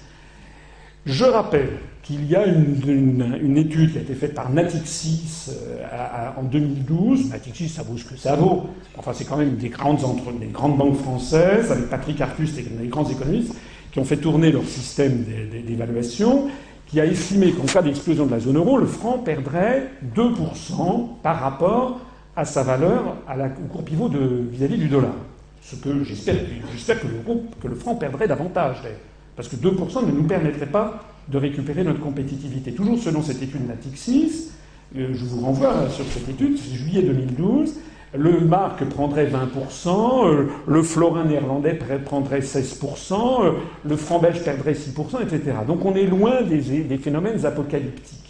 Je 1.07 1.25
rappelle 1.25 1.69
qu'il 2.03 2.25
y 2.27 2.35
a 2.35 2.47
une, 2.47 3.57
étude 3.57 3.93
qui 3.93 3.99
a 3.99 4.01
été 4.01 4.15
faite 4.15 4.35
par 4.35 4.51
Natixis 4.51 5.51
euh, 5.51 6.31
en 6.37 6.43
2012. 6.43 7.31
Natixis, 7.31 7.69
ça 7.69 7.83
vaut 7.83 7.99
ce 7.99 8.05
que 8.05 8.17
ça 8.17 8.37
vaut. 8.37 8.71
Enfin, 8.97 9.13
c'est 9.15 9.25
quand 9.25 9.37
même 9.37 9.57
des 9.57 9.69
grandes, 9.69 10.03
entre, 10.05 10.33
des 10.33 10.47
grandes 10.47 10.79
banques 10.79 10.97
françaises, 10.97 11.71
avec 11.71 11.91
Patrick 11.91 12.21
Artus 12.21 12.57
et 12.59 12.63
des 12.63 12.89
grands 12.89 13.09
économistes, 13.09 13.55
qui 13.93 13.99
ont 13.99 14.05
fait 14.05 14.17
tourner 14.17 14.51
leur 14.51 14.65
système 14.65 15.25
d'évaluation, 15.67 16.49
qui 16.87 17.01
a 17.01 17.07
estimé 17.07 17.53
qu'en 17.53 17.65
cas 17.65 17.83
d'explosion 17.83 18.25
de 18.27 18.31
la 18.31 18.41
zone 18.41 18.57
euro, 18.57 18.79
le 18.79 18.87
franc 18.87 19.19
perdrait 19.19 19.91
2% 20.17 21.21
par 21.23 21.39
rapport 21.39 22.01
à 22.35 22.45
sa 22.47 22.63
valeur 22.63 23.17
au 23.29 23.67
cours 23.73 23.85
pivot 23.85 24.11
vis-à-vis 24.51 24.79
du 24.79 24.89
dollar. 24.89 25.15
Ce 25.63 25.77
que 25.77 26.03
j'espère, 26.03 26.37
j'espère 26.73 27.01
que, 27.01 27.07
que 27.07 27.69
le 27.69 27.75
franc 27.75 27.95
perdrait 27.95 28.29
davantage, 28.29 28.77
d'ailleurs. 28.83 28.99
Parce 29.37 29.49
que 29.49 29.57
2% 29.57 30.07
ne 30.07 30.13
nous 30.13 30.25
permettrait 30.25 30.67
pas 30.67 31.05
de 31.29 31.39
récupérer 31.39 31.85
notre 31.85 32.01
compétitivité. 32.01 32.73
Toujours 32.73 32.99
selon 32.99 33.23
cette 33.23 33.43
étude 33.43 33.67
Natixis, 33.67 34.51
euh, 34.97 35.09
je 35.13 35.25
vous 35.25 35.45
renvoie 35.45 35.89
sur 35.91 36.05
cette 36.05 36.29
étude, 36.29 36.59
juillet 36.59 37.03
2012, 37.03 37.75
le 38.17 38.41
marque 38.41 38.85
prendrait 38.85 39.27
20%, 39.27 40.29
euh, 40.29 40.47
le 40.67 40.83
florin 40.83 41.25
néerlandais 41.25 41.79
prendrait 42.05 42.41
16%, 42.41 43.45
euh, 43.45 43.53
le 43.85 43.97
franc 43.97 44.21
belge 44.21 44.45
perdrait 44.45 44.75
6%, 44.75 45.21
etc. 45.23 45.57
Donc 45.67 45.85
on 45.85 45.95
est 45.95 46.07
loin 46.07 46.43
des 46.43 46.99
phénomènes 46.99 47.45
apocalyptiques. 47.45 48.25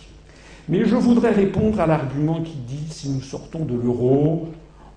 Mais 0.69 0.87
je 0.87 0.97
voudrais 0.97 1.33
répondre 1.33 1.79
à 1.81 1.87
l'argument 1.87 2.41
qui 2.41 2.57
dit 2.57 2.87
si 2.89 3.11
nous 3.11 3.21
sortons 3.21 3.67
de 3.67 3.75
l'euro, 3.75 4.49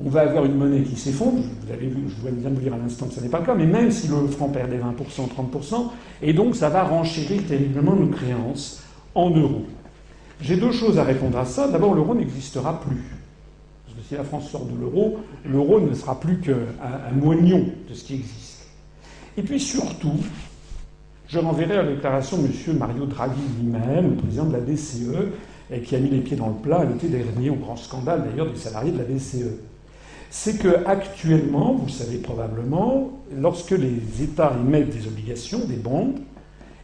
on 0.03 0.09
va 0.09 0.21
avoir 0.21 0.45
une 0.45 0.55
monnaie 0.55 0.83
qui 0.83 0.95
s'effondre. 0.95 1.41
Vous 1.65 1.73
avez 1.73 1.87
vu, 1.87 2.03
je 2.07 2.29
viens 2.29 2.49
de 2.49 2.55
vous 2.55 2.61
dire 2.61 2.73
à 2.73 2.77
l'instant 2.77 3.07
que 3.07 3.13
ce 3.13 3.19
n'est 3.19 3.29
pas 3.29 3.39
le 3.39 3.45
cas, 3.45 3.55
mais 3.55 3.65
même 3.65 3.91
si 3.91 4.07
le 4.07 4.27
franc 4.27 4.49
perdait 4.49 4.77
20%, 4.77 4.81
30%, 5.27 5.91
et 6.21 6.33
donc 6.33 6.55
ça 6.55 6.69
va 6.69 6.83
renchérir 6.83 7.45
terriblement 7.47 7.95
nos 7.95 8.07
créances 8.07 8.83
en 9.15 9.31
euros. 9.31 9.65
J'ai 10.39 10.57
deux 10.57 10.71
choses 10.71 10.99
à 10.99 11.03
répondre 11.03 11.37
à 11.39 11.45
ça. 11.45 11.67
D'abord, 11.67 11.95
l'euro 11.95 12.13
n'existera 12.13 12.79
plus. 12.79 13.03
Parce 13.85 13.97
que 13.97 14.03
si 14.07 14.13
la 14.13 14.23
France 14.23 14.49
sort 14.51 14.65
de 14.65 14.79
l'euro, 14.79 15.17
l'euro 15.43 15.79
ne 15.79 15.93
sera 15.95 16.19
plus 16.19 16.39
qu'un 16.39 16.55
moignon 17.15 17.65
de 17.89 17.93
ce 17.95 18.03
qui 18.03 18.15
existe. 18.15 18.67
Et 19.35 19.41
puis 19.41 19.59
surtout, 19.59 20.17
je 21.27 21.39
renverrai 21.39 21.77
à 21.77 21.83
la 21.83 21.93
déclaration 21.93 22.37
de 22.37 22.45
M. 22.45 22.77
Mario 22.77 23.05
Draghi 23.05 23.41
lui-même, 23.59 24.11
le 24.11 24.15
président 24.15 24.45
de 24.45 24.53
la 24.53 24.59
BCE, 24.59 25.81
qui 25.83 25.95
a 25.95 25.99
mis 25.99 26.09
les 26.09 26.19
pieds 26.19 26.37
dans 26.37 26.49
le 26.49 26.55
plat 26.55 26.85
l'été 26.85 27.07
dernier, 27.07 27.49
au 27.49 27.55
grand 27.55 27.75
scandale 27.75 28.23
d'ailleurs 28.29 28.51
des 28.51 28.57
salariés 28.57 28.91
de 28.91 28.99
la 28.99 29.03
BCE. 29.03 29.57
C'est 30.29 30.59
que 30.59 30.85
actuellement, 30.85 31.73
vous 31.73 31.89
savez 31.89 32.17
probablement, 32.17 33.11
lorsque 33.33 33.71
les 33.71 34.01
États 34.21 34.53
émettent 34.59 34.89
des 34.89 35.07
obligations, 35.07 35.59
des 35.65 35.77
bonds, 35.77 36.15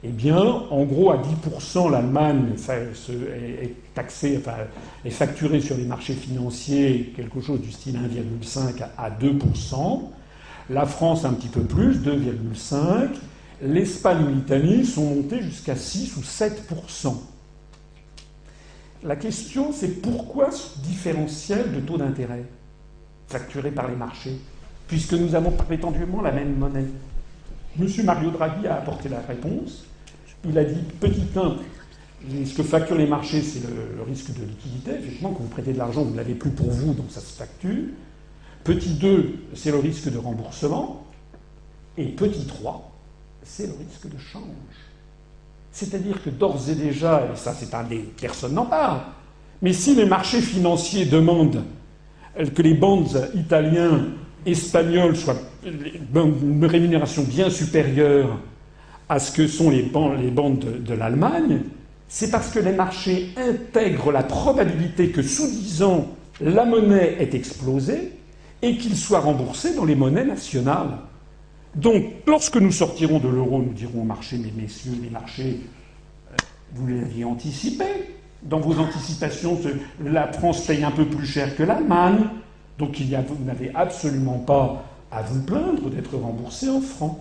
eh 0.05 0.09
bien, 0.09 0.37
en 0.37 0.83
gros, 0.83 1.11
à 1.11 1.17
10%, 1.17 1.89
l'Allemagne 1.89 2.55
est 3.61 3.93
taxée, 3.93 4.37
enfin, 4.37 4.57
facturée 5.09 5.61
sur 5.61 5.77
les 5.77 5.85
marchés 5.85 6.13
financiers 6.13 7.13
quelque 7.15 7.39
chose 7.39 7.61
du 7.61 7.71
style 7.71 7.95
1,5 7.95 8.83
à 8.97 9.09
2%. 9.09 10.01
La 10.69 10.85
France 10.85 11.23
un 11.23 11.33
petit 11.33 11.47
peu 11.47 11.61
plus, 11.61 11.99
2,5. 11.99 13.09
L'Espagne 13.61 14.25
et 14.29 14.33
l'Italie 14.33 14.85
sont 14.85 15.05
montés 15.05 15.41
jusqu'à 15.41 15.75
6 15.75 16.17
ou 16.17 16.21
7%. 16.21 17.15
La 19.03 19.15
question, 19.15 19.71
c'est 19.73 20.01
pourquoi 20.01 20.51
ce 20.51 20.79
différentiel 20.79 21.71
de 21.73 21.79
taux 21.79 21.97
d'intérêt? 21.97 22.43
Facturé 23.27 23.71
par 23.71 23.87
les 23.87 23.95
marchés, 23.95 24.37
puisque 24.87 25.13
nous 25.13 25.35
avons 25.35 25.51
prétendument 25.51 26.21
la 26.21 26.31
même 26.31 26.55
monnaie 26.55 26.85
Monsieur 27.75 28.03
Mario 28.03 28.29
Draghi 28.29 28.67
a 28.67 28.75
apporté 28.75 29.09
la 29.09 29.19
réponse. 29.21 29.85
Il 30.45 30.57
a 30.57 30.63
dit 30.63 30.81
petit 30.99 31.25
1, 31.35 31.55
ce 32.45 32.53
que 32.53 32.61
facturent 32.61 32.97
les 32.97 33.07
marchés, 33.07 33.41
c'est 33.41 33.61
le, 33.61 34.03
risque 34.03 34.31
de 34.31 34.45
liquidité. 34.45 34.91
Effectivement, 34.91 35.31
quand 35.31 35.41
vous 35.41 35.49
prêtez 35.49 35.73
de 35.73 35.79
l'argent, 35.79 36.03
vous 36.03 36.11
ne 36.11 36.17
l'avez 36.17 36.35
plus 36.35 36.51
pour 36.51 36.69
vous, 36.69 36.93
donc 36.93 37.07
ça 37.09 37.19
se 37.19 37.33
facture. 37.35 37.85
Petit 38.63 38.93
2, 38.93 39.45
c'est 39.55 39.71
le 39.71 39.79
risque 39.79 40.11
de 40.11 40.17
remboursement. 40.17 41.07
Et 41.97 42.05
petit 42.05 42.45
3, 42.45 42.91
c'est 43.41 43.65
le 43.65 43.73
risque 43.73 44.13
de 44.13 44.19
change. 44.19 44.43
C'est-à-dire 45.71 46.21
que 46.23 46.29
d'ores 46.29 46.69
et 46.69 46.75
déjà, 46.75 47.25
et 47.25 47.35
ça 47.35 47.55
c'est 47.57 47.73
un 47.73 47.83
des. 47.83 47.99
personnes 47.99 48.53
n'en 48.53 48.65
parle, 48.65 49.01
mais 49.63 49.73
si 49.73 49.95
les 49.95 50.05
marchés 50.05 50.41
financiers 50.41 51.05
demandent 51.05 51.63
que 52.35 52.61
les 52.61 52.73
bandes 52.73 53.29
italiens, 53.35 54.05
espagnols 54.45 55.15
soient 55.15 55.39
une 55.65 56.65
rémunération 56.65 57.23
bien 57.23 57.49
supérieure 57.49 58.39
à 59.09 59.19
ce 59.19 59.31
que 59.31 59.47
sont 59.47 59.69
les 59.69 59.83
bandes 59.83 60.65
de, 60.83 60.93
l'Allemagne, 60.93 61.61
c'est 62.07 62.31
parce 62.31 62.49
que 62.49 62.59
les 62.59 62.73
marchés 62.73 63.29
intègrent 63.37 64.11
la 64.11 64.23
probabilité 64.23 65.09
que, 65.09 65.21
sous-disant, 65.21 66.07
la 66.41 66.65
monnaie 66.65 67.17
est 67.19 67.33
explosée 67.33 68.11
et 68.61 68.77
qu'il 68.77 68.95
soit 68.95 69.19
remboursé 69.19 69.75
dans 69.75 69.85
les 69.85 69.95
monnaies 69.95 70.25
nationales. 70.25 70.97
Donc, 71.75 72.05
lorsque 72.27 72.57
nous 72.57 72.71
sortirons 72.71 73.19
de 73.19 73.27
l'euro, 73.27 73.59
nous 73.61 73.73
dirons 73.73 74.01
au 74.01 74.05
marché, 74.05 74.37
mais 74.37 74.51
messieurs, 74.55 74.93
les 75.01 75.09
marchés, 75.09 75.59
euh, 76.31 76.35
vous 76.73 76.87
l'aviez 76.87 77.25
anticipé. 77.25 77.85
Dans 78.43 78.59
vos 78.59 78.77
anticipations, 78.79 79.57
la 80.03 80.31
France 80.31 80.65
paye 80.65 80.83
un 80.83 80.91
peu 80.91 81.05
plus 81.05 81.25
cher 81.25 81.55
que 81.55 81.63
l'Allemagne. 81.63 82.25
Donc, 82.77 82.97
vous 82.99 83.45
n'avez 83.45 83.71
absolument 83.73 84.39
pas 84.39 84.83
à 85.11 85.21
vous 85.21 85.41
plaindre 85.43 85.89
d'être 85.89 86.15
remboursé 86.17 86.69
en 86.69 86.81
francs. 86.81 87.19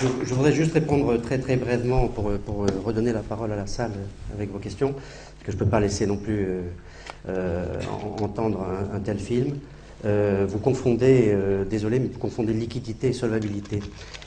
Je, 0.00 0.34
voudrais 0.34 0.52
juste 0.52 0.74
répondre 0.74 1.16
très 1.16 1.38
très 1.38 1.56
brièvement 1.56 2.08
pour, 2.08 2.30
pour, 2.38 2.66
redonner 2.84 3.12
la 3.12 3.20
parole 3.20 3.52
à 3.52 3.56
la 3.56 3.66
salle 3.66 3.92
avec 4.34 4.52
vos 4.52 4.58
questions, 4.58 4.92
parce 4.92 5.44
que 5.44 5.52
je 5.52 5.56
ne 5.56 5.58
peux 5.58 5.70
pas 5.70 5.80
laisser 5.80 6.06
non 6.06 6.16
plus 6.16 6.44
euh, 6.46 6.60
euh, 7.28 7.80
entendre 8.20 8.64
un, 8.92 9.00
tel 9.00 9.18
film. 9.18 9.58
Euh, 10.04 10.46
vous 10.48 10.58
confondez, 10.58 11.34
désolé, 11.68 11.98
mais 11.98 12.08
vous 12.08 12.18
confondez 12.18 12.52
liquidité 12.52 13.08
et 13.08 13.12
solvabilité. 13.12 13.80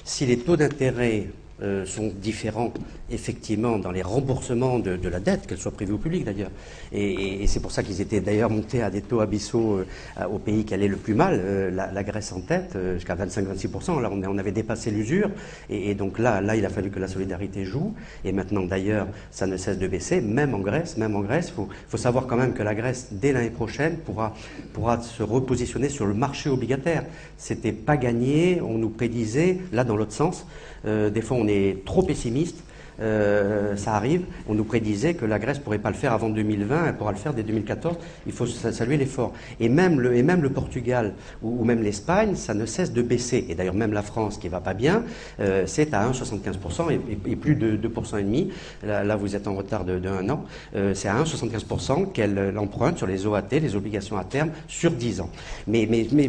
Si 0.03 0.25
les 0.25 0.39
taux 0.39 0.57
d'intérêt 0.57 1.27
euh, 1.61 1.85
sont 1.85 2.11
différents, 2.21 2.73
effectivement, 3.11 3.77
dans 3.77 3.91
les 3.91 4.01
remboursements 4.01 4.79
de, 4.79 5.09
la 5.09 5.19
dette, 5.19 5.47
qu'elle 5.47 5.57
soit 5.57 5.71
privée 5.71 5.93
ou 5.93 5.97
publique 5.97 6.25
d'ailleurs. 6.25 6.51
Et, 6.91 7.45
c'est 7.47 7.61
pour 7.61 7.71
ça 7.71 7.83
qu'ils 7.83 8.01
étaient 8.01 8.21
d'ailleurs 8.21 8.49
montés 8.49 8.81
à 8.81 8.89
des 8.89 9.01
taux 9.01 9.21
abyssaux 9.21 9.79
euh, 9.79 10.25
au 10.27 10.37
pays 10.37 10.65
qui 10.65 10.73
allait 10.73 10.87
le 10.87 10.97
plus 10.97 11.15
mal, 11.15 11.39
euh, 11.43 11.71
la, 11.71 12.03
Grèce 12.03 12.31
en 12.31 12.41
tête, 12.41 12.77
jusqu'à 12.95 13.15
25-26%. 13.15 14.01
Là, 14.01 14.09
on, 14.11 14.37
avait 14.37 14.51
dépassé 14.51 14.91
l'usure. 14.91 15.29
Et, 15.69 15.93
donc 15.95 16.17
là, 16.17 16.41
là, 16.41 16.55
il 16.55 16.65
a 16.65 16.69
fallu 16.69 16.89
que 16.89 16.99
la 16.99 17.07
solidarité 17.07 17.65
joue. 17.65 17.93
Et 18.23 18.31
maintenant, 18.31 18.63
d'ailleurs, 18.63 19.07
ça 19.31 19.47
ne 19.47 19.57
cesse 19.57 19.77
de 19.77 19.87
baisser, 19.87 20.21
même 20.21 20.53
en 20.53 20.59
Grèce. 20.59 20.97
Même 20.97 21.15
en 21.15 21.21
Grèce, 21.21 21.49
il 21.49 21.53
faut, 21.53 21.69
faut, 21.87 21.97
savoir 21.97 22.25
quand 22.27 22.37
même 22.37 22.53
que 22.53 22.63
la 22.63 22.75
Grèce, 22.75 23.09
dès 23.11 23.31
l'année 23.31 23.49
prochaine, 23.49 23.97
pourra, 23.97 24.33
pourra 24.73 25.01
se 25.01 25.23
repositionner 25.23 25.89
sur 25.89 26.05
le 26.05 26.13
marché 26.13 26.49
obligataire. 26.49 27.03
C'était 27.37 27.71
pas 27.71 27.97
gagné, 27.97 28.61
on 28.61 28.77
nous 28.77 28.89
prédisait, 28.89 29.57
là, 29.71 29.83
dans 29.83 29.95
l'autre 29.95 30.13
sens, 30.13 30.45
euh, 30.85 31.09
des 31.09 31.21
fois, 31.21 31.37
on 31.37 31.47
est 31.47 31.83
trop 31.85 32.03
pessimiste. 32.03 32.63
Euh, 33.01 33.75
ça 33.75 33.93
arrive. 33.93 34.23
On 34.47 34.53
nous 34.53 34.63
prédisait 34.63 35.13
que 35.13 35.25
la 35.25 35.39
Grèce 35.39 35.57
ne 35.59 35.63
pourrait 35.63 35.79
pas 35.79 35.89
le 35.89 35.95
faire 35.95 36.13
avant 36.13 36.29
2020, 36.29 36.87
elle 36.87 36.97
pourra 36.97 37.11
le 37.11 37.17
faire 37.17 37.33
dès 37.33 37.43
2014. 37.43 37.97
Il 38.25 38.31
faut 38.31 38.45
saluer 38.45 38.97
l'effort. 38.97 39.33
Et 39.59 39.69
même 39.69 39.99
le, 39.99 40.49
Portugal 40.49 41.13
ou, 41.41 41.63
même 41.63 41.81
l'Espagne, 41.81 42.35
ça 42.35 42.53
ne 42.53 42.65
cesse 42.65 42.91
de 42.91 43.01
baisser. 43.01 43.45
Et 43.49 43.55
d'ailleurs, 43.55 43.73
même 43.73 43.93
la 43.93 44.01
France 44.01 44.37
qui 44.37 44.49
va 44.49 44.59
pas 44.59 44.73
bien, 44.73 45.03
euh, 45.39 45.63
c'est 45.65 45.93
à 45.93 46.09
1,75% 46.09 46.91
et, 46.91 47.31
et, 47.31 47.35
plus 47.35 47.55
de 47.55 47.77
2,5%. 47.77 48.19
et 48.19 48.23
demi. 48.23 48.51
Là, 48.83 49.15
vous 49.15 49.35
êtes 49.35 49.47
en 49.47 49.55
retard 49.55 49.85
de, 49.85 49.99
de 49.99 50.09
un 50.09 50.29
an. 50.29 50.45
c'est 50.93 51.07
à 51.07 51.21
1,75% 51.21 52.11
qu'elle 52.11 52.57
emprunte 52.57 52.97
sur 52.97 53.07
les 53.07 53.25
OAT, 53.25 53.47
les 53.51 53.75
obligations 53.75 54.17
à 54.17 54.23
terme, 54.23 54.51
sur 54.67 54.91
10 54.91 55.21
ans. 55.21 55.29
Mais 55.67 55.87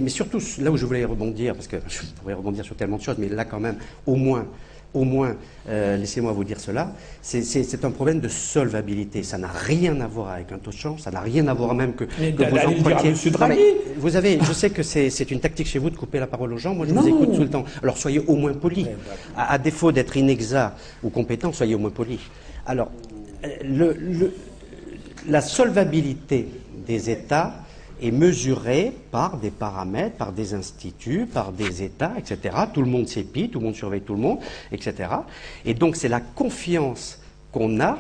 surtout, 0.09 0.39
là 0.61 0.71
où 0.71 0.77
je 0.77 0.87
voulais 0.87 1.05
rebondir, 1.05 1.55
parce 1.55 1.67
que 1.67 1.77
je 1.89 2.01
pourrais 2.21 2.35
rebondir 2.35 2.65
sur 2.65 2.77
tellement 2.77 2.97
de 2.97 3.03
choses, 3.03 3.17
mais 3.19 3.29
là 3.29 3.45
quand 3.45 3.61
même, 3.61 3.77
au 4.07 4.17
moins, 4.17 4.47
au 4.93 5.05
moins, 5.05 5.37
euh, 5.69 5.97
laissez-moi 5.97 6.33
vous 6.33 6.45
dire 6.45 6.59
cela, 6.59 6.93
c'est 7.23 7.85
un 7.85 7.91
problème 7.91 8.21
de 8.21 8.29
solvabilité. 8.29 9.23
Ça 9.23 9.39
n'a 9.39 9.49
rien 9.49 10.01
à 10.01 10.07
voir 10.07 10.31
avec 10.31 10.51
un 10.53 10.59
taux 10.59 10.71
de 10.71 10.77
change, 10.77 11.01
ça 11.01 11.11
n'a 11.11 11.21
rien 11.21 11.47
à 11.49 11.55
voir 11.55 11.75
même 11.75 11.95
que, 11.95 12.05
que 12.05 12.51
vous 12.51 12.57
empruntiez. 12.57 13.15
Vous 13.97 14.17
avez, 14.17 14.39
je 14.43 14.53
sais 14.53 14.71
que 14.71 14.83
c'est 14.83 15.31
une 15.31 15.41
tactique 15.41 15.67
chez 15.67 15.79
vous 15.79 15.91
de 15.91 15.97
couper 15.97 16.19
la 16.19 16.27
parole 16.27 16.53
aux 16.53 16.59
gens. 16.59 16.75
Moi, 16.75 16.87
je 16.89 16.95
vous 16.95 17.07
écoute 17.07 17.35
tout 17.35 17.43
le 17.43 17.51
temps. 17.51 17.65
Alors, 17.83 17.99
soyez 17.99 18.21
au 18.27 18.37
moins 18.37 18.53
poli. 18.53 18.87
À, 19.37 19.59
défaut 19.59 19.93
d'être 19.93 20.17
inexact 20.17 20.77
ou 21.03 21.11
compétent, 21.11 21.53
soyez 21.53 21.75
au 21.75 21.79
moins 21.79 21.91
poli. 21.91 22.19
Alors, 22.67 22.91
euh, 23.45 23.49
le, 23.65 24.33
la 25.29 25.41
solvabilité 25.41 26.49
des 26.87 27.11
États 27.11 27.55
est 28.01 28.11
mesuré 28.11 28.93
par 29.11 29.37
des 29.37 29.51
paramètres, 29.51 30.17
par 30.17 30.33
des 30.33 30.55
instituts, 30.55 31.27
par 31.27 31.53
des 31.53 31.83
États, 31.83 32.13
etc. 32.19 32.57
Tout 32.73 32.83
le 32.83 32.89
monde 32.89 33.09
s'épie, 33.09 33.49
tout 33.49 33.59
le 33.59 33.67
monde 33.67 33.75
surveille 33.75 34.03
tout 34.03 34.15
le 34.15 34.21
monde, 34.21 34.39
etc. 34.73 35.09
Et 35.65 35.75
donc 35.75 35.97
c'est 35.97 36.09
la 36.09 36.21
confiance 36.21 37.21
qu'on 37.53 37.81
a 37.81 37.99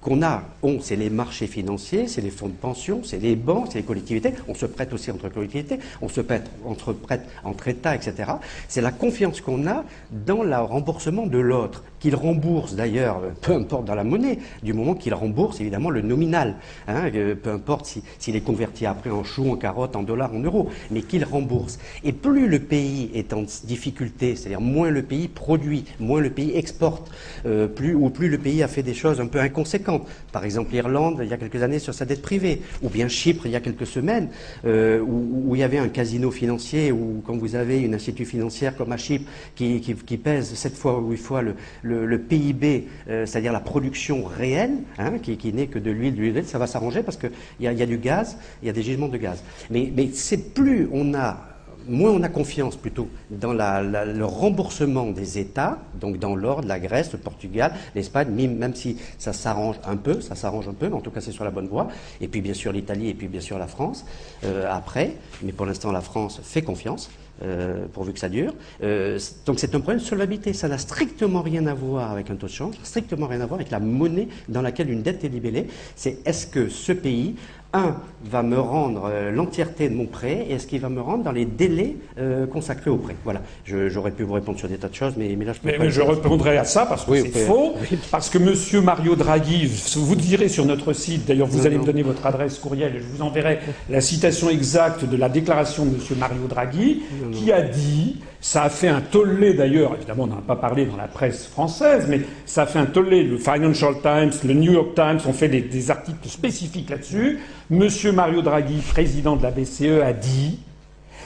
qu'on 0.00 0.22
a, 0.22 0.44
on, 0.62 0.80
c'est 0.80 0.96
les 0.96 1.10
marchés 1.10 1.46
financiers, 1.48 2.06
c'est 2.06 2.20
les 2.20 2.30
fonds 2.30 2.48
de 2.48 2.52
pension, 2.52 3.00
c'est 3.02 3.18
les 3.18 3.34
banques, 3.34 3.68
c'est 3.70 3.78
les 3.78 3.84
collectivités. 3.84 4.32
On 4.46 4.54
se 4.54 4.66
prête 4.66 4.92
aussi 4.92 5.10
entre 5.10 5.28
collectivités, 5.28 5.78
on 6.00 6.08
se 6.08 6.20
prête 6.20 6.48
entre, 6.64 6.92
prête 6.92 7.22
entre 7.42 7.68
États, 7.68 7.96
etc. 7.96 8.32
C'est 8.68 8.80
la 8.80 8.92
confiance 8.92 9.40
qu'on 9.40 9.66
a 9.66 9.84
dans 10.10 10.42
le 10.42 10.56
remboursement 10.56 11.26
de 11.26 11.38
l'autre 11.38 11.82
qu'il 12.00 12.14
rembourse 12.14 12.74
d'ailleurs, 12.74 13.18
euh, 13.24 13.30
peu 13.40 13.52
importe 13.52 13.84
dans 13.84 13.94
la 13.94 14.04
monnaie, 14.04 14.38
du 14.62 14.72
moment 14.72 14.94
qu'il 14.94 15.14
rembourse 15.14 15.60
évidemment 15.60 15.90
le 15.90 16.02
nominal, 16.02 16.56
hein, 16.86 17.10
euh, 17.14 17.34
peu 17.34 17.50
importe 17.50 18.00
s'il 18.18 18.36
est 18.36 18.40
converti 18.40 18.86
après 18.86 19.10
en 19.10 19.24
chou, 19.24 19.50
en 19.50 19.56
carotte, 19.56 19.96
en 19.96 20.02
dollars, 20.02 20.34
en 20.34 20.40
euros, 20.40 20.68
mais 20.90 21.02
qu'il 21.02 21.24
rembourse. 21.24 21.78
Et 22.04 22.12
plus 22.12 22.48
le 22.48 22.58
pays 22.58 23.10
est 23.14 23.32
en 23.32 23.42
difficulté, 23.64 24.36
c'est-à-dire 24.36 24.60
moins 24.60 24.90
le 24.90 25.02
pays 25.02 25.28
produit, 25.28 25.84
moins 25.98 26.20
le 26.20 26.30
pays 26.30 26.56
exporte, 26.56 27.10
euh, 27.46 27.66
plus, 27.66 27.94
ou 27.94 28.10
plus 28.10 28.28
le 28.28 28.38
pays 28.38 28.62
a 28.62 28.68
fait 28.68 28.82
des 28.82 28.94
choses 28.94 29.20
un 29.20 29.26
peu 29.26 29.40
inconséquentes. 29.40 30.06
Par 30.32 30.44
exemple, 30.44 30.72
l'Irlande, 30.72 31.20
il 31.22 31.28
y 31.28 31.32
a 31.32 31.36
quelques 31.36 31.62
années, 31.62 31.78
sur 31.78 31.94
sa 31.94 32.04
dette 32.04 32.22
privée, 32.22 32.62
ou 32.82 32.88
bien 32.88 33.08
Chypre, 33.08 33.46
il 33.46 33.52
y 33.52 33.56
a 33.56 33.60
quelques 33.60 33.86
semaines, 33.86 34.28
où, 34.64 35.54
il 35.54 35.58
y 35.58 35.62
avait 35.62 35.78
un 35.78 35.88
casino 35.88 36.30
financier, 36.30 36.92
ou 36.92 37.22
quand 37.26 37.36
vous 37.36 37.56
avez 37.56 37.80
une 37.80 37.94
institut 37.94 38.24
financière 38.24 38.76
comme 38.76 38.92
à 38.92 38.96
Chypre 38.96 39.30
qui, 39.54 39.80
qui 39.80 40.16
pèse 40.16 40.54
sept 40.54 40.74
fois 40.74 40.98
ou 40.98 41.10
huit 41.10 41.16
fois 41.16 41.42
le 41.42 41.54
le, 41.87 41.87
PIB, 42.18 42.88
euh, 43.08 43.26
c'est-à-dire 43.26 43.52
la 43.52 43.60
production 43.60 44.24
réelle, 44.24 44.78
hein, 44.98 45.18
qui, 45.18 45.52
n'est 45.52 45.66
que 45.66 45.78
de 45.78 45.90
l'huile, 45.90 46.14
de 46.14 46.20
l'huile, 46.20 46.44
ça 46.46 46.58
va 46.58 46.66
s'arranger 46.66 47.02
parce 47.02 47.16
qu'il 47.16 47.30
y, 47.60 47.64
y, 47.64 47.82
a 47.82 47.86
du 47.86 47.98
gaz, 47.98 48.36
il 48.62 48.66
y 48.66 48.68
a 48.70 48.72
des 48.72 48.82
gisements 48.82 49.08
de 49.08 49.18
gaz. 49.18 49.42
Mais, 49.70 49.92
mais 49.94 50.08
c'est 50.12 50.54
plus 50.54 50.88
on 50.92 51.14
a 51.14 51.48
moins 51.88 52.10
on 52.10 52.22
a 52.22 52.28
confiance 52.28 52.76
plutôt 52.76 53.08
dans 53.30 53.52
le 53.52 54.24
remboursement 54.24 55.10
des 55.10 55.38
États, 55.38 55.78
donc 55.94 56.18
dans 56.18 56.36
l'ordre, 56.36 56.68
la 56.68 56.78
Grèce, 56.78 57.12
le 57.12 57.18
Portugal, 57.18 57.72
l'Espagne, 57.94 58.28
même 58.30 58.74
si 58.74 58.98
ça 59.18 59.32
s'arrange 59.32 59.76
un 59.84 59.96
peu, 59.96 60.20
ça 60.20 60.34
s'arrange 60.34 60.68
un 60.68 60.74
peu, 60.74 60.88
mais 60.88 60.94
en 60.94 61.00
tout 61.00 61.10
cas 61.10 61.20
c'est 61.20 61.32
sur 61.32 61.44
la 61.44 61.50
bonne 61.50 61.68
voie. 61.68 61.88
Et 62.20 62.28
puis 62.28 62.40
bien 62.40 62.54
sûr 62.54 62.72
l'Italie 62.72 63.08
et 63.08 63.14
puis 63.14 63.28
bien 63.28 63.40
sûr 63.40 63.58
la 63.58 63.66
France 63.66 64.04
euh, 64.44 64.70
après, 64.70 65.14
mais 65.42 65.52
pour 65.52 65.66
l'instant 65.66 65.92
la 65.92 66.00
France 66.02 66.40
fait 66.42 66.62
confiance. 66.62 67.10
Euh, 67.42 67.86
pourvu 67.92 68.12
que 68.12 68.18
ça 68.18 68.28
dure. 68.28 68.52
Euh, 68.82 69.16
donc 69.46 69.60
c'est 69.60 69.72
un 69.74 69.80
problème 69.80 70.00
de 70.00 70.04
solvabilité. 70.04 70.52
Ça 70.52 70.66
n'a 70.66 70.78
strictement 70.78 71.40
rien 71.40 71.66
à 71.66 71.74
voir 71.74 72.10
avec 72.10 72.30
un 72.30 72.36
taux 72.36 72.48
de 72.48 72.52
change, 72.52 72.74
strictement 72.82 73.28
rien 73.28 73.40
à 73.40 73.46
voir 73.46 73.60
avec 73.60 73.70
la 73.70 73.78
monnaie 73.78 74.26
dans 74.48 74.60
laquelle 74.60 74.90
une 74.90 75.02
dette 75.02 75.22
est 75.22 75.28
libellée. 75.28 75.68
C'est 75.94 76.18
est-ce 76.26 76.48
que 76.48 76.68
ce 76.68 76.92
pays 76.92 77.36
un, 77.72 77.96
va 78.24 78.42
me 78.42 78.58
rendre 78.58 79.10
euh, 79.12 79.30
l'entièreté 79.30 79.88
de 79.88 79.94
mon 79.94 80.06
prêt 80.06 80.46
et 80.48 80.54
est-ce 80.54 80.66
qu'il 80.66 80.80
va 80.80 80.88
me 80.88 81.00
rendre 81.00 81.24
dans 81.24 81.32
les 81.32 81.44
délais 81.44 81.96
euh, 82.18 82.46
consacrés 82.46 82.90
au 82.90 82.96
prêt. 82.96 83.14
Voilà, 83.24 83.42
j'aurais 83.64 84.10
pu 84.10 84.22
vous 84.22 84.32
répondre 84.32 84.58
sur 84.58 84.68
des 84.68 84.76
tas 84.76 84.88
de 84.88 84.94
choses, 84.94 85.14
mais, 85.16 85.36
là 85.36 85.52
je 85.52 85.60
peux 85.60 85.78
mais, 85.78 85.90
je 85.90 86.00
répondrai 86.00 86.56
à 86.56 86.64
ça 86.64 86.86
parce 86.86 87.04
que 87.04 87.14
c'est 87.20 87.28
faux, 87.28 87.74
parce 88.10 88.30
que 88.30 88.38
Monsieur 88.38 88.80
Mario 88.80 89.16
Draghi, 89.16 89.66
vous 89.96 90.16
direz 90.16 90.48
sur 90.48 90.64
notre 90.64 90.92
site, 90.92 91.26
d'ailleurs 91.26 91.46
vous 91.46 91.66
allez 91.66 91.78
me 91.78 91.84
donner 91.84 92.02
votre 92.02 92.24
adresse 92.26 92.58
courriel 92.58 92.96
et 92.96 93.00
je 93.00 93.04
vous 93.04 93.22
enverrai 93.22 93.58
la 93.90 94.00
citation 94.00 94.48
exacte 94.48 95.04
de 95.04 95.16
la 95.16 95.28
déclaration 95.28 95.84
de 95.84 95.90
Monsieur 95.90 96.16
Mario 96.16 96.46
Draghi, 96.48 97.02
qui 97.32 97.52
a 97.52 97.62
dit 97.62 98.16
ça 98.40 98.64
a 98.64 98.70
fait 98.70 98.88
un 98.88 99.00
tollé 99.00 99.54
d'ailleurs, 99.54 99.94
évidemment 99.94 100.24
on 100.24 100.28
n'en 100.28 100.38
a 100.38 100.42
pas 100.42 100.56
parlé 100.56 100.86
dans 100.86 100.96
la 100.96 101.08
presse 101.08 101.46
française, 101.46 102.06
mais 102.08 102.20
ça 102.46 102.62
a 102.62 102.66
fait 102.66 102.78
un 102.78 102.86
tollé. 102.86 103.24
Le 103.24 103.36
Financial 103.36 103.94
Times, 104.00 104.32
le 104.44 104.54
New 104.54 104.72
York 104.72 104.94
Times 104.94 105.18
ont 105.26 105.32
fait 105.32 105.48
des, 105.48 105.90
articles 105.90 106.28
spécifiques 106.28 106.90
là-dessus. 106.90 107.40
Monsieur 107.70 108.12
Mario 108.12 108.42
Draghi, 108.42 108.80
président 108.80 109.36
de 109.36 109.42
la 109.42 109.50
BCE, 109.50 110.02
a 110.04 110.12
dit 110.12 110.60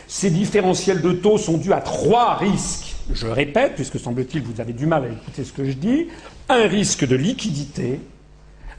ces 0.07 0.31
différentiels 0.31 1.01
de 1.01 1.13
taux 1.13 1.39
sont 1.39 1.59
dus 1.59 1.73
à 1.73 1.81
trois 1.81 2.37
risques. 2.37 2.95
Je 3.13 3.27
répète, 3.27 3.75
puisque 3.75 3.99
semble-t-il 3.99 4.43
vous 4.43 4.61
avez 4.61 4.73
du 4.73 4.87
mal 4.87 5.05
à 5.05 5.09
écouter 5.09 5.45
ce 5.45 5.53
que 5.53 5.65
je 5.65 5.73
dis. 5.73 6.09
Un 6.49 6.67
risque 6.67 7.07
de 7.07 7.17
liquidité, 7.17 8.01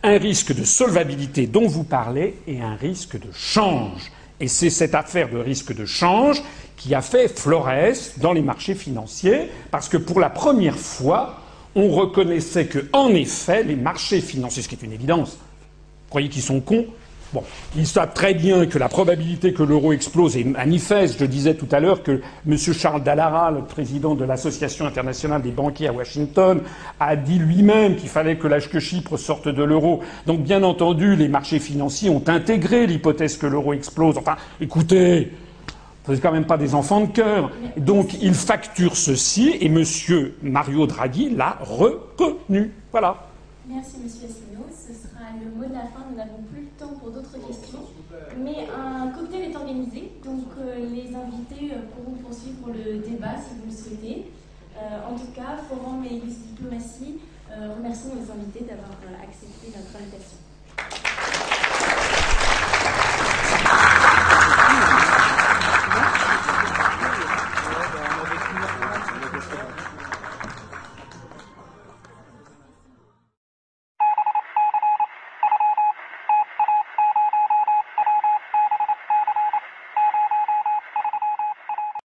un 0.04 0.18
risque 0.18 0.54
de 0.54 0.64
solvabilité 0.64 1.48
dont 1.48 1.68
vous 1.68 1.84
parlez 1.84 2.36
et 2.48 2.62
un 2.62 2.76
risque 2.76 3.20
de 3.20 3.32
change. 3.32 4.12
Et 4.40 4.48
c'est 4.48 4.70
cette 4.70 4.96
affaire 4.96 5.30
de 5.30 5.38
risque 5.38 5.74
de 5.74 5.86
change 5.86 6.42
qui 6.84 6.94
a 6.94 7.02
fait 7.02 7.30
Flores 7.30 7.70
dans 8.18 8.34
les 8.34 8.42
marchés 8.42 8.76
financiers, 8.76 9.50
parce 9.72 9.88
que 9.88 9.96
pour 9.96 10.20
la 10.20 10.30
première 10.30 10.78
fois, 10.78 11.40
on 11.76 11.88
reconnaissait 11.88 12.66
que, 12.66 12.80
en 12.92 13.08
effet, 13.10 13.64
les 13.64 13.78
marchés 13.78 14.20
financiers, 14.20 14.62
ce 14.62 14.68
qui 14.68 14.76
est 14.76 14.84
une 14.84 14.92
évidence, 14.92 15.38
vous 15.38 16.10
croyez 16.10 16.28
qu'ils 16.28 16.42
sont 16.42 16.60
cons? 16.60 16.86
Bon, 17.32 17.42
ils 17.78 17.88
savent 17.88 18.14
très 18.14 18.34
bien 18.34 18.66
que 18.66 18.78
la 18.78 18.90
probabilité 18.90 19.54
que 19.54 19.64
l'euro 19.64 19.94
explose 19.94 20.36
est 20.36 20.44
manifeste. 20.44 21.18
Je 21.20 21.26
disais 21.26 21.54
tout 21.56 21.70
à 21.72 21.80
l'heure 21.80 22.04
que 22.04 22.22
M. 22.46 22.58
Charles 22.58 23.02
Dallara, 23.02 23.50
le 23.50 23.64
président 23.64 24.14
de 24.14 24.26
l'Association 24.26 24.86
internationale 24.86 25.42
des 25.42 25.52
banquiers 25.52 25.88
à 25.88 25.94
Washington, 25.94 26.62
a 27.00 27.16
dit 27.16 27.40
lui-même 27.40 27.96
qu'il 27.96 28.10
fallait 28.10 28.36
que 28.36 28.48
l'âge 28.48 28.70
que 28.70 28.80
Chypre 28.82 29.18
sorte 29.18 29.48
de 29.48 29.64
l'euro. 29.64 30.02
Donc, 30.28 30.42
bien 30.42 30.64
entendu, 30.64 31.16
les 31.16 31.30
marchés 31.30 31.60
financiers 31.60 32.10
ont 32.10 32.24
intégré 32.28 32.88
l'hypothèse 32.88 33.38
que 33.38 33.48
l'euro 33.48 33.72
explose. 33.72 34.18
Enfin, 34.18 34.36
écoutez, 34.60 35.32
vous 36.06 36.14
n'êtes 36.14 36.22
quand 36.22 36.32
même 36.32 36.46
pas 36.46 36.58
des 36.58 36.76
enfants 36.76 37.02
de 37.02 37.12
cœur. 37.12 37.52
Donc 37.78 38.14
il 38.22 38.34
facture 38.34 38.96
ceci 38.98 39.50
et 39.52 39.68
M. 39.68 39.84
Mario 40.42 40.86
Draghi 40.86 41.30
l'a 41.30 41.58
reconnu. 41.62 42.74
Voilà. 42.92 43.28
Merci 43.68 43.96
M. 43.96 44.08
Asselineau. 44.08 44.66
Ce 44.70 44.94
sera 44.94 45.32
le 45.40 45.50
mot 45.58 45.66
de 45.66 45.74
la 45.74 45.84
fin. 45.84 46.06
Nous 46.10 46.18
n'avons 46.18 46.44
plus 46.52 46.64
le 46.64 46.68
temps 46.78 46.94
pour 47.00 47.12
d'autres 47.12 47.38
questions. 47.48 47.80
Mais 48.38 48.68
un 48.76 49.10
cocktail 49.10 49.52
est 49.52 49.56
organisé, 49.56 50.12
donc 50.26 50.48
euh, 50.60 50.76
les 50.92 51.16
invités 51.16 51.72
euh, 51.74 51.82
pourront 51.94 52.18
poursuivre 52.18 52.68
le 52.68 52.98
débat 53.00 53.36
si 53.38 53.56
vous 53.60 53.70
le 53.70 53.76
souhaitez. 53.76 54.32
Euh, 54.78 55.10
en 55.10 55.16
tout 55.16 55.32
cas, 55.36 55.58
Forum 55.70 56.04
et 56.04 56.16
Église 56.16 56.40
Diplomatie 56.48 57.20
remercie 57.78 58.08
nos 58.08 58.34
invités 58.34 58.66
d'avoir 58.66 58.90
accepté 59.22 59.68
notre 59.68 59.96
invitation. 59.96 60.38